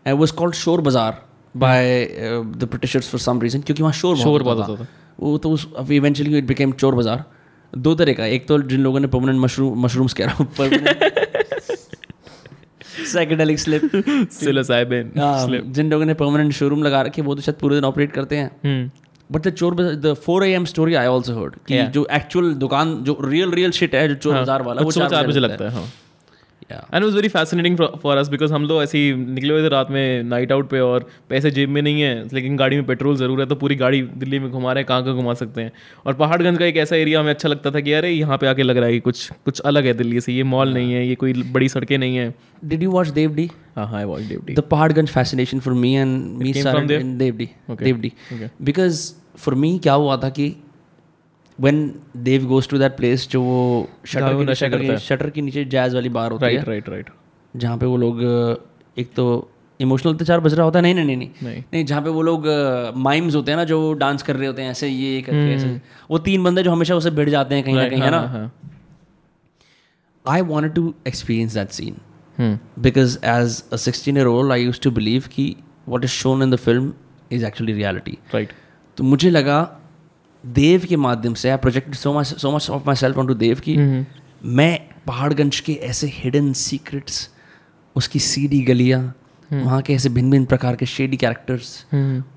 and 0.06 0.18
was 0.20 0.30
called 0.32 0.54
Shor 0.54 0.80
Bazaar 0.80 1.22
by 1.54 2.04
the 2.56 2.68
Britishers 2.70 3.10
for 3.10 3.20
some 3.20 3.40
reason 3.40 3.60
क्योंकि 3.60 3.82
वहाँ 3.82 3.92
शोर 3.94 4.16
शोर 4.18 4.42
बहुत 4.42 4.68
होता 4.68 4.84
था। 4.84 4.88
वो 5.20 5.36
तो 5.38 5.50
उस 5.50 5.66
इवेंचुअली 5.90 6.38
इट 6.38 6.46
बिकेम 6.46 6.72
चोर 6.74 6.94
बाज़ार। 6.94 7.24
दो 7.72 7.94
तरह 7.94 8.12
का 8.12 8.26
एक 8.28 8.46
तो 8.48 8.58
जिन 8.64 8.80
लोगों 8.80 9.00
ने 9.00 9.06
परमानेंट 9.08 9.40
मशरूम 9.40 9.84
मशरूम्स 9.84 10.14
कह 10.14 10.24
रहा 10.26 10.34
हूँ 10.38 10.46
साइकेडेलिक 13.06 13.58
स्लिप 13.58 13.82
psilocybin 14.32 15.06
जिन 15.68 15.90
लोगों 15.90 16.04
ने 16.06 16.14
परमानेंट 16.16 16.52
शोरूम 16.54 16.82
लगा 16.82 17.00
रखे 17.02 17.22
वो 17.22 17.34
तो 17.34 17.40
शायद 17.42 17.58
पूरे 17.60 17.74
दिन 17.74 17.84
ऑपरेट 17.84 18.12
करते 18.12 18.36
हैं। 18.36 18.50
हम्म। 18.64 18.90
But 19.32 19.46
the 19.46 19.50
chor 19.52 19.74
the 19.74 20.14
four 20.26 20.44
A 20.44 20.50
M 20.52 20.64
story 20.64 20.94
I 20.94 21.06
also 21.06 21.40
heard 21.40 21.56
कि 21.68 21.82
जो 21.94 22.06
एक्चुअल 22.12 22.54
दुकान 22.54 22.96
जो 23.04 23.18
रियल 23.24 23.50
रियल 23.50 23.70
शिट 23.70 23.94
है 23.94 24.08
जो 24.08 24.14
चोर 24.14 24.34
बाज़ार 24.34 24.62
वाला 24.62 24.82
वो 24.82 24.90
चार 24.92 25.26
बजे 25.26 25.40
लगता 25.40 25.64
है 25.64 25.70
हाँ. 25.70 25.90
Yeah. 26.72 26.94
And 26.94 27.04
was 27.04 27.14
very 27.14 27.28
fascinating 27.28 27.76
for 28.02 28.16
us 28.16 28.28
because 28.28 28.52
हम 28.52 28.64
लोग 28.64 28.82
ऐसे 28.82 28.98
ही 28.98 29.14
निकले 29.14 29.52
हुए 29.52 29.62
थे 29.62 29.68
रात 29.68 29.90
में 29.90 30.22
नाइट 30.22 30.52
आउट 30.52 30.68
पे 30.70 30.80
और 30.80 31.06
पैसे 31.30 31.50
जेब 31.50 31.68
में 31.68 31.82
नहीं 31.82 32.02
है 32.02 32.28
लेकिन 32.32 32.56
गाड़ी 32.56 32.76
में 32.76 32.84
पेट्रोल 32.86 33.16
ज़रूर 33.16 33.40
है 33.40 33.46
तो 33.46 33.54
पूरी 33.54 33.74
गाड़ी 33.76 34.02
दिल्ली 34.02 34.38
में 34.38 34.50
घुमा 34.50 34.72
रहे 34.72 34.82
हैं 34.82 34.86
कहाँ 34.88 35.04
कहाँ 35.04 35.14
घुमा 35.14 35.34
सकते 35.34 35.62
हैं 35.62 35.72
और 36.06 36.14
पहाड़गंज 36.14 36.58
का 36.58 36.64
एक 36.64 36.76
ऐसा 36.76 36.96
एरिया 36.96 37.20
हमें 37.20 37.30
अच्छा 37.30 37.48
लगता 37.48 37.70
था 37.70 37.80
कि 37.80 37.92
अरे 37.92 38.10
यहाँ 38.10 38.38
पे 38.38 38.46
आके 38.46 38.62
लग 38.62 38.76
रहा 38.76 38.88
है 38.88 39.00
कुछ 39.00 39.30
कुछ 39.44 39.60
अलग 39.60 39.86
है 39.86 39.92
दिल्ली 39.92 40.20
से 40.20 40.32
ये 40.32 40.42
मॉल 40.42 40.74
नहीं 40.74 40.92
है 40.92 41.06
ये 41.08 41.14
कोई 41.14 41.32
बड़ी 41.32 41.68
सड़कें 41.68 41.98
नहीं 41.98 42.16
है 42.16 42.34
Did 42.70 42.82
you 42.82 42.90
watch 42.90 43.08
Devdi? 43.14 43.48
हाँ 43.76 43.86
हाँ 43.86 44.04
वॉच 44.04 44.22
ड्यूटी 44.22 44.54
The 44.54 44.62
Paharganj 44.62 45.10
fascination 45.10 45.60
for 45.60 45.74
me 45.74 45.96
and 45.96 46.38
me 46.38 46.52
came 46.52 46.62
from 46.62 46.86
started 46.86 47.06
for 49.38 49.54
me 49.54 49.80
क्या 49.80 49.92
हुआ 49.92 50.16
था 50.16 50.28
कि 50.28 50.56
when 51.60 52.00
Dev 52.16 52.46
goes 52.46 52.68
to 52.68 52.78
that 52.78 52.96
place 52.96 53.28
जो 53.28 53.42
वो 53.42 53.88
शटर 54.06 54.54
शटर 54.54 54.78
के 54.78 54.98
शटर 54.98 55.30
के 55.30 55.40
नीचे 55.40 55.64
जैज 55.64 55.94
वाली 55.94 56.08
बार 56.08 56.30
होती 56.30 56.46
है 56.46 56.52
राइट 56.52 56.68
राइट 56.68 56.88
राइट 56.88 57.10
जहाँ 57.56 57.78
पे 57.78 57.86
वो 57.86 57.96
लोग 57.96 58.22
एक 58.98 59.14
तो 59.16 59.50
इमोशनल 59.80 60.12
अत्याचार 60.12 60.40
बज 60.40 60.54
रहा 60.54 60.64
होता 60.64 60.78
है 60.78 60.82
नहीं 60.82 60.94
नहीं 60.94 61.04
नहीं 61.04 61.16
नहीं 61.16 61.30
नहीं। 61.42 61.64
नहीं 61.72 61.84
जहाँ 61.84 62.02
पे 62.02 62.10
वो 62.10 62.22
लोग 62.22 62.44
माइम्स 62.96 63.34
होते 63.34 63.50
हैं 63.50 63.56
ना 63.56 63.64
जो 63.64 63.92
डांस 63.92 64.22
कर 64.22 64.36
रहे 64.36 64.46
होते 64.46 64.62
हैं 64.62 64.70
ऐसे 64.70 64.88
ये 64.88 65.22
करके 65.22 65.54
ऐसे। 65.54 65.80
वो 66.10 66.18
तीन 66.18 66.44
बंदे 66.44 66.62
जो 66.62 66.72
हमेशा 66.72 66.94
उसे 66.94 67.10
भिड़ 67.10 67.30
जाते 67.30 67.54
हैं 67.54 67.64
कहीं 67.64 67.74
ना 67.74 67.88
कहीं 67.88 68.02
है 68.02 68.10
ना? 68.10 68.20
हाँ 68.20 68.52
I 70.28 70.40
want 70.40 70.74
to 70.74 70.94
experience 71.08 71.54
that 71.54 71.68
scene 71.68 71.96
because 72.78 73.18
because 73.18 73.38
as 73.38 73.78
a 73.78 73.92
16 73.92 74.20
year 74.20 74.28
old 74.34 74.52
i 74.52 74.58
used 74.70 74.82
to 74.88 74.94
believe 74.98 75.26
कि 75.26 75.56
what 75.88 76.04
is 76.04 76.10
shown 76.10 76.44
in 76.46 76.54
the 76.54 76.60
film 76.68 76.86
is 77.32 77.48
actually 77.50 77.76
reality. 77.82 78.16
Right 78.34 78.52
तो 78.96 79.04
मुझे 79.04 79.30
लगा 79.30 79.60
देव 80.44 80.84
के 80.88 80.96
माध्यम 80.96 81.34
से 81.34 81.50
I 81.50 81.56
project 81.56 81.94
so 81.94 82.12
much 82.18 82.26
so 82.26 82.50
much 82.56 82.70
of 82.70 82.82
myself 82.96 83.18
on 83.18 83.26
to 83.26 83.34
Dev 83.34 83.60
की 83.60 83.76
मैं 84.44 84.78
पहाड़गंज 85.06 85.60
के 85.60 85.72
ऐसे 85.82 86.06
हिडन 86.14 86.52
सीक्रेट्स 86.52 87.28
उसकी 87.96 88.18
सीडी 88.18 88.60
गलियाँ 88.62 89.02
वहाँ 89.50 89.80
के 89.82 89.94
ऐसे 89.94 90.08
भिन्न 90.08 90.30
भिन्न 90.30 90.44
प्रकार 90.44 90.76
के 90.76 90.86
शेडी 90.86 91.16
कैरेक्टर्स 91.16 91.84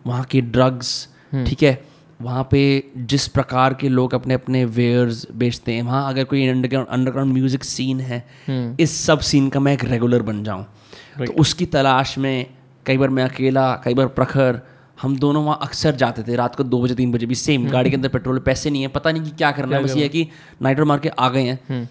वहाँ 0.08 0.24
के 0.24 0.42
ड्रग्स 0.42 1.08
ठीक 1.46 1.64
है? 1.64 1.84
वहाँ 2.22 2.48
पे 2.52 2.62
जिस 2.98 3.28
प्रकार 3.28 3.74
के 3.74 3.90
लोग 3.90 4.14
अपने 4.14 4.34
अपने 4.34 4.64
वेयर्स 4.66 5.26
बेचते 5.36 5.72
हैं 5.74 5.82
वहाँ 5.84 6.10
अगर 6.10 6.24
कोई 6.24 6.48
अंडरग्राउंड 6.48 6.88
अंडरग्राउंड 6.88 7.34
म्यूज़िक 7.34 7.64
सीन 7.64 8.00
है 8.00 8.24
इस 8.80 8.96
सब 9.06 9.20
सीन 9.30 9.50
का 9.50 9.60
मैं 9.60 9.74
एक 9.74 9.84
रेगुलर 9.86 10.22
बन 10.22 10.44
जाऊँ। 10.44 10.64
तो 11.18 11.34
उसकी 11.42 11.66
तलाश 11.66 12.18
में 12.18 12.46
कई 12.86 12.98
बार 12.98 13.10
मैं 13.10 13.24
अकेला 13.24 13.66
कई 13.86 13.94
बार 13.94 14.08
प्रखर 14.08 14.62
हम 15.06 15.18
दोनों 15.18 15.44
वहाँ 15.44 15.60
अक्सर 15.62 15.96
जाते 15.96 16.24
थे 16.24 16.36
रात 16.36 16.56
को 16.56 16.64
दो 16.66 16.82
बजे 16.82 16.96
तीन 16.96 17.12
बजे 17.12 17.26
भी 17.26 17.36
सेम 17.38 17.68
गाड़ी 17.70 17.90
के 17.90 17.96
अंदर 17.96 18.10
पेट्रोल 18.10 18.40
पैसे 18.46 18.70
नहीं 18.70 18.82
है 18.82 18.88
पता 18.90 19.12
नहीं 19.12 19.24
कि 19.24 19.32
क्या 19.34 19.52
करना 19.52 19.76
है 19.76 19.84
बस 19.84 19.96
ये 19.96 20.04
है 20.04 20.10
कि 20.10 20.28
नाइटर 20.62 20.84
मार 20.84 21.00
के 21.00 21.10
आ 21.10 21.30
गए 21.30 21.44
हैं। 21.44 21.90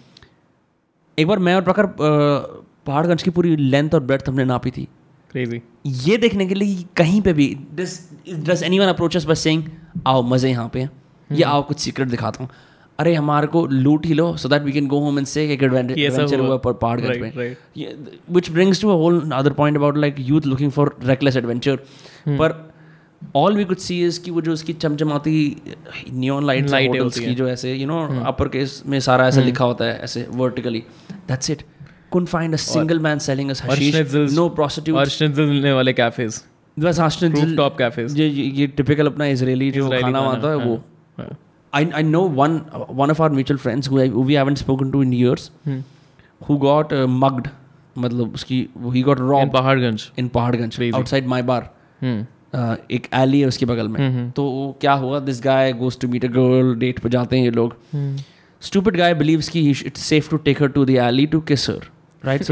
एक 1.17 1.27
बार 1.27 1.39
मैं 1.39 1.55
और 1.55 1.61
प्रखर 1.61 1.85
पहाड़गंज 1.99 3.23
की 3.23 3.29
पूरी 3.31 3.55
लेंथ 3.55 3.93
और 3.93 3.99
ब्रेथ 4.01 4.29
हमने 4.29 4.45
नापी 4.45 4.71
थी। 4.71 4.87
क्रेजी 5.31 5.61
ये 6.05 6.17
देखने 6.17 6.45
के 6.47 6.55
लिए 6.55 6.83
कहीं 6.97 7.21
पे 7.21 7.33
भी 7.33 7.47
डस 7.73 8.61
एनी 8.63 8.79
वन 8.79 8.87
अप्रोचेस 8.87 9.25
बस 9.25 9.39
सेइंग 9.39 9.63
आओ 10.07 10.21
मज़े 10.23 10.49
यहाँ 10.49 10.69
पे 10.73 10.87
या 11.29 11.49
आओ 11.49 11.63
कुछ 11.67 11.79
सीक्रेट 11.79 12.09
दिखाता 12.09 12.43
हूँ। 12.43 12.49
अरे 12.99 13.13
हमारे 13.15 13.47
को 13.47 13.65
लूट 13.67 14.05
ही 14.05 14.13
लो 14.13 14.35
so 14.37 14.49
that 14.49 14.61
we 14.63 14.71
can 14.71 14.87
go 14.87 14.99
home 14.99 15.17
and 15.19 15.27
say 15.27 15.43
एक 15.53 15.63
एडवेंचर 15.63 16.39
हुआ। 16.39 16.57
पर 16.57 16.73
पहाड़गंज 16.75 17.17
में. 17.17 17.55
Which 18.31 18.49
brings 18.51 18.81
to 18.81 18.89
a 18.89 18.93
whole 18.97 19.19
other 19.31 19.53
point 19.53 19.77
about 19.77 19.97
like 19.97 20.15
youth 20.19 20.45
looking 20.45 20.71
for 20.71 20.95
reckless 21.03 21.35
adventure. 21.37 21.75
पर 22.27 22.53
all 23.35 23.57
we 23.57 23.65
could 23.65 23.77
see 23.77 24.05
is 24.05 24.21
कि 24.21 24.31
वो 24.31 24.41
जो 24.41 24.53
उसकी 24.53 24.73
चमचमाती 24.73 25.61
न्यून 26.13 26.45
लाइट 26.45 26.69
लाइट 26.69 26.91
जो 27.29 27.47
ऐसे 27.47 27.73
यू 27.73 27.87
नो 27.87 28.23
अपर 28.25 28.47
केस 28.47 28.83
में 28.85 28.99
सारा 28.99 29.27
ऐसे 29.27 29.43
लिखा 29.43 29.65
होता 29.65 29.85
है 29.85 29.99
ऐसे 29.99 30.27
वर्टिकली 30.29 30.83
दैट्स 31.11 31.49
इट 31.49 31.63
कुन 32.11 32.25
find 32.25 32.53
a 32.53 32.57
single 32.57 32.99
man 32.99 33.19
selling 33.19 33.51
no 34.31 34.49
prostitute 34.49 34.97
वाले 35.75 35.93
कैफेज 35.93 36.43
बस 36.79 36.99
अर्शनजल 36.99 37.55
टॉप 37.55 37.77
कैफेज 37.77 38.19
ये 38.19 38.27
ये 38.29 38.67
टिपिकल 38.67 39.07
अपना 39.07 39.25
इजरायली 39.25 39.71
जो 39.71 39.89
खाना 39.89 40.19
आता 40.19 40.49
है 40.49 40.55
वो। 40.55 40.83
I 41.73 41.89
I 41.95 42.03
know 42.03 42.21
one 42.21 42.61
one 42.91 43.11
of 43.11 43.21
our 43.21 43.31
mutual 43.31 43.57
friends 43.57 43.89
who 43.89 44.23
we 44.23 44.33
haven't 44.33 44.57
spoken 44.57 44.91
to 44.91 45.03
in 45.03 45.13
years 45.13 45.51
who 46.49 46.57
got 46.57 46.93
mugged 46.93 47.47
मतलब 47.97 48.33
उसकी 48.33 48.69
ही 48.77 49.01
got 49.01 49.19
wrong 49.19 49.53
Paharganj 49.53 50.11
in 50.19 50.27
Paharganj 50.27 50.91
outside 50.95 51.27
my 51.27 51.41
bar 51.41 51.75
एक 52.91 53.07
एली 53.13 53.39
है 53.39 53.47
उसके 53.47 53.65
बगल 53.65 53.87
में। 53.87 54.31
तो 54.31 54.45
क्या 54.81 54.93
हुआ? 54.93 55.19
This 55.21 55.41
guy 55.43 55.73
goes 55.73 55.99
to 55.99 56.07
meet 56.07 56.25
a 56.25 56.27
girl 56.29 56.75
date 56.79 56.99
पर 56.99 57.09
जाते 57.09 57.37
हैं 57.37 57.43
ये 57.43 57.51
लोग। 57.51 57.75
स्टूपिड 58.61 58.97
गाय 58.97 59.13
बिलीव्स 59.13 59.49
की 59.49 59.69
it's 59.71 60.01
safe 60.01 60.29
to 60.29 60.37
take 60.39 60.61
her 60.61 60.69
to 60.69 60.85
the 60.85 61.27
to 61.31 61.39
kiss 61.41 61.69
right 61.69 62.43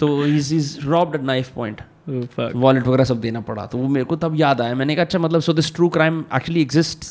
तो 0.00 0.24
is 0.26 0.54
is 0.54 0.76
robbed 0.86 1.22
knife 1.24 1.48
point 1.54 1.80
wallet 2.56 2.86
वगैरह 2.86 3.04
सब 3.04 3.20
देना 3.20 3.40
पड़ा। 3.40 3.64
तो 3.66 3.78
वो 3.78 3.88
मेरे 3.88 4.04
को 4.04 4.16
तब 4.16 4.36
याद 4.40 4.60
आया। 4.60 4.74
मैंने 4.74 4.94
कहा 4.94 5.04
अच्छा 5.04 5.18
मतलब 5.18 5.40
so 5.40 5.52
this 5.52 5.74
true 5.74 5.88
crime 5.88 6.24
actually 6.36 6.60
exist 6.62 7.04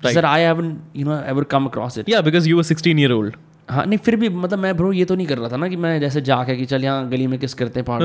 sir 0.00 0.24
I 0.24 0.42
haven 0.42 0.76
you 0.96 1.04
know 1.06 1.22
ever 1.22 1.44
come 1.44 1.64
across 1.66 1.98
it 1.98 2.08
या 2.08 2.20
because 2.20 2.48
you 2.48 2.56
were 2.56 2.64
16 2.64 2.98
year 3.00 3.12
old 3.12 3.36
हाँ 3.72 3.84
नहीं 3.86 3.98
फिर 4.06 4.16
भी 4.22 4.28
मतलब 4.28 4.58
मैं 4.58 4.76
ब्रो 4.76 4.92
ये 4.92 5.04
तो 5.04 5.14
नहीं 5.14 5.26
कर 5.26 5.38
रहा 5.38 5.48
था 5.48 5.56
ना 5.56 5.68
कि 5.68 5.76
मैं 5.84 5.98
जैसे 6.00 6.20
जाके 6.30 6.56
कि 6.56 6.64
चल 6.72 6.84
यहाँ 6.84 7.08
गली 7.10 7.26
में 7.26 7.38
किस 7.38 7.54
करते 7.54 7.80
हैं. 7.80 7.84
पहाड़ 7.86 8.02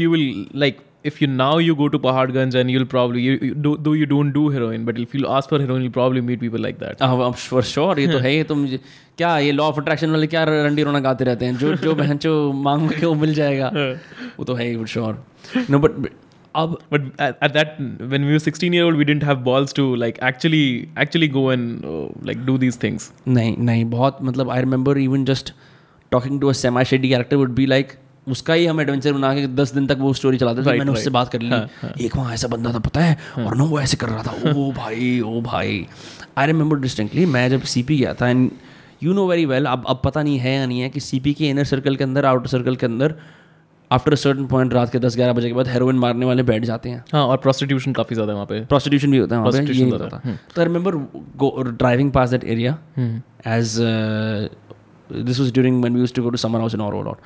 you 0.00 0.10
will, 0.10 0.26
like, 0.64 0.82
if 1.10 1.20
you 1.22 1.28
now 1.30 1.52
you 1.58 1.74
go 1.80 1.88
to 1.94 1.98
Paharganj 2.04 2.54
and 2.60 2.74
you'll 2.74 2.86
probably, 2.94 3.22
you, 3.22 3.32
you 3.48 3.54
do, 3.66 3.76
though 3.86 3.94
you 4.00 4.06
don't 4.12 4.36
do 4.36 4.44
heroin, 4.56 4.84
but 4.90 5.00
if 5.04 5.14
you 5.14 5.26
ask 5.38 5.54
for 5.54 5.60
heroin, 5.64 5.82
you'll 5.82 5.96
probably 5.96 6.22
meet 6.28 6.40
people 6.44 6.64
like 6.66 6.78
that. 6.84 7.02
For 7.50 7.62
sure 7.72 8.00
ये 8.00 8.06
तो 8.12 8.18
है 8.18 8.34
ये 8.34 8.44
तो 8.44 8.54
मुझे 8.54 8.80
क्या 9.18 9.36
ये 9.38 9.52
law 9.52 9.68
of 9.68 9.80
attraction 9.80 10.10
वाले 10.10 10.26
क्या 10.26 10.44
रंडी 10.48 10.82
रोना 10.82 11.00
गाते 11.00 11.24
रहते 11.24 11.46
हैं 11.46 11.56
जो 11.58 11.74
जो 11.84 11.94
बहन 11.94 12.18
जो 12.26 12.34
मांग 12.68 12.88
के 12.90 13.06
वो 13.06 13.14
मिल 13.14 13.34
जाएगा 13.34 13.70
वो 14.38 14.44
तो 14.44 14.54
है 14.54 14.68
ही 14.68 14.76
फॉर 14.76 14.86
श्योर 14.94 15.22
नो 15.70 15.78
बट 15.78 16.08
अब 16.56 16.76
But 16.90 17.06
at, 17.18 17.38
at 17.42 17.54
that, 17.54 17.78
when 18.12 18.26
we 18.26 18.32
were 18.32 18.42
16 18.42 18.72
year 18.72 18.84
old, 18.84 18.96
we 18.96 19.04
didn't 19.04 19.26
have 19.28 19.42
balls 19.44 19.72
to 19.72 19.84
like 19.96 20.20
actually, 20.22 20.64
actually 20.96 21.28
go 21.36 21.44
and 21.50 21.84
uh, 21.84 22.06
like 22.30 22.44
do 22.46 22.56
these 22.64 22.78
things. 22.84 23.10
नहीं 23.28 23.56
नहीं 23.70 23.84
बहुत 23.90 24.18
मतलब 24.22 24.50
I 24.50 24.60
remember 24.60 24.98
even 24.98 25.24
just 25.24 25.52
talking 26.12 26.40
to 26.40 26.48
a 26.48 26.52
semi 26.62 26.84
shady 26.84 27.08
character 27.08 27.36
would 27.36 27.54
be 27.54 27.66
like 27.66 27.92
उसका 28.26 28.54
ही 28.54 28.66
हम 28.66 28.80
adventure 28.80 29.12
बना 29.12 29.34
के 29.34 29.46
दस 29.56 29.72
दिन 29.74 29.86
तक 29.86 29.98
वो 30.00 30.12
स्टोरी 30.14 30.38
चलाते 30.38 30.60
थे 30.60 30.64
Right, 30.64 30.78
मैंने 30.78 30.90
right. 30.90 30.98
उससे 30.98 31.10
बात 31.10 31.28
कर 31.32 31.40
ली 31.40 31.50
हाँ, 31.50 31.68
हाँ. 31.80 31.92
एक 32.00 32.16
वहाँ 32.16 32.34
ऐसा 32.34 32.48
बंदा 32.48 32.72
था 32.72 32.78
पता 32.86 33.00
है 33.00 33.16
हाँ. 33.34 33.44
और 33.46 33.56
ना 33.56 33.64
वो 33.72 33.80
ऐसे 33.80 33.96
कर 33.96 34.08
रहा 34.08 34.22
था 34.22 34.52
ओ 34.52 34.70
भाई 34.76 35.20
ओ 35.20 35.40
भाई 35.40 35.86
आई 36.38 36.46
रिमेंबर 36.46 36.78
डिस्टिंक्टली 36.80 37.26
मैं 37.34 37.48
जब 37.50 37.62
सीपी 37.72 37.96
गया 37.96 38.14
था 38.20 38.28
and 38.28 38.50
you 39.02 39.12
know 39.14 39.26
very 39.28 39.44
well 39.46 39.66
अब 39.66 39.84
अब 39.88 40.00
पता 40.04 40.22
नहीं 40.22 40.38
है 40.38 40.54
या 40.54 40.66
नहीं 40.66 40.80
है 40.80 40.88
कि 40.90 41.00
सीपी 41.00 41.34
के 41.34 41.48
इनर 41.50 41.64
सर्कल 41.72 41.96
के 41.96 42.04
अंदर 42.04 42.26
आउटर 42.26 42.48
सर्कल 42.48 42.76
के 42.76 42.86
अंदर 42.86 43.14
आफ्टर 43.94 44.14
सर्टन 44.16 44.46
पॉइंट 44.46 44.74
रात 44.74 44.90
के 44.90 44.98
दस 44.98 45.16
ग्यारह 45.16 45.32
बजे 45.32 45.48
के 45.48 45.54
बाद 45.54 45.68
हेरोइन 45.68 45.96
मारने 45.98 46.26
वाले 46.26 46.42
बैठ 46.42 46.64
जाते 46.64 46.88
हैं। 46.88 47.04
हाँ 47.12 47.24
और 47.26 47.40
prostitution 47.46 47.94
काफ़ी 47.96 48.14
ज़्यादा 48.14 48.32
वहाँ 48.32 48.46
पे। 48.46 48.64
Prostitution 48.66 49.10
भी 49.10 49.18
होता 49.18 49.36
है 49.36 49.42
वहाँ 49.42 49.52
पे 49.52 49.72
ये 49.72 49.84
नहीं 49.84 49.92
होता 49.92 50.20
तो 50.54 50.60
I 50.60 50.66
remember 50.66 51.70
driving 51.72 52.10
past 52.12 52.30
that 52.30 52.44
area 52.44 52.78
as 53.56 53.76
this 55.10 55.40
was 55.40 55.52
during 55.52 55.80
when 55.80 55.96
we 55.96 56.06
to 56.16 56.22
go 56.22 56.30
to 56.30 56.36
summer 56.36 56.58
house 56.58 56.74
in 56.74 56.80
और 56.80 56.94
लॉट 57.04 57.18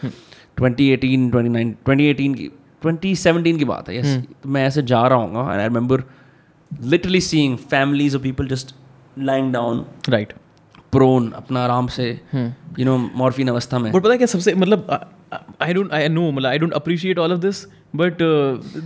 2018 0.61 1.31
29 1.33 1.73
2018 1.89 2.35
की 2.37 2.51
2017 2.83 3.59
की 3.59 3.65
बात 3.65 3.89
है 3.89 3.99
यस 3.99 4.17
तो 4.43 4.49
मैं 4.49 4.67
ऐसे 4.67 4.83
जा 4.93 5.07
रहा 5.07 5.19
हूँ 5.19 5.53
and 5.53 5.61
I 5.61 5.67
remember 5.67 6.03
literally 6.85 7.21
seeing 7.21 7.57
families 7.71 8.17
of 8.17 8.23
people 8.23 8.49
just 8.49 8.75
lying 9.19 9.53
down 9.53 9.85
right 10.09 10.33
prone 10.93 11.31
अपना 11.37 11.63
आराम 11.65 11.87
से 11.87 12.09
यू 12.35 12.85
नो 12.85 12.97
मॉर्फिन 13.17 13.49
अवस्था 13.49 13.79
में। 13.79 13.91
बट 13.93 14.03
पता 14.03 14.13
है 14.13 14.19
क्या 14.19 14.27
सबसे 14.27 14.55
मतलब 14.55 15.11
आई 15.63 15.75
डोंट 15.75 15.93
आई 15.93 16.09
नो 16.09 16.31
मतलब 16.31 16.47
I 16.47 16.59
don't 16.59 16.73
appreciate 16.73 17.19
all 17.19 17.33
of 17.33 17.41
this 17.41 17.65
but 17.97 18.23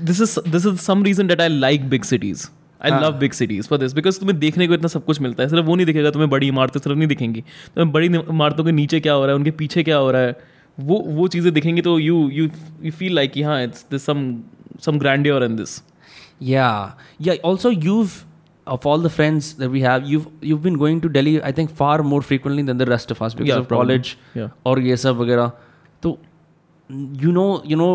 this 0.04 0.20
is 0.20 0.38
this 0.48 0.66
is 0.66 0.76
some 0.80 1.04
reason 1.04 1.26
that 1.26 1.40
I 1.40 1.48
like 1.48 1.88
big 1.90 2.02
cities 2.04 2.46
I 2.84 2.90
love 3.02 3.18
big 3.18 3.32
cities 3.32 3.68
for 3.68 3.78
this 3.78 3.92
because 3.92 4.20
तुम्हें 4.20 4.38
देखने 4.38 4.66
को 4.66 4.74
इतना 4.74 4.88
सब 4.88 5.04
कुछ 5.04 5.20
मिलता 5.20 5.42
है। 5.42 5.48
सिर्फ़ 5.48 5.66
वो 5.66 5.74
नहीं 5.74 5.86
दिखेगा 5.86 6.10
तुम्हें 6.10 6.30
बड़ी 6.30 6.48
इमारतें 6.48 6.80
सिर्फ़ 6.80 6.98
नहीं 6.98 7.08
दिखेंगी। 7.08 7.40
तुम्हें 7.40 7.92
बड़ी 7.92 8.06
इमारतों 8.06 8.64
के 8.64 8.72
नीचे 8.72 9.00
क्या 9.00 9.12
हो 9.12 9.20
रहा 9.20 9.30
है 9.30 9.36
उनके 9.36 9.50
पीछे 9.60 9.82
क्या 9.82 9.96
हो 9.96 10.10
रहा 10.10 10.22
है 10.22 10.36
वो 10.78 10.98
वो 11.06 11.28
चीज़ें 11.28 11.52
दिखेंगी 11.54 11.82
तो 11.82 11.98
you 11.98 12.28
you 12.32 12.48
you 12.82 12.90
feel 12.90 13.14
like 13.14 13.32
कि 13.32 13.42
हाँ 13.42 13.62
it's 13.64 13.86
this 13.90 14.06
some 14.06 14.36
some 14.80 14.98
grandeur 14.98 15.44
in 15.44 15.56
this 15.56 15.80
Yeah, 16.44 16.94
yeah. 17.20 17.34
Also, 17.48 17.70
you've 17.82 18.14
of 18.66 18.86
all 18.86 18.98
the 18.98 19.10
friends 19.10 19.54
that 19.54 19.70
we 19.70 19.80
have, 19.82 20.06
you've 20.06 20.26
you've 20.40 20.62
been 20.62 20.78
going 20.78 21.00
to 21.00 21.08
Delhi. 21.08 21.42
I 21.42 21.52
think 21.52 21.70
far 21.82 22.02
more 22.02 22.22
frequently 22.22 22.62
than 22.62 22.78
the 22.78 22.86
rest 22.86 23.10
of 23.10 23.22
us 23.22 23.34
because 23.34 23.48
Yeah, 23.52 23.62
of 23.62 23.68
probably. 23.68 23.98
college 23.98 24.16
Yeah. 24.34 24.82
ये 24.90 24.96
सब 25.04 25.16
वगैरह. 25.20 25.52
तो 26.02 26.18
you 27.24 27.32
know 27.32 27.46
you 27.72 27.76
know 27.76 27.92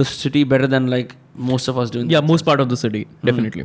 the 0.00 0.04
city 0.04 0.44
better 0.44 0.66
than 0.74 0.86
like 0.96 1.16
most 1.52 1.68
of 1.72 1.78
us 1.84 1.90
doing. 1.96 2.10
या 2.12 2.20
most 2.30 2.44
part 2.44 2.60
of 2.60 2.68
the 2.68 2.74
city 2.84 3.06
definitely 3.24 3.64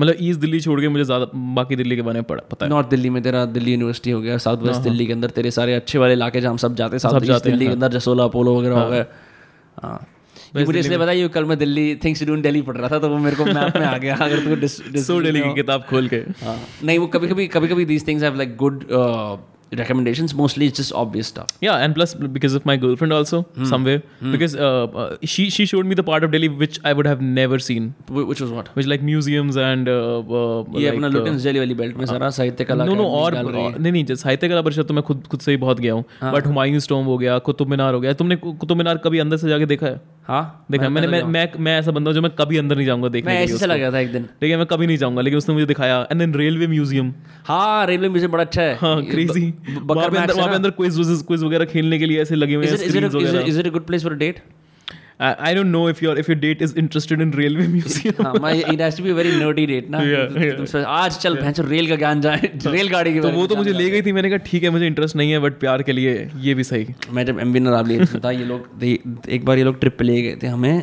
मतलब 0.00 0.16
east 0.20 0.40
Delhi 0.40 0.60
छोड़ 0.60 0.80
के 0.80 0.88
मुझे 0.88 1.04
ज़्यादा 1.04 1.26
बाकी 1.56 1.76
दिल्ली 1.76 1.96
के 1.96 2.02
बारे 2.02 2.20
में 2.20 2.24
पता 2.30 2.46
पता 2.50 2.64
है 2.66 2.70
नॉर्थ 2.70 2.88
दिल्ली 2.88 3.10
में 3.10 3.22
तेरा 3.22 3.44
दिल्ली 3.56 3.72
यूनिवर्सिटी 3.72 4.10
हो 4.10 4.20
गया 4.20 4.36
साउथ 4.44 4.62
वेस्ट 4.68 4.80
दिल्ली 4.82 5.06
के 5.06 5.12
अंदर 5.12 5.30
तेरे 5.38 5.50
सारे 5.56 5.74
अच्छे 5.74 5.98
वाले 5.98 6.12
इलाके 6.12 6.40
जहाँ 6.40 6.52
हम 6.52 6.56
सब 6.64 6.74
जाते 6.80 6.94
हैं 6.94 6.98
साउथ 7.06 7.24
ईस्ट 7.30 7.44
दिल्ली 7.44 7.66
के 7.66 7.72
अंदर 7.72 7.92
जसोला 7.92 8.24
अपोलो 8.24 8.54
वगैरह 8.58 8.80
हो 8.80 8.90
गए 8.90 9.04
हाँ 9.82 9.98
मुझे 10.64 10.78
इसलिए 10.78 10.98
पता 10.98 11.12
ये 11.12 11.28
कल 11.28 11.44
मैं 11.44 11.58
Delhi 11.58 11.94
things 12.04 12.20
to 12.20 12.26
do 12.26 12.34
in 12.34 12.42
Delhi 12.42 12.62
पढ़ 12.62 12.76
रहा 12.76 12.88
था 12.88 12.98
तो 12.98 13.08
वो 13.08 13.18
मेरे 13.18 13.36
को 13.36 13.44
मैप 13.44 13.76
में 13.76 13.86
आ 13.86 13.96
गया 13.98 14.14
अगर 14.14 14.44
तू 14.44 14.56
डिस, 14.56 14.76
सो 15.06 15.20
दिल्ली 15.22 15.40
की 15.40 15.54
किताब 15.54 15.84
खोल 15.90 16.08
के। 16.08 16.16
हाँ, 16.44 16.58
नहीं 16.84 16.98
वो 16.98 17.06
कभी 17.06 17.28
कभी 17.28 17.46
कभी 17.48 17.68
कभी 17.68 17.84
these 17.84 18.06
things 18.08 18.22
have 18.24 18.36
like 18.36 18.56
good 18.56 18.84
recommendations 19.72 20.32
mostly 20.34 20.66
it's 20.66 20.76
just 20.78 20.92
obvious 20.94 21.26
stuff 21.26 21.48
Yeah, 21.60 21.84
and 21.84 21.94
plus 21.94 22.14
because 22.14 22.54
of 22.54 22.66
my 22.70 22.76
girlfriend 22.76 23.12
also 23.12 23.38
Hmm. 23.56 23.64
somewhere 23.70 24.02
because 24.34 24.54
uh, 24.56 24.68
uh, 25.02 25.16
she 25.32 25.46
she 25.50 25.66
showed 25.70 25.86
me 25.92 25.98
the 26.00 26.04
part 26.08 26.26
of 26.26 26.30
Delhi 26.34 26.48
which 26.62 26.78
I 26.90 26.92
would 26.98 27.08
have 27.10 27.20
never 27.38 27.58
seen, 27.66 27.88
Wh- 28.08 28.28
which 28.30 28.40
was 28.44 28.52
what 28.58 28.68
which 28.78 28.90
like 28.92 29.02
museums 29.08 29.58
and 29.66 29.88
uh, 29.88 29.96
uh, 30.40 30.78
ये 30.78 30.88
अपना 30.88 31.08
uh, 31.08 31.12
Lutyens 31.14 31.40
Delhi 31.42 31.58
वाली 31.58 31.74
belt 31.82 31.96
में 31.96 32.06
सारा 32.06 32.30
साहित्य 32.38 32.64
कला 32.64 32.84
no 32.84 32.94
no 32.94 33.04
और। 33.20 33.36
हाँ। 33.36 33.44
नहीं 33.78 33.92
नहीं 33.92 34.04
जैसे 34.04 34.22
साहित्य 34.22 34.48
कला 34.48 34.62
परिषद 34.68 34.86
तो 34.88 34.94
मैं 34.94 35.02
खुद 35.10 35.26
खुद 35.30 35.40
से 35.40 35.50
ही 35.50 35.56
बहुत 35.66 35.80
गया 35.80 35.94
हूँ 35.94 36.04
बट 36.34 36.46
हुमायूं 36.46 36.78
स्टोम 36.88 37.04
हो 37.06 37.18
गया 37.18 37.38
कुतुब 37.50 37.68
मीनार 37.70 37.94
हो 37.94 38.00
गया 38.00 38.12
तुमने 38.22 38.36
कुतुब 38.46 38.76
मीनार 38.78 38.98
कभी 39.06 39.18
अंदर 39.26 39.36
से 39.44 39.48
जाके 39.48 39.66
देखा 39.74 39.86
है 39.86 40.00
हाँ 40.28 40.42
देखा 40.70 40.88
मैंने 40.88 41.06
मैं 41.08 41.22
मैं 41.32 41.48
मैं 41.64 41.78
ऐसा 41.78 41.90
बंदा 41.96 42.10
हूँ 42.10 42.14
जो 42.14 42.22
मैं 42.22 42.30
कभी 42.38 42.56
अंदर 42.58 42.76
नहीं 42.76 42.86
जाऊँगा 42.86 43.08
देखने 43.16 43.32
मैं 43.32 43.42
ऐसे 43.42 43.58
चला। 43.58 43.76
गया 43.76 43.90
था 43.92 43.98
एक 43.98 44.12
दिन 44.12 44.22
ठीक 44.40 44.50
है 44.50 44.56
मैं 44.56 44.66
कभी 44.72 44.86
नहीं 44.86 44.96
जाऊँगा 44.98 45.22
लेकिन 45.22 45.38
उसने 45.38 45.54
मुझे 45.54 45.66
दिखाया 45.66 46.00
एंड 46.10 46.20
देन 46.20 46.34
रेलवे 46.34 46.66
म्यूज़ियम 46.66 47.12
हाँ 47.48 47.86
रेलवे 47.86 48.08
म्यूज़ियम 48.08 48.32
बड़ा 48.32 48.44
अच्छा 48.44 48.62
है 48.62 48.74
हाँ 48.80 49.02
क्रेजी 49.10 49.52
वहाँ 49.84 50.08
पे 50.10 50.18
अंदर 50.18 50.34
वहाँ 50.34 50.48
पे 50.48 50.54
अंदर 50.54 50.70
क्विज 50.78 51.24
क्विज 51.26 51.42
वगैरह 51.42 51.64
खेलने 51.72 51.98
के 51.98 52.06
लिए 52.06 52.22
ऐसे 52.22 52.34
लगे 52.34 52.54
हुए 52.54 52.66
हैं 52.66 52.76
स्क्रीन्स 52.76 53.14
वगैरह। 53.14 53.40
Is 53.48 53.60
it 53.60 53.66
a 53.66 53.70
good 53.70 53.86
place 53.86 54.02
for 54.02 54.12
a 54.12 54.16
date 54.18 54.40
I 55.20 55.54
don't 55.54 55.66
know 55.66 55.88
if 55.90 56.04
your 56.04 56.18
if 56.18 56.30
your 56.30 56.38
date 56.40 56.62
is 56.62 56.74
interested 56.78 57.20
in 57.22 57.32
railway 57.32 57.66
museum 57.68 58.24
हाँ 58.24 58.32
मैं 58.42 58.52
it 58.54 58.80
has 58.80 58.96
to 58.96 59.02
be 59.04 59.12
very 59.12 59.30
nerdy 59.36 59.64
date 59.66 59.88
ना। 59.90 59.98
Yeah, 60.06 60.24
yeah. 60.42 60.56
तुम 60.56 60.64
सोच, 60.64 60.84
आज 60.86 61.16
चल 61.18 61.36
भैंस 61.36 61.60
rail 61.60 61.88
का 61.88 61.96
ज्ञान 61.96 62.20
जाए 62.20 62.50
रेलगाड़ी 62.66 63.14
के 63.14 63.20
तो 63.20 63.30
वो 63.30 63.46
तो 63.46 63.56
मुझे 63.56 63.72
ले 63.72 63.88
गई 63.90 64.02
थी 64.02 64.12
मैंने 64.12 64.30
कहा 64.30 64.38
ठीक 64.46 64.62
है 64.62 64.70
मुझे 64.70 64.86
इंटरेस्ट 64.86 65.16
नहीं 65.16 65.32
है 65.32 65.38
बट 65.38 65.58
प्यार 65.60 65.82
के 65.82 65.92
लिए 65.92 66.28
ये 66.40 66.54
भी 66.54 66.64
सही। 66.64 66.86
मैं 67.10 67.24
जब 67.26 67.40
एम 67.40 67.52
बी 67.52 67.60
नरावली 67.60 67.98
था 68.24 68.30
ये 68.30 68.44
लोग 68.44 68.84
एक 68.84 69.44
बार 69.44 69.58
ये 69.58 69.64
लोग 69.64 69.80
ट्रिप 69.80 69.96
पे 69.98 70.04
ले 70.04 70.20
गए 70.22 70.36
थे 70.42 70.46
हमें 70.46 70.82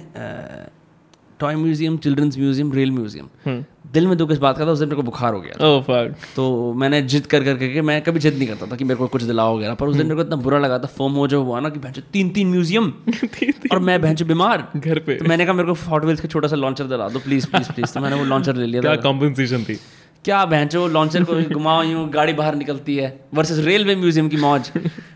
toy 1.39 1.55
museum 1.55 1.97
children's 1.97 2.37
museum 2.37 2.73
rail 2.73 2.91
museum 2.91 3.63
दिल 3.93 4.07
में 4.07 4.17
दुख 4.17 4.31
इस 4.31 4.37
बात 4.37 4.57
का 4.57 4.65
था 4.65 4.71
उस 4.71 4.79
दिन 4.79 4.87
मेरे 4.87 4.95
को 4.95 5.03
बुखार 5.03 5.33
हो 5.33 5.41
गया 5.41 5.53
था। 5.53 5.67
Oh, 5.69 6.33
तो 6.35 6.73
मैंने 6.73 7.01
जिद 7.01 7.25
कर 7.25 7.43
कर 7.43 7.57
करके 7.57 7.81
मैं 7.81 8.01
कभी 8.01 8.19
जिद 8.19 8.37
नहीं 8.37 8.47
करता 8.47 8.65
था 8.65 8.75
कि 8.75 8.83
मेरे 8.83 8.97
को 8.97 9.07
कुछ 9.07 9.23
दिलाओ 9.23 9.57
वगैरह 9.57 9.73
पर 9.73 9.87
उस 9.87 9.95
दिन 9.95 10.05
मेरे 10.05 10.15
को 10.15 10.21
इतना 10.21 10.35
बुरा 10.35 10.59
लगा 10.59 10.79
था 10.79 10.87
फोम 10.87 11.13
हो 11.13 11.27
जो 11.27 11.43
हुआ 11.43 11.59
ना 11.59 11.69
कि 11.69 11.79
भैंस 11.79 11.99
तीन 12.13 12.29
तीन 12.29 12.47
म्यूज़ियम 12.47 12.93
और 13.71 13.79
मैं 13.79 14.01
भैंस 14.01 14.21
बीमार। 14.21 14.67
घर 14.75 14.99
पे। 14.99 15.15
तो 15.15 15.25
मैंने 15.25 15.45
कहा 15.45 15.53
मेरे 15.53 15.73
को 15.73 15.89
हॉट 15.89 16.03
व्हील्स 16.03 16.21
का 16.21 16.27
छोटा 16.27 16.47
सा 16.47 16.55
लॉन्चर 16.55 16.83
दिला 16.83 17.09
दो 17.09 17.19
प्लीज़ 17.19 17.47
प्लीज़ 17.47 17.71
प्लीज़ 17.71 17.93
तो 17.93 17.99
मैंने 17.99 18.15
वो 18.15 18.25
लॉन्चर 18.25 18.55
ले 18.55 18.65
लिया 18.65 18.81
था। 18.81 18.95
कॉम्पनसेशन 19.01 19.63
थी? 19.63 19.79
क्या 20.25 20.43
भैंचो 20.45 20.87
लॉन्चर 20.87 21.23
को 21.23 21.41
घुमाओ 21.53 21.83
यूँ 21.83 22.09
गाड़ी 22.09 22.33
बाहर 22.33 22.55
निकलती 22.55 22.95
है 22.95 23.07
वर्सेस 23.33 23.65
रेलवे 23.65 23.95
म्यूज़ियम 23.95 24.29
की 24.29 24.37
मौज। 24.37 24.69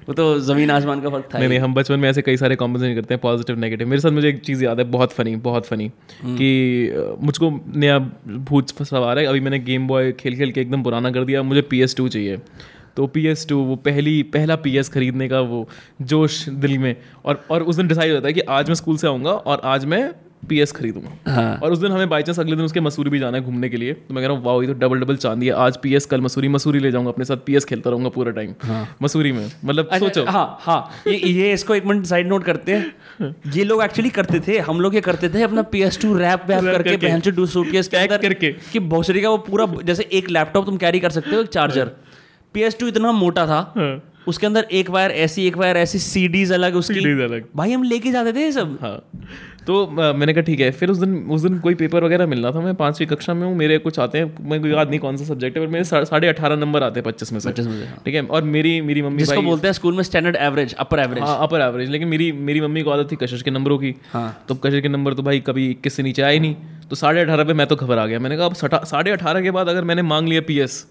वो 0.08 0.14
तो 0.14 0.40
ज़मीन 0.40 0.72
आसमान 0.72 1.02
का 1.02 1.10
फ़र्क 1.10 1.30
था 1.34 1.40
नहीं 1.40 1.50
नहीं 1.50 1.60
हम 1.60 1.74
बचपन 1.74 2.00
में 2.00 2.10
ऐसे 2.10 2.22
कई 2.22 2.38
सारे 2.38 2.56
कॉम्पनसेशन 2.56 2.96
करते 2.96 3.14
हैं 3.14 3.22
पॉजिटिव 3.22 3.60
नेगेटिव 3.60 3.88
मेरे 3.88 4.02
साथ 4.02 4.12
मुझे 4.12 4.30
एक 4.30 4.42
चीज़ 4.42 4.64
याद 4.66 4.80
है 4.80 4.86
बहुत 4.86 5.12
फनी 5.12 5.36
बहुत 5.36 5.66
फनी 5.66 5.90
कि 6.26 7.18
मुझको 7.22 7.52
नया 7.76 8.00
भूत 8.28 8.84
सवार 8.84 9.20
है 9.20 9.26
अभी 9.26 9.40
मैंने 9.40 9.60
गेम 9.60 9.88
बॉय 9.88 10.12
खेल 10.12 10.38
खेल 10.38 10.52
के 10.52 10.62
एकदम 10.62 10.84
पुराना 10.84 11.12
कर 11.12 11.24
दिया 11.24 11.44
मुझे 11.44 11.62
पी 11.62 11.86
चाहिए। 11.88 12.38
तो 12.96 13.08
पी 13.08 13.26
एस 13.28 13.46
टू 13.50 13.58
वो 13.58 13.76
पहली 13.76 14.22
पहला 14.24 14.56
पी 14.56 14.78
एस 14.78 14.90
खरीदने 14.90 15.28
का 15.30 15.40
वो 15.40 15.68
जोश 16.02 16.50
दिल 16.50 16.78
में 16.78 16.96
और 17.26 17.46
और 17.52 17.64
उस 17.64 17.76
दिन 17.76 17.88
डिसाइड 17.88 18.14
होता 18.14 18.28
है 18.28 18.34
कि 18.34 18.42
आज 18.42 18.68
मैं 18.68 18.76
स्कूल 18.76 18.98
से 18.98 19.08
आऊँगा 19.08 19.32
और 19.32 19.62
आज 19.64 19.86
मैं 19.86 20.10
पी 20.44 20.60
एस 20.60 20.72
खरीदूँगा। 20.72 21.32
हाँ। 21.32 21.56
और 21.64 21.72
उस 21.72 21.80
दिन 21.80 21.92
हमें 21.92 22.10
बाई 22.10 22.24
चांस 22.24 22.40
अगले 22.40 22.56
दिन 22.56 22.66
उसके 22.66 22.80
मसूरी 22.80 23.10
भी 23.10 23.20
जाना 23.20 23.38
है 23.38 23.44
घूमने 23.44 23.70
के 23.70 23.78
लिए। 23.78 23.94
तो 23.94 24.14
मैं 24.14 24.24
कह 24.24 24.28
रहा 24.28 24.38
हूँ 24.38 24.46
वाह 24.46 24.62
ये 24.62 24.68
तो 24.68 24.74
डबल 24.74 25.00
डबल 25.00 25.16
चांदी 25.16 25.48
है। 25.48 25.54
आज 25.54 25.78
पी 25.78 25.94
एस 25.96 26.06
कल 26.06 26.22
मसूरी। 26.22 26.48
मसूरी 26.48 26.80
ले 26.80 26.92
जाऊँगा 26.92 27.12
अपने 27.12 27.26
साथ। 27.26 27.38
पी 27.38 27.56
एस 27.56 27.66
खेलता 27.66 27.90
रहूँगा 27.90 28.10
पूरा 28.10 28.32
टाइम 28.32 28.54
हाँ। 28.62 28.88
मसूरी 29.02 29.32
में। 29.32 29.52
मतलब 29.66 29.90
सोचो। 29.94 30.24
हाँ 30.26 30.58
हाँ। 30.62 30.80
ये 31.08 31.16
ये 31.32 31.52
इसको 31.54 31.76
एक 31.76 31.86
मिनट 31.86 32.06
साइड 32.06 32.28
नोट 32.28 32.44
करते 32.44 32.76
हैं। 32.76 33.36
ये 33.54 33.64
लोग 33.64 33.84
एक्चुअली 33.84 34.10
करते 34.10 34.40
थे 34.40 34.58
हम 34.60 34.82
लोग 34.82 34.96
ये 34.96 35.02
करते 35.02 35.30
थे 35.30 35.42
अपना 35.42 35.62
पी 35.72 35.82
एस 35.82 36.02
टू 36.02 36.14
रैप 36.18 36.46
वैप 36.48 36.64
करके। 36.64 36.98
बहन 36.98 37.22
डू 37.36 37.46
सूटकेस 37.46 37.88
के 37.88 37.98
अंदर 37.98 38.18
करके। 38.18 38.52
कि 38.72 38.80
भोसड़ी 38.80 39.22
का 39.22 39.30
वो 39.30 39.38
पूरा 39.38 39.66
जैसे 39.84 40.08
एक 40.12 40.30
लैपटॉप 40.30 40.66
तुम 40.66 40.78
कैरी 40.78 41.00
कर 41.00 41.10
सकते 41.10 41.36
हो 41.36 41.42
एक 41.42 41.48
चार्जर 41.48 41.92
पी 42.54 42.62
एस 42.62 42.78
टू 42.80 42.88
इतना 42.88 43.12
मोटा 43.12 43.46
था 43.48 43.60
हाँ। 43.78 43.96
उसके 44.28 44.46
अंदर 44.48 44.68
एक 44.72 44.90
वायर 44.90 45.12
ऐसी 45.12 45.48
एक 45.48 45.58
वायर 45.58 45.78
ऐसी 45.78 46.00
सीडीज 46.00 46.52
अलग 46.52 46.76
उसकी 46.76 46.94
CDs 46.94 47.22
अलग। 47.32 47.46
भाई 47.56 47.72
हम 47.72 47.84
लेके 47.84 48.12
जाते 48.12 48.34
थे 48.34 48.40
ये 48.40 48.52
सब। 48.52 48.78
हाँ। 48.82 49.10
तो 49.68 49.88
मैंने 50.14 50.34
कहा 50.34 50.42
ठीक 50.42 50.60
है। 50.60 50.72
फिर 50.72 50.90
उस 50.90 50.98
दिन 50.98 51.16
उस 51.30 51.42
दिन 51.42 51.60
कोई 51.60 51.76
पेपर 51.76 52.04
वगैरह 52.04 52.28
मिलना 52.28 52.52
था 52.52 52.60
मैं 52.62 52.76
पांचवी 52.76 53.06
कक्षा 53.06 53.34
में 53.34 53.48
हूँ 53.48 53.56
मेरे 53.56 53.78
कुछ 53.78 54.00
आते 54.00 54.18
हैं 54.18 54.50
मैं 54.50 54.62
कोई 54.62 54.72
याद 54.72 54.90
नहीं 54.90 55.00
कौन 55.00 55.18
सा 55.18 55.26
सब्जेक्ट 55.26 55.58
है 55.58 55.66
पर 55.66 55.72
मेरे 55.72 55.84
सा- 55.84 56.04
साढ़े 56.04 56.28
अठारह 56.28 56.56
नंबर 56.56 56.84
आते 56.84 57.00
हैं 57.00 57.04
पच्चीस 57.06 57.34
में 57.34 57.40
से। 57.40 57.50
25 57.50 57.68
में 57.68 57.88
हाँ। 57.88 58.02
ठीक 58.06 58.16
है? 58.16 58.22
और 58.22 58.42
मेरी 58.44 58.82
मेरी 58.82 59.02
मम्मी 59.02 59.18
जिसको 59.18 59.36
भाई 59.36 59.46
बोलते 59.46 59.68
हैं 59.68 59.74
स्कूल 59.74 59.96
में 59.96 60.04
स्टैंडर्ड 60.04 60.36
एवरेज 60.36 60.74
अपर 60.74 61.00
एवरेज 61.00 61.24
हाँ 61.24 61.38
अपर 61.44 61.62
एवरेज 61.62 61.90
लेकिन 61.90 62.08
मेरी 62.08 62.32
मेरी 62.32 62.62
मम्मी 62.62 62.82
को 62.82 62.90
आदत 62.92 63.12
थी 63.12 63.16
कशिश 63.16 63.42
के 63.42 63.52
नंबरों 63.52 63.78
की। 63.78 63.96
हाँ। 64.14 64.44
तो 64.48 64.56
कशिश 64.56 64.82
के 64.82 64.88
नंबर 64.88 65.14
तो 65.14 65.24
भाई 65.24 65.40
कभी 65.40 65.70
इक्कीस 65.72 65.94
से 65.94 66.04
नीचे 66.04 66.22
आए 66.22 66.40
नहीं। 66.40 66.56
तो 66.90 66.96
साढ़े 66.96 67.22
अठारह 67.22 67.44
पे 67.44 67.54
मैं 67.54 67.68
तो 67.68 67.76
घबरा 67.76 68.06
गया। 68.06 68.20
मैंने 68.20 68.38
कहा 68.38 68.46
अब 68.46 68.54
साढ़े 68.86 69.12
अठारह 69.12 69.42
के 69.42 69.52
बाद 69.52 69.68
अगर 69.68 69.84
मैंने 69.84 70.02
मांग 70.02 70.28
लिया 70.28 70.42
पीएस 70.42 70.88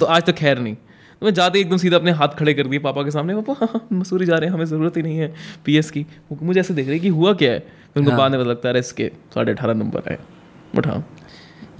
तो 0.00 0.06
आज 0.06 0.22
तो 0.22 0.32
खैर 0.32 0.58
नहीं। 0.58 0.76
तो 1.20 1.26
मैं 1.26 1.32
जाते 1.34 1.58
ही 1.58 1.64
एकदम 1.64 1.76
सीधा 1.76 1.96
अपने 1.96 2.10
हाथ 2.10 2.28
खड़े 2.28 2.52
कर 2.54 2.66
दिए 2.66 2.78
पापा 2.78 3.02
के 3.02 3.10
सामने 3.10 3.34
पापा 3.40 3.66
हाँ, 3.66 3.86
मसूरी 3.92 4.26
जा 4.26 4.36
रहे 4.36 4.48
हैं 4.48 4.54
हमें 4.54 4.64
ज़रूरत 4.64 4.96
ही 4.96 5.02
नहीं 5.02 5.18
है 5.18 5.32
पीएस 5.64 5.90
की। 5.90 6.04
मुझे 6.42 6.60
ऐसे 6.60 6.74
देख 6.74 6.88
रही 6.88 7.00
कि 7.00 7.08
हुआ 7.08 7.32
क्या 7.32 7.50
है? 7.52 7.58
फिर 7.94 8.02
उनको 8.02 8.16
बाद 8.16 8.30
में 8.32 8.40
पता 8.40 8.50
लगता 8.50 8.68
है 8.68 8.78
इसके 8.78 9.10
साढ़े 9.34 9.52
अठारह 9.52 9.74
नंबर 9.74 10.10
आए। 10.10 10.18
बट 10.76 10.86
हाँ 10.86 11.04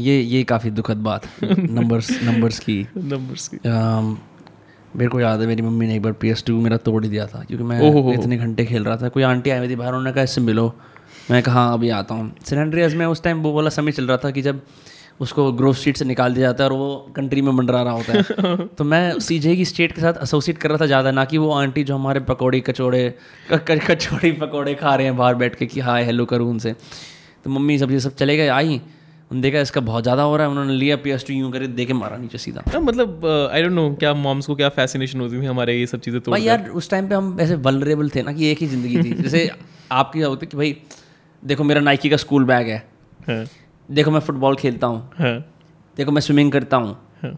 ये 0.00 0.20
ये 0.20 0.42
काफ़ी 0.44 0.70
दुखद 0.70 0.96
बात 0.96 1.26
नंबर्स 1.44 2.10
नंबर्स 2.24 2.58
की। 2.66 2.80
नंबर्स 2.96 3.48
की। 3.48 3.58
मेरे 4.98 5.08
को 5.08 5.20
याद 5.20 5.40
है 5.40 5.46
मेरी 5.46 5.62
मम्मी 5.62 5.86
ने 5.86 5.96
एक 5.96 6.02
बार 6.02 6.12
पी 6.20 6.28
एस 6.30 6.44
टू 6.46 6.60
मेरा 6.60 6.76
तोड़ 6.76 7.02
ही 7.04 7.10
दिया 7.10 7.26
था 7.26 7.42
क्योंकि 7.44 7.64
मैं 7.64 7.92
हो। 7.92 8.12
इतने 8.12 8.36
घंटे 8.36 8.64
खेल 8.66 8.84
रहा 8.84 8.96
था 8.96 9.08
कोई 9.08 9.22
आंटी 9.22 9.50
आई 9.50 9.58
हुई 9.58 9.68
थी 9.68 9.76
बाहर 9.76 9.92
उन्होंने 9.92 10.12
कहा 10.12 10.24
इससे 10.24 10.40
मिलो। 10.40 10.72
मैं 11.30 11.42
कहा 11.42 11.54
हाँ 11.54 11.72
अभी 11.74 11.88
आता 11.90 12.14
हूँ। 12.14 12.32
सिलेंड्रियस 12.44 12.94
में 12.94 13.06
उस 13.06 13.22
टाइम 13.22 13.42
वो 13.42 13.52
वाला 13.52 13.70
समय 13.70 13.92
चल 13.92 14.06
रहा 14.06 14.16
था 14.16 14.30
कि 14.30 14.42
जब 14.42 14.60
उसको 15.20 15.50
ग्रोथ 15.52 15.74
स्ट्रीट 15.74 15.96
से 15.96 16.04
निकाल 16.04 16.34
दिया 16.34 16.46
जाता 16.46 16.64
है 16.64 16.70
और 16.70 16.76
वो 16.76 17.12
कंट्री 17.16 17.42
में 17.42 17.50
मंडरा 17.52 17.82
रहा 17.82 17.92
होता 17.92 18.12
है। 18.12 18.66
तो 18.78 18.84
मैं 18.84 19.18
सीजे 19.20 19.54
की 19.56 19.64
स्टेट 19.64 19.92
के 19.92 20.00
साथ 20.00 20.22
एसोसिएट 20.22 20.58
कर 20.58 20.68
रहा 20.68 20.78
था 20.78 20.86
ज़्यादा 20.86 21.10
ना 21.10 21.24
कि 21.24 21.38
वो 21.38 21.50
आंटी 21.52 21.84
जो 21.84 21.94
हमारे 21.94 22.20
पकौड़े 22.28 22.60
कचौड़े 22.60 23.02
कचौड़ी 23.50 24.32
पकौड़े 24.34 24.74
खा 24.74 24.94
रहे 24.94 25.06
हैं 25.06 25.16
बाहर 25.16 25.34
बैठ 25.34 25.54
के 25.54 25.66
कि 25.66 25.80
हाय 25.80 26.04
हेलो 26.04 26.24
करूँ 26.26 26.48
उनसे। 26.50 26.72
तो 27.44 27.50
मम्मी 27.50 27.78
सब 27.78 27.90
ये 27.90 28.00
सब 28.00 28.14
चले 28.14 28.36
गए 28.36 28.48
आई। 28.50 28.80
उन्होंने 29.30 29.42
देखा 29.42 29.60
इसका 29.60 29.80
बहुत 29.82 30.02
ज़्यादा 30.02 30.22
हो 30.22 30.36
रहा 30.36 30.46
है 30.46 30.50
उन्होंने 30.50 30.74
लिया 30.74 30.96
पी 30.96 31.10
एस 31.10 31.26
टू 31.26 31.34
यूँ 31.34 31.50
करे 31.52 31.66
दे 31.68 31.84
के 31.86 31.92
मारा 31.92 32.16
नीचे 32.16 32.38
सीधा। 32.38 32.62
हाँ, 32.68 32.80
मतलब 32.80 33.26
आई 33.52 33.62
डोंट 33.62 33.72
नो 33.72 33.88
क्या 34.00 34.12
मॉम्स 34.16 34.46
को 34.46 34.54
क्या 34.54 34.68
फैसिनेशन 34.70 35.20
होती 35.20 35.40
थी 35.42 35.46
हमारे 35.46 35.78
ये 35.78 35.86
सब 35.86 36.00
चीज़ें 36.00 36.20
तो 36.20 36.30
भाई 36.30 36.42
यार 36.42 36.68
उस 36.70 36.90
टाइम 36.90 37.08
पे 37.08 37.14
हम 37.14 37.36
ऐसे 37.40 37.54
वलरेबल 37.66 38.10
थे 38.14 38.22
ना 38.22 38.32
कि 38.32 38.50
एक 38.50 38.58
ही 38.58 38.66
ज़िंदगी 38.66 39.02
थी। 39.02 39.12
जैसे 39.22 39.50
आपकी 39.92 40.18
क्या 40.18 40.28
होती 40.28 40.46
कि 40.46 40.56
भाई 40.56 40.76
देखो 41.42 41.64
मेरा 41.64 41.80
नाइकी 41.80 42.10
का 42.10 42.16
स्कूल 42.16 42.44
बैग 42.44 42.68
है। 42.68 42.78
हाँ, 43.28 43.44
देखो 43.90 44.10
मैं 44.10 44.20
फुटबॉल 44.20 44.56
खेलता 44.56 44.86
हूँ। 44.86 45.10
हाँ, 45.18 45.38
देखो 45.96 46.12
मैं 46.12 46.20
स्विमिंग 46.20 46.52
करता 46.52 46.76
हूँ। 46.76 46.96
हाँ। 47.22 47.36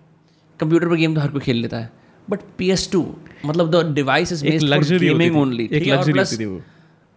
कंप्यूटर 0.61 0.89
पर 0.89 0.97
गेम 0.97 1.15
तो 1.15 1.21
हर 1.21 1.29
कोई 1.29 1.41
खेल 1.41 1.57
लेता 1.57 1.77
है। 1.77 1.91
बट 2.31 2.41
पी 2.59 2.71
एस 2.71 2.91
टू 2.93 3.07
मतलब 3.47 3.71
the 3.71 3.95
device 3.95 4.33
is 4.33 4.45
based 4.45 4.67
luxury 4.67 5.09
gaming 5.09 5.37
only 5.37 5.69
एक 5.73 5.87
लग्जरी 5.87 6.47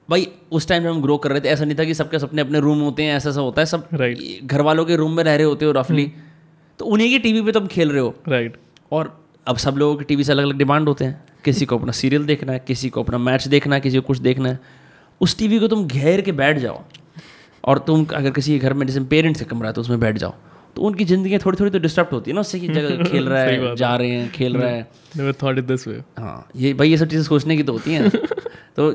भाई 0.10 0.28
उस 0.52 0.68
टाइम 0.68 0.84
जब 0.84 0.90
हम 0.90 1.02
ग्रो 1.02 1.18
कर 1.18 1.32
रहे 1.32 1.42
थे 1.42 1.50
ऐसा 1.50 1.66
नहीं 1.66 1.78
था 1.80 1.84
कि 1.84 1.94
सबके 1.94 2.20
सपने 2.20 2.42
अपने 2.42 2.60
रूम 2.60 2.80
होते 2.80 3.04
हैं 3.04 3.16
ऐसा 3.16 3.30
ऐसा 3.30 3.42
होता 3.42 3.62
है। 3.62 3.66
सब 3.66 3.88
Right. 3.90 4.18
हम्म। 4.20 4.48
घर 4.48 4.62
वालों 4.62 4.86
के 4.86 4.96
रूम 4.96 5.12
में 5.12 5.24
रह 5.24 5.36
रहे 5.36 5.46
होते 5.46 5.66
हो 5.66 5.72
रफली 5.72 6.12
तो 6.80 6.86
उन्हीं 6.86 7.10
की 7.10 7.20
टीवी 7.20 7.42
पे 7.42 7.52
तुम 7.52 7.68
खेल 7.68 7.92
रहे 7.92 8.02
हो। 8.02 8.14
Right 8.28 8.52
right. 8.52 8.92
और 8.92 9.26
अब 9.48 9.58
सब 9.58 9.76
लोगों 9.78 9.96
की 9.96 10.04
टीवी 10.04 10.24
से 10.24 10.32
अलग 10.32 10.44
अलग 10.44 10.58
डिमांड 10.58 10.88
होते 10.88 11.06
हैं। 11.06 11.24
किसी 11.46 11.66
को 11.66 11.78
अपना 11.78 11.92
सीरियल 11.92 12.26
देखना 12.26 12.54
है 12.54 12.60
किसी 12.60 12.90
को 12.90 13.04
अपना 13.04 13.18
मैच 13.18 13.48
देखना 13.48 13.76
है 13.76 13.82
किसी 13.82 13.98
को 13.98 14.02
कुछ 14.02 14.18
देखना 14.18 14.50
है। 14.50 14.60
उस 15.22 15.38
टीवी 15.38 15.60
को 15.60 15.68
तुम 15.68 15.88
घेर 15.88 16.22
के 16.22 16.32
बैठ 16.32 16.58
जाओ। 16.58 16.84
और 17.66 17.80
तुम 17.88 18.05
अगर 18.16 18.30
किसी 18.32 18.57
घर 18.59 18.74
में 18.74 18.86
जैसे 18.88 18.99
पेरेंट्स 19.11 19.41
का 19.41 19.47
कमरा 19.47 19.68
है 19.68 19.74
तो 19.74 19.82
उसमें 19.82 19.99
बैठ 19.99 20.18
जाओ। 20.18 20.34
तो 20.76 20.82
उनकी 20.82 21.05
ज़िंदगी 21.05 21.38
थोड़ी 21.38 21.57
थोड़ी 21.59 21.72
तो 21.72 21.80
डिस्टर्ब 21.80 22.09
होती 22.13 22.32
है 22.32 22.36
ना 22.36 22.41
उससे 22.41 22.59
कि 22.59 22.68
जगह 22.68 23.03
खेल 23.11 23.28
रहा 23.28 23.41
है। 23.41 23.76
जा 23.76 23.95
रहे 23.95 24.09
हैं 24.09 24.32
खेल 24.32 24.57
रहा 24.57 24.70
है। 24.70 24.82
Never 25.18 25.34
thought 25.43 25.57
it 25.57 25.66
this 25.66 25.88
way 25.88 26.01
हाँ 26.20 26.47
ये 26.55 26.74
भाई 26.74 26.89
ये 26.89 26.97
सब 26.97 27.07
चीज़ें 27.07 27.24
सोचने 27.24 27.57
की 27.57 27.63
तो 27.63 27.74
होती 27.74 27.93
हैं। 27.93 28.09
तो 28.76 28.89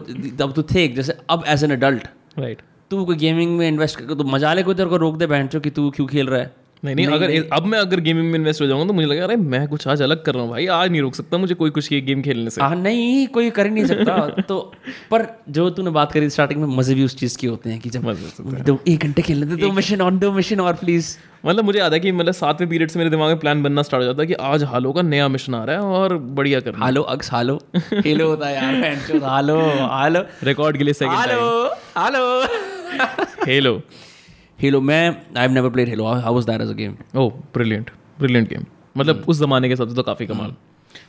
अब 0.45 0.53
तो 0.53 0.63
थे 0.75 0.87
जैसे 0.89 1.17
अब 1.31 1.45
एज 1.49 1.65
एन 1.65 1.73
अडल्ट 1.73 2.07
राइट 2.39 2.63
तू 2.91 3.05
कोई 3.05 3.17
गेमिंग 3.17 3.57
में 3.59 3.67
इन्वेस्ट 3.69 3.99
कर 3.99 4.15
तो 4.15 4.25
मज़ा 4.27 4.53
ले 4.55 4.63
कोई 4.63 4.75
तेरे 4.75 4.89
को 4.89 4.97
रोक 4.97 5.17
दे 5.17 5.27
बहन 5.27 5.47
चो 5.47 5.61
कि 5.61 5.71
तू 5.71 5.91
क्यों 5.91 6.07
खेल 6.07 6.27
रहा 6.27 6.41
है। 6.41 6.53
नहीं 6.85 6.95
नहीं 6.95 7.07
अगर 7.07 7.29
नहीं, 7.29 7.41
अब 7.53 7.65
मैं 7.67 7.79
अगर 7.79 8.01
गेमिंग 8.01 8.31
में 8.31 8.39
इन्वेस्ट 8.39 8.63
हो 8.63 8.67
जाऊँगा 8.67 8.87
तो 8.87 8.93
मुझे 8.93 9.07
लगा 9.07 9.25
अरे 9.25 9.37
मैं 9.37 9.67
कुछ 9.69 9.87
आज 9.89 10.03
अलग 10.03 10.23
कर 10.25 10.35
रहा 10.35 10.43
हूँ 10.43 10.51
भाई 10.51 10.67
आज 10.67 10.91
नहीं 10.91 11.01
रोक 11.01 11.15
सकता 11.15 11.39
मुझे 11.39 11.55
कोई 11.55 11.71
कुछ 11.71 11.91
ये 11.93 12.01
गेम 12.01 12.23
खेलने 12.23 12.51
से। 12.51 12.61
हाँ 12.63 12.75
नहीं 12.77 13.27
कोई 13.27 13.51
कर 13.51 13.67
ही 13.67 13.73
नहीं 13.73 13.85
सकता। 13.87 14.43
तो 14.43 14.61
पर 15.11 15.27
जो 15.49 15.69
तूने 15.71 15.91
बात 15.91 16.13
करी 16.13 16.31
स्टार्टिंग 16.31 16.61
में 16.61 16.77
मज़े 16.77 16.95
भी 16.95 17.05
उस 17.05 17.17
चीज़ 17.17 17.37
के 17.39 17.47
होते 17.47 17.71
हैं 17.71 17.81
कि 17.81 17.91
जब 17.91 18.05
मज़े 18.05 18.63
तो 18.63 18.79
एक 18.89 19.03
घंटे 19.03 19.23
खेलने 19.23 19.47
दे 19.47 19.57
दो 19.57 19.73
मिशन 19.73 20.01
ऑन 20.01 20.19
दो 20.19 20.33
मिशन 20.33 20.61
और 20.61 20.75
प्लीज़ 20.75 21.17
मतलब 21.47 21.65
मुझे 21.65 21.79
याद 21.79 21.93
है 21.93 22.01
कि 22.01 22.13
मतलब 22.13 22.35
सातवें 22.35 22.69
पीरियड 22.71 22.91
से 22.91 22.99
मेरे 22.99 23.11
दिमाग 23.11 23.29
में 23.29 23.39
प्लान 23.39 23.63
बनना 23.63 23.83
स्टार्ट 23.83 24.03
हो 24.03 24.07
जाता 24.07 24.23
है 24.23 24.27
कि 24.27 24.35
आज 24.35 24.65
हालो 24.65 24.93
का 24.93 25.03
नया 25.03 25.29
मिशन 25.29 25.55
आ 25.55 25.65
रहा 25.65 25.77
है 25.77 25.83
और 25.83 26.17
बढ़िया 26.19 26.61
करना 26.61 26.85
हालो 26.85 27.03
अक्स 27.15 27.33
हालो 27.33 27.61
हेलो 27.93 28.29
होता 28.29 28.49
है 28.49 28.55
यार 28.55 29.23
हालो 29.25 29.59
हालो 29.87 30.25
रिकॉर्ड 30.45 30.79
के 30.79 30.85
लिए 30.85 30.95
second 30.95 31.17
Halo 31.17 31.75
Halo 31.97 32.45
time 33.47 33.81
Halo 34.63 34.81
मैं 34.81 35.09
I 35.09 35.43
have 35.43 35.51
never 35.53 35.71
played 35.71 35.89
Halo 35.89 36.07
how 36.07 36.35
was 36.35 36.45
that 36.47 36.61
as 36.61 36.71
a 36.71 36.73
game 36.73 36.95
oh 37.17 37.31
brilliant 37.55 37.91
brilliant 38.19 38.49
game 38.49 38.65
मतलब 38.97 39.25
उस 39.29 39.39
जमाने 39.39 39.69
के 39.69 39.73
हिसाब 39.73 39.89
से 39.89 39.95
तो 39.95 40.03
काफ़ी 40.03 40.27
कमाल। 40.27 40.51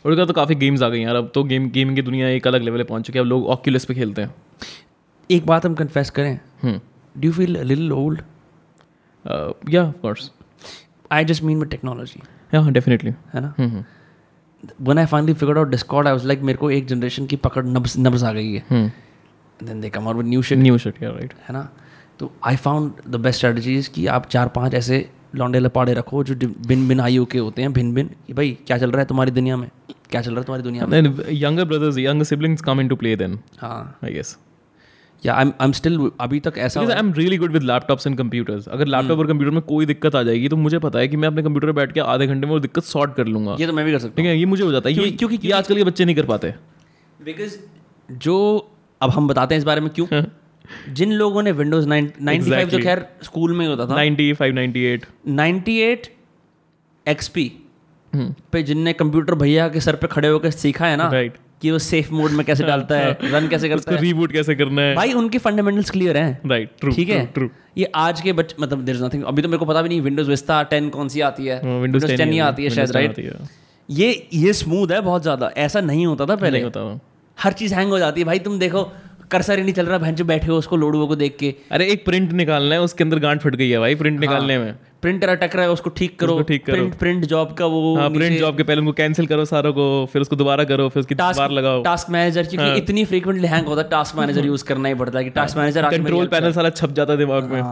और 0.06 0.12
उसका 0.12 0.26
तो 0.26 0.34
काफ़ी 0.34 0.56
गेम्स 0.56 0.82
आ 0.82 0.90
गई 0.90 1.02
यार। 1.02 1.16
अब 1.16 1.32
तो 1.36 1.44
गेम 1.44 1.70
गेमिंग 1.70 1.96
की 1.96 2.02
दुनिया 2.02 2.28
एक 2.28 2.48
अलग 2.48 2.62
लेवल 2.64 2.78
पे 2.78 2.84
पहुँच 2.84 3.06
चुकी 3.08 3.20
है। 3.20 3.24
अब 3.24 3.30
लोग 3.30 3.48
ऑक्यूलस 3.48 3.86
पे 3.86 3.94
खेलते 3.94 4.22
हैं। 4.22 4.34
एक 5.30 5.46
बात 5.46 5.66
हम 5.66 5.76
कन्फेस 5.76 6.10
करें। 6.10 6.40
Do 6.66 7.28
you 7.28 7.32
feel 7.32 7.58
little 7.58 7.92
old 7.92 8.22
या 9.70 9.84
of 9.84 9.98
course 10.02 10.32
I 11.12 11.26
just 11.26 11.44
mean 11.44 11.60
with 11.60 11.70
technology 11.70 12.22
या 12.54 12.70
डेफिनेटली 12.70 13.12
है 13.34 13.42
ना? 13.42 13.54
When 14.88 15.04
I 15.04 15.08
finally 15.12 15.40
figured 15.44 15.64
out 15.64 15.76
Discord, 15.76 16.14
I 16.14 16.18
was 16.18 16.32
like, 16.32 16.42
मेरे 16.44 16.58
को 16.58 16.72
एक 16.72 16.88
जनरेशन 16.88 17.26
की 17.26 17.36
पकड़ 17.36 17.66
नब्स 17.66 18.00
नब्स 18.00 18.24
आ 18.24 18.34
गई 18.34 18.54
है। 18.54 18.64
Hmm. 18.68 18.90
Then 19.64 19.82
they 19.82 19.90
come 19.90 20.08
out 20.08 20.16
with 20.16 20.26
new 20.26 20.42
shit 20.42 20.60
New 20.60 20.78
shit, 20.78 21.04
yeah, 21.04 21.16
right. 21.20 21.34
है 21.48 21.54
ना? 21.54 21.70
तो 22.22 22.32
I 22.44 22.56
found 22.56 22.92
the 23.08 23.16
best 23.16 23.38
strategies 23.38 23.88
कि 23.88 24.08
आप 24.08 24.28
चार 24.28 24.48
पाँच 24.48 24.74
ऐसे 24.74 25.10
लौंडे 25.36 25.60
लपाड़े 25.60 25.94
रखो 25.94 26.24
जो 26.24 26.34
डि- 26.34 26.68
भिन्न 26.68 26.88
भिन्न 26.88 27.02
आयु 27.02 27.26
के 27.26 27.40
होते 27.40 27.62
हैं 27.62 27.74
भिन्न 27.74 27.94
भिन्न 27.94 28.10
कि 28.28 28.34
भाई 28.34 28.58
क्या 28.68 28.78
चल 28.78 28.92
रहा 28.92 29.00
है 29.00 29.06
तुम्हारी 29.06 29.32
दुनिया 29.32 29.58
में? 29.58 29.70
क्या 30.10 30.22
चल 30.22 30.32
रहा 30.32 30.40
है 30.40 30.46
तुम्हारी 30.46 30.64
दुनिया 30.64 30.86
में? 30.86 31.02
Younger 31.42 31.72
brothers, 31.72 32.08
younger 32.08 32.34
siblings 32.34 32.70
come 32.70 32.88
into 32.88 33.04
play 33.04 33.22
then, 33.22 33.38
हाँ। 33.60 34.00
I 34.00 34.08
guess. 34.08 34.40
या 35.26 35.34
आई 35.34 35.46
आई 35.46 35.52
एम 35.62 35.72
स्टिल 35.72 36.12
अभी 36.22 36.40
तक 36.40 36.54
ऐसा 36.58 36.82
Because 36.82 37.04
I'm 37.04 37.20
really 37.20 37.44
good 37.44 37.58
with 37.58 37.70
laptops 37.70 38.08
and 38.08 38.22
computers. 38.22 38.68
अगर 38.68 38.86
लैपटॉप 38.86 39.20
और 39.20 39.28
कंप्यूटर 39.28 39.54
में 39.54 39.62
कोई 39.62 39.86
दिक्कत 39.86 40.16
आ 40.16 40.24
जाएगी 40.24 40.50
तो 40.50 40.56
मुझे 40.56 40.80
पता 40.80 41.00
है 41.00 41.08
कि 41.08 41.18
मैं 41.18 41.28
अपने 41.28 41.44
कंप्यूटर 41.44 41.68
पर 41.68 41.74
बैठ 41.74 41.92
के 41.92 42.00
आधे 42.00 42.28
घंटे 42.28 42.48
में 42.48 42.54
वो 42.54 42.60
दिक्कत 42.60 42.84
सॉर्ट 42.84 43.16
कर 43.16 43.28
लूँगा। 43.28 43.58
ये 43.60 43.68
तो 43.68 43.74
मैं 43.74 43.86
भी 43.86 43.92
कर 43.92 44.00
सकता 44.00 44.22
है? 44.22 44.40
ये 44.40 44.46
मुझे 44.46 44.64
हो 44.64 44.72
जाता 44.72 44.90
है। 44.90 44.96
क्योंकि- 44.96 45.18
क्योंकि 45.18 45.52
आजकल 45.52 45.76
के 45.76 45.84
बच्चे 45.84 46.06
नहीं 46.06 46.16
कर 46.16 46.26
पाते। 46.26 46.54
बिकॉज़ 47.26 47.58
जो 48.12 48.68
अब 49.02 49.10
हम 49.10 49.28
बताते 49.28 49.56
हैं 49.56 49.60
इस 49.60 49.66
बारे 49.66 49.82
में 49.82 49.90
क्यों? 49.90 50.24
जिन 50.90 51.12
लोगों 51.14 51.44
ने 51.44 51.52
विंडोज़ 51.52 51.88
नाइन्टी 51.88 52.50
फाइव 52.52 52.70
जो 52.70 52.80
खैर 52.80 53.06
स्कूल 53.24 53.54
में 53.54 53.66
ही 53.66 53.72
होता 53.72 53.86
था। 53.86 53.96
95 53.96 54.52
98 54.54 55.06
नाइन्टी 55.28 55.78
एट। 55.82 56.08
एक्सपी 57.06 57.52
पे 58.52 58.64
जिनने 58.64 58.94
कंप्यूटर 58.94 59.36
भैया 59.36 59.68
के 59.70 59.80
सर 59.80 59.96
पे 59.96 60.08
खड़े 60.08 60.28
होकर 60.28 60.52
सीखा 60.52 60.86
है 60.86 60.98
ना 60.98 61.10
Right. 61.12 61.40
कि 61.62 61.72
वो 61.72 61.80
सेफ़ 61.80 62.12
मोड 62.14 62.32
में 62.32 62.46
कैसे 62.46 62.64
डालता 62.64 62.96
है 62.96 63.18
रन 63.24 63.48
कैसे 63.48 63.70
करता 63.70 63.80
उसको 63.80 63.92
है। 63.92 64.02
रीबूट 64.02 64.32
कैसे 64.32 64.56
करना 64.56 64.82
है। 64.82 64.96
भाई 64.96 65.14
उनके 65.14 65.38
फंडामेंटल्स 65.38 65.90
क्लियर 65.90 66.18
हैं। 66.18 66.50
राइट 66.50 66.70
ट्रू 66.80 66.92
ठीक 66.92 67.10
है? 67.10 67.26
ट्रू 67.26 67.50
ये 67.78 67.92
आज 67.96 68.22
के 68.22 68.34
बच्चे 68.34 68.56
मतलब 68.60 68.82
देयर 68.86 68.98
इज़ 68.98 69.04
नथिंग 69.04 69.24
अभी 69.24 69.42
तो 69.42 69.48
मेरे 69.50 69.58
को 69.58 69.66
पता 69.66 69.82
भी 69.82 69.90
नहीं 69.90 70.02
विंडोज़ 70.02 70.30
विस्ता 70.30 70.62
10 70.70 70.90
कौन 70.90 71.08
सी 71.10 71.22
आती 71.22 71.46
है? 71.46 71.60
विंडोज़ 71.82 72.06
10 72.06 72.18
10 72.18 72.32
ही 72.32 72.40
आती 72.40 72.64
है 72.64 72.70
शायद 72.70 72.92
राइट 72.92 73.20
ये 73.90 74.28
ये 74.34 74.54
स्मूथ 74.54 74.92
है 74.92 75.02
बहुत 75.02 75.22
ज़्यादा। 75.22 75.52
ऐसा 75.58 75.82
नहीं 75.82 76.06
होता 76.06 76.26
था 76.26 76.36
पहले। 76.36 76.62
होता। 76.62 77.00
हर 77.38 77.54
चीज़ 77.54 77.74
हैंग 77.76 77.90
हो 77.90 78.00
जाती 78.00 78.22
है। 78.22 78.26
भाई 78.26 78.40
तुम 78.40 78.60
देखो 78.60 78.92
कर्सर 79.32 79.58
ही 79.58 79.64
नहीं 79.64 79.74
चल 79.74 79.86
रहा 79.86 79.98
भैंस 79.98 80.22
बैठे 80.24 80.48
हो 80.48 80.58
उसको 80.58 80.78
लोडुओ 80.78 81.08
को 81.08 81.16
देख 81.16 81.36
के। 81.40 81.54
अरे 81.72 81.88
एक 81.88 82.06
प्रिंट 82.06 82.32
निकालना 82.34 82.76
है 82.76 82.82
उसके 82.82 83.04
अंदर 83.04 83.20
गांठ 83.20 83.42
फट 83.42 83.56
गई 83.56 83.70
है 83.70 83.80
भाई 83.80 83.96
प्रिंट 83.96 84.20
निकालने 84.20 84.58
में। 84.58 84.74
प्रिंटर 85.02 85.30
अटक 85.30 85.56
रहा 85.56 85.66
है 85.66 85.72
उसको 85.72 85.90
ठीक 85.92 86.20
करो। 86.20 86.42
ठीक 86.44 86.66
करो। 86.66 86.76
प्रिंट 86.76 86.96
प्रिंट 86.96 87.26
जॉब 87.26 87.54
का 87.54 87.66
वो 87.68 87.96
हाँ 87.98 88.10
प्रिंट 88.12 88.40
जॉब 88.40 88.58
के 88.58 88.64
पहले 88.64 88.82
उनको 88.82 88.92
कैंसिल 88.94 89.28
करो 89.28 89.46
सारों 89.46 89.72
को 89.74 89.86
फिर 90.14 90.22
उसको 90.22 90.36
दोबारा 90.36 90.64
करो 90.64 90.90
फिर 90.90 91.02
उसकी 91.02 91.16
टास्क 91.16 91.40
बार 91.40 91.52
लगाओ। 91.52 91.82
टास्क 91.84 92.10
मैनेजर 92.10 92.44
क्योंकि 92.44 92.68
हाँ. 92.68 92.76
इतनी 92.78 93.06
फ्रीक्वेंटली 93.06 93.48
हैंग 93.48 93.68
होता 93.68 93.82
है 93.82 93.90
टास्क 93.90 94.16
मैनेजर 94.18 94.46
यूज़ 94.46 94.66
करना 94.66 94.90
ही 94.90 94.96
पड़ता 94.96 95.18
है 95.20 95.24
कि 95.24 95.30
टास्क 95.32 95.58
मैनेजर 95.58 95.90
कंट्रोल 95.92 96.28
पैनल 96.28 96.52
सारा 96.54 96.70
छप 96.72 96.92
जाता 96.92 97.14
है 97.14 97.20
दिमाग 97.20 97.52
में। 97.52 97.64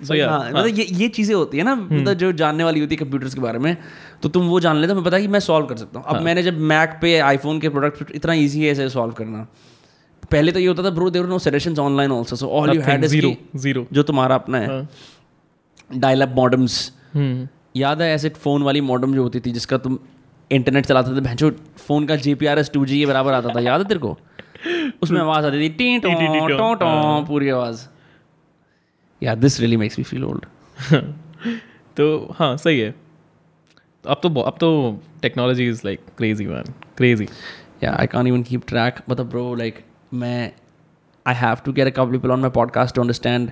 सो 0.00 0.14
या 0.14 0.28
हाँ, 0.30 0.50
मतलब 0.50 0.78
ये 0.78 0.86
ये 0.92 1.08
चीज़ें 1.10 1.34
होती 1.34 1.58
है 1.58 1.64
ना 1.64 1.74
मतलब 1.74 2.12
जो 2.14 2.30
जानने 2.34 2.64
वाली 2.64 2.80
होती 2.80 2.94
है 2.94 2.98
कंप्यूटर्स 2.98 3.34
के 3.34 3.40
बारे 3.40 3.58
में 3.58 3.76
तो 4.22 4.28
तुम 4.28 4.46
वो 4.46 4.58
जान 4.60 4.76
लेते 4.76 4.92
हो 4.92 4.96
मैं 4.96 5.04
पता 5.04 5.16
है 5.16 5.22
कि 5.22 5.28
मैं 5.28 5.40
सॉल्व 5.40 5.66
कर 5.66 5.76
सकता 5.76 5.98
हूँ। 5.98 6.06
हाँ। 6.08 6.18
अब 6.18 6.24
मैंने 6.24 6.42
जब 6.42 6.58
मैक 6.72 6.98
पे 7.02 7.18
आईफोन 7.20 7.60
के 7.60 7.68
प्रोडक्ट 7.68 8.10
इतना 8.14 8.32
ईजी 8.34 8.64
है 8.64 8.72
इसे 8.72 8.88
सॉल्व 8.90 9.12
करना। 9.12 9.46
पहले 10.30 10.52
तो 10.52 10.58
ये 10.58 10.66
होता 10.66 10.82
था 10.82 10.90
bro 10.90 11.10
there 11.10 11.26
no 11.28 11.38
suggestions 11.38 11.78
online 11.78 12.12
also 12.12 12.36
so 12.36 12.48
all 12.48 12.74
you 12.74 12.80
had 12.82 13.04
zero 13.06 13.34
zero 13.56 13.86
जो 13.92 14.02
तुम्हारा 14.02 14.34
अपना 14.34 14.58
है 14.58 14.88
डायल 15.96 16.22
अप 16.22 16.34
मॉडम्स 16.36 16.92
याद 17.76 18.02
है 18.02 18.12
ऐसे 18.14 18.28
फ़ोन 18.44 18.62
वाली 18.62 18.80
मॉडम 18.80 19.14
जो 19.14 19.22
होती 19.22 19.40
थी 19.40 19.50
जिसका 19.52 19.78
तुम 19.78 19.98
इंटरनेट 20.50 20.86
चलाते 20.86 21.16
थे 21.16 21.20
भैंसो 21.20 21.50
फ़ोन 21.78 22.06
का 22.06 22.16
G 22.16 22.34
P 22.34 22.46
R 22.46 22.58
S 22.58 22.70
two 22.74 22.84
G 22.86 22.98
के 23.00 23.06
बराबर 23.06 23.32
आता 23.32 23.54
था 23.54 23.60
याद 23.60 23.80
है 23.80 23.88
तेरे 23.88 24.00
को? 24.00 24.16
उसमें 25.02 25.20
आवाज़ 25.20 25.46
आती 25.46 25.60
थी 25.60 25.68
टी 25.78 25.98
टो 25.98 26.08
टो 26.48 26.74
टो 26.74 26.86
पूरी 27.28 27.48
आवाज़. 27.48 27.86
या 29.22 29.34
this 29.34 29.60
really 29.60 29.76
makes 29.76 29.98
me 29.98 30.04
feel 30.04 30.24
old 30.24 30.46
तो 31.96 32.06
हाँ 32.38 32.56
सही 32.56 32.78
है। 32.80 32.90
तो 34.04 34.10
अब 34.10 34.20
तो 34.22 34.40
अब 34.40 34.56
तो 34.60 34.70
technology 35.22 35.68
is 35.68 35.82
like 35.84 36.00
crazy 36.18 36.46
man 36.46 36.74
crazy 36.96 37.28
yeah 37.82 37.96
i 38.02 38.04
can't 38.10 38.28
even 38.30 38.42
keep 38.48 38.62
track 38.68 38.98
but 39.10 39.20
bro 39.30 39.40
like 39.60 39.78
मैं 40.14 40.52
i 41.28 41.32
have 41.32 41.64
to 41.68 41.74
get 41.78 41.94
a 41.94 41.98
my 41.98 42.50
podcast 42.50 42.98
on 42.98 43.04
my 43.04 43.10
podcast 43.10 43.10
to 43.10 43.10
understand 43.10 43.50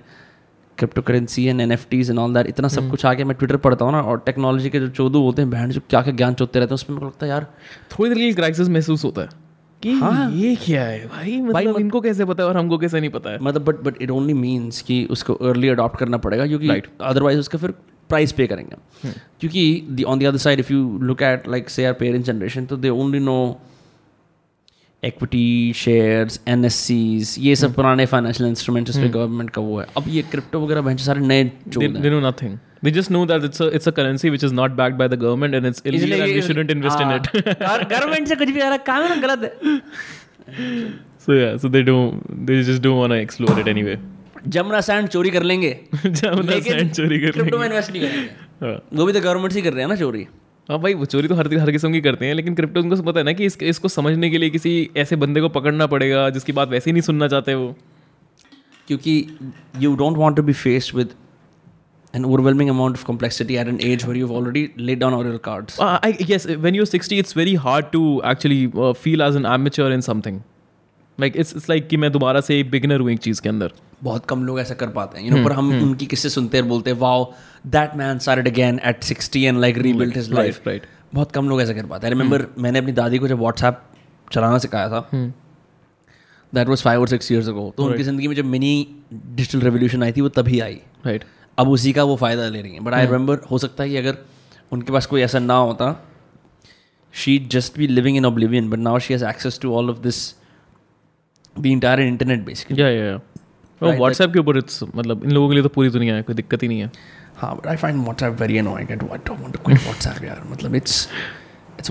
cryptocurrency 0.79 1.53
and 1.53 1.73
nfts 1.73 2.11
and 2.11 2.19
all 2.19 2.35
that. 2.35 2.47
इतना 2.47 2.69
सब 2.69 2.91
कुछ 2.91 3.07
आके 3.07 3.25
मैं 3.25 3.37
Twitter 3.37 3.57
पढ़ता 3.57 3.85
हूँ 3.85 3.93
ना 3.93 4.01
और 4.01 4.23
टेक्नोलॉजी 4.27 4.71
के 4.71 4.81
जो 4.81 4.89
चौदह 4.89 5.19
होते 5.19 5.43
हैं 5.43 5.51
बहन 5.51 5.71
जो 5.71 5.81
क्या 5.91 6.03
क्या 6.03 6.15
ज्ञान 6.15 6.35
चोते 6.35 6.59
रहते 6.59 6.71
हैं 6.71 6.75
उसमें 6.75 6.97
मेरे 6.97 7.01
को 7.01 7.07
लगता 7.07 7.27
है 7.27 7.33
यार 7.33 7.55
थोड़ी 7.91 8.11
देर 8.11 8.19
के 8.19 8.25
लिए 8.25 8.33
क्राइसिस 8.33 8.69
महसूस 8.69 9.05
होता 9.05 9.23
है। 9.23 9.29
कि 9.83 9.93
हाँ। 9.93 10.31
ये 10.31 10.57
क्या 10.57 10.85
है 10.85 11.07
भाई? 11.07 11.41
मतलब 11.41 11.53
भाई 11.53 11.81
इनको 11.81 12.01
कैसे 12.01 12.25
पता 12.25 12.43
है 12.43 12.49
और 12.49 12.57
हमको 12.57 12.79
कैसे 12.79 13.01
नहीं 13.01 13.11
पता 13.11 13.31
है? 13.31 13.39
मतलब 13.43 13.65
but 13.65 13.77
but 13.77 14.03
it 14.03 14.11
only 14.11 14.35
means 14.35 14.83
कि 14.83 15.09
उसको 15.11 15.35
अर्ली 15.35 15.69
अडॉप्ट 15.69 15.99
करना 15.99 16.17
पड़ेगा 16.17 16.47
क्योंकि 16.47 16.69
अदरवाइज़ 17.01 17.39
उसका 17.39 17.59
फिर 17.59 17.71
प्राइस 18.09 18.33
पे 18.33 18.47
करेंगे 18.47 19.09
क्योंकि 19.41 19.87
on 20.05 20.19
the 20.19 20.25
other 20.25 20.39
side 20.39 20.61
if 20.61 20.73
you 20.73 20.99
look 20.99 21.23
at 21.23 21.49
like 21.49 21.71
say 21.71 21.85
our 21.85 21.93
parents 21.93 22.27
generation 22.27 22.67
तो 22.67 22.77
they 22.77 22.89
only 22.89 23.19
know 23.21 23.61
equity 25.05 25.73
shares 25.77 26.41
and 26.49 26.65
ये 26.65 27.55
सब 27.57 27.75
पुराने 27.75 28.07
फाइनेंशियल 28.07 28.49
इंस्ट्रूमेंट्स 28.49 28.93
जिस 28.93 29.03
पे 29.03 29.09
गवर्नमेंट 29.09 29.51
का 29.51 29.63
वो 29.63 29.79
है 29.81 29.87
अब 29.97 30.05
ये 30.09 30.23
क्रिप्टो 30.31 30.61
वगैरह 30.65 30.81
बहन 30.81 30.97
सारे 31.07 31.21
नए 31.21 31.51
चोद 31.73 32.37
हैं 32.43 32.59
they 32.85 32.91
just 32.95 33.11
know 33.15 33.21
that 33.31 33.45
it's 33.47 33.61
a 33.65 33.67
it's 33.79 33.89
a 33.89 33.93
currency 33.97 34.31
which 34.35 34.45
is 34.47 34.55
not 34.59 34.73
backed 34.79 34.97
by 35.01 35.07
the 35.11 35.19
government 35.19 35.57
and 35.57 35.69
it's 35.69 35.83
illegal 35.91 36.23
and 36.23 36.39
we 36.39 36.41
shouldn't 36.47 36.73
invest 36.75 37.03
in 37.05 37.13
it 37.17 37.29
government 37.35 38.29
से 38.29 38.37
कुछ 38.37 38.51
भी 38.57 38.61
अलग 38.69 38.85
काम 38.87 39.03
है 39.03 39.09
ना 39.09 39.21
गलत 39.27 39.45
है 39.45 39.77
so 41.27 41.37
yeah 41.39 41.53
so 41.65 41.71
they 41.77 41.85
don't 41.91 42.25
they 42.49 42.59
just 42.71 42.83
don't 42.87 42.99
want 43.03 43.17
to 43.17 43.21
explore 43.27 43.57
it 43.65 43.71
anyway 43.75 43.97
Jamuna 44.49 44.81
sand 44.81 45.09
चोरी 45.09 45.31
कर 45.31 45.43
लेंगे 45.43 45.69
जमुना 46.07 46.57
sand 46.69 46.95
चोरी 46.97 47.19
कर 47.21 47.27
लेंगे 47.27 47.31
क्रिप्टो 47.33 47.59
में 47.59 47.67
इन्वेस्ट 47.67 47.93
नहीं 47.93 48.03
करेंगे 48.03 48.67
हाँ 48.67 48.75
वो 48.95 49.07
भी 49.07 49.13
तो 49.13 49.21
गवर्नमेंट 49.21 49.53
से 49.53 49.63
कर 49.63 49.73
रहे 49.73 49.83
हैं 49.83 49.89
ना 49.89 49.97
चोरी 49.97 50.27
हाँ 50.69 50.79
भाई 50.81 50.95
वो 50.95 51.05
चोरी 51.05 51.29
तो 51.29 51.35
हर 51.35 51.55
हर 51.59 51.71
किस्म 51.71 51.93
की 51.93 52.01
करते 52.01 52.27
हैं 52.27 52.35
लेकिन 52.35 52.55
क्रिप्टो 52.55 52.81
उनको 52.81 53.03
पता 53.03 53.21
है 53.21 53.25
ना 53.25 53.33
कि 53.33 53.45
इस, 53.45 53.57
इसको 53.63 53.89
समझने 53.89 54.31
के 54.31 54.39
लिए 54.39 54.51
किसी 54.51 54.91
ऐसे 54.97 55.17
बंदे 55.17 55.41
को 55.41 55.49
पकड़ना 55.49 55.87
पड़ेगा 55.87 56.29
जिसकी 56.31 56.53
बात 56.53 56.69
वैसे 56.69 56.91
ही 56.91 56.93
नहीं 56.93 57.03
सुनना 57.03 57.29
चाहते 57.29 57.55
वो 57.55 57.75
क्योंकि 58.89 59.15
you 59.79 59.95
don't 59.97 60.17
want 60.17 60.37
to 60.37 60.43
be 60.43 60.53
faced 60.53 60.95
with 60.97 61.15
an 62.15 62.25
overwhelming 62.27 62.71
amount 62.71 62.97
of 62.97 63.05
complexity 63.05 63.55
at 63.59 63.69
an 63.69 63.77
age 63.81 64.03
where 64.07 64.17
you've 64.17 64.33
already 64.39 64.63
laid 64.77 64.99
down 64.99 65.15
all 65.15 65.23
your 65.25 65.39
cards. 65.39 65.79
Uh, 65.81 65.99
I 66.03 66.11
yes, 66.31 66.47
when 66.65 66.75
you're 66.75 66.89
60, 66.89 67.19
it's 67.19 67.33
very 67.33 67.55
hard 67.67 67.87
to 67.93 68.03
actually 68.23 68.59
uh, 68.77 68.93
feel 69.05 69.23
as 69.23 69.39
an 69.41 69.47
amateur 69.47 69.87
in 69.91 70.03
something. 70.03 70.43
Like 71.19 71.35
it's 71.37 71.55
it's 71.57 71.69
like 71.71 71.89
कि 71.89 71.97
मैं 71.97 72.11
दोबारा 72.13 72.41
से 72.41 72.63
beginner 72.65 73.01
हूँ 73.01 73.11
एक 73.11 73.19
चीज़ 73.19 73.41
के 73.43 73.49
अंदर. 73.49 73.73
बहुत 74.03 74.25
कम 74.27 74.45
लोग 74.45 74.61
ऐसा 74.61 74.75
कर 74.75 74.89
पाते 74.91 75.19
हैं। 75.19 75.29
यू 75.29 75.37
नो 75.37 75.45
पर 75.45 75.53
हम 75.53 75.71
उनकी 75.83 76.07
किस्से 76.07 76.29
सुनते 76.31 76.59
हैं 76.59 76.69
बोलते 76.69 76.91
हैं 76.91 76.99
wow 76.99 77.25
that 77.67 77.97
man 77.97 78.19
started 78.19 78.49
again 78.49 78.81
at 78.85 79.05
60 79.05 79.45
and 79.45 79.59
like 79.61 79.79
rebuild 79.79 80.17
his 80.17 80.33
life 80.33 80.69
right. 80.69 80.87
बहुत 81.15 81.33
कम 81.33 81.49
लोग 81.49 81.63
ऐसा 81.63 81.73
कर 81.73 81.87
पाते 81.87 82.07
हैं। 82.07 82.15
रिमेंबर 82.15 82.47
मैंने 82.59 82.79
अपनी 82.79 82.93
दादी 82.93 83.19
को 83.19 83.29
जब 83.29 83.39
व्हाट्सएप 83.39 83.83
चलाना 84.33 84.59
सिखाया 84.59 84.89
था 84.89 85.09
दैट 86.53 86.69
वाज 86.69 86.83
फाइव 86.83 87.01
और 87.01 87.09
सिक्स 87.09 87.33
ईयर्स 87.33 87.49
अगो 87.49 87.73
तो 87.77 87.85
उनकी 87.85 88.03
ज़िंदगी 88.03 88.29
में 88.29 88.37
जब 88.37 88.45
मिनी 88.45 88.75
डिजिटल 89.13 89.61
रेवोल्यूशन 89.61 90.03
आई 90.03 90.13
थी 90.13 90.21
वो 90.21 90.29
तभी 90.41 90.61
आई। 90.61 90.81
राइट 91.07 91.25
अब 91.59 91.69
उसी 91.69 91.93
का 91.93 92.05
वो 92.05 92.17
फ़ायदा 92.17 92.49
ले 92.49 92.63
रही 92.63 92.73
हैं। 92.73 92.85
बट 92.85 92.95
आई 92.95 93.07
रिमेंबर 93.07 93.39
हो 93.51 93.59
सकता 93.59 93.83
है 93.83 93.91
कि 93.91 93.97
अगर 93.97 94.19
उनके 94.73 94.93
पास 94.93 95.07
कोई 95.07 95.23
ऐसा 95.23 95.39
ना 95.39 95.55
होता 95.57 95.95
she 97.15 97.39
just 97.53 97.79
be 97.79 97.87
living 97.87 98.17
in 98.17 98.27
oblivion 98.27 98.71
but 98.71 98.79
now 98.79 98.99
she 98.99 99.15
has 99.15 99.25
access 99.25 99.59
to 99.63 99.75
all 99.77 99.91
of 99.91 99.99
this 100.03 100.29
the 101.57 101.67
entire 101.67 102.01
internet 102.01 102.45
basically 102.45 102.83
या 102.83 102.89
या 102.89 103.05
या 103.05 103.19
व्हाट्सएप 103.81 104.33
के 104.33 104.39
ऊपर 104.39 104.59
इट्स 104.59 104.83
मतलब 104.95 105.25
इन 105.25 105.31
लोगों 105.31 105.49
के 105.49 105.55
लिए 105.55 105.63
तो 105.63 105.69
पूरी 105.69 105.91
दुनिया 105.91 106.15
है 106.15 106.23
कोई 106.23 106.35
दिक्कत 106.35 106.63
ही 106.63 106.69
नहीं 106.69 106.81
है. 106.81 106.91
हाँ 107.37 107.55
but 107.57 107.67
I 107.67 107.77
find 107.77 108.03
WhatsApp 108.03 108.41
very 108.41 108.59
annoying 108.59 108.91
I 108.91 108.97
don't 108.97 109.11
want 109.11 109.53
to 109.53 109.59
quit 109.65 109.83
WhatsApp 109.83 110.25
यार। 110.25 110.43
मतलब 110.51 110.75
it's 110.75 111.09
it's 111.79 111.91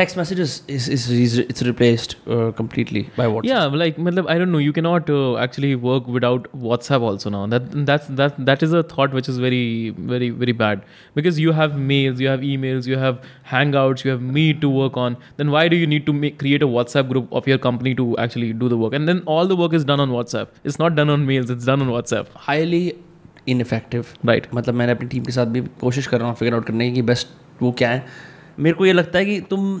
text 0.00 0.16
messages 0.18 0.52
is 0.74 0.88
is, 0.96 1.08
is 1.14 1.34
it's 1.42 1.62
replaced 1.68 2.14
uh, 2.34 2.50
completely 2.60 3.02
by 3.16 3.26
WhatsApp. 3.32 3.48
Yeah, 3.50 3.64
like 3.82 3.98
मतलब 4.06 4.30
I 4.34 4.36
don't 4.42 4.54
know. 4.56 4.62
You 4.66 4.72
cannot 4.78 5.10
uh, 5.16 5.36
actually 5.46 5.72
work 5.88 6.06
without 6.16 6.46
WhatsApp 6.68 7.06
also 7.08 7.32
now. 7.34 7.42
That 7.54 7.66
that's 7.90 8.08
that 8.20 8.38
that 8.50 8.64
is 8.68 8.76
a 8.78 8.82
thought 8.94 9.18
which 9.18 9.28
is 9.32 9.42
very 9.46 9.90
very 10.12 10.30
very 10.44 10.56
bad 10.62 10.86
because 11.20 11.42
you 11.44 11.56
have 11.58 11.76
mails, 11.92 12.24
you 12.26 12.32
have 12.32 12.46
emails, 12.52 12.90
you 12.94 13.02
have 13.02 13.20
Hangouts, 13.52 14.06
you 14.08 14.14
have 14.14 14.24
Meet 14.38 14.62
to 14.64 14.72
work 14.78 14.96
on. 15.04 15.18
Then 15.42 15.52
why 15.56 15.66
do 15.74 15.82
you 15.82 15.90
need 15.92 16.06
to 16.06 16.16
make, 16.22 16.38
create 16.44 16.66
a 16.68 16.70
WhatsApp 16.78 17.12
group 17.12 17.36
of 17.42 17.52
your 17.52 17.60
company 17.68 17.94
to 18.00 18.08
actually 18.26 18.50
do 18.64 18.72
the 18.74 18.80
work? 18.84 18.98
And 19.00 19.12
then 19.12 19.22
all 19.36 19.52
the 19.54 19.60
work 19.62 19.78
is 19.80 19.86
done 19.92 20.04
on 20.06 20.16
WhatsApp. 20.16 20.58
It's 20.64 20.82
not 20.84 20.98
done 21.02 21.14
on 21.18 21.26
mails. 21.26 21.54
It's 21.56 21.70
done 21.72 21.86
on 21.86 21.94
WhatsApp. 21.98 22.34
Highly 22.48 22.82
ineffective. 23.46 24.16
Right. 24.32 24.50
मतलब 24.54 24.74
मैंने 24.82 24.92
अपनी 24.92 25.08
team 25.14 25.24
के 25.24 25.32
साथ 25.32 25.54
भी 25.56 25.60
कोशिश 25.80 26.06
कर 26.06 26.18
रहा 26.20 26.28
हूँ 26.28 26.36
फिगर 26.36 26.54
आउट 26.54 26.66
करने 26.66 26.90
की 26.92 27.02
बेस्ट 27.12 27.38
वो 27.62 27.72
क्या 27.78 27.90
है 27.90 28.28
मेरे 28.58 28.76
को 28.76 28.86
ये 28.86 28.92
लगता 28.92 29.18
है 29.18 29.24
कि 29.24 29.40
तुम 29.50 29.80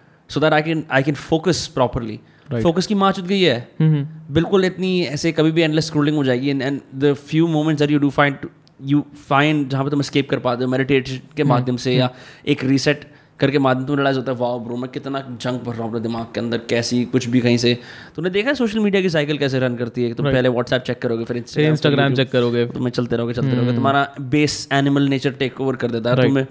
so 0.33 0.39
that 0.39 0.53
I 0.53 0.61
can 0.61 0.83
I 0.91 1.03
can 1.03 1.15
focus 1.15 1.65
properly 1.75 2.19
focus 2.53 2.87
की 2.87 2.95
माँ 2.95 3.11
चुत 3.11 3.25
गई 3.25 3.41
है। 3.41 3.57
हम्म 3.79 4.33
बिल्कुल 4.33 4.65
इतनी 4.65 4.99
ऐसे 5.03 5.31
कभी 5.31 5.51
भी 5.51 5.61
एंडलेस 5.61 5.85
स्क्रोलिंग 5.87 6.17
हो 6.17 6.23
जाएगी 6.23 6.49
and 6.49 6.81
the 6.95 7.13
few 7.27 7.47
moments 7.47 7.81
that 7.81 7.91
you 7.91 7.99
do 7.99 8.09
find 8.09 8.49
you 8.85 9.03
find 9.29 9.69
जहाँ 9.69 9.83
पे 9.83 9.89
तुम 9.89 10.01
escape 10.01 10.29
कर 10.29 10.39
पाते 10.39 10.63
हो 10.63 10.69
मेडिटेशन 10.69 11.19
के 11.37 11.43
माध्यम 11.43 11.77
से 11.77 11.93
या 11.95 12.09
एक 12.47 12.63
रीसेट 12.63 13.05
करके 13.39 13.59
माध्यम 13.59 13.85
तुम 13.85 13.95
रियलाइज़ 13.95 14.17
होता 14.17 14.31
है 14.31 14.37
वाह 14.37 14.57
ब्रो 14.65 14.75
मैं 14.77 14.89
कितना 14.91 15.19
जंक 15.41 15.61
भर 15.63 15.73
रहा 15.73 15.83
हूँ 15.83 15.89
अपने 15.89 16.01
दिमाग 16.01 16.25
के 16.33 16.39
अंदर 16.39 16.57
कैसी 16.69 17.03
कुछ 17.05 17.27
भी 17.27 17.39
कहीं 17.41 17.57
से। 17.57 17.73
तुमने 18.15 18.29
देखा 18.29 18.49
है 18.49 18.55
सोशल 18.55 18.79
मीडिया 18.79 19.01
की 19.01 19.09
साइकिल 19.09 19.37
कैसे 19.37 19.59
रन 19.59 19.75
करती 19.75 20.03
है? 20.03 20.13
तुम 20.13 20.25
पहले 20.25 20.49
व्हाट्सएप 20.49 20.81
चेक 20.81 21.01
करोगे 21.01 21.25
फिर 21.25 21.41
फिर 21.43 21.65
इंस्टाग्राम 21.65 22.15
चेक 22.15 22.31
करोगे। 22.31 22.65
तुम्हें 22.67 22.91
चलते 22.91 23.15
रहोगे 23.15 23.33
चलते 23.33 23.55
रहोगे। 23.55 23.73
तुम्हारा 23.75 24.07
base 24.35 24.67
animal 24.73 25.07
nature 25.09 25.31
take 25.39 25.61
over 25.61 25.75
कर 25.75 25.91
देता 25.91 26.09
है। 26.09 26.21
तुम्हें 26.21 26.45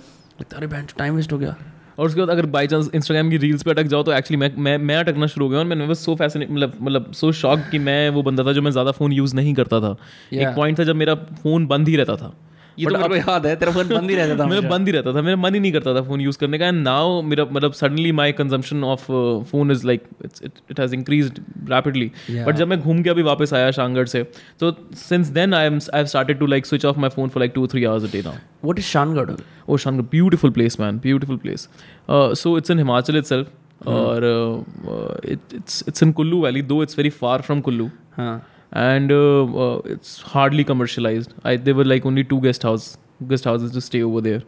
अरे 0.56 0.66
बहन 0.66 0.86
टाइम 0.98 1.16
वेस्ट 1.16 1.32
हो 1.32 1.38
गया। 1.38 1.54
और 2.00 2.06
उसके 2.06 2.20
बाद 2.20 2.30
अगर 2.30 2.46
बाई 2.46 2.66
चांस 2.66 2.90
इंस्टाग्राम 2.94 3.30
की 3.30 3.36
रील्स 3.36 3.62
पे 3.62 3.70
अटक 3.70 3.86
जाओ 3.86 4.02
तो 4.02 4.12
एक्चुअली 4.12 4.36
मैं 4.36 4.52
मैं 4.56 4.76
मैं 4.78 4.96
अटकना 4.96 5.26
शुरू 5.26 5.46
हो 5.46 5.50
गया 5.50 5.58
और 5.58 5.64
मैंने 5.64 5.86
बस 5.86 6.04
सो 6.04 6.14
फैसिनेट 6.14 6.50
मतलब 6.50 6.78
मतलब 6.82 7.12
सो 7.12 7.32
शॉक 7.32 7.60
कि 7.70 7.78
मैं 7.78 8.10
वो 8.10 8.22
बंदा 8.22 8.44
था 8.44 8.52
जो 8.52 8.62
मैं 8.62 8.70
ज़्यादा 8.70 8.90
फ़ोन 8.90 9.12
यूज़ 9.12 9.34
नहीं 9.36 9.54
करता 9.54 9.80
था। 9.80 9.96
एक 10.32 10.54
पॉइंट 10.56 10.78
था 10.78 10.84
जब 10.84 10.96
मेरा 10.96 11.14
फ़ोन 11.14 11.66
बंद 11.66 11.88
ही 11.88 11.96
रहता 11.96 12.16
था। 12.16 12.32
ये 12.80 12.86
तो 12.86 12.98
मेरे 12.98 13.08
को 13.08 13.16
याद 13.16 13.46
है 13.46 13.54
तेरा 13.56 13.72
फ़ोन 13.72 13.88
बंद 13.88 14.10
ही 14.10 14.16
रहता 14.16 14.36
था 14.38 14.46
मेरा 14.48 14.68
बंद 14.68 14.88
ही 14.88 14.92
रहता 14.92 15.14
था 15.14 15.22
मेरा 15.28 15.36
मन 15.36 15.54
ही 15.54 15.60
नहीं 15.60 15.72
करता 15.72 15.94
था 15.94 16.02
फ़ोन 16.08 16.20
यूज़ 16.20 16.38
करने 16.38 16.58
का 16.58 16.66
एंड 16.66 16.82
नाउ 16.82 17.20
मेरा 17.30 17.44
मतलब 17.50 17.72
suddenly 17.82 18.12
my 18.22 18.32
consumption 18.40 18.84
of 18.84 19.06
phone 19.50 19.70
is 19.72 19.86
like 19.86 20.08
it 20.44 20.80
has 20.80 20.94
increased 20.94 21.40
rapidly 21.70 22.10
but 22.30 22.56
जब 22.56 22.68
मैं 22.68 22.80
घूम 22.80 23.02
के 23.02 23.10
अभी 23.10 23.22
वापस 23.30 23.54
आया 23.54 23.70
शांगड़ 23.80 24.06
से 24.14 24.22
तो 24.60 24.76
since 24.98 25.28
then 25.38 25.54
I 25.54 25.66
am 25.66 25.78
I 25.94 25.98
have 25.98 26.06
started 26.16 26.38
to 26.38 26.46
like 26.46 26.66
switch 26.66 26.84
off 26.84 26.98
my 26.98 27.10
phone 27.16 27.28
for 27.28 27.42
like 27.42 27.52
two 27.54 27.66
three 27.66 27.84
hours 27.84 28.04
a 28.04 28.12
day 28.12 28.22
now 28.22 28.34
what 28.64 28.78
is 28.78 28.86
Shangarh 28.86 29.36
Oh, 29.70 29.76
Shangar, 29.76 30.08
beautiful 30.10 30.50
place, 30.50 30.78
man. 30.78 30.98
Beautiful 30.98 31.38
place. 31.38 31.68
Uh, 32.08 32.34
so 32.34 32.56
it's 32.56 32.70
in 32.70 32.78
Himachal 32.78 33.14
itself, 33.14 33.48
or 33.86 34.24
uh, 34.24 34.62
uh, 34.94 35.16
it, 35.22 35.38
it's 35.52 35.82
it's 35.82 36.02
in 36.02 36.12
Kullu 36.12 36.40
Valley, 36.42 36.62
though 36.62 36.80
it's 36.80 36.94
very 36.94 37.12
far 37.12 37.36
from 37.42 37.62
Kullu, 37.62 37.90
हाँ. 38.16 38.40
And 38.72 39.10
uh, 39.10 39.44
uh, 39.44 39.78
it's 39.84 40.20
hardly 40.20 40.64
commercialized. 40.64 41.34
I 41.44 41.56
there 41.56 41.74
were 41.74 41.84
like 41.84 42.06
only 42.06 42.24
two 42.24 42.40
guest 42.40 42.62
house 42.62 42.96
guest 43.26 43.44
houses 43.44 43.72
to 43.72 43.80
stay 43.80 44.02
over 44.02 44.20
there. 44.20 44.42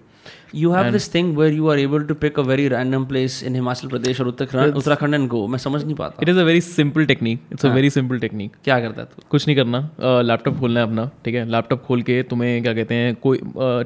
You 0.52 0.70
have 0.70 0.86
and 0.86 0.94
this 0.94 1.08
thing 1.08 1.34
where 1.34 1.48
you 1.48 1.68
are 1.68 1.76
able 1.76 2.04
to 2.06 2.14
pick 2.14 2.36
a 2.38 2.42
very 2.44 2.68
random 2.68 3.06
place 3.06 3.42
in 3.42 3.54
Himachal 3.54 3.88
Pradesh 3.92 4.20
और 4.20 4.28
Uttarakhand 4.28 4.76
Uttarakhand 4.76 5.14
and 5.14 5.28
go. 5.30 5.46
मैं 5.48 5.58
समझ 5.58 5.82
नहीं 5.84 5.94
पाता 5.96 6.22
It 6.22 6.28
is 6.32 6.36
a 6.36 6.44
very 6.44 6.60
simple 6.66 7.06
technique. 7.06 7.40
It's 7.50 7.64
a 7.64 7.70
very 7.76 7.90
simple 7.96 8.20
technique. 8.24 8.52
क्या 8.64 8.78
करता 8.80 9.00
है 9.00 9.06
तू 9.06 9.22
कुछ 9.30 9.46
नहीं 9.46 9.56
करना 9.56 10.22
लैपटॉप 10.22 10.58
खोलना 10.58 10.80
है 10.80 10.86
अपना 10.86 11.10
ठीक 11.24 11.34
है 11.34 11.44
लैपटॉप 11.50 11.82
खोल 11.86 12.02
के 12.02 12.22
तुम्हें 12.30 12.62
क्या 12.62 12.74
कहते 12.74 12.94
हैं 12.94 13.14
कोई 13.22 13.40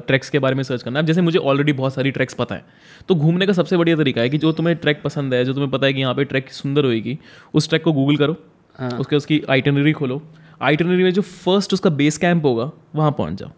ट्रैक्स 0.07 0.29
के 0.29 0.39
बारे 0.39 0.55
में 0.55 0.63
सर्च 0.63 0.83
करना 0.83 0.99
है 0.99 1.05
जैसे 1.05 1.21
मुझे 1.21 1.39
ऑलरेडी 1.39 1.73
बहुत 1.73 1.93
सारी 1.93 2.11
ट्रैक्स 2.11 2.33
पता 2.33 2.55
है 2.55 2.63
तो 3.07 3.15
घूमने 3.15 3.45
का 3.45 3.53
सबसे 3.53 3.77
बढ़िया 3.77 3.97
तरीका 3.97 4.21
है 4.21 4.29
कि 4.29 4.37
जो 4.37 4.51
तुम्हें 4.59 4.75
ट्रैक 4.75 5.01
पसंद 5.03 5.33
है 5.33 5.43
जो 5.45 5.53
तुम्हें 5.53 5.71
पता 5.71 5.87
है 5.87 5.93
कि 5.93 6.01
यहाँ 6.01 6.13
पे 6.15 6.23
ट्रैक 6.33 6.51
सुंदर 6.53 6.85
होएगी 6.85 7.17
उस 7.53 7.69
ट्रैक 7.69 7.83
को 7.83 7.93
गूगल 7.93 8.17
करो 8.17 8.37
हाँ। 8.79 8.89
उसके 8.89 9.15
उसकी 9.15 9.41
आइटनरी 9.49 9.93
खोलो। 9.93 10.21
आइटनरी 10.61 11.03
में 11.03 11.13
जो 11.13 11.21
फ़र्स्ट 11.21 11.73
उसका 11.73 11.89
बेस 11.89 12.17
कैंप 12.17 12.45
होगा 12.45 12.71
वहाँ 12.95 13.11
पहुँच 13.11 13.33
जाओ। 13.33 13.51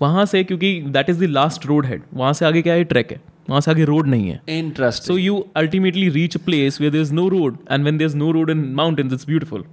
वहाँ 0.00 0.24
से 0.26 0.44
क्योंकि 0.44 0.80
that 0.82 1.10
is 1.10 1.24
the 1.24 1.28
last 1.28 1.66
road 1.66 1.86
head 1.86 2.02
वहाँ 2.14 2.32
से 2.32 2.46
आगे 2.46 2.62
क्या 2.62 2.74
है? 2.74 2.84
ट्रैक 2.84 3.12
है। 3.12 3.20
वहाँ 3.50 3.60
से 3.60 3.70
आगे 3.70 3.84
रोड 3.84 4.06
नहीं 4.06 4.28
है। 4.28 4.40
Interest 4.48 5.02
So 5.02 5.16
you 5.18 5.34
ultimately 5.58 6.08
reach 6.16 6.36
a 6.36 6.40
place 6.48 6.78
where 6.80 6.92
there's 6.94 7.12
no 7.18 7.26
road, 7.34 7.58
and 7.70 7.88
when 7.88 7.98
there's 8.00 8.16
no 8.22 8.30
road 8.36 8.50
in 8.54 8.64
mountains, 8.80 9.12
it's 9.12 9.28
beautiful. 9.32 9.64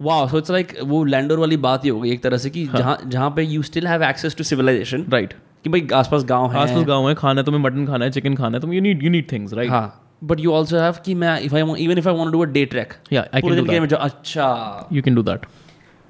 वाह 0.00 0.26
सो 0.28 0.38
इट्स 0.38 0.50
लाइक 0.50 0.72
वो 0.84 1.02
लैंडोर 1.04 1.38
वाली 1.38 1.56
बात 1.56 1.84
ही 1.84 1.88
हो 1.88 2.00
गई 2.00 2.10
एक 2.12 2.22
तरह 2.22 2.38
से 2.38 2.50
कि 2.50 2.66
जहाँ 2.66 2.98
जहाँ 3.06 3.30
पे 3.36 3.42
you 3.42 3.62
still 3.62 3.86
have 3.86 4.02
access 4.02 4.36
to 4.36 4.44
civilization 4.44 5.04
Right. 5.14 5.32
कि 5.64 5.70
भाई 5.70 5.86
आसपास 5.94 6.24
गाँव 6.24 6.52
है। 6.52 6.58
आसपास 6.58 6.84
गाँव 6.86 7.08
है 7.08 7.14
खाना 7.14 7.40
है 7.40 7.44
तुम्हें 7.44 7.62
मटन 7.62 7.86
खाना 7.86 8.04
है 8.04 8.10
चिकन 8.10 8.34
खाना 8.34 8.56
है 8.56 8.60
तुम 8.60 8.72
you 8.72 8.80
need 8.80 9.02
you 9.02 9.10
need 9.10 9.32
things 9.32 9.54
right 9.54 9.70
हाँ। 9.70 10.07
बट 10.24 10.40
यू 10.40 10.52
ऑल्सो 10.52 10.78
हैव 10.78 10.94
कि 11.04 11.14
मैं 11.14 11.40
if 11.40 11.54
I 11.54 11.62
even 11.62 11.98
if 11.98 12.08
I 12.08 12.30
do 12.30 12.42
a 12.42 12.44
day 12.44 12.64
trek 12.66 12.92
या 13.12 13.26
आई 13.34 13.40
दिन 13.42 13.88
अच्छा। 13.88 14.88
You 14.92 15.02
can 15.02 15.14
do 15.14 15.22
that 15.22 15.46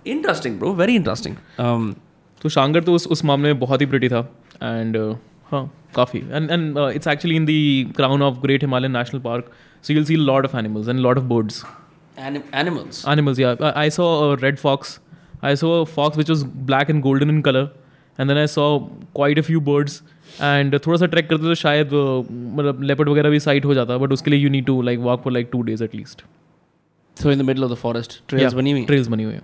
interesting 0.06 0.58
bro 0.58 0.72
very 0.72 0.94
interesting 0.94 1.36
तो 2.42 2.48
शांगर 2.48 2.82
तो 2.82 2.94
उस 2.94 3.06
उस 3.06 3.24
मामले 3.24 3.52
में 3.52 3.60
बहुत 3.60 3.80
ही 3.80 3.86
प्रिटी 3.86 4.08
था। 4.08 4.20
एंड 4.62 5.16
हाँ 5.52 5.72
काफ़ी। 5.96 6.18
And 6.18 6.50
and 6.50 6.78
it's 6.78 7.06
actually 7.06 7.36
in 7.36 7.44
the 7.44 7.92
crown 7.96 8.22
of 8.22 8.38
Great 8.38 8.62
Himalayan 8.62 8.96
National 8.96 9.20
Park 9.20 9.50
so 9.82 9.94
you'll 9.94 10.04
see 10.04 10.16
lot 10.16 10.44
of 10.44 10.56
animals 10.56 10.88
and 10.88 10.98
lot 10.98 11.18
of 11.18 11.24
birds 11.24 11.64
animals 12.18 13.04
animals 13.06 13.38
yeah. 13.38 13.56
I, 13.60 13.84
I 13.84 13.88
saw 13.88 14.30
a 14.30 14.36
red 14.36 14.58
fox. 14.60 15.00
I 15.42 15.54
saw 15.54 15.80
a 15.80 15.86
fox 15.86 16.16
which 16.16 16.28
was 16.28 16.44
black 16.44 16.88
and 16.88 17.02
golden 17.02 17.30
in 17.30 17.42
color. 17.42 17.70
And 18.18 18.30
then 18.30 18.36
i 18.36 18.46
saw 18.46 18.88
quite 19.14 19.38
a 19.38 19.42
few 19.42 19.60
birds. 19.60 20.02
And 20.40 20.78
थोड़ा 20.86 20.98
सा 20.98 21.06
track 21.06 21.28
करते 21.30 21.42
तो 21.42 21.54
शायद 21.54 21.90
मतलब 21.92 22.82
leopard 22.82 23.08
वगैरह 23.08 23.30
भी 23.30 23.40
site 23.40 23.64
हो 23.64 23.74
जाता 23.74 23.98
बट 23.98 24.12
उसके 24.12 24.30
लिए 24.30 24.40
you 24.40 24.50
need 24.50 24.66
to 24.66 24.80
like 24.82 24.98
walk 25.00 25.22
for 25.22 25.32
like 25.32 25.48
two 25.52 25.62
days 25.62 25.84
at least 25.84 26.22
so 27.16 27.30
in 27.30 27.38
the 27.38 27.42
middle 27.42 27.64
of 27.64 27.72
the 27.72 27.76
forest 27.76 28.20
trails 28.28 28.54
बनी 28.54 28.72
हुई 28.72 28.84
ट्रेल्स 28.84 29.08
बनी 29.08 29.22
हुई 29.22 29.34
है 29.34 29.42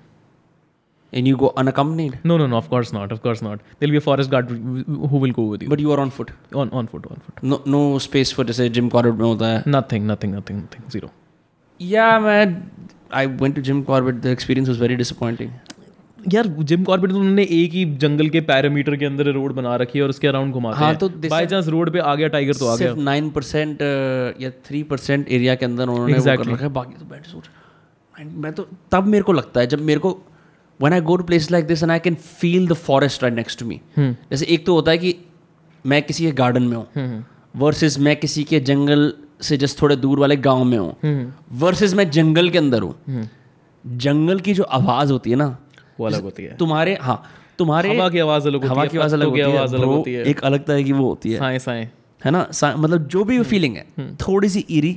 and 1.12 1.27
you 1.28 1.36
go 1.36 1.47
unaccompanied 1.62 2.15
no 2.27 2.39
no 2.40 2.47
no 2.52 2.61
of 2.61 2.69
course 2.70 2.93
not 2.94 3.12
of 3.16 3.20
course 3.27 3.43
not. 3.47 3.61
There'll 3.78 3.94
be 3.97 4.01
a 4.01 4.05
forest 4.06 4.31
guard 4.31 4.51
who 4.51 5.20
will 5.24 5.35
go 5.36 5.44
with 5.51 5.62
you. 5.62 5.70
But 5.70 5.81
you 5.81 5.93
are 5.93 6.01
on 6.01 6.11
foot 6.11 6.31
on 6.62 6.73
on 6.78 6.89
foot 6.93 7.11
on 7.11 7.20
foot. 7.27 7.44
No 7.44 7.62
no 7.66 7.98
space 7.98 8.35
for 8.35 8.47
जैसे 8.47 8.69
Jim 8.78 8.89
Corbett 8.89 9.15
में 9.15 9.27
होता 9.27 9.47
है? 9.47 9.62
Nothing 9.69 10.11
nothing 10.11 10.35
nothing 10.36 10.62
nothing 10.62 10.90
zero. 10.97 11.11
या 11.81 12.19
मैं 12.20 12.43
I 13.15 13.27
went 13.27 13.55
to 13.55 13.62
Jim 13.62 13.82
Corbett 13.82 14.15
the 14.15 14.27
experience 14.27 14.69
was 14.69 14.81
very 14.81 14.97
disappointing 14.97 15.51
यार 16.32 16.46
Jim 16.70 16.84
Corbett 16.84 17.10
तो 17.10 17.16
उन्होंने 17.18 17.42
एक 17.52 17.72
ही 17.72 17.84
जंगल 18.02 18.28
के 18.28 18.40
पैरामीटर 18.51 18.96
के 18.96 19.06
अंदर 19.06 19.30
रोड 19.32 19.52
बना 19.55 19.74
रखी 19.76 19.98
है 19.98 20.02
और 20.05 20.10
उसके 20.10 20.28
अराउंड 20.28 20.52
घुमाते 20.52 20.78
हाँ, 20.78 20.94
तो 20.96 21.09
बाई 21.09 21.46
चांस 21.46 21.68
रोड 21.68 21.90
पे 21.92 21.98
आ 21.98 22.14
गया 22.14 22.28
टाइगर 22.28 22.55
तो 22.55 22.68
आ 22.68 22.76
गया। 22.76 22.94
नाइन 23.05 23.30
परसेंट 23.30 23.82
या 24.40 24.51
थ्री 24.66 24.82
परसेंट 24.82 25.28
एरिया 25.28 25.55
के 25.55 25.64
अंदर 25.64 25.88
उन्होंने 25.88 26.12
वो 26.12 26.22
कर 26.22 26.30
Exactly. 26.30 26.52
रखा 26.52 26.64
है। 26.64 26.72
बाकी 26.72 26.94
तो 26.98 27.05
बैठ 27.05 27.26
सोच। 27.26 27.48
मैं 28.44 28.52
तो 28.52 28.66
तब 28.92 29.06
मेरे 29.06 29.24
को 29.24 29.32
लगता 29.32 29.60
है 29.60 29.66
जब 29.66 29.80
मेरे 29.82 30.01
को 30.01 30.10
when 30.80 30.92
I 30.92 31.01
go 31.01 31.16
to 31.16 31.24
place 31.24 31.51
like 31.51 31.66
this 31.66 31.82
and 31.82 31.92
I 31.92 31.98
can 31.98 32.14
feel 32.14 32.66
the 32.68 32.72
forest 32.88 33.22
right 33.22 33.34
next 33.34 33.60
to 33.60 33.66
me 33.66 33.80
जैसे 33.98 34.46
एक 34.46 34.66
तो 34.66 34.74
होता 34.74 34.90
है 34.90 34.98
कि 34.98 35.14
मैं 35.84 36.02
किसी 36.02 36.24
के 36.24 36.32
गार्डन 36.32 36.62
में 36.62 36.76
हूँ। 36.76 37.24
वर्सेस 37.56 37.98
मैं 37.98 38.16
किसी 38.16 38.44
के 38.44 38.60
जंगल 38.70 39.12
से 39.42 39.56
जस्ट 39.56 39.80
थोड़े 39.82 39.96
दूर 39.96 40.18
वाले 40.18 40.36
गाँव 40.36 40.64
में 40.64 40.78
हूँ। 40.78 41.32
वर्सेस 41.59 41.94
मैं 41.94 42.10
जंगल 42.10 42.51
के 42.51 42.59
अंदर 42.59 42.82
हूँ। 42.82 43.28
जंगल 43.84 44.40
की 44.40 44.55
जो 44.55 44.62
आवाज़ 44.62 45.12
होती 45.12 45.30
है 45.30 45.36
ना 45.36 45.56
वो 46.00 46.06
अलग 46.06 46.22
होती 46.22 46.42
है। 46.42 46.56
तुम्हारे 46.56 46.98
हाँ 47.00 47.22
तुम्हारे 47.58 47.96
हवा 47.96 48.08
की 48.08 48.18
आवाज़ 48.18 48.48
अलग 48.48 48.64
हवा 48.64 48.86
की 48.86 48.98
आवाज़ 48.98 49.14
अलग 49.14 49.26
होती 49.26 49.40
है 49.40 49.56
आवाज़ 49.56 49.74
अलग 49.74 49.84
होती 49.84 50.14
है। 50.14 50.24
एक 50.24 50.40
अलग 50.40 50.64
तरह 50.64 50.82
की 50.82 50.92
वो 50.92 51.08
होती 51.08 51.32
है। 51.32 51.38
साए 51.38 51.58
साए। 51.58 51.88
है 52.24 52.30
ना? 52.30 52.48
मतलब 52.64 53.06
जो 53.06 53.24
भी 53.24 53.42
फीलिंग 53.42 53.76
है 53.76 54.16
थोड़ी 54.16 54.48
सी 54.48 54.64
ईरी 54.70 54.92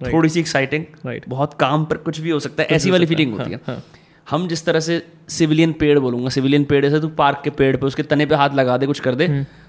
थोड़ी 0.00 0.28
सी 0.28 0.40
एक्साइटिंग. 0.40 0.84
बहुत 1.28 1.54
काम 1.54 1.84
पर 1.84 1.96
कुछ 1.96 2.20
भी 2.20 2.30
हो 2.30 2.40
सकता 2.40 2.62
है 2.62 2.68
ऐसी 2.68 2.90
वाली 2.90 3.06
फीलिंग 3.06 3.38
होती 3.38 3.50
है 3.50 3.82
हम 4.30 4.48
जिस 4.48 4.64
तरह 4.64 4.80
से 4.80 5.06
सिविलियन 5.28 5.72
पेड़ 5.72 5.98
बोलूँगा 5.98 6.28
सिविलियन 6.28 6.64
पेड़ 6.64 6.84
ऐसे 6.86 7.00
तू 7.00 7.08
पार्क 7.08 7.40
के 7.44 7.50
पेड़ 7.50 7.76
पे 7.76 7.86
उसके 7.86 8.02
तने 8.02 8.26
पे 8.26 8.34
हाथ 8.34 8.50
लगा 8.50 8.76
दे 8.76 8.86
कुछ 8.86 9.00
कर 9.00 9.14
दे 9.14 9.28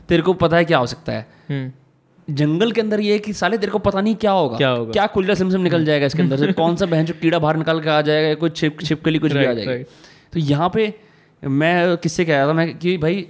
तेरे 0.09 0.21
को 0.21 0.33
पता 0.33 0.57
है 0.57 0.65
क्या 0.65 0.77
हो 0.77 0.85
सकता 0.85 1.13
है। 1.13 1.27
हम्म। 1.49 2.35
जंगल 2.35 2.71
के 2.71 2.81
अंदर 2.81 2.99
ये 2.99 3.13
है 3.13 3.19
कि 3.19 3.33
साले 3.33 3.57
तेरे 3.57 3.71
को 3.71 3.79
पता 3.79 4.01
नहीं 4.01 4.15
क्या 4.15 4.31
होगा। 4.31 4.57
क्या 4.57 4.69
होगा? 4.69 4.91
क्या 4.91 5.05
कुल्ला 5.07 5.33
सिमसिम 5.33 5.61
निकल 5.61 5.85
जाएगा 5.85 6.05
इसके 6.05 6.21
अंदर 6.21 6.37
से? 6.37 6.51
कौन 6.61 6.75
सा 6.75 6.85
बहन 6.85 7.05
जो 7.05 7.13
कीड़ा 7.21 7.39
बाहर 7.39 7.57
निकाल 7.57 7.81
के 7.81 7.89
आ 7.89 8.01
जाएगा 8.01 8.33
कोई 8.33 8.49
छिप 8.49 8.81
छिपकली 8.81 9.19
कुछ 9.19 9.33
भी 9.33 9.45
आ 9.45 9.53
जाएगी. 9.53 9.83
तो 10.33 10.39
यहाँ 10.39 10.69
पे 10.73 10.93
मैं 11.43 11.97
किससे 11.97 12.25
कह 12.25 12.37
रहा 12.37 12.47
था 12.47 12.53
मैं 12.53 12.77
कि 12.77 12.97
भाई 12.97 13.25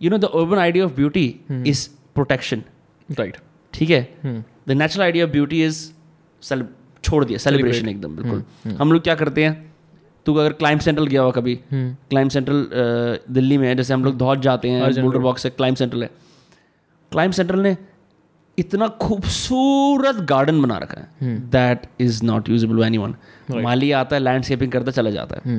you 0.00 0.10
know 0.10 0.18
the 0.18 0.24
urban 0.24 0.58
idea 0.58 0.84
of 0.84 0.92
beauty 0.94 1.24
is 1.66 1.88
protection 2.14 2.62
right 3.08 3.36
ठीक 3.74 3.90
है? 3.90 4.02
The 4.24 4.72
natural 4.72 5.04
idea 5.04 5.24
of 5.24 5.32
beauty 5.32 5.64
is 5.64 5.86
छोड़ 7.04 7.24
दिया 7.24 7.38
सेलिब्रेशन 7.38 7.88
एकदम 7.88 8.16
बिल्कुल। 8.16 8.72
हम 8.80 8.92
लोग 8.92 9.02
क्या 9.02 9.14
करते 9.14 9.44
हैं 9.44 9.66
तू 10.26 10.34
अगर 10.34 10.52
क्लाइम 10.52 10.78
सेंट्रल 10.78 11.06
गया 11.06 11.22
हुआ 11.22 11.30
कभी 11.32 11.54
क्लाइम 11.72 12.28
सेंट्रल 12.28 12.66
दिल्ली 13.30 13.58
में 13.58 13.66
है 13.68 13.74
जैसे 13.74 13.94
हम 13.94 14.04
लोग 14.04 14.16
धौज 14.18 14.40
जाते 14.42 14.68
हैं 14.68 14.92
बोल्डर 15.02 15.18
बॉक्स 15.18 15.42
से 15.42 15.50
क्लाइम 15.50 15.74
सेंट्रल 15.74 16.02
है। 16.02 16.10
क्लाइम 17.12 17.30
सेंट्रल 17.30 17.60
ने 17.60 17.76
इतना 18.58 18.88
खूबसूरत 19.02 20.16
गार्डन 20.28 20.60
बना 20.62 20.78
रखा 20.78 21.00
है 21.00 21.36
that 21.50 21.86
is 22.00 22.24
not 22.24 22.48
usable 22.48 22.82
anyone 22.98 23.14
माली 23.62 23.90
आता 23.92 24.16
है 24.16 24.22
लैंडस्केपिंग 24.22 24.72
करता 24.72 24.90
चला 24.92 25.10
जाता 25.10 25.40
है। 25.44 25.58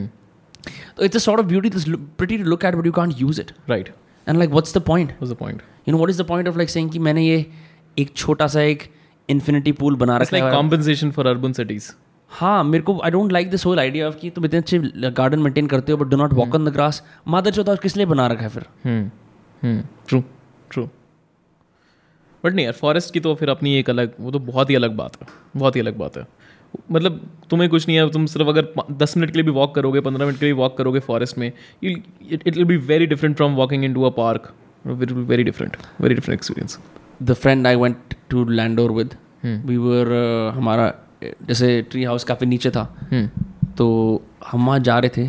It's 1.02 1.16
a 1.16 1.20
sort 1.20 1.40
of 1.40 1.48
beauty 1.48 1.70
this 1.70 1.86
pretty 1.90 2.38
to 2.38 2.44
look 2.46 2.66
at 2.66 2.76
but 2.76 2.86
you 2.86 2.92
can't 2.92 3.14
use 3.18 3.42
it 3.42 3.52
right 3.70 3.90
and 4.28 4.38
like 4.38 4.50
what's 4.50 4.78
the 4.78 4.82
point 4.84 5.12
was 5.22 5.32
the 5.32 5.36
point 5.36 5.62
you 5.88 5.92
know 5.92 5.98
what 5.98 6.10
is 6.10 6.22
the 6.22 6.26
point 6.28 6.48
of 6.48 6.58
like 6.58 6.70
saying 6.70 6.90
कि 6.92 7.00
मैंने 7.00 7.26
ये 7.26 7.46
एक 7.98 8.16
छोटा 8.16 8.48
सा 8.48 8.62
एक 8.64 8.84
infinity 9.30 9.72
pool 9.72 9.96
बना 9.96 10.18
रखा 10.18 10.38
है 10.38 10.52
कॉम्पेंसेशन 10.52 11.12
फॉर 11.12 11.28
अर्बन 11.28 11.54
सिटीज़ 11.54 11.92
हाँ 12.32 12.64
मेरे 12.64 12.84
को 12.84 13.00
I 13.00 13.12
don't 13.12 13.32
like 13.32 13.50
this 13.50 13.66
whole 13.66 13.80
idea 13.80 14.08
of 14.08 14.16
कि 14.16 14.30
तुम 14.30 14.46
इतने 14.46 14.60
अच्छे 14.60 14.80
गार्डन 15.12 15.40
मेंटेन 15.40 15.68
करते 15.68 15.92
हो 15.92 15.98
but 15.98 16.08
do 16.08 16.18
not 16.18 16.34
walk 16.34 16.56
on 16.56 16.66
the 16.66 16.74
grass 16.74 17.04
मादर 17.28 17.52
चौथा 17.52 17.76
किस 17.76 17.98
लिए 17.98 18.06
बना 18.06 18.28
रखा 18.28 18.44
है 18.44 18.50
फिर 18.50 18.66
ट्रू 20.08 20.24
ट्रू 20.72 20.88
बट 22.44 22.54
नहीं 22.54 22.66
यार 22.66 22.74
फॉरेस्ट 22.74 23.14
की 23.14 23.20
तो 23.20 23.34
फिर 23.36 23.50
अपनी 23.50 23.74
एक 23.76 23.90
अलग 23.90 24.14
वो 24.20 24.32
तो 24.32 24.40
बहुत 24.42 24.70
ही 24.70 24.76
अलग 24.76 24.96
बात 24.96 25.18
है 25.22 25.28
बहुत 25.56 25.76
ही 25.76 25.82
अलग 25.82 25.98
बात 25.98 26.18
है 26.18 26.28
मतलब 26.92 27.30
तुम्हें 27.50 27.70
कुछ 27.70 27.88
नहीं 27.88 27.98
है 27.98 28.10
तुम 28.10 28.26
सिर्फ़ 28.26 28.48
अगर 28.48 28.68
दस 28.92 29.18
मिनट 29.18 29.32
के 29.32 29.38
लिए 29.38 29.44
भी 29.44 29.52
वॉक 29.52 29.76
करोगे 29.76 30.02
पंद्रह 30.02 30.26
मिनट 30.26 30.40
के 30.40 30.46
लिए 30.46 30.54
वॉक 30.54 30.78
करोगे 30.78 31.00
फॉरेस्ट 31.00 31.38
में 31.38 31.52
it 31.84 32.48
will 32.48 32.64
be 32.64 32.78
very 32.78 33.08
different 33.08 33.36
from 33.36 33.56
walking 33.56 33.84
in 33.86 33.94
to 33.94 34.04
a 34.04 34.10
park 34.10 34.54
will 34.88 35.14
very 35.14 35.44
different 35.44 35.78
very 36.02 36.16
different 36.16 36.40
experience 36.40 36.80
the 37.24 37.34
friend 37.34 37.68
I 37.68 37.76
went 37.76 38.16
to 38.30 38.46
Landour 38.46 38.92
with 38.92 39.16
we 39.46 39.78
were 39.78 40.14
हमारा 40.56 40.94
जैसे 41.24 41.82
ट्री 41.82 42.04
हाउस 42.04 42.24
काफ़ी 42.24 42.48
नीचे 42.48 42.72
था 42.72 42.84
हम्म 43.12 43.30
तो 43.78 43.88
हम 44.48 44.68
वहाँ 44.68 44.80
जा 44.80 45.00
रहे 45.00 45.10
थे। 45.18 45.28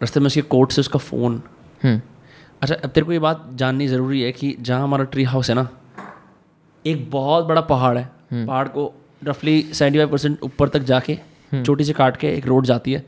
रास्ते 0.00 0.20
में 0.20 0.26
उसके 0.26 0.42
कोर्ट 0.42 0.72
से 0.72 0.80
उसका 0.80 0.98
फ़ोन 0.98 1.42
हम्म 1.82 2.00
अच्छा 2.62 2.74
अब 2.74 2.90
तेरे 2.90 3.06
को 3.06 3.12
ये 3.12 3.18
बात 3.18 3.50
जाननी 3.54 3.88
ज़रूरी 3.88 4.20
है 4.20 4.32
कि 4.32 4.56
जहाँ 4.60 4.82
हमारा 4.82 5.04
ट्री 5.04 5.24
हाउस 5.24 5.50
है 5.50 5.54
ना 5.54 5.68
एक 6.86 7.10
बहुत 7.10 7.44
बड़ा 7.44 7.60
पहाड़ 7.60 7.98
है। 7.98 8.04
Hmm. 8.32 8.46
पहाड़ 8.46 8.68
को 8.68 8.94
रफली 9.22 9.60
सेवेंटी 9.62 9.98
फाइव 9.98 10.10
परसेंट 10.10 10.38
ऊपर 10.42 10.68
तक 10.68 10.82
जाके 10.82 11.18
छोटी 11.54 11.84
से 11.84 11.92
काट 11.92 12.16
के 12.16 12.28
एक 12.28 12.46
रोड 12.46 12.66
जाती 12.66 12.92
है। 12.92 13.04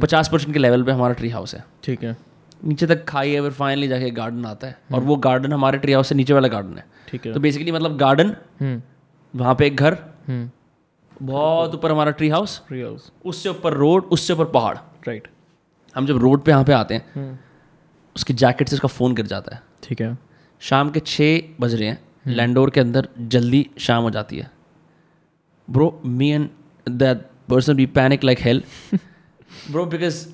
पचास 0.00 0.28
परसेंट 0.28 0.52
के 0.52 0.58
लेवल 0.58 0.82
पे 0.82 0.92
हमारा 0.92 1.14
ट्री 1.14 1.28
हाउस 1.28 1.54
है। 1.54 1.64
ठीक 1.84 2.02
है। 2.04 2.16
नीचे 2.64 2.86
तक 2.86 3.04
खाई 3.04 3.30
है 3.30 3.40
फिर 3.40 3.50
फाइनली 3.52 3.88
जाके 3.88 4.10
गार्डन 4.10 4.44
आता 4.46 4.66
है। 4.66 4.78
और 4.94 5.00
वो 5.00 5.16
गार्डन 5.18 5.52
हमारे 5.52 5.78
ट्री 5.78 5.92
हाउस 5.92 6.08
से 6.08 6.14
नीचे 6.14 6.32
वाला 6.32 6.48
गार्डन 6.48 6.76
है। 6.78 6.84
ठीक 7.08 7.26
है। 7.26 7.32
तो 7.32 7.40
बेसिकली 7.40 7.72
मतलब 7.72 7.96
गार्डन 7.96 8.34
हम्म। 8.60 8.82
वहाँ 9.34 9.54
पे 9.54 9.66
एक 9.66 9.76
घर 9.76 9.96
हम्म। 10.28 10.50
बहुत 11.22 11.74
ऊपर 11.74 11.90
हमारा 11.90 12.10
ट्री 12.10 12.28
हाउस 12.28 12.60
ट्री 12.68 12.80
हाउस 12.82 13.10
उससे 13.26 13.48
ऊपर 13.48 13.72
रोड 13.74 14.04
उससे 14.04 14.32
ऊपर 14.32 14.44
पहाड़। 14.50 14.76
राइट 15.08 15.28
हम 15.96 16.06
जब 16.06 16.18
रोड 16.18 16.42
पे 16.42 16.50
यहाँ 16.50 16.64
पे 16.64 16.72
आते 16.72 16.94
हैं 16.94 17.38
उसकी 18.16 18.34
जैकेट 18.34 18.68
से 18.68 18.76
उसका 18.76 18.88
फ़ोन 18.88 19.14
गिर 19.14 19.26
जाता 19.26 19.54
है। 19.54 19.62
ठीक 19.82 20.00
है। 20.00 20.16
शाम 20.60 20.90
के 20.90 21.00
छः 21.00 21.40
बज 21.60 21.74
रहे 21.74 21.88
हैं 21.88 21.98
लैंडोर 22.26 22.70
के 22.70 22.80
अंदर 22.80 23.08
जल्दी 23.18 23.68
शाम 23.78 24.02
हो 24.02 24.10
जाती 24.10 24.38
है। 24.38 24.50
Bro 25.72 26.00
me 26.04 26.28
and 26.30 26.48
that 26.88 27.26
person 27.48 27.74
be 27.74 27.86
panic 27.98 28.24
like 28.24 28.40
hell 28.40 28.62
bro 29.70 29.84
because 29.86 30.26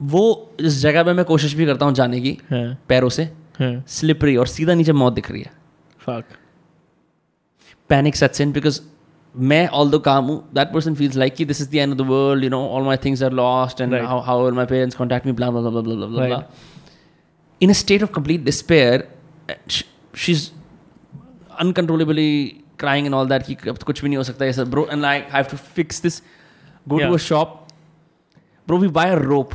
वो 0.00 0.24
इस 0.60 0.78
जगह 0.80 1.02
पे 1.04 1.12
मैं 1.12 1.24
कोशिश 1.24 1.54
भी 1.54 1.66
करता 1.66 1.86
हूँ 1.86 1.94
जाने 1.94 2.20
की 2.20 2.38
हाँ। 2.50 2.66
पैरों 2.88 3.08
से 3.08 3.24
हाँ। 3.58 3.72
स्लिपरी 3.88 4.36
और 4.36 4.46
सीधा 4.46 4.74
नीचे 4.74 4.92
मौत 4.92 5.12
दिख 5.12 5.30
रही 5.30 5.40
है। 5.42 5.50
Fuck 6.00 6.24
panic 7.90 8.16
sets 8.16 8.40
in 8.40 8.52
because 8.52 8.80
मैं 9.34 9.66
ऑल 9.68 9.90
दो 9.90 9.98
काम 9.98 10.24
हूँ 10.24 10.38
दैट 10.54 10.72
पर्सन 10.74 10.94
फील्स 10.94 11.16
लाइक 11.16 11.34
कि 11.34 11.44
this 11.44 11.60
is 11.60 11.70
the 11.70 11.74
end 11.74 11.92
of 11.92 11.98
the 11.98 12.06
world 12.10 12.44
you 12.44 12.50
know 12.50 12.60
all 12.68 12.82
my 12.82 12.96
things 13.04 13.22
are 13.22 13.32
lost 13.32 13.80
and. 13.80 13.94
How 13.94 14.20
how 14.20 14.44
will 14.44 14.54
my 14.54 14.66
parents 14.66 14.96
contact 14.96 15.26
me 15.26 15.32
bla 15.32 15.50
bla 15.50 15.60
bla 15.70 15.80
bla 15.80 16.06
bla 16.06 16.26
Right. 16.28 16.66
in 17.60 17.70
a 17.70 17.76
state 17.78 18.02
of 18.06 18.10
complete 18.16 18.42
despair 18.48 18.96
sh- 19.68 19.84
she's 20.14 20.42
uncontrollably 21.62 22.30
crying 22.80 23.06
in 23.06 23.14
all 23.14 23.28
that 23.28 23.42
कि 23.42 23.54
कुछ 23.84 24.02
भी 24.02 24.08
नहीं 24.08 24.16
हो 24.16 24.22
सकता 24.24 24.44
ये 24.44 24.52
sir 24.52 24.64
bro 24.74 24.86
and 24.92 25.04
I 25.04 25.22
have 25.32 25.44
to 25.50 25.56
fix 25.56 26.02
this 26.02 26.22
go 26.88 26.98
to 26.98 27.12
a 27.14 27.18
shop 27.26 27.66
bro 28.68 28.78
we 28.78 28.88
buy 28.98 29.10
a 29.10 29.18
rope 29.18 29.54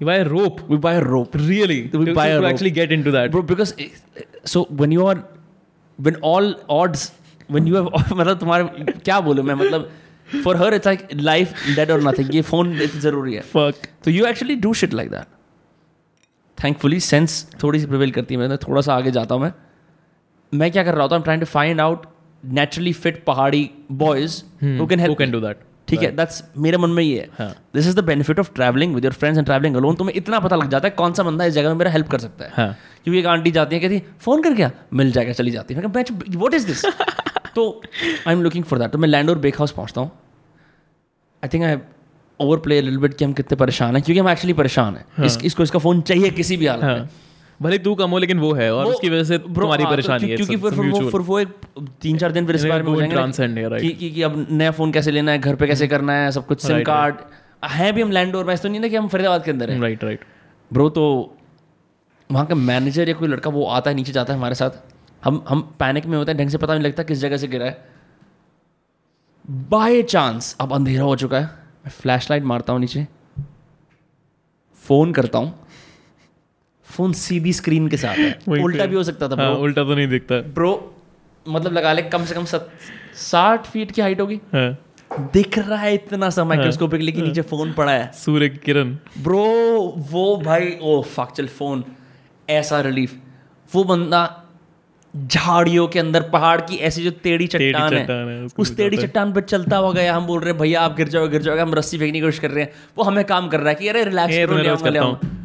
we 0.00 0.04
buy 0.04 0.18
a 0.18 0.22
rope 0.22 0.60
we 0.70 0.76
buy 0.76 0.96
a 0.96 1.00
rope 1.00 1.36
really 1.36 1.80
we 1.94 2.12
buy 2.12 2.32
a 2.32 2.36
rope 2.36 2.50
actually 2.50 2.70
get 2.70 2.92
into 2.92 3.12
that 3.12 3.30
bro 3.30 3.42
because 3.52 3.74
so 4.46 4.66
when 4.72 4.92
you 4.92 5.06
are 5.06 5.22
when 5.98 6.20
all 6.24 6.54
odds 6.70 7.12
when 7.50 7.66
you 7.68 7.74
have 7.76 7.90
मतलब 8.12 8.38
तुम्हारे 8.38 8.92
क्या 8.92 9.20
बोलूँ 9.20 9.44
मैं 9.44 9.54
मतलब 9.54 9.90
for 10.44 10.56
her 10.56 10.74
it's 10.74 10.86
like 10.86 11.08
life 11.14 11.52
dead 11.76 11.90
और 11.90 12.02
nothing 12.02 12.34
ये 12.34 12.42
phone 12.42 12.76
ज़रूरी 12.78 13.34
है। 13.34 13.40
फक 13.52 13.86
तो 14.04 14.10
you 14.10 14.26
actually 14.26 14.56
do 14.56 14.72
shit 14.74 14.94
like 14.94 15.10
that 15.10 15.26
thankfully 16.58 17.00
sense 17.00 17.46
थोड़ी 17.62 17.80
सी 17.80 17.86
प्रिवेल 17.86 18.10
करती 18.10 18.34
है। 18.34 18.40
मैं 18.40 18.56
थोड़ा 18.58 18.80
सा 18.82 18.94
आगे 18.94 19.10
जाता 19.10 19.34
हूँ 19.34 19.42
मैं। 19.42 19.52
मैं 20.52 20.70
क्या 20.72 20.82
कर 20.84 20.94
रहा 20.94 21.02
होता 21.02 21.16
हूँ? 21.16 21.22
Trying 21.24 21.42
to 21.42 21.46
find 21.46 21.80
out 21.80 22.06
naturally 22.42 22.92
fit 22.94 23.24
pahadi 23.24 23.70
boys 23.92 24.42
who 24.62 24.86
can 24.86 24.98
Who 24.98 25.06
help 25.06 25.18
can 25.18 25.34
do 25.34 25.42
that? 25.44 25.66
ठीक 25.88 26.02
है 26.02 26.10
दैट्स 26.16 26.42
मेरे 26.58 26.78
मन 26.78 26.90
में 26.90 27.02
ये 27.02 27.18
है। 27.18 27.28
हाँ. 27.38 27.54
This 27.74 27.86
is 27.88 27.96
the 27.96 28.04
benefit 28.04 28.38
of 28.38 28.50
travelling 28.54 28.94
with 28.94 29.04
your 29.04 29.12
friends 29.12 29.38
and 29.38 29.46
travelling 29.46 29.76
alone 29.76 29.94
तुम्हें 29.96 30.16
इतना 30.16 30.40
पता 30.40 30.56
लग 30.56 30.70
जाता 30.70 30.88
है 30.88 30.94
कौन 30.94 31.12
सा 31.12 31.22
बंदा 31.22 31.44
इस 31.44 31.54
जगह 31.54 31.68
में 31.68 31.76
मेरा 31.76 31.90
हेल्प 31.90 32.08
कर 32.08 32.18
सकता 32.18 32.44
है। 32.44 32.50
हाँ. 32.54 32.76
क्योंकि 33.04 33.18
एक 33.20 33.26
आंटी 33.26 33.50
जाती 33.50 33.76
है 33.76 33.80
कहती 33.82 33.94
है 33.94 34.04
फ़ोन 34.20 34.42
कर 34.42 34.54
क्या? 34.54 34.70
मिल 34.92 35.12
जाएगा 35.12 35.32
चली 35.32 35.50
जाती 35.50 35.74
है। 35.74 35.86
व्हाट 35.86 36.54
इज़ 36.54 36.66
दिस 36.66 36.84
तो 37.54 37.70
I 38.26 38.34
am 38.34 38.42
looking 38.42 38.64
for 38.64 38.78
that 38.78 38.90
तो 38.90 38.98
मैं 38.98 39.08
लैंड 39.08 39.30
और 39.30 39.38
बेक 39.38 39.56
हाउस 39.58 39.70
पहुँचता 39.72 40.00
हूँ। 40.00 40.10
I 41.42 41.48
think 41.54 41.64
I 41.64 41.76
overplay 42.58 42.80
little 42.80 42.98
bit 42.98 43.14
कि 43.14 43.24
हम 43.24 43.32
कितने 43.32 43.56
परेशान 43.56 43.96
हैं 43.96 44.04
क्योंकि 44.04 44.20
हम 44.20 44.28
एक्चुअली 44.28 44.52
परेशान 44.54 44.96
हैं। 44.96 45.24
इस, 45.24 45.38
इसको 45.44 45.62
इसका 45.62 45.78
फ़ोन 45.78 46.00
चाहिए 46.02 46.30
किसी 46.32 46.56
भी 46.56 46.66
हालत 46.66 46.84
में। 46.84 46.96
हाँ. 46.96 47.08
भले 47.62 47.78
तू 47.78 47.94
कम 47.94 48.10
हो 48.10 48.18
लेकिन 48.18 48.38
वो 48.38 48.52
है 48.52 48.74
और 48.74 48.86
उसकी 48.86 49.08
वजह 49.10 49.24
से 49.24 49.38
तुम्हारी 49.38 49.82
हाँ, 49.82 49.92
तो 49.92 49.96
परेशानी 49.96 50.30
है 50.30 50.36
क्योंकि 50.36 50.56
फिर 50.56 50.70
फिर 50.70 50.90
वो 50.90 51.10
फिर 51.10 51.20
वो 51.20 51.40
एक 51.40 51.48
तीन 52.00 52.18
चार 52.18 52.32
दिन 52.32 52.46
फिर 52.46 52.54
इस 52.54 52.64
बारे 52.64 52.82
में 52.82 52.90
हो 52.90 53.02
जाएँगे 53.02 53.16
है, 53.74 53.80
कि, 53.80 53.90
कि, 53.90 54.10
कि 54.10 54.22
अब 54.22 54.46
नया 54.50 54.70
फ़ोन 54.70 54.92
कैसे 54.92 55.10
लेना 55.10 55.32
है 55.32 55.38
घर 55.38 55.54
पे 55.54 55.66
कैसे 55.66 55.88
करना 55.88 56.12
है 56.12 56.30
सब 56.32 56.46
कुछ 56.46 56.60
सिम 56.60 56.82
कार्ड 56.82 57.14
है 57.64 57.92
भी 57.92 58.02
हम 58.02 58.10
लैंडोर 58.10 58.44
में 58.44 58.54
ऐसा 58.54 58.62
तो 58.62 58.68
नहीं 58.68 58.80
ना 58.80 58.88
कि 58.88 58.96
हम 58.96 59.08
फरीदाबाद 59.08 59.44
के 59.44 59.50
अंदर 59.50 59.70
है। 59.70 59.80
राइट 59.80 60.04
राइट 60.04 60.20
ब्रो 60.72 60.88
तो 60.88 61.36
वहाँ 62.32 62.46
का 62.46 62.54
मैनेजर 62.54 63.08
या 63.08 63.14
कोई 63.14 63.28
लड़का 63.28 63.50
वो 63.50 63.66
आता 63.66 63.90
है 63.90 63.96
नीचे 63.96 64.12
जाता 64.12 64.32
है 64.32 64.38
हमारे 64.38 64.54
साथ। 64.54 64.70
हम 65.24 65.44
हम 65.48 65.60
पैनिक 65.60 66.06
में 66.06 66.18
होते 66.18 66.32
हैं 66.32 66.40
ढंग 66.40 66.48
से 66.48 66.58
पता 66.58 66.74
नहीं 66.74 66.84
लगता 66.84 67.02
किस 67.02 67.18
जगह 67.18 67.36
से 67.36 67.48
गिरा 67.48 67.66
है। 67.66 67.84
बाय 69.50 70.02
चांस 70.02 70.56
अब 70.60 70.72
अंधेरा 70.72 71.04
हो 71.04 71.16
चुका 71.16 71.36
है। 71.36 71.44
मैं 71.44 71.90
फ्लैश 71.90 72.30
लाइट 72.30 72.42
मारता 72.42 72.72
हूँ 72.72 72.80
नीचे। 72.80 73.06
फ़ोन 74.74 75.12
करता 75.12 75.38
हूँ। 75.38 75.67
फ़ोन 76.88 77.12
सीधी 77.12 77.52
स्क्रीन 77.52 77.88
के 77.88 77.96
साथ 77.96 78.16
है। 78.16 78.62
उल्टा 78.62 78.86
भी 78.86 78.96
हो 78.96 79.02
सकता 79.04 79.28
था 79.28 79.42
हाँ 79.42 79.54
उल्टा 79.56 79.84
तो 79.84 79.94
नहीं 79.94 80.08
दिखता। 80.08 80.40
ब्रो 80.54 80.72
मतलब 81.46 81.72
लगा 81.72 81.92
ले 81.92 82.02
कम 82.04 82.24
से 82.24 82.34
कम 82.34 82.44
सत 82.46 82.70
साठ 83.20 83.66
फीट 83.66 83.90
की 83.90 84.02
हाइट 84.02 84.20
होगी। 84.20 84.40
हाँ। 84.52 84.76
दिख 85.32 85.58
रहा 85.58 85.76
है 85.76 85.92
इतना 85.94 86.28
सा 86.30 86.44
माइक्रोस्कोपिकली 86.44 87.12
कि 87.12 87.22
नीचे 87.22 87.42
फ़ोन 87.42 87.72
पड़ा 87.72 87.92
है। 87.92 88.10
सूर्य 88.14 88.48
किरण। 88.64 88.96
ब्रो 89.18 89.44
वो 90.10 90.36
भाई 90.44 90.76
ओ 90.82 91.00
फक 91.04 91.32
चल 91.36 91.46
फ़ोन 91.48 91.84
ऐसा 92.48 92.80
रिलीफ 92.80 93.16
वो 93.72 93.84
बंदा 93.84 94.20
झाड़ियों 95.14 95.86
के 95.88 95.98
अंदर 95.98 96.22
पहाड़ 96.30 96.60
की 96.60 96.76
ऐसी 96.86 97.02
जो 97.04 97.10
टेढ़ी 97.22 97.46
चट्टान 97.46 97.90
चट्टान 97.90 98.28
है, 98.28 98.38
है 98.38 98.46
उस 98.58 98.76
टेढ़ी 98.76 98.96
चट्टान 98.96 99.32
पर 99.32 99.40
चलता 99.42 99.76
हुआ 99.76 99.92
गया। 99.92 100.14
हम 100.16 100.26
बोल 100.26 100.40
रहे 100.40 100.50
हैं 100.50 100.60
भैया 100.60 100.80
आप 100.80 100.96
गिर 100.96 101.08
जाओगे 101.08 101.30
गिर 101.30 101.42
जाओगे 101.42 101.60
हम 101.60 101.74
रस्सी 101.74 101.98
फेंकने 101.98 102.18
की 102.18 102.24
कोशिश 102.24 102.40
कर 102.40 102.50
रहे 102.50 102.64
हैं। 102.64 102.72
वो 102.98 103.04
हमें 103.04 103.24
काम 103.24 103.48
कर 103.48 103.60
रहा 103.60 103.68
है 103.68 103.74
कि 103.74 103.88
अरे 103.88 104.04
रिलैक्स 104.04 105.37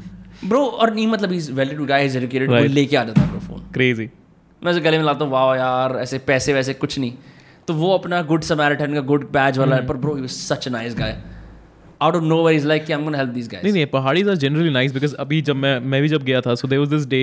ब्रो 0.47 0.65
और 0.65 0.93
नहीं 0.93 1.07
मतलब 1.07 1.31
is 1.31 1.51
well 1.51 1.75
to 1.77 1.85
guys 1.85 2.15
educated 2.15 2.49
वो 2.51 2.59
लेके 2.59 2.97
आ 2.97 3.03
जाता 3.03 3.21
है 3.21 3.39
फ़ोन 3.39 3.61
क्रेजी 3.73 4.09
मैं 4.63 4.71
उसे 4.71 4.81
गले 4.81 4.97
में 4.97 5.05
लाता 5.05 5.25
हूँ 5.25 5.31
वाह 5.31 5.55
यार 5.55 5.97
ऐसे 5.99 6.17
पैसे 6.17 6.53
वैसे 6.53 6.73
कुछ 6.73 6.99
नहीं. 6.99 7.13
तो 7.67 7.73
वो 7.73 7.93
अपना 7.97 8.21
गुड 8.21 8.41
समैरिटन 8.41 8.93
का 8.93 9.01
गुड 9.01 9.31
बैच 9.31 9.57
वाला 9.57 9.75
है 9.75 9.87
पर 9.87 9.97
bro 9.97 10.27
such 10.27 10.67
nice 10.67 10.95
guy 10.95 11.17
out 12.03 12.15
of 12.15 12.23
nowhere 12.43 12.53
is 12.53 12.67
like 12.67 12.85
कि 12.85 12.93
I 12.93 12.99
am 12.99 13.03
gonna 13.05 13.17
help 13.17 13.29
this 13.31 13.47
guys 13.47 13.63
नहीं 13.63 13.73
नहीं 13.73 13.85
pahadis 13.87 14.29
are 14.29 14.35
generally 14.37 14.69
nice 14.69 14.93
because 14.93 15.15
अभी 15.15 15.41
जब 15.41 15.55
मैं 15.55 15.79
मैं 15.85 16.01
भी 16.01 16.07
जब 16.07 16.23
गया 16.23 16.41
था 16.41 16.55
so 16.55 16.67
there 16.67 16.79
was 16.79 16.89
this 16.89 17.05
day 17.07 17.21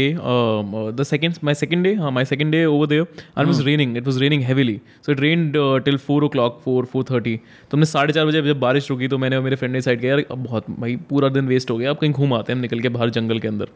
the 0.94 1.04
second 1.06 1.34
my 1.44 1.54
second 1.54 1.84
day 1.84 1.94
हाँ 1.94 2.10
my 2.10 2.24
second 2.24 2.52
day 2.52 2.64
over 2.66 2.86
there 2.86 3.06
and 3.38 3.46
was 3.46 3.62
raining 3.62 3.96
it 3.96 4.06
was 4.06 4.18
raining 4.18 4.42
heavily 4.42 4.80
so 5.06 5.12
it 5.12 5.20
rain 5.20 5.50
till 5.56 5.96
four 5.98 6.24
o'clock 6.28 6.60
four 6.64 6.84
four 6.84 7.04
thirty 7.10 7.36
तो 7.36 7.76
हमने 7.76 7.86
साढ़े 7.86 8.12
चार 8.12 8.26
बजे 8.26 8.42
जब 8.42 8.60
बारिश 8.60 8.90
रुकी 8.90 9.08
तो 9.08 9.18
मैंने 9.18 9.36
और 9.36 9.42
मेरे 9.42 9.56
फ्रेंड 9.56 9.74
ने 9.74 9.80
साइड 9.80 10.00
किया 10.00 10.10
यार 10.10 10.24
अब 10.30 10.44
बहुत 10.44 10.70
भाई 10.70 10.96
पूरा 11.10 11.28
दिन 11.28 11.46
वेस्ट 11.46 11.70
हो 11.70 11.76
गया 11.76 11.90
अब 11.90 11.96
कहीं 11.96 12.12
घूम 12.12 12.34
आते 12.34 12.52
हैं 12.52 12.56
हम 12.56 12.62
निकल 12.62 12.80
के 12.80 12.88
बाहर 12.88 13.10
जंगल 13.10 13.38
के 13.38 13.48
अंदर. 13.48 13.68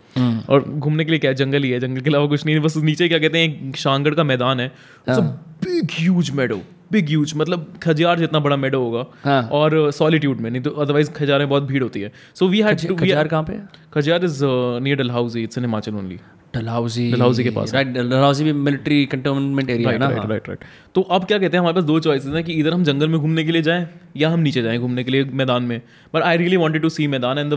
और 0.49 0.65
घूमने 0.69 1.05
के 1.05 1.11
लिए 1.11 1.19
क्या 1.19 1.33
जंगल 1.33 1.63
ही 1.63 1.71
है 1.71 1.81
जंगल 1.81 2.01
के 2.01 2.11
अलावा 2.11 2.27
कुछ 2.27 2.47
नहीं 2.47 2.61
बस 2.61 2.77
नीचे 2.85 3.09
क्या 3.09 3.19
कहते 3.19 3.39
हैं 3.39 3.73
शांगड़ 3.79 4.15
का 4.15 4.25
मैदान 4.25 4.61
है 4.61 4.71
big 5.09 5.91
huge 5.93 6.31
meadow 6.31 6.61
big 6.95 7.09
huge 7.09 7.33
मतलब 7.37 7.67
खजियार 7.83 8.19
जितना 8.19 8.39
बड़ा 8.41 8.57
मेडो 8.57 8.81
होगा 8.83 9.05
हाँ। 9.25 9.43
और 9.53 9.91
सॉलिट्यूड 9.93 10.41
में 10.41 10.51
नहीं 10.51 10.63
तो 10.63 10.71
अदरवाइज़ 10.71 11.11
खजियार 11.13 11.39
में 11.39 11.49
बहुत 11.49 11.63
भीड़ 11.73 11.83
होती 11.83 12.01
है। 12.01 12.13
So 12.35 12.49
we 12.49 12.61
had 12.63 12.87
to 12.89 12.95
Khajjiar 12.97 13.29
कहाँ 13.29 13.43
पे 13.51 13.59
Khajjiar 13.95 14.25
is 14.25 14.41
near 14.83 14.97
Dalhousie 15.11 15.37
it's 15.37 15.59
in 15.59 15.65
Himachal 15.65 15.95
only 15.97 16.19
Dalhousie 16.55 17.11
Dalhousie 17.13 17.45
के 17.45 17.51
पास। 17.51 17.75
राइट 17.75 17.89
डलहौजी 17.89 18.45
भी 18.45 18.53
मिलिट्री 18.53 19.05
कंटोनमेंट 19.07 19.71
एरिया 19.71 19.91
है 19.91 19.99
ना? 19.99 20.09
राइट 20.09 20.31
राइट 20.31 20.49
राइट 20.49 20.65
तो 20.95 21.01
अब 21.03 21.25
क्या 21.25 21.39
कहते 21.39 21.57
हैं 21.57 21.61
हमारे 21.61 21.75
पास 21.75 21.85
दो 21.85 21.99
चॉइसेस 22.01 22.35
हैं 22.35 22.43
कि 22.45 22.53
इधर 22.53 22.73
हम 22.73 22.85
जंगल 22.85 23.09
में 23.09 23.19
घूमने 23.21 23.45
के 23.45 23.53
लिए 23.53 23.63
जाएँ 23.63 23.87
या 24.17 24.29
हम 24.31 24.41
नीचे 24.41 24.63
जाएँ 24.63 24.79
घूमने 24.79 25.05
के 25.05 25.11
लिए 25.11 25.25
मैदान 25.35 25.63
में। 25.63 25.81
But 26.15 26.23
I 26.23 26.37
really 26.37 26.57
wanted 26.57 26.83
to 26.83 26.89
see 26.89 27.07
मैदान 27.09 27.39
and 27.39 27.53
the 27.53 27.55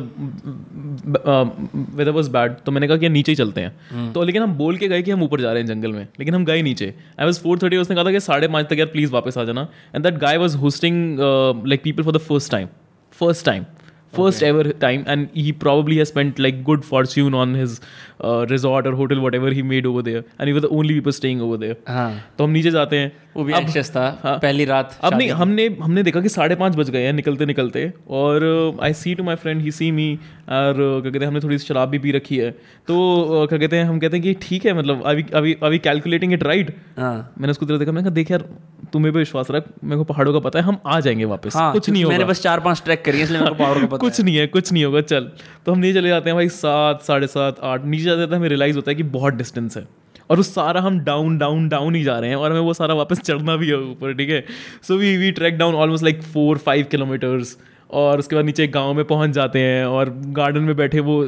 weather 1.96 2.12
was 2.12 2.28
bad 2.30 2.56
तो 2.66 2.72
मैंने 2.72 2.88
कहा 2.88 2.98
कि 2.98 3.10
नीचे 3.10 3.32
ही 3.32 3.36
चलते 3.36 3.62
हैं। 3.62 4.12
तो 4.14 4.24
लेकिन 4.24 4.44
हम 4.44 4.54
बोल 4.58 4.78
के 4.78 4.88
गए 4.88 5.02
कि 5.02 5.12
हम 5.12 5.24
ऊपर 5.24 5.42
जा 5.42 5.52
रहे 5.52 5.62
हैं 5.62 5.68
जंगल 5.68 5.92
में 5.92 6.08
लेकिन 6.20 6.36
हम 6.36 6.46
गए 6.46 6.62
नीचे। 6.62 6.94
आई 7.20 7.26
वॉज़ 7.26 7.40
फोर 7.42 7.60
थर्टी 7.60 7.78
उसने 7.78 7.96
कहा 7.96 8.06
था 8.06 8.12
कि 8.12 8.20
साढ़े 8.22 8.48
पाँच 8.48 8.70
तक 8.70 8.80
यार 8.80 8.88
प्लीज़ 8.90 9.12
वापस 9.12 9.38
आ 9.38 9.44
जाना। 9.44 9.68
And 9.96 10.04
that 10.04 10.18
guy 10.20 10.38
was 10.38 10.58
hosting 10.58 11.18
like 11.20 11.84
people 11.84 12.04
for 12.04 12.14
the 12.14 12.22
first 12.28 12.52
time 12.52 12.68
first 13.14 13.46
time 13.46 13.66
first 14.14 14.42
okay. 14.42 14.50
ever 14.50 14.74
time 14.74 15.04
and 15.08 15.30
he 15.34 15.52
probably 15.52 15.98
has 15.98 16.08
spent 16.10 16.40
like 16.40 16.64
good 16.64 16.86
fortune 16.86 17.34
on 17.34 17.54
his 17.54 17.80
uh, 18.24 18.46
resort 18.50 18.88
or 18.88 18.96
hotel 18.96 19.20
whatever 19.20 19.52
he 19.52 19.62
made 19.62 19.86
over 19.86 20.02
there 20.02 20.24
and 20.40 20.48
we 20.48 20.54
were 20.54 20.60
the 20.60 20.70
only 20.70 20.94
people 20.94 21.12
staying 21.12 21.42
over 21.42 21.58
there 21.58 21.76
हाँ 21.88 22.12
तो 22.38 22.44
हम 22.44 22.50
नीचे 22.50 22.72
जाते 22.72 23.00
हैं 23.00 23.12
वो 23.38 23.44
भी 23.44 23.54
anxious 23.54 23.90
था 23.92 24.06
हाँ। 24.24 24.38
पहली 24.38 24.66
रात 24.66 24.98
अब 25.04 25.14
नहीं 25.14 25.30
हमने 25.32 25.66
हमने 25.82 26.04
देखा 26.04 26.22
कि 26.22 26.30
साढ़े 26.30 26.56
पाँच 26.56 26.76
बज 26.76 26.90
गए 26.90 27.04
हैं 27.06 27.14
निकलते 27.14 27.46
निकलते 27.46 27.92
और 28.10 28.46
I 28.84 28.94
see 28.94 29.16
to 29.16 29.24
my 29.24 29.36
friend 29.36 29.62
he 29.62 29.72
see 29.72 29.92
me 29.92 30.08
और 30.50 30.74
uh, 30.74 31.02
क्या 31.02 31.12
कहते 31.12 31.20
हैं 31.20 31.28
हमने 31.28 31.40
थोड़ी 31.40 31.58
शराब 31.58 31.90
भी 31.90 32.00
पी 32.00 32.12
रखी 32.12 32.38
है। 32.38 32.52
तो 32.88 32.96
uh, 33.42 33.50
क्या 33.50 33.60
कहते 33.60 33.78
हैं 33.78 33.86
हम 33.86 34.00
कहते 34.00 34.18
हैं 34.18 34.24
कि 34.24 34.34
ठीक 34.42 34.66
है 34.66 34.74
मतलब 34.74 35.04
अभी 35.06 35.26
अभी 35.34 35.58
अभी 35.64 35.80
कैलकुलेटिंग 35.80 36.34
इट 36.34 36.44
राइट 36.44 36.76
मैंने 37.00 37.52
उसको 37.52 37.66
तरह 37.66 37.78
देखा 37.78 37.92
मैंने 37.92 38.06
कहा 38.06 38.14
देख 38.16 38.32
यार 38.32 38.46
तुम्हें 38.94 39.14
पे 39.14 39.20
विश्वास 39.20 39.48
रख 39.52 39.66
मेरे 39.84 39.98
को 39.98 40.04
पहाड़ों 40.04 40.34
का 40.34 40.40
पता 40.40 40.60
है 40.60 40.66
हम 40.66 40.78
आ 40.86 41.00
जाएँगे 41.00 41.26
वापस। 41.26 41.56
हाँ 41.56 41.72
कुछ 41.74 41.90
नहीं 41.90 42.04
होगा। 42.04 42.14
मैंने 42.14 42.30
बस 42.30 42.42
चार 42.42 42.60
पाँच 42.60 42.82
ट्रैक 42.86 43.04
करी 43.06 43.22
इसलिए 43.22 43.40
मेरे 43.40 43.52
को 43.52 43.64
पावर 43.64 43.80
का 43.80 43.86
पता 43.86 43.98
कुछ 43.98 44.22
नहीं 44.22 44.36
है 44.36 44.48
कुछ 44.48 44.72
नहीं 44.74 44.86
होगा 44.86 45.02
चल। 45.02 45.30
तो 45.66 45.72
हम 45.72 45.80
नीचे 45.80 45.94
चले 45.94 46.10
जाते 46.10 46.30
हैं 46.30 46.36
भाई 46.36 46.50
सात 46.50 47.02
साढ़े 47.04 47.28
सात 47.28 47.60
आठ 47.64 47.86
नीचे 47.86 48.04
जाते 48.04 48.22
हैं 48.22 48.36
हमें 48.36 48.50
रियलाइज़ 48.50 48.76
होता 48.76 48.92
है 48.92 48.96
कि 48.96 49.04
बहुत 49.16 49.34
डिस्टेंस 49.34 49.78
है। 49.78 49.88
और 50.30 50.40
उस 50.40 50.56
सारा 50.56 50.82
हम 50.82 51.00
डाउन 51.00 51.38
डाउन 51.38 51.70
डाउन 51.70 51.96
ही 51.96 52.04
जा 52.04 52.20
रहे 52.20 52.30
हैं 52.30 52.38
और 52.38 52.52
हमें 52.52 52.62
वो 52.62 52.74
सारा 52.74 52.94
वापस 52.94 53.20
चढ़ना 53.20 53.56
भी 53.56 53.68
है 53.68 53.78
ऊपर 53.78 54.14
ठीक 54.14 54.30
है? 54.30 54.46
So 54.84 54.96
we 54.96 55.18
we 55.18 55.32
trek 55.32 55.58
down 55.58 55.76
almost 55.76 56.04
like 56.04 56.24
four 56.24 56.58
five 56.58 56.86
kilometres 56.92 57.58
और 57.92 58.20
उसके 58.20 58.36
बाद 58.36 58.46
नीचे 58.46 58.64
एक 58.64 58.72
गाँव 58.72 58.94
में 58.94 59.06
पहुँच 59.06 59.30
जाते 59.30 59.60
हैं 59.60 59.86
और 59.86 60.10
गार्डन 60.16 60.60
में 60.60 60.76
बैठे 60.76 61.00
वो 61.00 61.22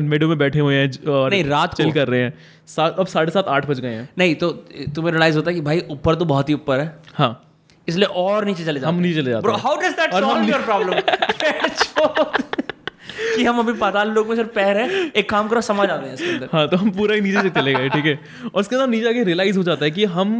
मेडो 0.00 0.28
में 0.28 0.38
बैठे 0.38 0.58
हुए 0.58 0.74
हैं 0.74 1.10
और 1.10 1.30
नहीं, 1.30 1.44
रात 1.44 1.74
चिल 1.74 1.92
कर 1.92 2.08
रहे 2.08 2.20
हैं। 2.20 2.34
सा- 2.66 2.98
अब 2.98 3.06
साढ़े 3.06 3.30
सात 3.30 3.48
आठ 3.48 3.66
बज 3.66 3.80
गए 3.80 3.88
हैं। 3.88 4.08
नहीं 4.18 4.34
तो 4.34 4.50
तुम्हें 4.94 5.12
रियलाइज़ 5.12 5.36
होता 5.36 5.50
है 5.50 5.54
कि 5.54 5.60
भाई 5.60 5.82
ऊपर 5.90 6.14
तो 6.14 6.24
बहुत 6.24 6.48
ही 6.48 6.54
ऊपर 6.54 6.80
है। 6.80 6.98
हाँ। 7.14 7.44
इसलिए 7.88 8.04
और 8.04 8.44
नीचे 8.44 8.64
चले 8.64 8.80
जाते 8.80 8.96
हम 8.96 9.02
नीचे 9.02 9.22
चले 9.22 9.30
जाते 9.30 9.48
हैं। 9.48 9.58
How 9.58 9.76
does 9.76 9.92
that 9.92 10.10
solve 10.10 10.48
your 10.48 10.62
problem 10.62 10.94
कि 13.36 13.44
हम 13.44 13.58
अभी 13.58 13.72
पाताल 13.80 14.10
लोक 14.10 14.28
में 14.28 14.34
सिर्फ़ 14.36 14.50
पैर 14.54 14.76
है 14.76 14.88
एक 15.10 15.28
काम 15.30 15.48
करो 15.48 15.60
समझ 15.62 15.88
आते 15.90 16.06
हैं 16.06 16.14
इसके 16.14 16.28
अंदर। 16.28 16.48
हाँ 16.52 16.66
तो 16.68 16.76
हम 16.76 16.90
पूरा 16.92 17.14
ही 17.14 17.20
नीचे 17.20 17.42
से 17.42 17.50
चले 17.50 17.74
गए 17.74 17.88
ठीक 17.88 18.04
है? 18.04 18.18
और 18.44 18.60
उसके 18.60 18.76
बाद 18.76 18.88
नीचे 18.88 19.08
आके 19.08 19.24
रियलाइज़ 19.24 19.58
हो 19.58 19.62
जाता 19.62 19.84
है 19.84 19.90
कि 19.90 20.04
हम 20.06 20.34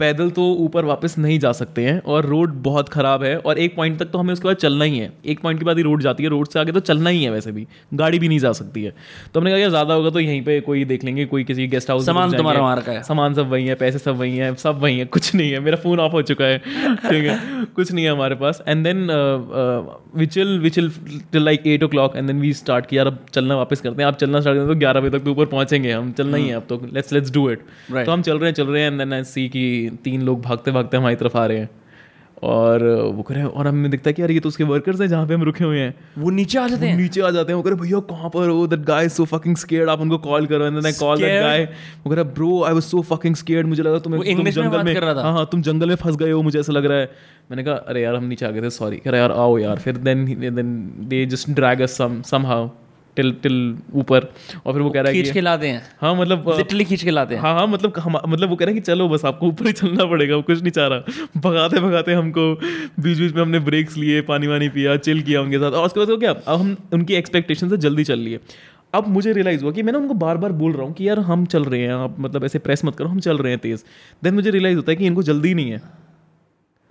पैदल 0.00 0.30
तो 0.30 0.50
ऊपर 0.60 0.84
वापस 0.84 1.18
नहीं 1.18 1.38
जा 1.38 1.52
सकते 1.54 1.84
हैं 1.84 2.00
और 2.02 2.26
रोड 2.26 2.54
बहुत 2.62 2.88
खराब 2.88 3.22
है 3.24 3.36
और 3.38 3.58
एक 3.58 3.76
पॉइंट 3.76 3.98
तक 3.98 4.10
तो 4.10 4.18
हमें 4.18 4.32
उसके 4.32 4.48
बाद 4.48 4.56
चलना 4.58 4.84
ही 4.84 4.98
है। 4.98 5.12
एक 5.26 5.40
पॉइंट 5.40 5.58
के 5.58 5.64
बाद 5.64 5.76
ही 5.76 5.82
रोड 5.82 6.02
जाती 6.02 6.22
है 6.22 6.28
रोड 6.28 6.48
से 6.48 6.58
आगे 6.60 6.72
तो 6.72 6.80
चलना 6.82 7.10
ही 7.10 7.22
है 7.24 7.30
वैसे 7.30 7.52
भी। 7.52 7.66
गाड़ी 7.94 8.18
भी 8.18 8.28
नहीं 8.28 8.38
जा 8.38 8.52
सकती 8.54 8.82
है। 8.82 8.94
तो 9.34 9.40
हमने 9.40 9.50
कहा 9.50 9.60
यार 9.60 9.70
ज़्यादा 9.70 9.94
होगा 9.94 10.10
तो 10.10 10.20
यहीं 10.20 10.42
पे 10.42 10.60
कोई 10.62 10.84
देख 10.86 11.04
लेंगे 11.04 11.24
कोई 11.26 11.44
किसी 11.44 11.66
गेस्ट 11.68 11.90
हाउस 11.90 12.06
सामान 12.06 12.32
तुम्हारा 12.32 12.60
वहाँ 12.60 12.76
रखा 12.76 12.92
है। 12.92 13.02
सामान 13.04 13.34
सब 13.34 13.50
वही 13.50 13.66
है 13.66 13.74
पैसे 13.76 13.98
सब 13.98 14.18
वही 14.18 14.36
है 14.36 14.54
सब 14.56 14.78
वही 14.82 14.98
है 14.98 15.04
कुछ 15.06 15.34
नहीं 15.34 15.50
है। 15.50 15.60
मेरा 15.60 15.76
फ़ोन 15.78 16.00
ऑफ़ 16.00 16.12
हो 16.12 16.22
चुका 16.24 16.44
है 16.44 16.58
ठीक 16.58 17.24
है? 17.24 17.38
कुछ 17.76 17.92
नहीं 17.92 18.04
है 18.04 18.10
हमारे 18.10 18.34
पास। 18.36 18.62
And 18.68 18.84
then 18.84 19.06
we 20.16 20.26
chill 20.28 20.58
we 20.60 20.70
chill 20.70 20.90
till 21.32 21.44
like 21.44 21.66
eight 21.66 21.82
o'clock 21.88 22.16
and 22.16 22.26
then 22.26 22.40
we 22.40 22.52
start 22.54 22.86
किया 22.86 23.04
अब 23.04 23.18
चलना 23.32 23.56
वापस 23.56 23.80
करते 23.80 24.02
हैं। 24.02 24.08
आप 24.08 24.16
चलना 24.16 24.40
स्टार्ट 24.40 24.56
करते 24.56 24.66
हैं 24.66 24.74
तो 24.74 24.78
ग्यारह 24.80 25.00
बजे 25.00 25.18
तक 25.18 25.24
तो 25.24 25.30
ऊपर 25.30 25.46
पहुँचेंगे 25.46 25.92
हम। 25.92 26.12
चलना 26.12 26.36
ही 26.36 26.48
है 26.48 26.54
अब 26.54 26.66
तो। 26.68 26.80
लेट्स 26.92 27.12
लेट्स 27.12 27.32
डू 27.32 27.48
इट 27.50 27.60
तो 27.96 28.12
हम 28.12 28.22
चल 28.22 28.38
रहे 28.38 28.50
हैं 28.50 28.54
चल 28.54 28.66
रहे 28.66 28.82
हैं 28.82 28.90
एंड 28.90 28.98
देन 28.98 29.12
आई 29.12 29.24
सी 29.24 29.48
कि 29.48 29.90
तीन 30.04 30.22
लोग 30.22 30.42
भागते 30.42 30.70
भागते 30.70 30.96
हमारी 30.96 31.16
तरफ़ 31.16 31.36
आ 31.38 31.46
रहे 31.46 31.58
हैं। 31.58 31.70
और 32.42 32.82
वो 33.14 33.22
कह 33.22 33.34
रहे 33.34 33.42
हैं 33.42 33.50
और 33.50 33.66
हमें 33.66 33.90
दिखता 33.90 34.10
है 34.10 34.14
कि 34.14 34.22
यार 34.22 34.30
ये 34.30 34.40
तो 34.40 34.48
उसके 34.48 34.64
वर्कर्स 34.64 35.00
हैं 35.00 35.08
जहाँ 35.08 35.26
पे 35.26 35.34
हम 35.34 35.42
रुके 35.42 35.64
हुए 35.64 35.78
हैं। 35.78 35.94
वो 36.18 36.30
नीचे 36.30 36.58
आ 36.58 36.66
जाते 36.68 36.86
हैं? 36.86 36.96
नीचे 36.96 37.20
आ 37.20 37.30
जाते 37.30 37.52
हैं। 37.52 37.56
वो 37.56 37.62
कह 37.62 37.70
रहे 37.70 37.80
भैया 37.80 38.00
कहाँ 38.10 38.30
पर 38.30 38.48
हो? 38.48 38.66
That 38.66 38.80
guy 38.80 39.08
so 39.08 39.24
fucking 39.24 39.56
scared 39.56 39.90
आप 39.90 40.00
उनको 40.00 40.18
कॉल 40.18 40.46
करो 40.46 40.66
and 40.66 40.86
I 40.86 40.92
call 40.92 41.18
that 41.18 41.42
guy 41.42 41.64
वो 41.64 42.10
कह 42.10 42.16
रहा 42.16 42.24
bro 42.32 42.62
I 42.64 42.72
was 42.72 42.82
so 42.82 43.02
fucking 43.02 43.36
scared 43.36 43.66
मुझे 43.66 43.82
लगा 43.82 43.98
तुम्हें 43.98 44.36
तुम 44.36 44.50
जंगल 44.50 44.82
में। 44.82 44.94
हाँ 44.96 45.32
हाँ 45.32 45.48
तुम 45.52 45.62
जंगल 45.62 45.88
में 45.88 45.96
फंस 45.96 46.16
गए 46.16 46.30
हो 46.30 46.42
मुझे 46.42 46.58
ऐसा 46.60 46.72
लग 46.72 46.86
रहा 46.86 46.98
है. 46.98 47.10
मैंने 47.50 47.64
कहा 47.64 47.74
अरे 47.74 48.02
यार 48.02 48.14
हम 48.14 48.24
नीचे 48.24 48.46
आ 48.46 48.50
गए 48.50 48.62
थे 48.62 48.70
सॉरी 48.70 48.96
कह 48.96 49.10
रहा 49.10 49.20
यार 49.20 49.32
आओ 49.32 49.58
यार 49.58 49.78
फिर 49.78 49.96
then 49.96 50.24
then 50.54 50.76
they 51.08 51.24
just 51.26 51.50
drag 51.50 51.80
us 51.80 51.96
some 51.98 52.22
somehow 52.22 52.68
till 53.16 53.32
till 53.42 53.56
ऊपर। 53.94 54.28
और 54.66 54.72
फिर 54.72 54.82
वो 54.82 54.90
कह 54.90 55.00
रहा 55.00 55.12
है 55.12 55.14
खींच 55.14 55.30
कि 55.30 55.40
लाते 55.40 55.68
हैं। 55.68 55.82
हाँ 56.00 56.14
मतलब 56.14 56.48
लिटरली 56.56 56.84
खींच 56.84 57.02
के 57.04 57.10
लाते 57.10 57.34
हैं। 57.34 57.42
हाँ 57.42 57.54
हाँ 57.54 57.66
मतलब 57.66 57.98
हम 57.98 58.18
मतलब 58.28 58.50
वो 58.50 58.56
कह 58.56 58.64
रहे 58.64 58.74
हैं 58.74 58.82
कि 58.82 58.86
चलो 58.86 59.08
बस 59.08 59.24
आपको 59.24 59.46
ऊपर 59.46 59.66
ही 59.66 59.72
चलना 59.72 60.04
पड़ेगा 60.04 60.36
वो 60.36 60.42
कुछ 60.42 60.62
नहीं 60.62 60.70
चाह 60.70 60.86
रहा। 60.86 61.40
भगाते 61.40 61.80
भगाते 61.80 62.12
हमको 62.12 62.52
बीच 62.54 63.18
बीच 63.18 63.34
में 63.34 63.42
हमने 63.42 63.58
ब्रेक्स 63.62 63.96
लिए 63.96 64.20
पानी 64.22 64.46
वानी 64.46 64.68
पिया 64.68 64.96
चिल 64.98 65.22
किया 65.22 65.40
उनके 65.40 65.58
साथ। 65.58 65.72
और 65.72 65.86
उसके 65.86 66.00
बाद 66.00 66.10
वो 66.10 66.16
क्या 66.16 66.30
अब 66.30 66.60
हम 66.60 66.76
उनकी 66.92 67.14
एक्सपेक्टेशन 67.14 67.68
से 67.68 67.76
जल्दी 67.78 68.04
चल 68.04 68.18
लिए। 68.18 68.40
अब 68.94 69.06
मुझे 69.08 69.32
रियलाइज़ 69.32 69.62
हुआ 69.64 69.72
कि 69.72 69.82
मैंने 69.82 69.98
उनको 69.98 70.14
बार 70.14 70.36
बार 70.36 70.52
बोल 70.54 70.72
रहा 70.72 70.82
हूँ 70.82 70.92
कि 70.94 71.08
यार 71.08 71.18
हम 71.20 71.44
चल 71.46 71.64
रहे 71.64 71.80
हैं 71.80 71.94
आप 71.94 72.16
मतलब 72.20 72.44
ऐसे 72.44 72.58
प्रेस 72.58 72.84
मत 72.84 72.96
करो 72.96 73.08
हम 73.08 73.20
चल 73.20 73.38
रहे 73.38 73.52
हैं 73.52 73.58
तेज़। 73.60 73.84
देन 74.24 74.34
मुझे 74.34 74.50
रियलाइज़ 74.50 74.76
होता 74.76 74.92
है 74.92 74.96
कि 74.96 75.06
इनको 75.06 75.22
जल्दी 75.22 75.54
नहीं 75.54 75.70
है। 75.70 75.80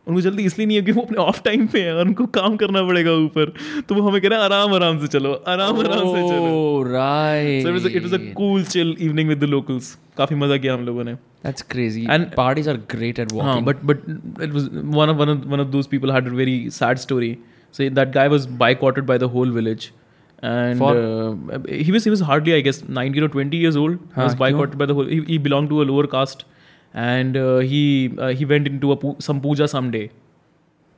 उनको 0.08 0.22
जल्दी 0.22 0.44
इसलिए 0.46 0.68
नहीं 0.68 0.78
है 0.78 0.84
कि 0.84 0.92
वो 0.92 1.02
अपने 1.02 1.18
ऑफ़ 1.22 1.42
टाइम 1.44 1.66
पे 1.68 1.82
है 1.82 1.94
और 1.96 2.08
उनको 2.08 2.26
काम 2.38 2.56
करना 2.64 2.82
पड़ेगा 2.88 3.14
ऊपर 3.26 3.54
तो 3.90 3.96
वो 3.96 4.02
हमें 4.08 4.22
कह 4.22 4.28
रहे 4.28 4.40
हैं 4.40 4.46
आराम 4.46 4.74
आराम 4.74 5.00
से 5.02 5.08
चलो 5.18 5.32
आराम 5.54 5.80
आराम 5.80 6.14
से 6.16 6.22
चलो 6.30 6.54
Oh, 6.56 6.84
it 6.88 7.72
was 7.74 7.86
a, 7.86 7.96
it 7.98 8.04
was 8.04 8.14
a 8.14 8.20
cool 8.34 8.64
chill 8.74 8.92
evening 9.08 9.28
with 9.34 9.40
the 9.46 9.50
locals. 9.56 9.96
काफ़ी 10.18 10.36
मज़ा 10.36 10.58
किया 10.58 10.74
हम 10.74 10.86
लोगों 10.86 11.04
ने 11.04 11.16
That's 11.46 11.66
crazy. 11.74 12.06
And- 12.16 12.32
parties 12.38 12.68
are 12.74 12.78
great 12.94 13.20
at 13.24 13.34
walking. 13.38 13.50
हाँ 13.50 13.66
but 13.66 13.84
but 13.92 14.08
it 14.48 14.56
was 14.58 14.70
one 15.00 15.14
of 15.14 15.22
one 15.24 15.32
of 15.34 15.46
one 15.56 15.64
of 15.66 15.72
those 15.76 15.90
people 15.96 16.16
had 16.18 16.32
a 16.34 16.36
very 16.42 16.56
sad 16.80 17.04
story. 17.06 17.32
So 17.78 17.90
that 18.00 18.14
guy 18.18 18.28
was 18.36 18.48
boycotted 18.64 19.08
by 19.12 19.18
the 19.24 19.30
whole 19.36 19.54
village. 19.58 19.88
And 20.44 20.80
For- 20.84 20.96
uh, 20.96 21.60
he 21.86 21.92
was 21.98 22.08
he 22.10 22.14
was 22.16 22.24
hardly 22.32 22.56
I 22.56 22.62
guess 22.70 22.82
19 23.00 23.28
or 23.28 23.32
20 23.36 23.62
years 23.66 23.80
old. 23.84 23.98
He 24.00 24.20
हाँ, 24.20 24.28
was 24.30 24.36
boycotted 24.44 24.78
by 24.84 24.88
the 24.92 24.98
whole. 25.00 25.12
He, 25.14 25.22
he 25.34 25.38
belonged 25.50 25.74
to 25.76 25.82
a 25.82 25.88
lower 25.92 26.08
caste, 26.16 26.46
and 26.96 27.38
uh, 27.38 27.58
he 27.60 27.82
uh, 28.18 28.28
he 28.32 28.46
went 28.46 28.68
into 28.68 28.92
a 28.92 28.96
pu- 28.98 29.18
some 29.22 29.42
puja 29.42 29.68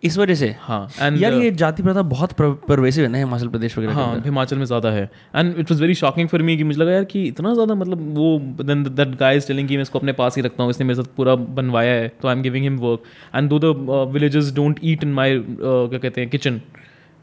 इस 0.04 0.18
वजह 0.18 0.36
से? 0.36 0.48
हाँ 0.62 0.88
and 1.02 1.22
यार 1.22 1.34
uh, 1.34 1.42
ये 1.44 1.52
जाति 1.52 1.84
प्रथा 1.84 2.02
बहुत 2.10 2.34
परवेसिव 2.68 3.04
है 3.04 3.10
ना 3.12 3.18
हिमाचल 3.18 3.48
प्रदेश 3.48 3.78
वगैरह 3.78 3.94
हाँ 3.94 4.22
हिमाचल 4.26 4.58
में 4.58 4.66
ज़्यादा 4.66 4.90
है। 4.92 5.04
And 5.36 5.58
it 5.60 5.72
was 5.72 5.82
very 5.82 5.94
shocking 5.96 6.28
for 6.30 6.42
me 6.42 6.58
कि 6.58 6.64
मुझे 6.64 6.80
लगा 6.82 6.92
यार 6.92 7.04
कि 7.04 7.24
इतना 7.28 7.54
ज़्यादा 7.54 7.76
मतलब 7.76 8.18
वो 8.18 8.28
then 8.64 8.84
that 8.84 9.16
guy 9.20 9.38
is 9.38 9.48
telling 9.48 9.68
कि 9.68 9.76
मैं 9.76 9.82
इसको 9.82 10.00
अपने 10.00 10.14
पास 10.14 10.36
ही 10.36 10.42
रखता 10.42 10.64
हूँ 10.64 10.72
इसने 10.72 10.86
मेरे 10.86 11.02
साथ 11.02 11.16
पूरा 11.18 11.36
बनवाया 11.36 11.94
है 11.94 12.08
तो 12.22 12.28
I 12.28 12.36
am 12.36 12.42
giving 12.42 12.64
him 12.64 12.78
work 12.80 13.04
and 13.36 13.50
though 13.50 13.60
the 13.60 14.10
villages 14.14 14.54
don't 14.56 14.80
eat 14.84 15.04
in 15.04 15.14
my 15.14 15.40
क्या 15.40 15.98
कहते 15.98 16.22
हैं 16.22 16.30
किचन 16.30 16.62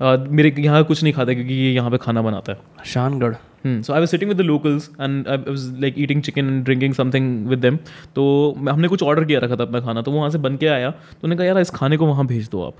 मेरे 0.00 0.54
यहाँ 0.58 0.82
कुछ 0.84 1.02
नहीं 1.02 1.12
खाता 1.12 1.34
क्योंकि 1.34 1.54
ये 1.54 1.72
यहाँ 1.72 1.90
पे 1.90 1.98
खाना 1.98 2.22
बनाता 2.22 2.52
है। 2.52 2.84
Shangarh. 2.86 3.34
So 3.66 3.92
I 3.92 4.00
was 4.00 4.08
sitting 4.08 4.30
with 4.30 4.38
the 4.38 4.40
locals 4.42 4.88
and 5.00 5.28
I 5.28 5.36
was 5.38 5.68
like 5.80 5.94
eating 5.98 6.22
chicken 6.22 6.46
and 6.46 6.64
drinking 6.64 6.94
something 6.94 7.46
with 7.48 7.58
them 7.58 7.76
तो 8.16 8.24
हमने 8.68 8.88
कुछ 8.88 9.02
ऑर्डर 9.02 9.24
किया 9.24 9.40
रखा 9.40 9.56
था 9.56 9.62
अपना 9.62 9.80
खाना 9.80 10.02
तो 10.02 10.10
वो 10.10 10.18
वहाँ 10.18 10.30
से 10.30 10.38
बन 10.38 10.56
के 10.56 10.66
आया। 10.68 10.90
तो 10.90 11.20
उन्होंने 11.22 11.36
कहा 11.36 11.46
यार 11.46 11.58
इस 11.58 11.70
खाने 11.70 11.96
को 11.96 12.06
वहाँ 12.06 12.26
भेज 12.26 12.48
दो 12.50 12.62
आप। 12.62 12.74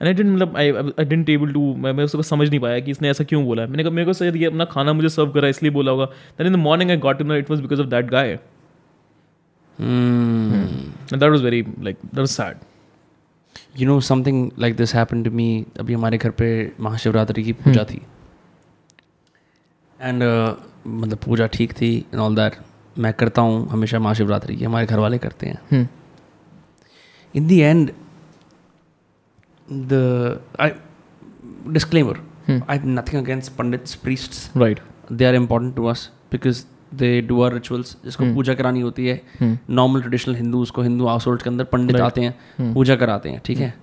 एंड 0.00 0.08
आई 0.08 0.14
डेंट 0.14 0.34
मतलब 0.34 0.56
I 0.56 0.70
I 0.72 1.04
didn't 1.04 1.30
able 1.30 1.52
to 1.52 1.74
मैं 1.76 1.92
मैं 1.92 2.04
उसको 2.04 2.22
समझ 2.22 2.48
नहीं 2.48 2.60
पाया 2.60 2.80
कि 2.80 2.90
इसने 2.90 3.10
ऐसा 3.10 3.24
क्यों 3.24 3.44
बोला 3.44 3.62
है। 3.62 3.68
मैंने 3.68 3.82
कहा 3.82 3.92
मेरे 3.92 4.06
को 4.06 4.12
शायद 4.12 4.36
ये 4.36 4.46
अपना 4.46 4.64
खाना 4.64 4.92
मुझे 4.92 5.08
सर्व 5.08 5.30
करा 5.30 5.48
इसलिए 5.48 5.72
बोला 5.72 5.90
होगा। 5.90 6.04
Then 6.04 6.46
in 6.46 6.52
the 6.52 6.56
morning 6.58 6.90
I 6.90 6.96
got 6.98 7.18
to 7.18 7.24
know 7.24 7.34
it 7.34 7.50
was 7.50 7.62
because 7.62 7.80
of 7.80 7.88
that 7.88 8.10
guy 8.10 8.38
that 9.78 11.22
was 11.22 11.42
very 11.44 11.64
like 11.80 11.96
that 12.04 12.18
was 12.18 12.28
sad 12.28 12.56
you 13.78 13.86
know 13.88 14.00
something 14.00 14.50
like 14.58 14.76
this 14.76 14.94
happen 14.94 15.22
to 15.22 15.30
me 15.30 15.66
अभी 15.80 15.94
हमारे 15.94 16.18
घर 16.18 16.30
पे 16.30 16.50
महाशिवरात्रि 16.80 17.44
की 17.44 17.52
पूजा 17.52 17.84
थी। 17.84 18.02
एंड 20.00 20.22
मतलब 20.86 21.18
पूजा 21.18 21.46
ठीक 21.46 21.72
थी 21.72 21.96
एंड 22.12 22.20
ऑल 22.20 22.36
दैट 22.36 22.56
मैं 22.98 23.12
करता 23.12 23.42
हूँ 23.42 23.68
हमेशा 23.68 23.98
महाशिवरात्रि 23.98 24.56
की 24.56 24.64
हमारे 24.64 24.86
घर 24.86 24.98
वाले 24.98 25.18
करते 25.18 25.46
हैं। 25.46 25.88
In 27.34 27.48
the 27.48 27.60
end 27.60 27.90
the 29.90 30.02
i 30.60 30.70
disclaimer 31.76 32.16
i 32.48 32.74
have 32.76 32.86
nothing 32.96 33.18
against 33.18 33.56
pandits 33.58 33.96
priests. 34.04 34.40
राइट 34.56 34.80
they 35.12 35.26
are 35.28 35.36
important 35.40 35.74
to 35.76 35.86
us 35.92 36.00
because 36.34 36.64
they 37.00 37.10
do 37.28 37.36
our 37.44 37.50
rituals 37.54 37.94
जिसको 38.04 38.24
पूजा 38.34 38.54
करानी 38.54 38.80
होती 38.80 39.06
है 39.06 39.20
नॉर्मल 39.70 40.00
ट्रेडिशनल 40.00 40.34
हिंदू 40.34 40.62
उसको 40.62 40.82
हिंदू 40.82 41.06
हाउस 41.06 41.26
होल्ड 41.26 41.42
के 41.42 41.50
अंदर 41.50 41.64
पंडित 41.64 41.96
आते 42.00 42.20
हैं 42.20 42.74
पूजा 42.74 42.96
कराते 42.96 43.28
हैं 43.28 43.40
ठीक 43.44 43.58
है? 43.58 43.74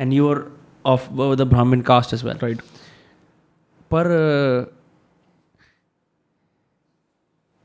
And 0.00 0.12
you 0.12 0.28
are 0.28 0.42
of 0.86 1.08
the 1.36 1.46
Brahmin 1.50 1.80
caste 1.80 2.14
is 2.14 2.24
well 2.26 2.38
right 2.42 2.60
पर 3.94 4.06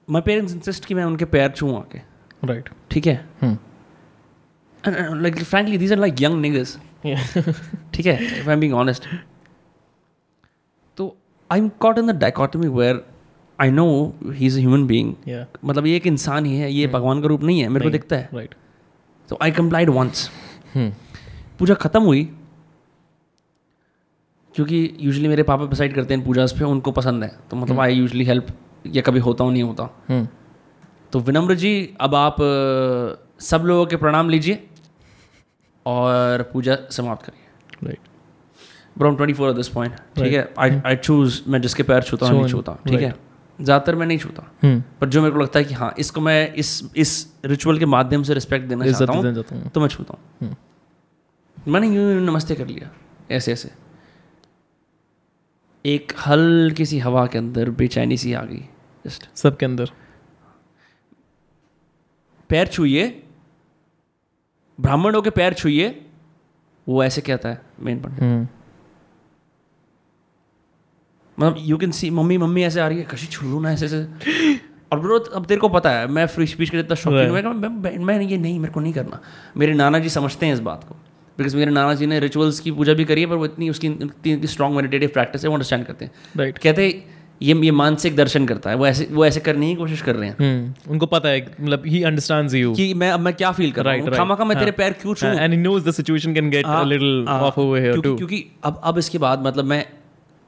माई 0.10 0.22
पेरेंट्स 0.22 0.54
इंसिस्ट 0.54 0.86
कि 0.86 0.94
मैं 0.94 1.04
उनके 1.04 1.26
पैर 1.26 1.52
छूँ 1.52 1.78
आके 1.78 2.00
राइट 2.44 2.70
ठीक 2.92 3.08
है? 3.08 3.26
Like 4.88 5.44
frankly 5.44 5.78
these 5.78 5.92
are 5.94 6.00
like 6.00 6.22
young 6.22 6.42
niggers 6.42 6.78
ठीक 7.94 8.06
है? 8.06 8.40
If 8.40 8.48
I 8.48 8.54
am 8.54 8.60
being 8.60 8.74
honest 8.74 9.08
तो 10.98 11.16
I 11.52 11.60
am 11.60 11.70
caught 11.70 11.98
in 11.98 12.08
the 12.08 12.16
dichotomy 12.20 12.68
where 12.68 13.06
I 13.60 13.72
know 13.72 13.88
he 14.26 14.46
is 14.46 14.60
human 14.60 14.86
being 14.88 15.14
या 15.28 15.46
मतलब 15.66 15.86
ये 15.88 15.96
एक 15.96 16.08
इंसान 16.08 16.46
ही 16.46 16.56
है 16.58 16.72
ये 16.74 16.88
भगवान 16.90 17.22
का 17.22 17.28
रूप 17.28 17.44
नहीं 17.44 17.60
है 17.62 17.68
मेरे 17.70 17.86
को 17.86 17.92
दिखता 17.92 18.16
है। 18.16 18.30
राइट 18.34 18.56
तो 19.30 19.38
आई 19.42 19.52
कंप्लाइड 19.52 19.90
वंस 19.90 20.30
पूजा 21.60 21.74
ख़त्म 21.76 22.02
हुई 22.04 22.24
क्योंकि 24.56 24.90
यूजली 25.00 25.28
मेरे 25.28 25.44
पापा 25.44 25.66
डिसाइड 25.68 25.94
करते 25.96 26.14
हैं 26.14 26.24
पूजा 26.26 26.46
पे 26.60 26.66
उनको 26.66 26.92
पसंद 26.94 27.24
है। 27.24 27.30
तो 27.52 27.58
मतलब 27.58 27.80
आई 27.80 27.94
यूजली 27.94 28.26
हेल्प 28.26 28.48
या 28.88 29.02
कभी 29.02 29.20
होता 29.20 29.44
हूँ 29.44 29.52
नहीं 29.54 29.64
होता। 29.64 30.28
तो 31.12 31.20
विनम्र 31.22 31.56
जी 31.56 31.74
अब 32.02 32.16
आप 32.16 32.36
सब 33.42 33.64
लोगों 33.66 33.86
के 33.86 33.96
प्रणाम 33.96 34.30
लीजिए 34.30 34.64
और 35.86 36.44
पूजा 36.54 36.78
समाप्त 36.92 37.26
करिए। 37.26 37.88
Right 37.88 38.00
brown 38.98 39.16
twenty 39.16 39.34
four 39.34 39.54
this 39.54 39.68
point 39.70 39.96
ठीक 40.16 40.34
है? 40.34 40.54
आई 40.60 40.82
आई 40.86 40.96
चूज़ 40.98 41.42
मैं 41.48 41.62
जिसके 41.62 41.84
पैर 41.84 42.04
छूता 42.04 42.26
हूँ 42.26 42.36
नहीं 42.36 42.52
छूता 42.52 42.78
ठीक 42.88 43.02
है? 43.02 43.14
ज़्यादातर 43.60 43.96
मैं 43.96 44.06
नहीं 44.06 44.18
छूता। 44.20 44.44
पर 45.00 45.10
जो 45.10 45.22
मेरे 45.22 45.34
को 45.34 45.40
लगता 45.40 45.60
है 45.60 45.66
कि 45.66 45.74
हाँ 45.74 45.94
इसको 46.00 46.22
मैं 46.22 46.54
इस 46.56 46.92
इस 46.98 47.12
रिचुअल 47.46 47.80
के 47.80 47.86
माध्यम 47.88 48.24
से 48.24 48.34
रिस्पेक्ट 48.34 48.68
देना 48.68 48.92
चाहता 48.92 49.14
हूँ 49.14 49.70
तो 49.70 49.82
मैं 49.82 49.88
छूता 49.88 50.18
हूँ। 50.42 50.56
मैंने 51.58 51.88
यूँ 51.88 52.14
यूँ 52.14 52.22
नमस्ते 52.24 52.56
कर 52.56 52.68
लिया 52.68 52.90
ऐसे 53.32 53.52
ऐसे। 53.54 53.72
एक 55.86 56.14
हल्की 56.20 56.86
सी 56.86 57.00
हवा 57.00 57.26
के 57.28 57.38
अंदर 57.38 57.70
बेचैनी 57.80 58.18
सी 58.18 58.34
आ 58.34 58.44
गई 58.44 58.64
जस्ट 59.06 59.30
सबके 59.38 59.66
अंदर। 59.66 59.92
पैर 62.50 62.68
छूइए 62.68 63.08
ब्राह्मणों 64.80 65.22
के 65.22 65.30
पैर 65.32 65.54
छूइए 65.54 65.90
वो 66.88 67.04
ऐसे 67.04 67.22
कहता 67.22 67.50
है 67.50 67.62
मेन 67.80 68.00
पंडित 68.02 68.48
मतलब 71.40 71.56
you 71.60 71.78
can 71.78 71.92
see 71.92 72.10
mummy 72.10 72.38
mummy 72.38 72.64
ऐसे 72.64 72.80
आ 72.80 72.88
रही 72.88 72.98
है 72.98 73.08
कशी 73.12 73.28
छू 73.28 73.60
ना 73.60 73.72
ऐसे 73.72 73.86
ऐसे। 73.86 74.06
और 74.92 75.00
ब्रो 75.00 75.18
अब 75.20 75.46
तेरे 75.46 75.60
को 75.62 75.70
पता 75.70 75.90
है 75.90 76.08
मैं 76.08 76.26
फ्री 76.28 76.46
स्पीच 76.48 76.70
का 76.70 76.80
इतना 76.80 76.96
शौकीन 76.96 77.46
हूँ 77.46 77.54
मैं, 77.54 77.70
मैं, 77.70 77.98
मैं 77.98 78.22
ये 78.22 78.38
नहीं 78.38 78.60
मेरे 78.60 78.74
को 78.74 78.80
नहीं 78.80 78.94
करना। 78.94 79.20
मेरे 79.58 79.74
नाना 79.74 80.00
जी 80.00 80.10
समझते 80.10 80.46
हैं 80.46 80.54
इस 80.54 80.60
बात 80.60 80.84
को। 80.84 80.96
बिकॉज़ 81.38 81.56
मेरे 81.58 81.72
नाना 81.72 81.94
जी 81.94 82.06
ने 82.06 82.20
रिचुअल्स 82.20 82.60
की 82.60 82.72
पूजा 82.72 82.94
भी 82.94 83.06
करी 83.06 83.22
है 83.22 83.28
पर 83.28 83.36
वो 83.36 83.46
इतनी 83.46 83.70
उसकी 83.70 83.88
इतनी 83.88 84.48
स्ट्रॉन्ग 84.48 84.76
मेडिटेटिव 84.76 85.10
प्रैक्टिस 85.14 85.44
है 85.44 85.50
वो 85.50 85.56
अंडरस्टैंड 85.56 85.86
करते 85.86 86.06
हैं। 86.06 86.12
राइट 86.38 86.58
कहते 86.58 86.88
ये 87.42 87.54
ये 87.64 87.72
मानसिक 87.72 88.16
दर्शन 88.16 88.46
करता 88.46 88.70
है 88.70 88.76
वो 88.76 88.86
ऐसे 88.88 89.08
वो 89.12 89.26
ऐसे 89.26 89.40
करने 89.40 89.70
की 89.70 89.76
कोशिश 89.76 90.02
कर 90.02 90.16
रहे 90.16 90.30
हैं। 90.30 90.36
हम्म 90.40 90.92
उनको 90.92 91.06
पता 91.06 91.30
है 91.30 91.42
मतलब 91.62 91.84
ही 91.86 92.04
अंडरस्टैंड्स 92.04 92.54
यू 92.54 92.74
कि 92.74 92.94
मैं 92.94 93.10
अब 93.12 93.20
मैं 93.20 93.34
क्या 93.34 93.52
फील 93.52 93.72
कर 93.72 93.86
रहा 93.86 93.94
Right, 93.94 94.08
हूँ? 94.08 94.18
right. 94.18 94.38
का 94.38 94.46
मैं 94.46 94.58
तेरे 94.58 94.72
हाँ. 94.72 94.78
पैर 94.78 94.94
क्यों 95.02 95.14
छूं 95.14 95.30
and 95.30 95.54
he 95.54 95.60
knows 95.60 95.90
the 95.90 95.92
situation 95.92 96.34
can 96.34 96.50
get 96.50 96.66
a 96.66 96.84
little 96.84 97.26
of 97.30 97.60
over 97.60 97.80
here 97.80 98.02
too 98.02 98.16
क्योंकि 98.16 98.44
अब 98.64 98.82
अब 98.84 98.98
इसके 98.98 99.18
बाद 99.18 99.46
मतलब 99.48 99.66
मैं 99.66 99.86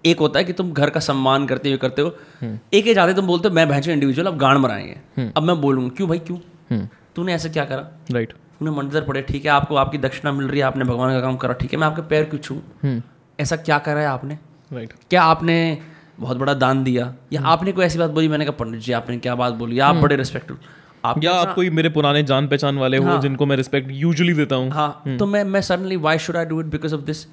एक 0.06 0.20
होता 0.20 0.40
है 0.40 0.46
कि 0.46 0.54
तुम 0.54 0.72
घर 0.74 0.90
का 0.90 1.00
सम्मान 1.00 1.46
करते 1.48 1.70
हुए 1.70 1.78
करते 1.78 2.02
हो। 2.02 2.16
हम्म। 2.42 2.60
एक 2.74 2.88
एज 2.88 2.98
आते 2.98 3.14
तुम 3.14 3.28
बोलते 3.28 3.48
हो 3.48 3.56
मैं 3.56 3.68
भैंसो 3.70 3.92
इंडिविजुअल 3.92 4.28
अब 4.28 4.38
गांड 4.38 4.58
मराएँगे। 4.58 5.32
अब 5.38 5.44
मैं 5.44 5.60
बोलूँगा 5.62 5.96
क्यों 5.98 6.10
भाई 6.10 6.20
क्यों? 6.20 6.38
हम्म। 6.72 6.88
तूने 7.16 7.34
ऐसा 7.34 7.50
क्या 7.50 7.66
करा? 7.66 7.90
राइट 8.12 8.34
तूने 8.60 8.72
मंदिर 8.72 9.02
पड़े 9.04 9.22
ठीक 9.22 9.46
है 9.46 9.52
आपको 9.52 9.76
आपकी 9.76 9.98
दक्षिणा 9.98 10.32
मिल 10.32 10.48
रही 10.48 10.60
है 10.60 10.66
आपने 10.66 10.86
भगवान 10.86 11.14
का 11.14 11.22
काम 11.22 11.36
करा 11.38 11.54
ठीक 11.54 11.74
है 11.74 11.80
मैं 11.80 11.88
आपके 11.88 12.02
पैर 12.10 12.24
क्यों 12.26 12.40
छूं 12.40 12.58
हम्म। 12.84 13.02
ऐसा 13.40 13.56
क्या 13.58 13.78
करा 13.80 14.00
है 14.00 14.08
आपने? 14.08 14.38
राइट 14.72 14.94
क्या 15.10 15.24
आपने 15.24 15.78
बहुत 16.20 16.38
बड़ा 16.38 16.54
दान 16.56 16.84
दिया? 16.84 17.14
या 17.34 17.40
हम्म। 17.40 17.52
आपने 17.52 17.72
कोई 17.72 17.86
ऐसी 17.86 18.00
बात 18.00 18.10
बोली 18.12 18.28
मैंने 18.28 18.46
कहा 18.46 18.56
पंडित 18.60 18.82
जी 18.82 18.94
आपने 18.94 19.18
क्या 19.18 19.36
बात 19.36 19.54
बोली? 19.54 19.80
आप 19.80 19.96
बड़े 19.96 20.16
रिस्पेक्टफुल 20.16 20.58
आप 21.06 21.24
या 21.24 21.34
आप 21.34 21.54
कोई 21.56 21.70
मेरे 21.70 21.90
पुराने 21.90 22.24
जान 22.24 22.48
पहचान 22.48 22.78
वाले 22.78 22.98
हाँ, 22.98 23.16
हो। 23.16 23.22
जिनको 23.22 23.46
मैं 23.46 23.56
रिस्पेक्ट 23.56 23.90
यूजुअली 23.92 24.34
देता 24.34 24.56
हूँ। 24.56 24.72
हाँ 24.72 25.18
तो 25.20 25.26
मैं 25.26 25.44
मैं 25.44 25.62
suddenly 25.62 25.96
why 25.98 26.18
should 26.20 26.38
I 26.38 26.46
do 26.46 26.60
it 26.62 26.66
because 26.68 26.96
of 26.96 27.02
this 27.02 27.26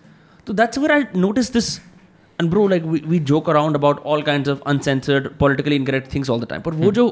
तो 0.47 0.53
that's 0.53 0.79
where 0.79 0.93
I 0.93 1.05
notice 1.17 1.53
this 1.53 1.79
and 2.41 2.51
bro 2.51 2.67
like 2.69 2.83
we 2.85 3.19
joke 3.31 3.51
around 3.51 3.77
about 3.77 4.03
all 4.07 4.23
kind 4.23 4.49
of 4.49 4.63
uncensored 4.67 5.29
politically 5.41 5.77
incorrect 5.77 6.13
things 6.15 6.31
all 6.31 6.41
the 6.41 6.47
time 6.51 6.63
पर 6.63 6.73
वो 6.75 6.93
जो 6.93 7.07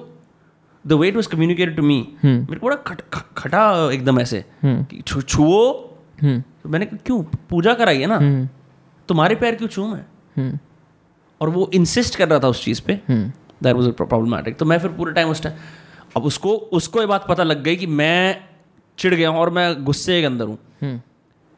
the 0.85 0.93
way 0.93 1.09
it 1.09 1.17
was 1.17 1.29
communicated 1.29 1.77
to 1.77 1.83
me 1.83 2.07
मेरे 2.25 2.59
को 2.59 2.67
बड़ा 2.67 2.77
खट, 2.77 3.03
खटा 3.37 3.91
एकदम 3.93 4.21
ऐसे 4.21 4.45
कि 4.65 5.03
छुओ। 5.03 5.71
हम्म 6.23 6.41
तो 6.63 6.69
मैंने 6.69 6.87
क्यों? 6.87 7.23
पूजा 7.51 7.75
कराई 7.75 8.01
है 8.01 8.07
ना? 8.07 8.49
तुम्हारे 9.09 9.35
पैर 9.35 9.55
क्यों 9.55 9.69
छू 9.69 9.87
मैं? 9.87 10.59
और 11.41 11.49
वो 11.49 11.71
इंसिस्ट 11.75 12.17
कर 12.17 12.29
रहा 12.29 12.39
था 12.39 12.49
उस 12.49 12.65
चीज़ 12.65 12.83
पे 12.83 13.01
दैट 13.11 13.75
वाज 13.77 13.93
प्रॉब्लमैटिक 13.95 14.57
तो 14.57 14.65
मैं 14.65 14.79
फिर 14.79 14.91
पूरे 14.93 15.13
टाइम 15.13 15.29
उस 15.29 15.43
टाइम 15.43 15.57
अब 16.17 16.25
उसको 16.25 16.51
उसको 16.79 17.01
ये 17.01 17.07
बात 17.07 17.27
पता 17.29 17.43
लग 17.43 17.63
गई 17.63 17.77
कि 17.77 17.87
मैं 17.87 18.45
चिढ़ 18.99 19.15
गया 19.15 19.29
हूँ 19.29 19.39
और 19.39 19.51
मैं 19.51 19.85
गुस्से 19.85 20.21
के 20.21 20.27
अंदर 20.27 20.45
हूँ। 20.45 20.59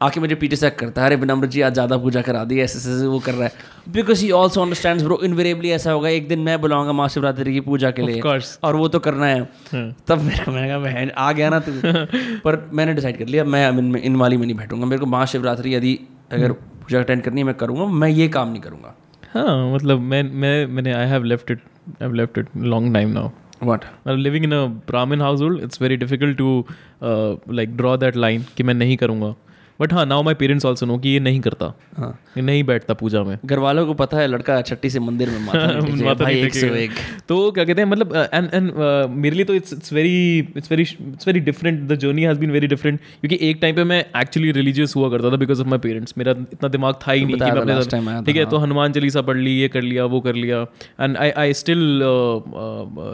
आके 0.01 0.19
मुझे 0.19 0.35
पीछे 0.35 0.55
से 0.55 0.69
करता 0.71 1.01
है 1.01 1.07
अरे 1.07 1.15
विनम्र 1.15 1.47
जी 1.47 1.61
आज 1.61 1.73
ज़्यादा 1.73 1.97
पूजा 1.97 2.21
करा 2.21 2.43
दी 2.45 2.59
ऐसे 2.61 2.77
ऐसे 2.79 3.05
वो 3.07 3.19
कर 3.19 3.33
रहा 3.33 3.43
है। 3.43 3.91
Because 3.93 4.23
he 4.23 4.31
also 4.31 4.61
understand 4.61 5.01
bro 5.03 5.19
invariably 5.23 5.69
ऐसा 5.71 5.91
होगा 5.91 6.09
एक 6.09 6.27
दिन 6.27 6.39
मैं 6.39 6.59
बुलाऊँगा 6.61 6.91
महाशिवरात्रि 6.93 7.53
की 7.53 7.59
पूजा 7.61 7.91
के 7.91 8.01
लिए 8.01 8.21
और 8.63 8.75
वो 8.75 8.87
तो 8.87 8.99
करना 8.99 9.25
है। 9.25 9.41
हाँ। 9.71 9.95
तब 10.07 10.21
मेरा 10.21 10.51
मैंने 10.51 10.67
कहा 10.67 10.79
बहन 10.79 11.11
आ 11.17 11.31
गया 11.31 11.49
ना 11.49 11.59
तू। 11.59 11.71
पर 12.43 12.59
मैंने 12.73 12.93
डिसाइड 12.93 13.17
कर 13.17 13.27
लिया 13.27 13.43
मैं 13.45 13.67
इनमें 13.69 14.01
इन 14.01 14.15
वाली 14.15 14.37
में 14.37 14.45
नहीं 14.45 14.57
बैठूँगा। 14.57 14.85
मेरे 14.85 14.99
को 14.99 15.05
महाशिवरात्रि 15.05 15.73
यदि 15.75 15.97
अगर 16.31 16.51
पूजा 16.51 16.99
अटेंड 16.99 17.23
करनी 17.23 17.41
है 17.41 17.45
मैं 17.45 17.55
करूँगा 17.55 17.85
मैं 17.85 18.09
ये 18.09 18.27
काम 18.27 18.49
नहीं 18.49 18.61
करूँगा। 18.61 18.95
हाँ 19.33 19.73
मतलब 19.73 19.99
मैं 20.01 20.21
मैं 20.23 20.65
मैंने 20.65 20.93
I 20.93 21.07
have 21.09 21.23
left 21.23 21.51
it 21.51 21.59
I 21.89 22.01
have 22.01 22.13
left 22.13 22.37
it 22.37 22.47
long 22.57 22.93
time 22.93 23.09
now 23.11 23.29
what 23.63 23.85
living 24.07 24.45
in 24.45 24.51
a 24.53 24.65
Brahmin 24.87 25.21
household 25.41 25.63
it's 25.63 25.81
very 25.81 25.97
difficult 25.97 26.37
to 26.37 26.65
like 27.03 27.75
draw 27.77 27.95
that 27.97 28.15
line 28.17 28.45
कि 28.57 28.63
मैं 28.63 28.73
नहीं 28.73 28.97
करूँगा। 28.97 29.33
बट 29.79 29.93
हाँ 29.93 30.05
now 30.05 30.23
my 30.23 30.33
parents 30.33 30.65
also 30.65 30.85
know 30.85 30.97
कि 30.97 31.09
ये 31.09 31.19
नहीं 31.19 31.39
करता। 31.41 31.73
हाँ। 31.97 32.19
ये 32.37 32.43
नहीं 32.43 32.63
बैठता 32.63 32.93
पूजा 32.93 33.23
में। 33.23 33.37
घर 33.45 33.59
वालों 33.59 33.85
को 33.85 33.93
पता 33.93 34.17
है 34.17 34.27
लड़का 34.27 34.61
छट्टी 34.61 34.89
से 34.89 34.99
मंदिर 34.99 35.29
में 35.29 35.39
माता 35.39 36.13
भाई 36.23 36.35
एक 36.35 36.55
सौ। 36.55 36.67
एक। 36.67 36.91
तो 37.29 37.51
क्या 37.51 37.63
कहते 37.63 37.81
हैं 37.81 37.89
मतलब 37.89 38.29
एंड 38.33 38.49
एंड 38.53 38.71
मेरे 39.15 39.35
लिए 39.35 39.45
तो 39.45 39.53
it's 39.53 39.73
it's 39.73 39.93
very 39.93 40.39
it's 40.57 40.71
very 40.71 40.83
it's 40.83 41.27
very 41.27 41.39
different 41.39 41.81
the 41.81 41.95
journey 41.95 42.21
has 42.21 42.39
been 42.39 42.51
very 42.51 42.67
different 42.67 42.99
क्योंकि 43.21 43.49
एक 43.49 43.57
टाइम 43.61 43.75
पे 43.75 43.83
मैं 43.83 44.05
एक्चुअली 44.21 44.51
रिलीजियस 44.51 44.95
हुआ 44.95 45.09
करता 45.09 45.31
था 45.31 45.35
बिकॉज़ 45.35 45.61
ऑफ़ 45.61 45.67
माई 45.67 45.79
पेरेंट्स 45.79 46.13
मेरा 46.17 46.31
इतना 46.31 46.69
दिमाग 46.69 46.95
था 47.07 47.11
ही 47.11 47.19
नहीं 47.19 47.27
कि 47.27 47.33
बताया 47.35 47.53
मैं 47.53 47.61
अपने 47.61 47.75
last 47.75 47.93
time 47.93 48.09
आया 48.09 48.21
ठीक 48.21 48.35
है 48.35 48.45
तो 48.45 48.57
हनुमान 48.57 48.91
चालीसा 48.91 49.21
पढ़ 49.21 49.37
ली 49.37 49.51
ये 49.51 49.67
कर 49.67 49.81
लिया 49.81 50.05
वो 50.05 50.19
कर 50.19 50.35
लिया। 50.35 50.61
And 51.01 51.17
I 51.17 51.29
I 51.29 51.53
still 51.53 51.99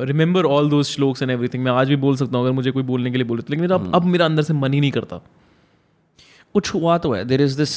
remember 0.07 0.45
all 0.45 0.69
those 0.69 0.83
shlokas 0.83 1.21
and 1.21 1.31
everything 1.31 1.63
मैं 1.63 1.71
आज 1.71 1.89
भी 1.89 1.95
बोल 1.95 2.15
सकता 2.15 2.38
हूँ 2.38 2.45
अगर 2.45 2.55
मुझे 2.55 2.71
कोई 2.71 2.83
बोलने 2.83 3.11
के 3.11 3.17
लिए 3.17 3.25
बोले 3.25 3.41
तो। 3.41 3.53
लेकिन 3.53 3.69
अब- 3.69 3.95
अब 3.95 4.05
मेरा 4.05 4.25
अंदर 4.25 4.43
से 4.43 4.53
मन 4.53 4.73
ही 4.73 4.79
नहीं 4.79 4.91
करता। 4.91 5.21
कुछ 6.56 6.73
हुआ 6.73 6.98
तो 6.98 7.14
है 7.14 7.23
there 7.26 7.41
is 7.41 7.57
this 7.57 7.76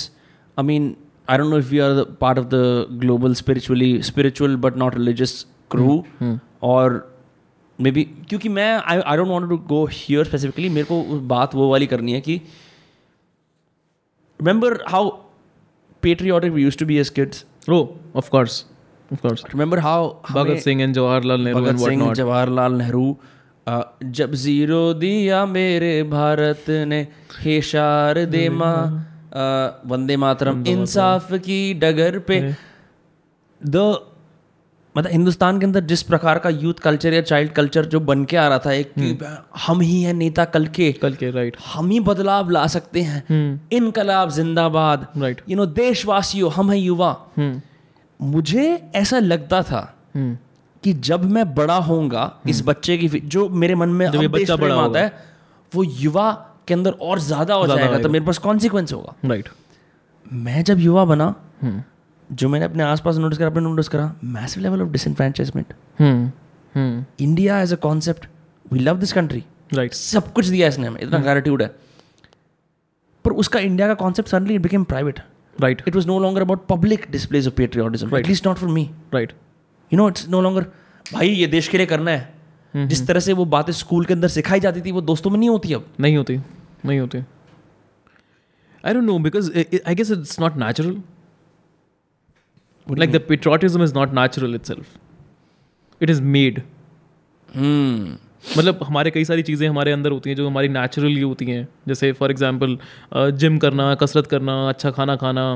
I 0.57 0.65
mean 0.65 0.95
I 1.29 1.39
don't 1.39 1.51
know 1.51 1.59
if 1.59 1.71
we 1.71 1.79
are 1.79 2.03
part 2.21 2.39
of 2.39 2.47
the 2.47 2.87
global 3.01 3.35
spiritually 3.35 3.91
spiritual 4.03 4.57
but 4.59 4.77
not 4.77 4.95
religious 4.95 5.45
crew 5.71 6.03
और 6.63 7.01
मे 7.79 7.91
बी 7.91 8.05
क्योंकि 8.29 8.49
मैं 8.51 8.71
I 8.77 8.99
I 8.99 9.17
don't 9.17 9.29
want 9.29 9.49
to 9.49 9.57
go 9.69 9.85
here 9.93 10.25
specifically 10.25 10.69
मेरे 10.69 10.87
को 10.87 11.03
बात 11.29 11.55
वो 11.55 11.71
वाली 11.71 11.87
करनी 11.87 12.13
है 12.13 12.21
कि 12.21 12.41
remember 14.41 14.79
how 14.89 15.11
patriotic 16.03 16.53
we 16.53 16.63
use 16.63 16.79
to 16.79 16.87
be 16.87 16.99
as 16.99 17.09
kids 17.11 17.45
oh 17.71 17.87
of 18.17 18.31
course 18.31 18.65
course 19.11 19.45
remember 19.51 19.79
how 19.79 20.09
Bhagat 20.33 20.59
Singh 20.61 20.83
and 20.83 20.95
Jawaharlal 20.95 21.41
Nehru 21.41 21.61
Bhagat 21.61 21.69
and 21.69 21.79
what 21.79 21.91
Singh 21.91 22.13
Jawaharlal 22.15 22.73
Nehru 22.73 23.17
जब 23.67 24.33
zero 24.35 24.93
दिया 24.95 25.45
मेरे 25.49 26.03
भारत 26.03 26.65
ने 26.89 27.07
हे 27.41 27.61
शारदे 27.63 28.49
माँ। 28.51 28.81
वंदे 29.87 30.17
मातरम। 30.17 30.65
इंसाफ 30.67 31.33
की 31.35 31.63
डगर 31.75 32.19
पे। 32.19 32.41
द 33.61 33.77
मतलब 34.95 35.11
हिंदुस्तान 35.11 35.59
के 35.61 35.67
अंदर 35.67 35.81
जिस 35.83 36.03
प्रकार 36.03 36.39
का 36.39 36.51
यूथ 36.51 36.75
कल्चर 36.75 37.13
या 37.13 37.21
चाइल्ड 37.23 37.53
कल्चर 37.53 37.85
जो 37.85 38.01
बन 38.01 38.25
के 38.25 38.37
आ 38.37 38.47
रहा 38.49 38.59
था 38.59 38.73
एक 38.73 38.93
हम 39.67 39.81
ही 39.81 40.03
हैं 40.03 40.13
नेता 40.15 40.45
कल 40.47 40.67
के। 40.67 40.93
कल 40.93 41.15
के 41.15 41.31
राइट 41.31 41.57
हम 41.67 41.91
ही 41.91 42.01
बदलाव 42.01 42.51
ला 42.51 42.67
सकते 42.67 43.03
हैं। 43.03 43.61
इनकलाब 43.73 44.31
जिंदाबाद। 44.31 45.07
राइट 45.17 45.41
यू 45.49 45.57
नो 45.57 45.67
देशवासियों 45.75 46.53
हम 46.53 46.71
हैं 46.71 46.79
युवा। 46.79 47.17
मुझे 48.21 48.67
ऐसा 48.95 49.19
लगता 49.19 49.63
था 49.63 49.83
कि 50.85 50.93
जब 51.09 51.25
मैं 51.33 51.45
बड़ा 51.55 51.77
होऊँगा 51.87 52.23
इस 52.49 52.63
बच्चे 52.67 52.97
की 52.99 53.09
जो 53.09 53.49
मेरे 53.63 53.75
मन 53.75 53.89
में 53.91 54.07
अब 54.07 54.27
बच्चा 54.29 54.57
बड़ा 54.57 54.75
आता 54.77 55.01
है 55.01 55.13
वो 55.73 55.85
युवा 55.85 56.31
के 56.69 56.75
अंदर 56.75 56.91
और 57.03 57.19
ज़्यादा 57.21 57.55
हो 57.55 57.67
जाएगा 57.67 57.99
तो 57.99 58.09
मेरे 58.09 58.25
पास 58.25 58.39
कॉन्सिक्वेंस 58.39 58.93
होगा। 58.93 59.15
राइट 59.25 59.49
मैं 60.27 60.63
जब 60.65 60.79
युवा 60.81 61.05
बना 61.05 61.35
जो 62.31 62.49
मैंने 62.49 62.65
अपने 62.65 62.83
आसपास 62.83 63.17
नोटिस 63.17 63.39
करा 63.39 63.49
अपने 63.49 63.63
नोटिस 63.63 63.89
करा 63.89 64.15
massive 64.25 64.63
level 64.63 64.83
of 64.83 64.89
disenfranchisement 64.91 65.73
India 67.21 67.61
as 67.63 67.73
a 67.73 67.77
concept 67.83 68.27
we 68.73 68.79
love 68.81 68.99
this 69.01 69.13
country 69.13 69.43
right 69.75 69.93
सब 69.95 70.33
कुछ 70.33 70.47
दिया 70.47 70.69
इसने 70.69 70.87
हमें 70.87 71.01
इतना 71.01 71.19
ग्रेटिट्यूड 71.19 71.63
है। 71.63 71.69
पर 73.25 73.33
उसका 73.43 73.61
इंडिया 73.61 73.87
का 73.89 73.95
concept 73.95 74.29
suddenly 74.31 74.55
it 74.55 74.61
became 74.63 74.85
private 74.85 75.21
right 75.57 75.83
it 75.89 75.97
was 75.97 76.07
no 76.07 76.19
longer 76.21 76.43
about 76.43 76.67
public 76.69 77.07
displays 77.13 77.51
of 77.51 77.55
patriotism 77.61 78.15
at 78.19 78.29
least 78.31 78.47
not 78.49 78.63
for 78.63 78.71
me 78.77 78.85
right 79.15 79.33
you 79.85 79.99
know 79.99 80.09
it's 80.09 80.29
no 80.29 80.41
longer 80.41 80.63
भाई 81.13 81.29
ये 81.29 81.47
देश 81.47 81.69
के 81.69 81.77
लिए 81.77 81.87
करना 81.87 82.11
है। 82.11 82.35
जिस 82.77 83.07
तरह 83.07 83.21
से 83.21 83.33
वो 83.33 83.45
बातें 83.45 83.73
स्कूल 83.73 84.05
के 84.05 84.15
अंदर 84.15 84.29
सिखाई 84.29 84.61
जाती 84.61 84.81
थी 84.81 84.93
वो 84.93 85.01
दोस्तों 85.01 85.31
में 85.31 85.39
नहीं 85.39 85.49
होती 85.49 85.73
अब। 85.73 85.87
नहीं 86.01 86.17
होती 86.17 86.37
नहीं 86.87 86.99
होती। 86.99 87.19
I 88.85 88.95
don't 88.95 89.05
know 89.05 89.19
because 89.19 89.51
I 89.89 89.95
guess 89.95 90.11
it's 90.11 90.41
not 90.41 90.57
natural 90.57 91.03
like 92.91 93.13
the 93.13 93.21
patriotism 93.29 93.85
is 93.85 93.95
not 93.95 94.15
natural 94.15 94.55
itself 94.63 94.87
it 96.03 96.11
is 96.11 96.23
hmm 97.57 98.17
मतलब 98.57 98.81
हमारे 98.85 99.11
कई 99.11 99.25
सारी 99.25 99.43
चीज़ें 99.43 99.69
हमारे 99.69 99.93
अंदर 99.93 100.11
होती 100.11 100.31
हैं 100.31 100.37
जो 100.37 100.47
हमारी 100.47 100.69
नेचुरली 100.71 101.21
होती 101.21 101.45
हैं। 101.47 101.67
जैसे 101.89 102.11
फॉर 102.13 102.31
एग्जांपल 102.31 102.77
जिम 103.15 103.59
करना 103.59 103.95
कसरत 103.95 104.27
करना 104.27 104.57
अच्छा 104.69 104.91
खाना 104.91 105.17
खाना 105.17 105.47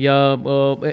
या 0.00 0.14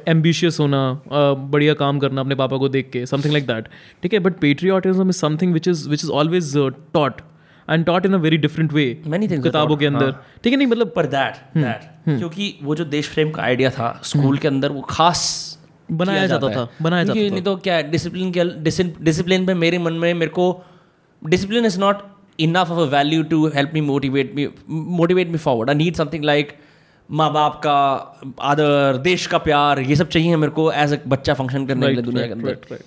एम्बिशियस 0.07 0.59
होना 0.59 0.81
बढ़िया 1.11 1.73
काम 1.75 1.99
करना 1.99 2.21
अपने 2.21 2.35
पापा 2.35 2.57
को 2.57 2.69
देख 2.69 2.89
के 2.93 3.05
समथिंग 3.05 3.33
लाइक 3.33 3.47
दैट 3.47 3.67
ठीक 4.03 4.13
है? 4.13 4.19
But 4.19 4.39
patriotism 4.39 5.09
is 5.09 5.17
something 5.17 5.53
which 5.53 5.67
is 5.67 5.87
which 5.89 6.03
is 6.03 6.11
always 6.11 6.53
taught 6.93 7.21
and 7.67 7.85
taught 7.85 8.05
in 8.05 8.13
a 8.13 8.17
very 8.19 8.37
different 8.39 8.73
way 8.73 8.85
किताबों 9.07 9.77
के 9.77 9.85
अंदर। 9.85 10.11
ठीक 10.11 10.51
है? 10.53 10.57
नहीं 10.57 10.67
मतलब 10.67 10.91
पर 10.95 11.05
दैट 11.07 11.57
दैट 11.57 11.89
क्योंकि 12.09 12.53
वो 12.63 12.75
जो 12.75 12.85
देश 12.87 13.07
प्रेम 13.07 13.31
का 13.31 13.43
आइडिया 13.43 13.69
था 13.69 13.99
स्कूल 14.05 14.37
के 14.37 14.47
अंदर 14.47 14.71
वो 14.71 14.81
खास 14.89 15.21
बनाया 15.91 16.17
किया 16.17 16.27
जाता 16.27 16.49
था, 16.49 16.67
बनाया 16.81 17.03
क्योंकि 17.03 17.29
नहीं 17.29 17.41
तो 17.43 17.55
क्या 17.57 17.81
डिसिप्लिन 17.83 18.31
के 18.31 18.43
डिसिप्लिन 19.01 19.45
पे 19.45 19.53
मेरे 19.55 19.77
मन 19.79 19.93
में 19.93 20.13
मेरे 20.13 20.31
को 20.31 20.51
discipline 21.29 21.65
is 21.65 21.79
not 21.79 21.97
enough 22.39 22.71
of 22.71 22.79
a 22.79 22.97
value 22.97 23.23
to 23.23 23.47
help 23.47 23.71
me 23.73 23.81
motivate 23.81 24.35
me 24.35 24.47
motivate 24.69 25.27
me 25.27 25.37
forward 25.37 25.69
I 25.69 25.75
need 25.75 25.95
something 25.95 26.23
like 26.23 26.53
माँ 27.11 27.33
बाप 27.33 27.61
का 27.63 27.77
आदर 28.41 28.97
देश 28.97 29.27
का 29.27 29.37
प्यार 29.37 29.79
ये 29.79 29.95
सब 29.95 30.09
चाहिए 30.09 30.35
मेरे 30.35 30.51
को 30.51 30.71
एज 30.71 30.93
अ 30.93 30.97
बच्चा 31.07 31.33
फ़ंक्शन 31.33 31.65
करने 31.65 31.87
के 31.87 31.93
लिए 31.93 32.01
दुनिया 32.01 32.25
के 32.25 32.31
अंदर। 32.31 32.79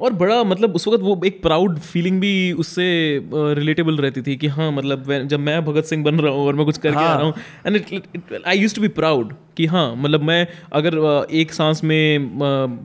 और 0.00 0.12
बड़ा 0.12 0.44
मतलब 0.44 0.74
उस 0.74 0.88
वक्त 0.88 1.02
वो 1.02 1.20
एक 1.24 1.42
प्राउड 1.42 1.78
फीलिंग 1.78 2.20
भी 2.20 2.52
उससे 2.52 2.86
रिलेटेबल 3.34 3.96
रहती 3.96 4.22
थी 4.22 4.36
कि 4.36 4.46
हाँ 4.46 4.72
मतलब 4.72 5.12
जब 5.26 5.40
मैं 5.40 5.64
भगत 5.64 5.84
सिंह 5.84 6.04
बन 6.04 6.20
रहा 6.20 6.32
हूँ 6.32 6.46
और 6.46 6.54
मैं 6.54 6.66
कुछ 6.66 6.78
करके 6.78 6.98
आ 6.98 7.14
रहा 7.14 7.26
हूँ 7.26 7.34
and 7.66 8.42
I 8.46 8.58
use 8.58 8.74
to 8.74 8.80
be 8.80 8.88
proud 8.88 9.34
कि 9.56 9.66
हाँ 9.66 9.96
मतलब 9.96 10.22
मैं 10.22 10.46
अगर 10.72 11.26
एक 11.30 11.52
सांस 11.52 11.84
में 11.84 12.28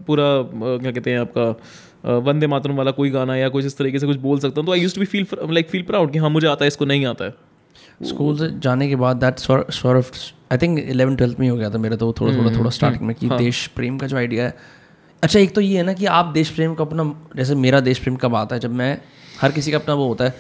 पूरा 0.07 0.26
क्या 0.77 0.91
कहते 0.91 1.11
हैं 1.11 1.19
आपका 1.19 1.53
वंदे 2.05 2.47
मातरम 2.47 2.76
वाला 2.76 2.91
कोई 2.91 3.09
गाना 3.09 3.35
या 3.35 3.49
कुछ 3.49 3.65
इस 3.65 3.77
तरीके 3.77 3.99
से 3.99 4.07
कुछ 4.07 4.17
बोल 4.17 4.39
सकता 4.39 4.61
हूँ 4.61 4.65
तो 4.65 4.73
I 4.73 4.80
use 4.80 4.95
to 4.95 5.01
be 5.01 5.05
feel 5.05 5.26
like 5.49 5.69
feel 5.69 5.84
proud 5.84 6.11
कि 6.11 6.17
हाँ 6.17 6.30
मुझे 6.30 6.47
आता 6.47 6.65
है 6.65 6.67
इसको 6.67 6.85
नहीं 6.85 7.05
आता 7.05 7.26
है। 7.26 7.34
स्कूल 8.07 8.38
से 8.39 8.49
जाने 8.59 8.88
के 8.88 8.95
बाद 8.95 9.17
that 9.17 9.39
sort 9.39 9.85
of 9.85 10.11
I 10.51 10.57
think 10.57 10.80
eleven 10.80 11.15
twelfth 11.15 11.39
में 11.39 11.45
ही 11.45 11.49
हो 11.49 11.57
गया 11.57 11.69
था 11.69 11.77
मेरा 11.77 11.95
तो 11.95 12.11
थोड़ा 12.19 12.38
थोड़ा 12.38 12.57
थोड़ा 12.57 12.69
स्टार्टिंग 12.69 13.07
में 13.07 13.15
कि 13.15 13.30
देश 13.30 13.65
प्रेम 13.67 13.97
का 13.97 14.07
जो 14.07 14.17
आइडिया 14.17 14.45
है। 14.45 14.55
अच्छा 15.23 15.39
एक 15.39 15.53
तो 15.55 15.61
ये 15.61 15.77
है 15.77 15.84
ना 15.84 15.93
कि 15.93 16.05
आप 16.05 16.26
देश 16.26 16.49
प्रेम 16.49 16.73
का 16.73 16.84
अपना 16.84 17.03
जैसे 17.35 17.55
मेरा 17.55 17.80
देश 17.80 17.99
प्रेम 17.99 18.15
कब 18.15 18.35
आता 18.35 18.55
है 18.55 18.61
जब 18.61 18.73
मैं 18.73 18.97
हर 19.41 19.51
किसी 19.51 19.71
का 19.71 19.77
अपना 19.77 19.93
वो 19.93 20.07
होता 20.07 20.26
है। 20.26 20.35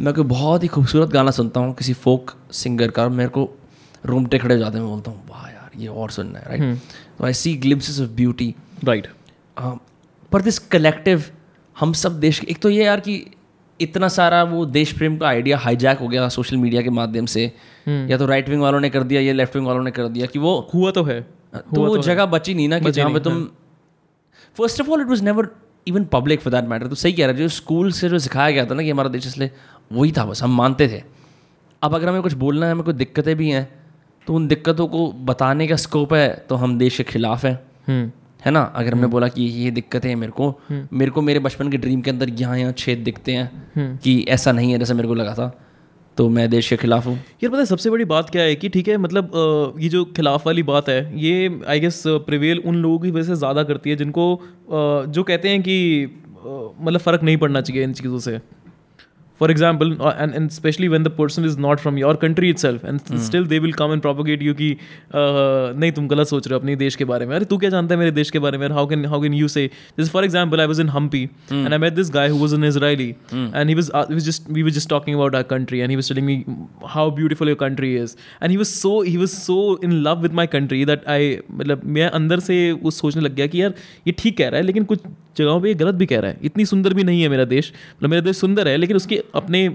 मैं 0.00 0.14
कोई 0.14 0.24
बहुत 0.24 0.62
ही 0.62 0.68
खूबसूरत 0.68 1.08
गाना 1.08 1.30
सुनता 1.30 1.60
हूँ 1.60 1.74
किसी 1.74 1.92
फोक 1.92 2.32
सिंगर 2.52 2.90
का 2.90 3.08
मेरे 3.08 3.30
को 3.30 3.48
रूमटे 4.06 4.38
खड़े 4.38 4.54
हो 4.54 4.60
जाते 4.60 4.76
हैं 4.76 4.84
मैं 4.84 4.92
बोलता 4.92 5.10
हूँ 5.10 5.28
वाह 5.30 5.48
यार 5.50 5.80
ये 5.80 5.88
और 5.88 6.10
सुनना 6.10 6.38
है 6.38 6.48
राइट 6.48 6.80
तो 7.18 7.24
I 7.24 7.32
see 7.32 7.54
glimpse 7.56 8.00
of 8.00 8.08
beauty 8.08 8.54
right 8.84 9.08
पर 10.32 10.42
दिस 10.42 10.58
कलेक्टिव 10.58 11.24
हम 11.76 11.92
सब 11.92 12.20
देश 12.20 12.44
एक 12.44 12.58
तो 12.58 12.70
ये 12.70 12.84
यार 12.84 13.00
कि 13.00 13.24
इतना 13.80 14.08
सारा 14.08 14.42
वो 14.44 14.64
देश 14.66 14.92
प्रेम 14.92 15.16
का 15.16 15.26
आइडिया 15.28 15.58
हाईजैक 15.58 15.98
हो 15.98 16.08
गया 16.08 16.28
सोशल 16.28 16.56
मीडिया 16.56 16.82
के 16.82 16.90
माध्यम 16.90 17.26
से 17.26 17.44
या 17.88 18.18
तो 18.18 18.26
राइट 18.26 18.48
विंग 18.48 18.62
वालों 18.62 18.80
ने 18.80 18.90
कर 18.90 19.02
दिया 19.02 19.20
या 19.20 19.32
लेफ़्ट 19.32 19.56
विंग 19.56 19.66
वालों 19.66 19.82
ने 19.82 19.90
कर 19.90 20.08
दिया 20.08 20.26
कि 20.26 20.38
वो 20.38 20.70
हुआ 20.74 20.90
तो 20.90 21.04
है 21.04 21.20
तो 21.54 21.84
वो 21.84 21.96
जगह 21.98 22.26
बची 22.26 22.54
नहीं 22.54 22.68
ना 22.68 22.78
कि 22.78 22.90
जहाँ 22.90 23.12
पे 23.12 23.20
तुम 23.20 23.44
first 24.56 24.80
of 24.80 24.90
all 24.90 25.00
it 25.00 25.06
was 25.06 25.24
never 25.24 25.48
even 25.86 26.04
public 26.04 26.40
for 26.40 26.52
that 26.52 26.64
matter 26.64 26.86
तो 26.86 26.94
सही 26.94 27.12
कह 27.12 27.26
रहा 27.26 27.32
है 27.32 27.38
जो 27.38 27.48
स्कूल 27.48 27.92
से 27.92 28.08
जो 28.08 28.18
सिखाया 28.18 28.50
गया 28.50 28.64
था 28.66 28.74
ना 28.74 28.82
कि 28.82 28.90
हमारा 28.90 29.08
देश 29.08 29.26
इसलिए 29.26 29.50
वही 29.92 30.12
था 30.12 30.24
बस 30.24 30.42
हम 30.42 30.56
मानते 30.56 30.88
थे। 30.88 31.02
अब 31.82 31.94
अगर 31.94 32.08
हमें 32.08 32.22
कुछ 32.22 32.32
बोलना 32.32 32.66
है 32.66 32.72
हमें 32.72 32.84
कोई 32.84 32.94
दिक्कतें 32.94 33.36
भी 33.36 33.50
हैं 33.50 33.68
तो 34.26 34.34
उन 34.34 34.46
दिक्कतों 34.48 34.86
को 34.86 35.10
बताने 35.12 35.66
का 35.66 35.76
स्कोप 35.76 36.14
है 36.14 36.28
तो 36.48 36.56
हम 36.56 36.78
देश 36.78 36.96
के 36.96 37.04
खिलाफ 37.04 37.44
हैं। 37.44 37.58
है 38.46 38.50
ना? 38.50 38.60
अगर 38.62 38.92
हमने 38.92 39.06
बोला 39.08 39.28
कि 39.28 39.42
ये 39.42 39.70
दिक्कतें 39.72 40.08
हैं 40.08 40.16
मेरे 40.16 40.32
को 40.32 40.54
मेरे 40.70 41.10
को 41.10 41.22
मेरे 41.22 41.40
बचपन 41.40 41.70
के 41.70 41.76
ड्रीम 41.78 42.00
के 42.00 42.10
अंदर 42.10 42.30
यहाँ 42.40 42.58
यहाँ 42.58 42.72
छेद 42.78 42.98
दिखते 43.04 43.32
हैं 43.32 43.98
कि 43.98 44.20
ऐसा 44.30 44.52
नहीं 44.52 44.72
है 44.72 44.78
जैसा 44.78 44.94
मेरे 44.94 45.08
को 45.08 45.14
लगा 45.14 45.34
था। 45.34 45.52
तो 46.16 46.28
मैं 46.28 46.48
देश 46.50 46.68
के 46.68 46.76
खिलाफ 46.76 47.06
हूँ। 47.06 47.14
यार 47.14 47.48
पता 47.48 47.58
है 47.58 47.64
सबसे 47.66 47.90
बड़ी 47.90 48.04
बात 48.06 48.30
क्या 48.30 48.42
है 48.42 48.54
कि 48.56 48.68
ठीक 48.68 48.88
है 48.88 48.96
मतलब 48.98 49.32
ये 49.80 49.88
जो 49.88 50.04
खिलाफ 50.16 50.46
वाली 50.46 50.62
बात 50.64 50.88
है 50.88 51.18
ये 51.20 51.60
आई 51.68 51.80
गेस 51.80 52.02
प्रिवेल 52.06 52.62
उन 52.66 52.76
लोगों 52.76 52.98
की 52.98 53.10
वजह 53.10 53.22
से 53.24 53.34
ज़्यादा 53.36 53.62
करती 53.62 53.90
है 53.90 53.96
जिनको 53.96 54.24
जो 55.08 55.22
कहते 55.22 55.48
हैं 55.48 55.60
कि 55.62 55.76
मतलब 56.80 57.00
फ़र्क 57.00 57.22
नहीं 57.22 57.36
पड़ना 57.36 57.60
चाहिए 57.60 57.84
इन 57.84 57.92
चीज़ों 57.92 58.18
से। 58.18 58.38
For 59.38 59.50
example 59.50 59.90
uh, 60.02 60.14
and, 60.16 60.34
and 60.34 60.50
especially 60.50 60.88
when 60.88 61.02
the 61.02 61.10
person 61.10 61.44
is 61.44 61.56
not 61.56 61.80
from 61.80 61.98
your 61.98 62.14
country 62.16 62.50
itself 62.50 62.84
and 62.84 63.04
mm. 63.04 63.18
still 63.18 63.44
they 63.44 63.58
will 63.58 63.72
come 63.80 63.92
and 63.96 64.02
propagate 64.06 64.42
you 64.46 64.54
कि 64.60 64.70
uh, 64.76 65.74
नहीं 65.80 65.92
तुम 65.92 66.08
गलत 66.08 66.26
सोच 66.26 66.48
रहे 66.48 66.54
हो 66.54 66.60
अपने 66.60 66.76
देश 66.84 66.96
के 66.96 67.04
बारे 67.12 67.26
में 67.26 67.34
अरे 67.36 67.44
तू 67.52 67.58
क्या 67.64 67.70
जानता 67.70 67.94
है 67.94 67.98
मेरे 67.98 68.10
देश 68.20 68.30
के 68.30 68.38
बारे 68.46 68.58
में 68.58 68.68
how 68.78 68.86
can 68.92 69.04
how 69.14 69.20
can 69.24 69.36
you 69.40 69.50
say 69.56 69.66
this 70.00 70.12
for 70.14 70.22
example 70.28 70.64
I 70.64 70.68
was 70.72 70.82
in 70.84 70.92
Hampi 70.96 71.22
mm. 71.28 71.64
and 71.64 71.78
I 71.78 71.80
met 71.84 71.98
this 72.00 72.12
guy 72.18 72.28
who 72.28 72.40
was 72.44 72.56
an 72.58 72.64
Israeli 72.70 73.08
mm. 73.30 73.50
and 73.54 73.74
he 73.74 73.78
was 73.80 73.90
uh, 74.00 74.06
he 74.12 74.18
was 74.20 74.30
just 74.30 74.48
we 74.58 74.66
were 74.68 74.74
just 74.78 74.90
talking 74.94 75.20
about 75.20 75.38
our 75.40 75.48
country 75.54 75.82
and 75.82 75.96
he 75.96 76.00
was 76.02 76.12
telling 76.12 76.28
me 76.30 76.38
how 76.96 77.06
beautiful 77.20 77.52
your 77.54 77.60
country 77.64 77.92
is 78.06 78.16
and 78.40 78.56
he 78.56 78.58
was 78.64 78.74
so 78.78 78.94
he 79.10 79.16
was 79.24 79.36
so 79.44 79.58
in 79.90 80.02
love 80.08 80.26
with 80.28 80.40
my 80.42 80.48
country 80.56 80.82
that 80.92 81.06
I 81.18 81.20
मतलब 81.60 81.84
मैं 81.98 82.08
अंदर 82.20 82.40
से 82.48 82.56
वो 82.82 82.90
सोचने 83.02 83.22
लग 83.22 83.34
गया 83.34 83.46
कि 83.54 83.62
यार 83.62 83.74
ये 84.06 84.12
ठीक 84.18 84.36
कह 84.38 84.48
रहा 84.48 84.60
है 84.60 84.66
लेकिन 84.66 84.84
कुछ 84.92 85.00
जगहों 85.36 85.60
पे 85.60 85.68
ये 85.68 85.74
गलत 85.74 85.94
भी 85.94 86.06
कह 86.06 86.20
रहा 86.20 86.30
है 86.30 86.38
इतनी 86.50 86.64
सुंदर 86.66 86.94
भी 86.94 87.04
नहीं 87.04 87.22
है 87.22 87.28
मेरा 87.28 87.44
देश 87.44 87.72
मतलब 87.96 88.10
मेरा 88.10 88.22
देश 88.24 88.36
सुंदर 88.36 88.68
है 88.68 88.76
लेकिन 88.76 88.96
उसके 88.96 89.22
अपने 89.34 89.68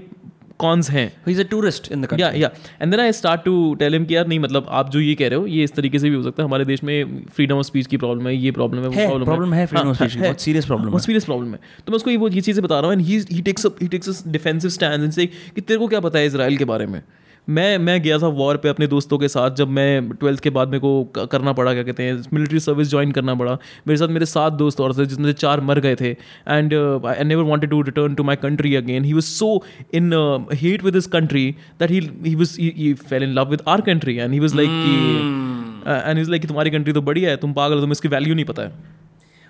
कॉन्स 0.58 0.90
हैं। 0.90 1.06
He 1.26 1.32
is 1.32 1.40
a 1.40 1.44
tourist 1.50 1.90
in 1.92 2.02
the 2.02 2.16
yeah 2.20 2.30
yeah 2.32 2.50
and 2.82 2.90
then 2.90 3.00
I 3.00 3.12
start 3.12 3.44
to 3.44 3.52
tell 3.74 3.92
him 3.92 4.04
कि 4.04 4.16
यार 4.16 4.26
नहीं 4.26 4.38
मतलब 4.38 4.66
आप 4.70 4.90
जो 4.90 5.00
ये 5.00 5.14
कह 5.14 5.28
रहे 5.28 5.38
हो 5.38 5.46
ये 5.46 5.64
इस 5.64 5.72
तरीके 5.74 5.98
से 5.98 6.10
भी 6.10 6.16
हो 6.16 6.22
सकता 6.22 6.42
है। 6.42 6.48
हमारे 6.48 6.64
देश 6.64 6.82
में 6.84 7.24
फ्रीडम 7.34 7.56
ऑफ़ 7.56 7.66
स्पीच 7.66 7.86
की 7.86 7.96
प्रॉब्लम 7.96 8.26
है 8.28 8.34
ये 8.36 8.50
प्रॉब्लम 8.50 8.82
है 8.82 8.88
वो 8.88 8.94
प्रॉब्लम 8.94 9.24
प्रॉब्लम 9.24 9.54
है। 9.54 9.64
फ्रीडम 9.66 9.88
ऑफ़ 9.88 9.96
स्पीच 9.96 10.16
बहुत 10.16 10.40
सीरियस 10.40 10.66
प्रॉब्लम 10.66 10.92
है। 10.92 10.98
सीरियस 11.00 11.24
प्रॉब्लम 11.24 11.52
है। 11.52 11.60
तो 11.86 11.92
मैं 11.92 11.96
उसको 11.96 12.10
ये 12.10 12.16
वो 12.16 12.28
ये 12.28 12.40
चीज़ें 12.40 12.62
बता 12.64 12.80
रहा 12.80 12.90
हूँ 12.90 12.98
and 12.98 13.06
he 13.06 13.18
he 13.30 13.42
takes 13.42 13.66
he 13.82 13.88
takes 13.88 14.22
defensive 14.28 14.70
stand 14.70 15.10
से 15.10 15.26
कि 15.26 15.60
तेरे 15.60 15.78
को 15.78 15.88
क्या 15.88 16.00
पता 16.00 16.18
है 16.18 16.26
इसराइल 16.26 16.56
के 16.56 16.64
बारे 16.64 16.86
में? 16.86 17.02
मैं 17.48 17.78
मैं 17.78 18.00
गया 18.02 18.18
था 18.18 18.26
वॉर 18.28 18.56
पे 18.56 18.68
अपने 18.68 18.86
दोस्तों 18.86 19.16
के 19.18 19.28
साथ 19.28 19.50
जब 19.50 19.68
मैं 19.68 20.10
ट्वेल्थ 20.10 20.40
के 20.40 20.50
बाद 20.50 20.68
मेरे 20.68 20.80
को 20.80 21.26
करना 21.26 21.52
पड़ा 21.52 21.72
क्या 21.74 21.82
कहते 21.82 22.02
हैं 22.02 22.22
मिलिट्री 22.32 22.60
सर्विस 22.60 22.88
ज्वाइन 22.88 23.12
करना 23.12 23.34
पड़ा। 23.34 23.52
मेरे 23.86 23.96
साथ 23.96 24.08
मेरे 24.08 24.26
सात 24.26 24.52
दोस्त 24.52 24.80
और 24.80 24.94
थे 24.98 25.06
जिसमें 25.06 25.26
से 25.26 25.32
चार 25.32 25.60
मर 25.60 25.80
गए 25.80 25.96
थे। 25.96 26.10
And 26.10 26.74
I 27.06 27.24
never 27.24 27.42
wanted 27.42 27.70
to 27.70 27.80
return 27.82 28.14
to 28.14 28.24
my 28.24 28.36
country 28.36 28.74
again 28.74 29.04
he 29.04 29.12
was 29.12 29.22
so 29.22 29.64
in 29.94 30.12
hate 30.54 30.84
with 30.84 30.94
this 30.94 31.06
country 31.06 31.44
that 31.80 31.90
he 31.90 32.34
was 32.34 32.56
he 32.60 32.94
fell 33.08 33.22
in 33.22 33.32
love 33.32 33.50
with 33.50 33.62
our 33.68 33.80
country 33.80 34.16
and 34.16 34.32
he 34.32 34.40
was 34.40 34.54
like 34.54 34.68
and 36.06 36.18
is 36.18 36.30
like 36.30 36.46
तुम्हारी 36.48 36.70
country 36.70 36.92
तो 36.92 37.02
बढ़िया 37.02 37.30
है 37.30 37.36
तुम 37.36 37.52
पागल 37.52 37.74
हो 37.74 37.80
तुम्हें 37.80 37.92
इसकी 37.92 38.08
value 38.08 38.34
नहीं 38.34 38.44
पता 38.44 38.62
है। 38.62 38.68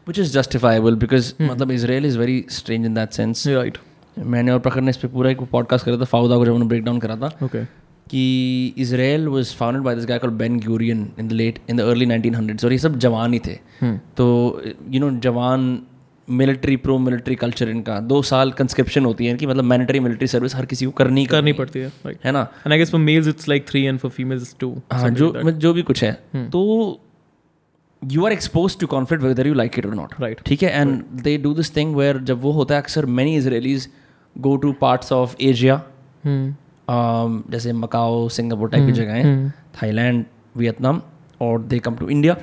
Which 0.07 0.19
is 0.19 0.33
justifiable 0.33 0.97
hmm. 0.97 1.41
मतलब 1.41 1.71
Israel 1.71 2.07
is 2.07 2.19
very 2.19 2.45
strange 2.51 2.87
in 2.87 2.95
that 2.95 3.11
sense 3.11 3.47
right 3.49 3.79
मैंने 4.19 4.53
और 4.53 4.59
प्रखर 4.59 4.81
ने 4.81 4.91
इस 4.91 4.97
पर 4.97 5.09
पूरा 5.09 5.31
एक 5.31 5.43
पॉडकास्ट 5.43 5.85
करा 5.87 5.97
था 5.97 6.05
फाउदा 6.05 6.37
को 6.37 6.45
जब 6.45 6.53
उन्होंने 6.53 6.69
ब्रेक 6.69 6.85
डाउन 6.85 6.99
करा 6.99 7.17
था। 7.17 7.27
Okay 7.27 7.47
okay. 7.47 7.82
कि 8.11 8.75
Israel 8.79 9.29
was 9.29 9.55
founded 9.55 9.83
by 9.83 9.95
this 9.95 10.07
guy 10.07 10.19
called 10.19 10.35
Ben 10.37 10.59
Gurion 10.61 11.09
in 11.19 11.29
the 11.29 11.33
late 11.33 11.59
in 11.71 11.77
the 11.77 11.81
early 11.81 12.07
1900s 12.07 12.65
और 12.65 12.73
ये 12.73 12.79
सब 12.79 12.99
जवान 12.99 13.33
ही 13.33 13.39
थे। 13.39 13.59
Hmm. 13.83 13.97
तो 14.17 14.63
यू 14.91 15.01
नो 15.01 15.11
जवान 15.21 15.79
मिलिट्री 16.29 16.77
प्रो 16.77 16.99
मिलिट्री 16.99 17.35
कल्चर 17.35 17.69
इनका। 17.69 17.99
दो 18.01 18.21
साल 18.23 18.51
कंस्क्रिप्शन 18.53 19.05
होती 19.05 19.27
है 19.27 19.35
कि 19.37 19.47
मतलब 19.47 19.65
मैंडेटरी 19.65 20.01
मिलिट्री 20.01 20.27
सर्विस 20.27 20.55
हर 20.57 20.67
किसी 20.67 20.87
को 20.87 20.91
करनी 20.91 21.25
करनी 21.27 21.53
पड़ती 21.53 21.79
है 21.79 21.93
है 22.25 22.33
ना? 22.33 22.41
And 22.67 22.73
I 22.73 22.79
guess 22.79 22.91
for 22.91 23.01
males 23.01 23.29
it's 23.29 23.49
like 23.49 23.67
3 23.71 23.85
and 23.85 23.99
for 23.99 24.11
females 24.11 24.55
2 24.65 24.71
हाँ 24.93 25.11
जो 25.11 25.51
जो 25.51 25.73
भी 25.73 25.83
कुछ 25.83 26.05
है। 26.05 26.13
Hmm. 26.37 26.51
तो 26.53 27.01
you 28.03 28.25
are 28.27 28.33
expose 28.33 28.79
to 28.79 28.87
conflict 28.87 29.25
whether 29.25 29.47
you 29.47 29.55
like 29.55 29.79
it 29.79 29.87
और 29.87 29.95
नॉट 29.95 30.15
राइट 30.21 30.41
ठीक 30.47 30.63
है? 30.63 30.71
And 30.81 31.03
they 31.23 31.37
do 31.39 31.55
this 31.55 31.77
thing 31.77 31.95
where 31.97 32.19
जब 32.21 32.41
वो 32.43 32.53
होता 32.53 32.75
है 32.75 32.81
अक्सर 32.83 33.07
many 33.19 33.37
Israelis 33.37 33.89
go 34.37 34.57
to 34.57 34.73
parts 34.81 35.13
of 35.13 35.37
Asia 35.41 35.83
जैसे 36.89 37.73
मकाओ 37.75 38.29
सिंगापुर 38.29 38.69
टाइप 38.71 38.83
की 38.83 38.91
हम्म, 38.91 38.95
जगह 38.95 39.23
हम्म। 39.23 39.51
थाईलैंड 39.83 40.25
वियतनाम 40.57 41.03
और 41.41 41.63
they 41.63 41.79
come 41.79 41.97
to 41.97 42.09
India 42.09 42.37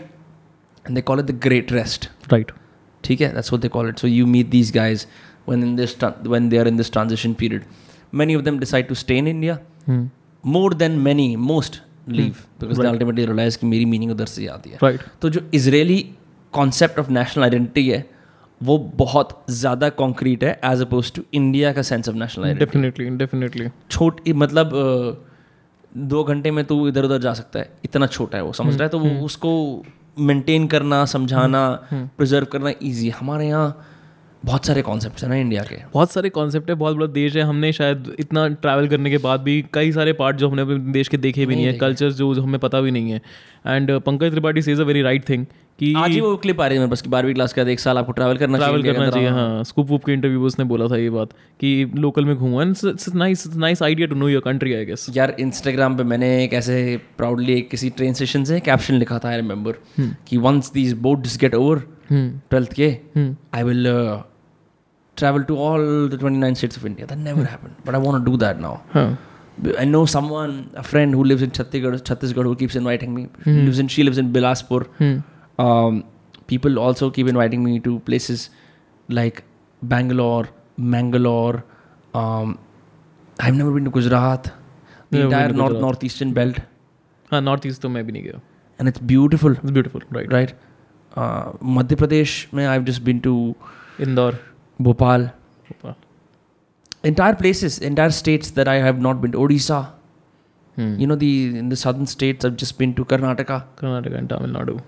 they 0.85 1.01
call 1.01 1.19
it 1.19 1.25
the 1.25 1.39
great 1.41 1.71
rest 1.71 2.09
right 2.31 2.51
ठीक 3.03 3.21
है? 3.21 3.33
दैट्स 3.33 3.51
वो 3.53 3.57
they 3.59 3.67
call 3.67 3.89
it 3.89 3.99
so 3.99 4.07
you 4.07 4.25
meet 4.27 4.49
these 4.49 4.71
guys 4.75 5.05
one 5.49 5.63
in 5.63 5.75
this 5.75 6.03
one 6.03 6.49
they 6.49 6.57
are 6.57 6.67
in 6.67 6.77
this 6.77 6.91
transaction 6.91 7.33
period 7.33 7.63
many 8.13 8.35
of 8.35 8.43
them 8.43 8.59
decide 8.59 8.87
to 8.87 8.95
stay 8.95 9.17
in 9.17 9.27
India 9.27 9.57
more 10.43 10.73
then 10.73 10.91
many 10.99 11.35
most 11.35 11.81
leave 12.09 12.35
because 12.61 12.85
ultimately 12.87 13.25
realise 13.25 13.55
की 13.55 13.67
मेरी 13.67 13.85
meaning 13.85 14.11
उधर 14.11 14.25
से 14.25 14.47
आती 14.47 14.69
है 14.69 14.77
right 14.83 15.01
तो 15.21 15.29
जो 15.29 15.41
Israeli 15.53 15.99
concept 16.53 16.99
of 16.99 17.11
national 17.11 17.43
identity 17.43 17.89
है 17.89 18.05
वो 18.63 18.77
बहुत 18.77 19.43
ज़्यादा 19.49 19.89
कॉन्क्रीट 19.89 20.43
है 20.43 20.59
एज 20.65 20.81
अपोज 20.81 21.11
टू 21.13 21.21
इंडिया 21.33 21.73
का 21.73 21.81
sense 21.81 22.09
of 22.09 22.15
national 22.15 22.53
definitely 22.53 23.09
definitely 23.09 23.67
छोटी 23.91 24.33
मतलब 24.33 24.71
दो 25.97 26.23
घंटे 26.23 26.51
में 26.51 26.65
तू 26.65 26.87
इधर 26.87 27.03
उधर 27.03 27.17
जा 27.17 27.33
सकता 27.33 27.59
है। 27.59 27.73
इतना 27.85 28.07
छोटा 28.07 28.37
है 28.37 28.43
वो 28.43 28.53
समझ 28.53 28.73
रहा 28.73 28.83
है? 28.83 28.89
तो 28.89 28.99
वो 28.99 29.09
हम्म। 29.09 29.19
उसको 29.19 29.83
मेंटेन 30.19 30.67
करना 30.67 31.05
समझाना 31.05 31.69
प्रिजर्व 31.93 32.45
हम्म, 32.45 32.51
करना 32.51 32.71
ईजी 32.83 33.09
हमारे 33.09 33.47
यहाँ 33.47 33.85
बहुत 34.45 34.65
सारे 34.65 34.81
कॉन्सेप्ट 34.81 35.23
है 35.23 35.29
ना 35.29 35.35
इंडिया 35.35 35.61
के। 35.63 35.75
बहुत 35.93 36.11
सारे 36.11 36.29
कॉन्सेप्ट 36.29 36.69
है 36.69 36.75
बहुत 36.75 36.95
बड़ा 36.95 37.07
देश 37.13 37.35
है। 37.35 37.41
हमने 37.43 37.71
शायद 37.73 38.13
इतना 38.19 38.47
ट्रैवल 38.47 38.87
करने 38.87 39.09
के 39.09 39.17
बाद 39.17 39.39
भी 39.41 39.63
कई 39.73 39.91
सारे 39.91 40.13
पार्ट 40.13 40.37
जो 40.37 40.49
हमने 40.49 40.61
अपने 40.61 40.77
देश 40.93 41.07
के 41.07 41.17
देखे 41.17 41.45
भी 41.45 41.55
नहीं, 41.55 41.65
नहीं 41.65 41.73
है 41.73 41.79
कल्चर 41.79 42.11
जो 42.11 42.33
हमें 42.33 42.59
पता 42.59 42.81
भी 42.81 42.91
नहीं 42.91 43.11
है। 43.11 43.21
And 43.67 43.91
Pankaj 44.01 44.31
Tripathi 44.31 44.61
says 44.61 44.79
a 44.79 44.83
very 44.83 45.01
right 45.01 45.27
thing 45.29 45.45
कि 45.79 45.93
आज 45.97 46.11
ही 46.11 46.21
वो 46.21 46.35
क्लिप 46.37 46.61
आ 46.61 46.65
रही 46.67 46.77
है 46.77 46.79
मेरे 46.79 46.89
पास 46.89 47.01
कि 47.01 47.09
बारहवीं 47.09 47.33
क्लास 47.33 47.53
का 47.53 47.61
एक 47.71 47.79
साल 47.79 47.97
आपको 47.97 48.11
ट्रैवल 48.11 48.37
करना 48.37 48.57
ट्रैवल 48.57 48.83
करना 48.83 49.09
चाहिए 49.09 49.29
हाँ। 49.29 49.63
स्कूप 49.63 49.89
वूप 49.89 50.05
के 50.05 50.13
इंटरव्यू 50.13 50.45
उसने 50.45 50.65
बोला 50.65 50.87
था 50.87 50.97
ये 50.97 51.09
बात 51.09 51.33
कि 51.59 51.91
लोकल 51.95 52.25
में 52.25 52.35
घूमो। 52.35 52.61
And 52.61 52.75
nice 53.15 53.45
nice 53.55 53.83
idea 53.83 54.07
to 54.07 54.15
know 54.15 54.29
your 54.29 54.41
country 54.41 54.73
I 54.73 54.85
guess 54.85 55.05
यार 55.17 55.35
इंस्टाग्राम 55.39 55.97
पे 55.97 56.03
मैंने 56.05 56.43
एक 56.43 56.53
ऐसे 56.53 56.99
प्राउडली 57.17 57.61
किसी 57.61 57.89
ट्रेन 57.89 58.13
स्टेशन 58.13 58.43
से 58.43 58.59
कैप्शन 58.59 58.95
लिखा 58.95 59.19
था 59.19 59.29
आई 59.29 59.35
रिमेंबर 59.35 59.81
हम्म। 59.97 60.15
कि 60.27 60.37
once 60.37 60.71
these 60.73 60.93
boats 61.01 61.37
get 61.37 61.55
over 61.55 61.83
twelfth 62.10 62.72
के 62.72 62.88
I 63.54 63.62
will 63.62 63.86
travel 65.16 65.44
to 65.48 65.56
all 65.56 66.08
the 66.12 66.16
29 66.20 66.54
states 66.54 66.76
of 66.76 66.84
India. 66.86 67.06
That 67.06 67.18
never 67.18 67.44
happened. 67.44 67.74
But 67.84 67.94
I 67.94 67.98
want 67.98 68.24
to 68.24 68.30
do 68.30 68.36
that 68.38 68.58
now. 68.60 68.82
Huh. 68.94 69.10
I 69.78 69.84
know 69.84 70.06
someone, 70.06 70.70
a 70.74 70.82
friend 70.82 71.14
who 71.14 71.22
lives 71.22 71.42
in 71.42 71.50
Chhattisgarh, 71.50 72.00
Chhattisgarh 72.00 72.42
who 72.42 72.56
keeps 72.56 72.74
inviting 72.74 73.14
me. 73.14 73.28
Hmm. 73.44 73.60
Lives 73.66 73.78
in, 73.78 73.86
she 73.86 74.02
lives 74.02 74.18
in 74.18 74.32
Bilaspur. 74.32 74.86
Hmm. 74.98 75.18
Um, 75.64 76.04
people 76.46 76.78
also 76.78 77.10
keep 77.10 77.28
inviting 77.28 77.62
me 77.64 77.78
to 77.78 78.00
places 78.00 78.50
like 79.08 79.44
Bangalore, 79.82 80.48
Mangalore. 80.76 81.62
Um, 82.14 82.58
I've 83.38 83.54
never 83.54 83.70
been 83.70 83.84
to 83.84 83.90
Gujarat. 83.90 84.52
The 85.10 85.18
Never 85.18 85.24
entire 85.24 85.46
been 85.46 85.56
to 85.56 85.62
north 85.62 85.72
Gujarat. 85.72 85.82
northeastern 85.82 86.32
belt, 86.32 86.60
हाँ 87.30 87.40
north 87.40 87.66
east 87.66 87.82
तो 87.82 87.88
मैं 87.88 88.06
भी 88.06 88.12
नहीं 88.12 88.22
गया 88.22 88.40
and 88.80 88.88
it's 88.88 89.02
beautiful, 89.12 89.52
it's 89.52 89.70
beautiful 89.70 90.02
right 90.12 90.32
right? 90.32 90.52
Madhya 91.17 91.95
Pradesh 91.95 92.47
में 92.53 92.65
I 92.67 92.83
just 92.83 93.01
been 93.03 93.19
to 93.19 93.55
Indore. 94.01 94.37
Bhopal. 94.81 95.29
Entire 97.05 97.35
places 97.35 97.81
entire 97.81 98.11
states 98.11 98.53
that 98.55 98.67
I 98.67 98.79
have 98.79 99.01
not 99.01 99.15
been 99.15 99.35
Odisha 99.35 99.79
you 100.77 101.07
know 101.07 101.15
the 101.15 101.31
in 101.59 101.69
the 101.69 101.73
southern 101.73 102.05
states 102.05 102.45
I 102.45 102.51
just 102.51 102.77
been 102.79 102.93
to 102.93 103.03
Karnataka 103.03 103.59
Karnataka 103.79 104.17
and 104.17 104.29
Tamil Nadu 104.29 104.79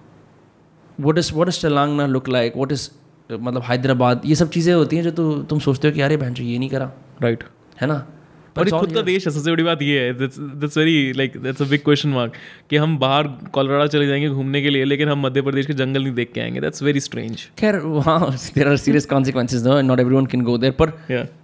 what 0.99 1.17
is 1.17 1.33
what 1.33 1.47
is 1.47 1.61
Telangana 1.61 2.05
look 2.05 2.29
like 2.29 2.57
what 2.57 2.71
is 2.71 2.89
मतलब 3.31 3.61
हैदराबाद 3.61 4.21
ये 4.25 4.35
सब 4.35 4.49
चीज़ें 4.49 4.73
होती 4.73 4.95
हैं 4.95 5.03
जो 5.03 5.11
तो 5.11 5.43
तुम 5.43 5.59
सोचते 5.59 5.87
हो 5.87 5.93
कि 5.93 6.01
अरे 6.01 6.17
बहन 6.17 6.33
जो 6.33 6.43
ये 6.43 6.57
नहीं 6.59 6.69
करा। 6.69 6.91
Right 7.21 7.39
right. 7.39 7.81
है 7.81 7.87
ना? 7.87 8.05
और 8.57 8.65
ये 8.65 8.79
खुद 8.79 8.93
का 8.93 9.01
देश 9.01 9.27
है 9.27 9.33
सबसे 9.33 9.51
बड़ी 9.51 9.63
बात 9.63 9.81
ये 9.81 9.99
है। 9.99 10.13
That's 10.13 10.77
very 10.77 11.13
like 11.13 11.37
that's 11.37 11.61
a 11.61 11.65
big 11.65 11.79
question 11.79 12.09
mark 12.09 12.33
कि 12.69 12.77
हम 12.77 12.97
बाहर 12.97 13.27
कोलोराडो 13.53 13.87
चले 13.87 14.07
जाएँगे 14.07 14.29
घूमने 14.29 14.61
के 14.61 14.69
लिए 14.69 14.85
लेकिन 14.85 15.09
हम 15.09 15.25
मध्य 15.25 15.41
प्रदेश 15.41 15.65
के 15.65 15.73
जंगल 15.73 16.03
नहीं 16.03 16.13
देख 16.13 16.31
के 16.33 16.41
आएँगे। 16.41 16.61
दैट्स 16.61 16.83
वेरी 16.83 16.99
स्ट्रेंज 16.99 17.47
खैर 17.57 17.75
वहाँ 17.75 18.19
there 18.55 18.67
are 18.67 18.77
serious 18.77 19.05
consequences 19.05 19.67
no 19.67 19.81
not 19.81 19.99
everyone 19.99 20.25
can 20.25 20.43
go 20.43 20.57
there 20.57 20.73
पर 20.73 20.89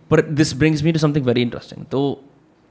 पर 0.09 0.21
this 0.21 0.55
brings 0.57 0.84
me 0.84 0.91
to 0.91 0.99
something 0.99 1.25
very 1.25 1.41
interesting 1.41 1.85
तो 1.85 2.23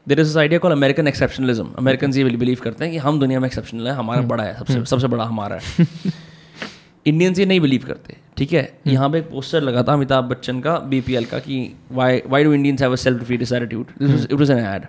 there 0.08 0.20
is 0.20 0.38
idea 0.38 0.58
call 0.58 0.72
American 0.72 1.08
exceptionalism 1.08 1.72
American 1.78 2.12
ये 2.12 2.24
बिलीव 2.24 2.58
करते 2.62 2.84
हैं 2.84 2.92
कि 2.92 2.98
हम 2.98 3.20
दुनिया 3.20 3.40
में 3.40 3.46
एक्सेप्शनल 3.46 3.88
है 3.88 3.94
हमारा 3.94 4.22
बड़ा 4.22 4.44
है 4.44 4.58
सबसे 4.58 4.84
सबसे 4.84 5.06
बड़ा 5.06 5.24
हमारा 5.24 5.58
है। 5.62 5.86
इंडियंस 7.06 7.38
ये 7.38 7.46
नहीं 7.46 7.60
बिलीव 7.60 7.84
करते। 7.86 8.25
ठीक 8.36 8.52
है? 8.52 8.78
यहाँ 8.86 9.10
पे 9.10 9.18
एक 9.18 9.30
पोस्टर 9.30 9.62
लगा 9.62 9.82
था 9.82 9.92
अमिताभ 9.92 10.24
बच्चन 10.24 10.60
का 10.60 10.78
बीपीएल 10.78 11.24
का 11.24 11.38
कि 11.38 11.74
why 11.92 12.22
why 12.26 12.44
do 12.44 12.52
Indians 12.52 12.82
have 12.82 12.92
a 12.92 12.96
self 12.96 13.30
attitude 13.30 13.86
it 14.02 14.32
was 14.32 14.50
an 14.50 14.58
ad 14.58 14.86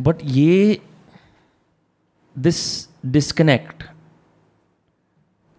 but 0.00 0.16
ये 0.24 0.80
दिस 2.38 2.88
डिस्कनेक्ट 3.06 3.84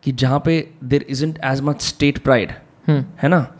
कि 0.04 0.12
जहाँ 0.12 0.42
पे 0.46 0.74
there 0.84 1.06
isn't 1.10 1.40
as 1.46 1.62
much 1.62 1.82
state 1.82 2.18
pride 2.18 2.52
है 2.90 3.28
ना? 3.28 3.56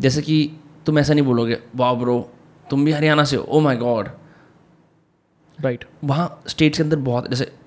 जैसे 0.00 0.22
कि 0.22 0.52
तुम 0.86 0.98
ऐसा 0.98 1.14
नहीं 1.14 1.24
बोलोगे 1.24 1.58
वाह 1.76 1.94
ब्रो 1.94 2.30
तुम 2.70 2.84
भी 2.84 2.92
हरियाणा 2.92 3.24
से 3.24 3.36
हो 3.36 3.42
ओ 3.42 3.60
माई 3.60 3.76
गॉड 3.76 4.08
राइट 5.60 5.84
वहाँ 6.04 6.42
स्टेट्स 6.48 6.78
के 6.78 6.82
अंदर 6.82 6.96
बहुत 6.96 7.30
जैसे 7.30 7.57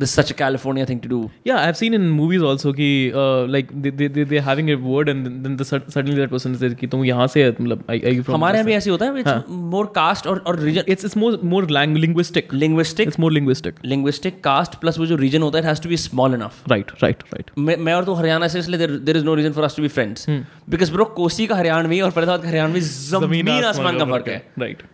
this 0.00 0.10
is 0.10 0.14
such 0.14 0.30
a 0.30 0.34
California 0.34 0.84
thing 0.90 1.00
to 1.00 1.08
do. 1.08 1.18
Yeah, 1.44 1.66
I've 1.66 1.76
seen 1.76 1.94
in 1.98 2.08
movies 2.18 2.42
also 2.50 2.72
कि 2.72 2.88
uh, 3.22 3.46
like 3.54 3.72
they 3.86 3.90
they 4.00 4.08
they 4.16 4.24
they're 4.32 4.46
having 4.48 4.70
a 4.74 4.76
word 4.92 5.10
and 5.12 5.30
then 5.46 5.56
the 5.62 5.66
suddenly 5.70 6.16
that 6.20 6.30
person 6.34 6.56
says 6.62 6.74
कि 6.80 6.86
तुम 6.94 7.04
यहाँ 7.04 7.26
से 7.34 7.48
मतलब 7.50 7.84
are 7.88 8.14
you 8.16 8.24
from 8.28 8.34
हमारे 8.34 8.58
यहाँ 8.58 8.66
भी 8.66 8.74
ऐसे 8.74 8.90
होता 8.90 9.06
है 9.06 9.24
it's 9.24 9.50
more 9.74 9.86
caste 9.98 10.26
और 10.26 10.42
और 10.46 10.60
region 10.60 10.92
it's 10.94 11.08
it's 11.08 11.16
more 11.24 11.32
more 11.54 11.62
lang 11.78 11.96
linguistic 12.04 12.54
linguistic 12.64 13.12
it's 13.12 13.20
more 13.24 13.32
linguistic 13.38 13.82
linguistic 13.94 14.40
caste 14.48 14.78
plus 14.84 14.98
वो 14.98 15.06
जो 15.06 15.18
region 15.24 15.42
होता 15.42 15.58
है 15.58 15.64
it 15.64 15.70
has 15.70 15.84
to 15.86 15.92
be 15.94 16.00
small 16.06 16.38
enough 16.38 16.62
right 16.74 16.94
right 17.04 17.26
right 17.34 17.52
मैं 17.58 17.76
मैं 17.88 17.94
और 17.94 18.04
तू 18.04 18.14
हरियाणा 18.22 18.48
से 18.54 18.58
इसलिए 18.58 18.86
there 18.86 19.02
there 19.10 19.20
is 19.22 19.28
no 19.30 19.36
reason 19.40 19.58
for 19.58 19.66
us 19.70 19.80
to 19.80 19.88
be 19.88 19.92
friends 19.98 20.24
hmm. 20.30 20.40
because 20.76 20.94
bro 20.96 21.10
Kosi 21.16 21.46
का 21.46 21.56
हरियाणवी 21.56 22.00
और 22.00 22.10
फरीदाबाद 22.18 22.42
का 22.42 22.48
हरियाणवी 22.48 22.80
ज़मीन 22.80 23.48
आसमान 23.50 23.98
का 23.98 24.04
फ़र्क 24.14 24.28
है 24.28 24.42
right 24.60 24.88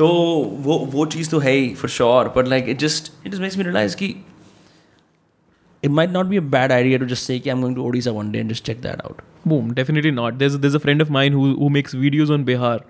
तो 0.00 0.08
वो 0.66 0.78
वो 0.92 1.06
चीज़ 1.14 1.30
तो 1.30 1.38
है 1.38 1.52
ही 1.52 1.74
for 1.74 1.90
sure 1.90 2.28
but 2.36 2.48
like 2.48 2.68
it 2.68 2.78
just 2.78 3.12
it 3.26 3.32
just 3.32 3.42
makes 3.42 3.56
me 3.58 3.64
realise 3.64 3.96
कि 3.96 4.14
it 5.82 5.90
might 5.90 6.10
not 6.14 6.28
be 6.30 6.36
a 6.36 6.42
bad 6.54 6.72
idea 6.76 6.98
to 7.02 7.06
just 7.10 7.28
say 7.28 7.38
कि 7.40 7.50
I'm 7.52 7.62
going 7.64 7.74
to 7.76 7.84
Odisha 7.90 8.12
one 8.14 8.32
day 8.32 8.40
and 8.40 8.50
just 8.54 8.64
check 8.64 8.80
that 8.86 9.04
out. 9.04 9.22
Boom, 9.52 9.72
definitely 9.74 10.10
not. 10.16 10.38
There's 10.40 10.58
there's 10.64 10.74
a 10.78 10.80
friend 10.86 11.04
of 11.04 11.12
mine 11.18 11.38
who 11.38 11.44
who 11.60 11.70
makes 11.76 11.94
videos 11.94 12.32
on 12.36 12.44
Bihar. 12.50 12.80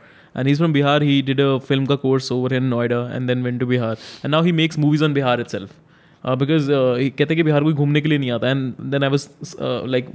And 0.40 0.50
he's 0.50 0.62
from 0.62 0.74
Bihar. 0.74 0.96
He 1.10 1.14
did 1.28 1.40
a 1.44 1.48
film 1.68 1.86
ka 1.92 1.96
course 2.06 2.30
over 2.36 2.50
here 2.54 2.62
in 2.62 2.68
Noida 2.72 2.98
and 3.14 3.32
then 3.32 3.46
went 3.48 3.62
to 3.62 3.68
Bihar. 3.70 3.92
And 4.24 4.36
now 4.36 4.42
he 4.48 4.52
makes 4.62 4.80
movies 4.86 5.04
on 5.08 5.16
Bihar 5.20 5.38
itself. 5.44 5.78
Uh, 6.22 6.36
because 6.36 6.68
uh, 6.68 6.94
he 7.00 7.10
कहते 7.10 7.36
कि 7.36 7.42
बिहार 7.42 7.62
कोई 7.64 7.72
घूमने 7.72 8.00
के 8.00 8.08
लिए 8.08 8.18
नहीं 8.18 8.30
आता 8.30 8.50
and 8.54 8.74
then 8.94 9.02
I 9.02 9.08
was 9.08 9.22
uh, 9.58 9.82
like 9.94 10.08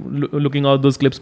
looking 0.46 0.66
out 0.72 0.82
those 0.82 0.96
clips 0.96 1.20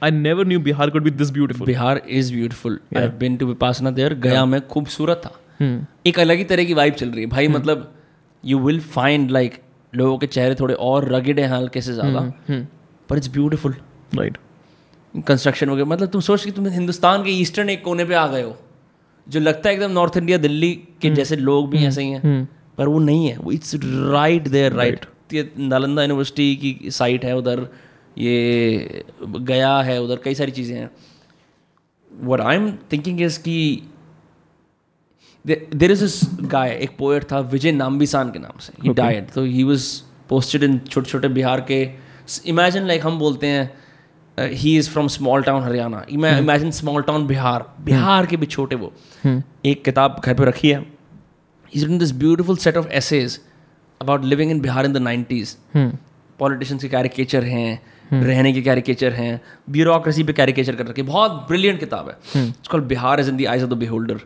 I 0.00 0.10
never 0.10 0.44
knew 0.44 0.60
Bihar 0.60 0.92
could 0.92 1.04
be 1.04 1.10
this 1.10 1.30
beautiful. 1.30 1.66
Bihar 1.66 2.06
is 2.06 2.30
beautiful. 2.30 2.78
Yeah. 2.90 3.04
I've 3.04 3.18
been 3.18 3.38
to 3.38 3.46
Vipassana 3.46 3.94
there. 3.94 4.14
गया. 4.26 4.44
मैं 4.46 4.60
खूबसूरत 4.68 5.22
था. 5.24 5.32
Hmm. 5.60 5.74
एक 6.06 6.18
अलग 6.18 6.38
ही 6.38 6.44
तरह 6.44 6.64
की 6.64 6.74
वाइब 6.74 6.94
चल 6.94 7.10
रही 7.10 7.20
है 7.20 7.30
भाई 7.30 7.46
hmm. 7.46 7.56
मतलब 7.56 7.90
you 8.44 8.58
will 8.66 8.80
find 8.96 9.34
like 9.36 9.58
लोगों 9.92 10.16
के 10.18 10.26
चेहरे 10.26 10.54
थोड़े 10.60 10.74
और 10.74 11.08
रगेड 11.12 11.40
हैं 11.40 11.48
हल्के 11.48 11.80
से 11.80 11.92
ज़्यादा 11.94 12.20
पर 13.10 13.16
इट्स 13.16 13.28
ब्यूटिफुल 13.28 13.74
राइट 14.18 14.38
कंस्ट्रक्शन 15.14 15.70
वगैरह 15.70 15.88
मतलब 15.88 16.08
तुम 16.10 16.20
सोच 16.20 16.44
कि 16.44 16.50
तुम 16.50 16.66
हिंदुस्तान 16.68 17.24
के 17.24 17.30
ईस्टर्न 17.40 17.70
एक 17.70 17.82
कोने 17.84 18.04
पे 18.04 18.14
आ 18.14 18.26
गए 18.26 18.42
हो 18.42 18.56
जो 19.26 19.40
लगता 19.40 19.68
है 19.68 19.74
एकदम 19.74 19.90
नॉर्थ 19.90 20.16
इंडिया 20.16 20.38
दिल्ली 20.38 20.72
के 21.02 21.08
hmm. 21.08 21.16
जैसे 21.16 21.36
लोग 21.36 21.70
भी 21.70 21.84
ऐसे 21.86 22.02
ही 22.02 22.10
हैं 22.10 22.22
hmm. 22.22 22.50
पर 22.78 22.88
वो 22.88 22.98
नहीं 22.98 23.28
है 23.28 23.36
वो 23.38 23.52
it's 23.52 23.74
right 23.84 24.48
there 24.48 24.72
right 24.72 25.06
Nalanda 25.58 26.02
university 26.02 26.54
की 26.56 26.90
साइट 26.90 27.24
है 27.24 27.36
उधर 27.36 27.66
ये 28.18 29.04
गया 29.24 29.76
है 29.80 30.00
उधर 30.02 30.20
कई 30.24 30.34
सारी 30.34 30.52
चीज़ें 30.52 30.76
हैं 30.76 30.90
what 32.10 32.40
I 32.40 32.56
am 32.56 32.70
thinking 32.92 33.20
is 33.20 33.38
की 33.38 33.60
देर 35.44 35.90
इज़ 35.92 36.04
इस 36.04 36.20
गाय 36.42 36.70
एक 36.82 36.96
पोएट 36.98 37.24
था 37.32 37.38
विजय 37.52 37.72
नाम्बिसान 37.72 38.30
के 38.30 38.38
नाम 38.38 38.58
से 38.58 38.72
ही 38.82 38.94
डाइड 38.94 39.30
तो 39.30 39.44
ही 39.44 39.64
वॉज़ 39.64 39.86
पोस्टेड 40.28 40.62
इन 40.62 40.78
छोटे 40.78 41.10
छोटे 41.10 41.28
बिहार 41.28 41.60
के 41.70 41.82
इमेजिन 42.46 42.86
लाइक 42.86 43.06
हम 43.06 43.18
बोलते 43.18 43.46
हैं 43.46 43.70
he 44.38 44.76
is 44.78 44.90
from 44.90 45.08
small 45.08 45.42
town 45.42 45.62
Haryana 45.62 46.04
imagine 46.10 46.70
small 46.70 47.02
town 47.02 47.26
Bihar 47.26 47.64
Bihar 47.80 48.26
के 48.26 48.36
भी 48.36 48.46
छोटे 48.46 48.76
वो 48.76 48.92
hmm. 49.26 49.42
एक 49.64 49.84
किताब 49.84 50.20
घर 50.24 50.34
पर 50.34 50.48
रखी 50.48 50.70
है 50.70 50.84
is 51.72 51.84
written 51.84 51.98
this 51.98 52.12
beautiful 52.12 52.56
set 52.56 52.76
of 52.76 52.88
essays 52.92 53.40
about 54.00 54.24
living 54.24 54.50
in 54.50 54.60
Bihar 54.60 54.84
in 54.84 54.92
the 54.92 54.96
nineties 54.96 55.56
politicians 55.76 56.82
के 56.82 56.88
कैरिकेचर 56.88 57.44
हैं. 57.44 57.82
रहने 58.12 58.52
के 58.52 58.62
कैरिकेचर 58.62 59.12
हैं 59.12 59.40
ब्यूरोक्रेसी 59.70 60.22
पे 60.22 60.32
कैरिकेचर 60.32 60.74
कर 60.74 60.86
रखे 60.86 61.02
बहुत 61.04 61.32
ब्रिलियंट 61.48 61.80
किताब 61.80 62.08
है। 62.08 62.44
Call 62.70 62.80
Bihar 62.88 63.20
is 63.20 63.30
in 63.30 63.36
the 63.36 63.46
eyes 63.48 63.64
of 63.64 63.70
the 63.70 63.78
beholder 63.78 64.20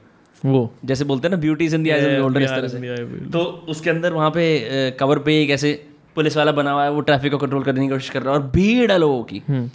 वो। 0.44 0.70
जैसे 0.84 1.04
बोलते 1.04 1.28
हैं 1.28 1.34
ना 1.34 1.40
beauty's 1.40 1.74
in 1.74 1.82
the 1.82 1.90
eyes 1.90 2.06
of 2.06 2.20
holder 2.22 2.42
इस 2.42 2.50
तरह 2.50 2.68
से। 2.68 3.30
तो 3.30 3.40
उसके 3.68 3.90
अंदर 3.90 4.12
वहाँ 4.12 4.30
पे 4.30 4.90
कवर 5.00 5.18
पे 5.18 5.40
एक 5.42 5.50
ऐसे 5.50 5.72
पुलिस 6.16 6.36
वाला 6.36 6.52
बना 6.52 6.72
हुआ 6.72 6.84
है 6.84 6.90
वो 6.90 7.00
ट्रैफ़िक 7.02 7.32
को 7.32 7.38
कंट्रोल 7.38 7.62
करने 7.62 7.82
की 7.82 7.88
कोशिश 7.88 8.10
कर 8.10 8.22
रहा 8.22 8.34
है 8.34 8.40
और 8.40 8.46
भीड़ 8.50 8.90
है 8.92 8.98
लोगों 8.98 9.22
की। 9.24 9.42
हम्म। 9.48 9.68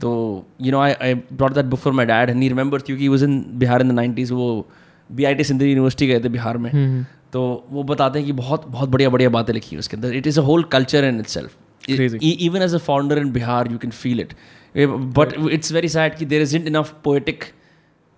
तो 0.00 0.12
you 0.60 0.72
know 0.72 0.80
I 0.80 0.92
I 0.92 1.14
brought 1.14 1.52
that 1.54 1.64
book 1.66 1.80
for 1.80 1.92
my 1.92 2.06
dad 2.06 2.30
and 2.30 2.42
he 2.42 2.48
remember 2.48 2.78
क्योंकि 2.80 3.08
was 3.08 3.24
in 3.24 3.44
Bihar 3.58 3.82
in 3.82 3.88
the 3.88 3.92
nineties 3.92 4.32
वो 4.32 4.46
B 5.10 5.24
I 5.24 5.34
T 5.34 5.44
Sindhu 5.44 5.64
university 5.64 6.06
गए 6.06 6.20
थे 6.20 6.28
बिहार 6.30 6.56
में। 6.58 6.70
हम्म, 6.70 6.84
हम्म। 6.84 7.04
तो 7.32 7.42
वो 7.70 7.82
बताते 7.84 8.18
हैं 8.18 8.26
कि 8.26 8.32
बहुत 8.34 8.66
बहुत 8.68 8.88
बढ़िया 8.88 9.10
बढ़िया 9.10 9.28
बातें 9.30 9.52
लिखी 9.54 9.76
है 9.76 9.78
उसके 9.78 9.96
अंदर। 9.96 10.14
It 10.14 10.26
is 10.26 10.40
a 10.40 10.42
whole 10.42 10.62
culture 10.72 11.04
in 11.04 11.20
itself 11.28 11.52
even 11.88 12.62
as 12.62 12.70
even 12.70 12.86
founder 12.86 13.18
in 13.18 13.32
Bihar 13.32 13.72
you 13.72 13.78
can 13.78 13.90
feel 13.90 14.20
it 14.20 14.32
but 14.76 15.32
it's 15.50 15.72
very 15.72 15.88
sad 15.88 16.16
कि 16.16 16.24
there 16.24 16.42
is 16.42 16.56
that 16.56 16.66
enough 16.66 16.94
isn't 17.06 17.44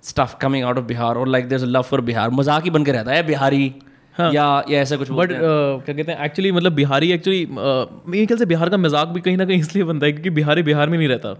stuff 0.04 0.34
poetic 0.36 0.62
out 0.64 0.78
of 0.78 0.84
Bihar 0.84 1.16
और 1.16 1.28
like 1.28 1.46
or 1.46 1.52
is 1.52 1.64
love 1.64 1.82
for 1.82 2.00
Bihar 2.00 2.30
मज़ाक 2.30 2.64
ही 2.64 2.70
बन 2.70 2.84
के 2.84 2.92
रहता 2.92 3.12
है 3.12 3.22
बिहारी 3.26 3.74
हाँ. 4.14 4.32
या 4.32 4.64
या 4.70 4.80
ऐसा 4.80 4.96
कुछ 4.96 5.10
बट 5.10 5.30
uh, 5.30 5.84
क्या 5.84 5.94
कहते 5.94 6.12
हैं 6.12 6.24
एक्चुअली 6.24 6.52
मतलब 6.52 6.72
बिहारी 6.72 7.12
एक्चुअली 7.12 7.46
uh, 7.46 8.08
मेरे 8.08 8.26
ख्याल 8.26 8.38
से 8.38 8.46
बिहार 8.46 8.68
का 8.68 8.76
मज़ाक 8.76 9.08
भी 9.08 9.20
कहीं 9.20 9.36
ना 9.36 9.44
कहीं 9.44 9.60
इसलिए 9.60 9.84
बनता 9.84 10.06
है 10.06 10.12
क्योंकि 10.12 10.30
बिहारी 10.30 10.62
बिहार 10.62 10.88
में 10.88 10.98
नहीं 10.98 11.08
रहता 11.08 11.34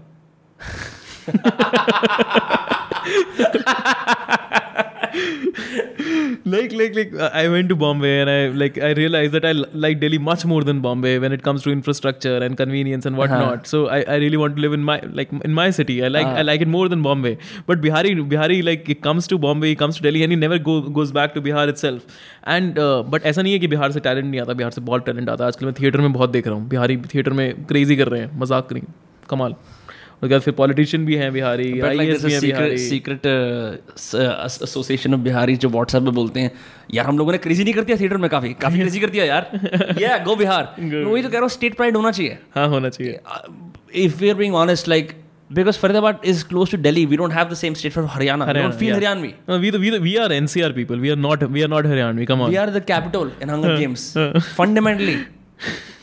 like 6.45 6.71
like 6.79 6.95
like 6.95 7.13
I 7.39 7.47
went 7.49 7.69
to 7.69 7.75
Bombay 7.75 8.11
and 8.21 8.29
I 8.29 8.47
like 8.61 8.77
I 8.77 8.91
realized 8.91 9.33
that 9.33 9.45
I 9.45 9.51
like 9.51 9.99
Delhi 9.99 10.17
much 10.17 10.45
more 10.45 10.63
than 10.63 10.79
Bombay 10.81 11.19
when 11.19 11.31
it 11.37 11.43
comes 11.43 11.63
to 11.63 11.71
infrastructure 11.71 12.37
and 12.37 12.57
convenience 12.57 13.05
and 13.05 13.17
whatnot. 13.17 13.41
Uh-huh. 13.41 13.71
So 13.71 13.87
I, 13.87 14.01
I 14.03 14.15
really 14.15 14.37
want 14.37 14.55
to 14.55 14.61
live 14.61 14.73
in 14.73 14.83
my 14.83 14.99
like 15.19 15.33
in 15.49 15.53
my 15.53 15.69
city. 15.71 16.03
I 16.03 16.07
like 16.07 16.25
uh-huh. 16.25 16.37
I 16.37 16.41
like 16.43 16.61
it 16.61 16.67
more 16.67 16.87
than 16.87 17.01
Bombay. 17.01 17.37
But 17.65 17.81
Bihari 17.81 18.13
Bihari 18.15 18.61
like 18.61 18.87
he 18.87 18.95
comes 18.95 19.27
to 19.27 19.37
Bombay, 19.37 19.69
he 19.69 19.75
comes 19.75 19.97
to 19.97 20.01
Delhi 20.03 20.23
and 20.23 20.31
he 20.31 20.37
never 20.37 20.59
go 20.59 20.81
goes 20.81 21.11
back 21.11 21.33
to 21.33 21.41
Bihar 21.41 21.67
itself. 21.67 22.05
And 22.43 22.79
uh, 22.79 23.03
but 23.03 23.23
ऐसा 23.23 23.41
नहीं 23.41 23.53
है 23.53 23.59
कि 23.59 23.67
बिहार 23.67 23.91
से 23.91 23.99
talent 23.99 24.25
नहीं 24.25 24.41
आता 24.41 24.53
बिहार 24.53 24.71
से 24.71 24.81
बहुत 24.81 25.05
talent 25.05 25.29
आता 25.29 25.43
है 25.43 25.47
आजकल 25.47 25.65
मैं 25.65 25.73
थिएटर 25.81 26.01
में 26.01 26.13
बहुत 26.13 26.29
देख 26.29 26.47
रहा 26.47 26.55
हूँ 26.55 26.67
बिहारी 26.69 26.97
थिएटर 27.13 27.33
में 27.39 27.65
क्रेजी 27.65 27.95
कर 27.97 28.07
रहे 28.07 28.21
हैं 28.21 28.39
मज़ाक 28.39 28.69
करें 28.69 28.81
कमाल 29.29 29.55
उसके 30.23 30.33
बाद 30.33 30.41
फिर 30.41 30.53
पॉलिटिशियन 30.53 31.05
भी 31.05 31.15
हैं 31.15 31.31
Bihari 31.33 32.77
secret 32.87 33.25
association 33.25 35.13
of 35.13 35.21
Bihari 35.27 35.55
जो 35.65 35.69
व्हाट्सएप 35.69 36.03
में 36.03 36.13
बोलते 36.13 36.39
हैं 36.39 36.51
यार 36.93 37.05
हम 37.05 37.17
लोगों 37.17 37.31
ने 37.31 37.37
क्रेजी 37.37 37.63
नहीं 37.63 37.73
कर 37.73 37.83
दिया 37.83 37.97
थिएटर 37.99 38.17
में 38.17 38.29
काफ़ी 38.29 38.53
काफ़ी 38.61 38.79
क्रेजी 38.79 38.99
कर 38.99 39.09
दिया 39.09 39.25
यार 39.25 39.95
या 40.01 40.17
गो 40.25 40.35
बिहार 40.35 40.75
वही 40.79 41.23
तो 41.23 41.29
कह 41.29 41.33
रहा 41.33 41.41
हूँ 41.41 41.49
स्टेट 41.59 41.75
प्राइड 41.77 41.95
होना 41.97 42.11
चाहिए 42.11 42.37
हाँ 42.55 42.67
होना 42.69 42.89
चाहिए 42.89 43.19
if 44.05 44.19
we 44.21 44.29
are 44.29 44.35
being 44.35 44.55
honest 44.65 44.87
like 44.87 45.15
because 45.49 45.77
Faridabad 45.77 46.23
is 46.23 46.43
close 46.43 46.71
to 46.71 46.77
Delhi. 46.77 47.05
We 47.05 47.17
don't 47.17 47.31
have 47.31 47.49
the 47.49 47.55
same 47.55 47.75
state 47.75 47.93
for 47.93 48.03
Haryana. 48.03 48.47
Haryana 48.47 48.55
we 48.55 48.61
don't 48.63 48.75
feel 48.75 48.89
yeah. 48.89 49.13
Haryanvi. 49.13 49.33
No, 49.47 49.59
we, 49.59 49.71
we, 49.71 49.99
we 49.99 50.17
are 50.17 50.27
NCR 50.27 50.75
people. 50.75 50.97
We 50.97 51.11
are 51.11 51.15
not 51.15 51.49
we 51.49 51.63
are 51.63 51.69
not 51.69 51.85
Haryanvi. 51.85 52.27
Come 52.27 52.41
on. 52.41 52.49
We 52.49 52.57
are 52.57 52.69
the 52.69 52.81
capital 52.81 53.31
in 53.39 53.49
Hunger 53.49 53.77
Games. 53.77 54.03
Fundamentally, 54.57 55.17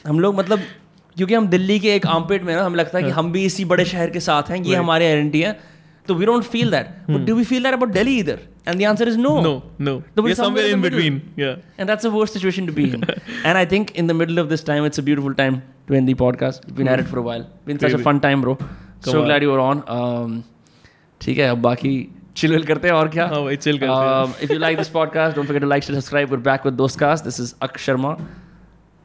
हम 0.06 0.20
लोग 0.20 0.34
मतलब 0.38 0.60
क्योंकि 1.16 1.34
हम 1.34 1.46
दिल्ली 1.48 1.78
के 1.80 1.94
एक 1.94 2.06
आमपेट 2.06 2.42
में 2.42 2.54
ना 2.54 2.62
हमें 2.64 2.76
लगता 2.76 2.98
है 2.98 3.04
कि 3.04 3.10
हाँ। 3.10 3.18
हम 3.18 3.30
भी 3.32 3.44
इसी 3.44 3.64
बड़े 3.72 3.84
शहर 3.84 4.10
के 4.10 4.20
साथ 4.20 4.50
हैं 4.50 4.62
ये 4.64 4.76
हमारे 4.76 5.06
आइडेंटिटी 5.08 5.40
है 5.40 5.58
तो 6.08 6.14
we 6.14 6.26
don't 6.26 6.42
feel 6.44 6.70
that 6.70 6.86
but 7.10 7.26
do 7.26 7.34
we 7.34 7.44
feel 7.44 7.62
that 7.62 7.74
about 7.74 7.92
Delhi 7.92 8.18
इधर 8.20 8.38
and 8.68 8.80
the 8.80 8.84
answer 8.88 9.08
is 9.08 9.18
no 9.18 9.40
no 9.40 9.52
no 9.80 9.94
we're 9.96 10.16
somewhere 10.16 10.36
somewhere 10.40 10.66
in 10.70 10.76
in 10.78 10.82
between 10.86 11.20
yeah 11.42 11.78
and 11.78 11.92
that's 11.92 12.08
a 12.08 12.12
worst 12.16 12.38
situation 12.38 12.68
to 12.70 12.74
be 12.78 12.86
in 12.96 13.06
and 13.50 13.60
i 13.62 13.64
think 13.74 13.94
in 14.02 14.10
the 14.12 14.16
middle 14.22 14.42
of 14.44 14.50
this 14.54 14.66
time 14.70 14.88
it's 14.90 15.02
a 15.02 15.06
beautiful 15.10 15.36
time 15.42 15.60
to 15.88 15.98
end 16.00 16.12
the 16.12 16.16
podcast 16.24 16.66
we've 16.66 16.76
been 16.82 16.92
at 16.94 17.04
it 17.04 17.10
for 17.12 17.22
a 17.22 17.26
while 17.28 17.46
been 17.70 17.82
such 17.86 17.96
a 18.00 18.02
fun 18.08 18.20
time 18.26 18.44
bro 18.46 18.56
Come 18.58 19.12
so 19.12 19.20
on. 19.22 19.30
glad 19.30 19.48
you 19.48 19.54
were 19.54 19.64
on 19.68 19.86
um 19.98 20.36
ठीक 21.20 21.38
है 21.38 21.48
अब 21.48 21.60
बाकी 21.62 21.90
chill 22.36 22.50
will 22.50 22.64
करते 22.66 22.88
हैं 22.88 22.94
और 22.94 23.08
क्या 23.08 23.26
हाँ 23.26 23.42
भाई 23.44 23.56
chill 23.66 23.78
करते 23.80 23.92
हैं 23.92 24.24
um, 24.24 24.32
if 24.46 24.54
you 24.54 24.62
like 24.62 24.78
this 24.78 24.90
podcast 24.96 25.38
don't 25.38 25.50
forget 25.50 25.66
to 25.66 25.70
like 25.74 25.86
share 25.88 25.98
subscribe 25.98 26.34
we're 26.34 26.46
back 26.48 26.66
with 26.68 26.80
Dostcast 26.80 27.28
this 27.28 27.38
is 27.44 27.54
Aksh 27.68 27.86
Sharma 27.86 28.16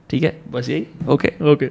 ठीक 0.09 0.23
है 0.23 0.39
बस 0.51 0.69
यही 0.69 0.85
ओके 1.13 1.31
ओके 1.51 1.67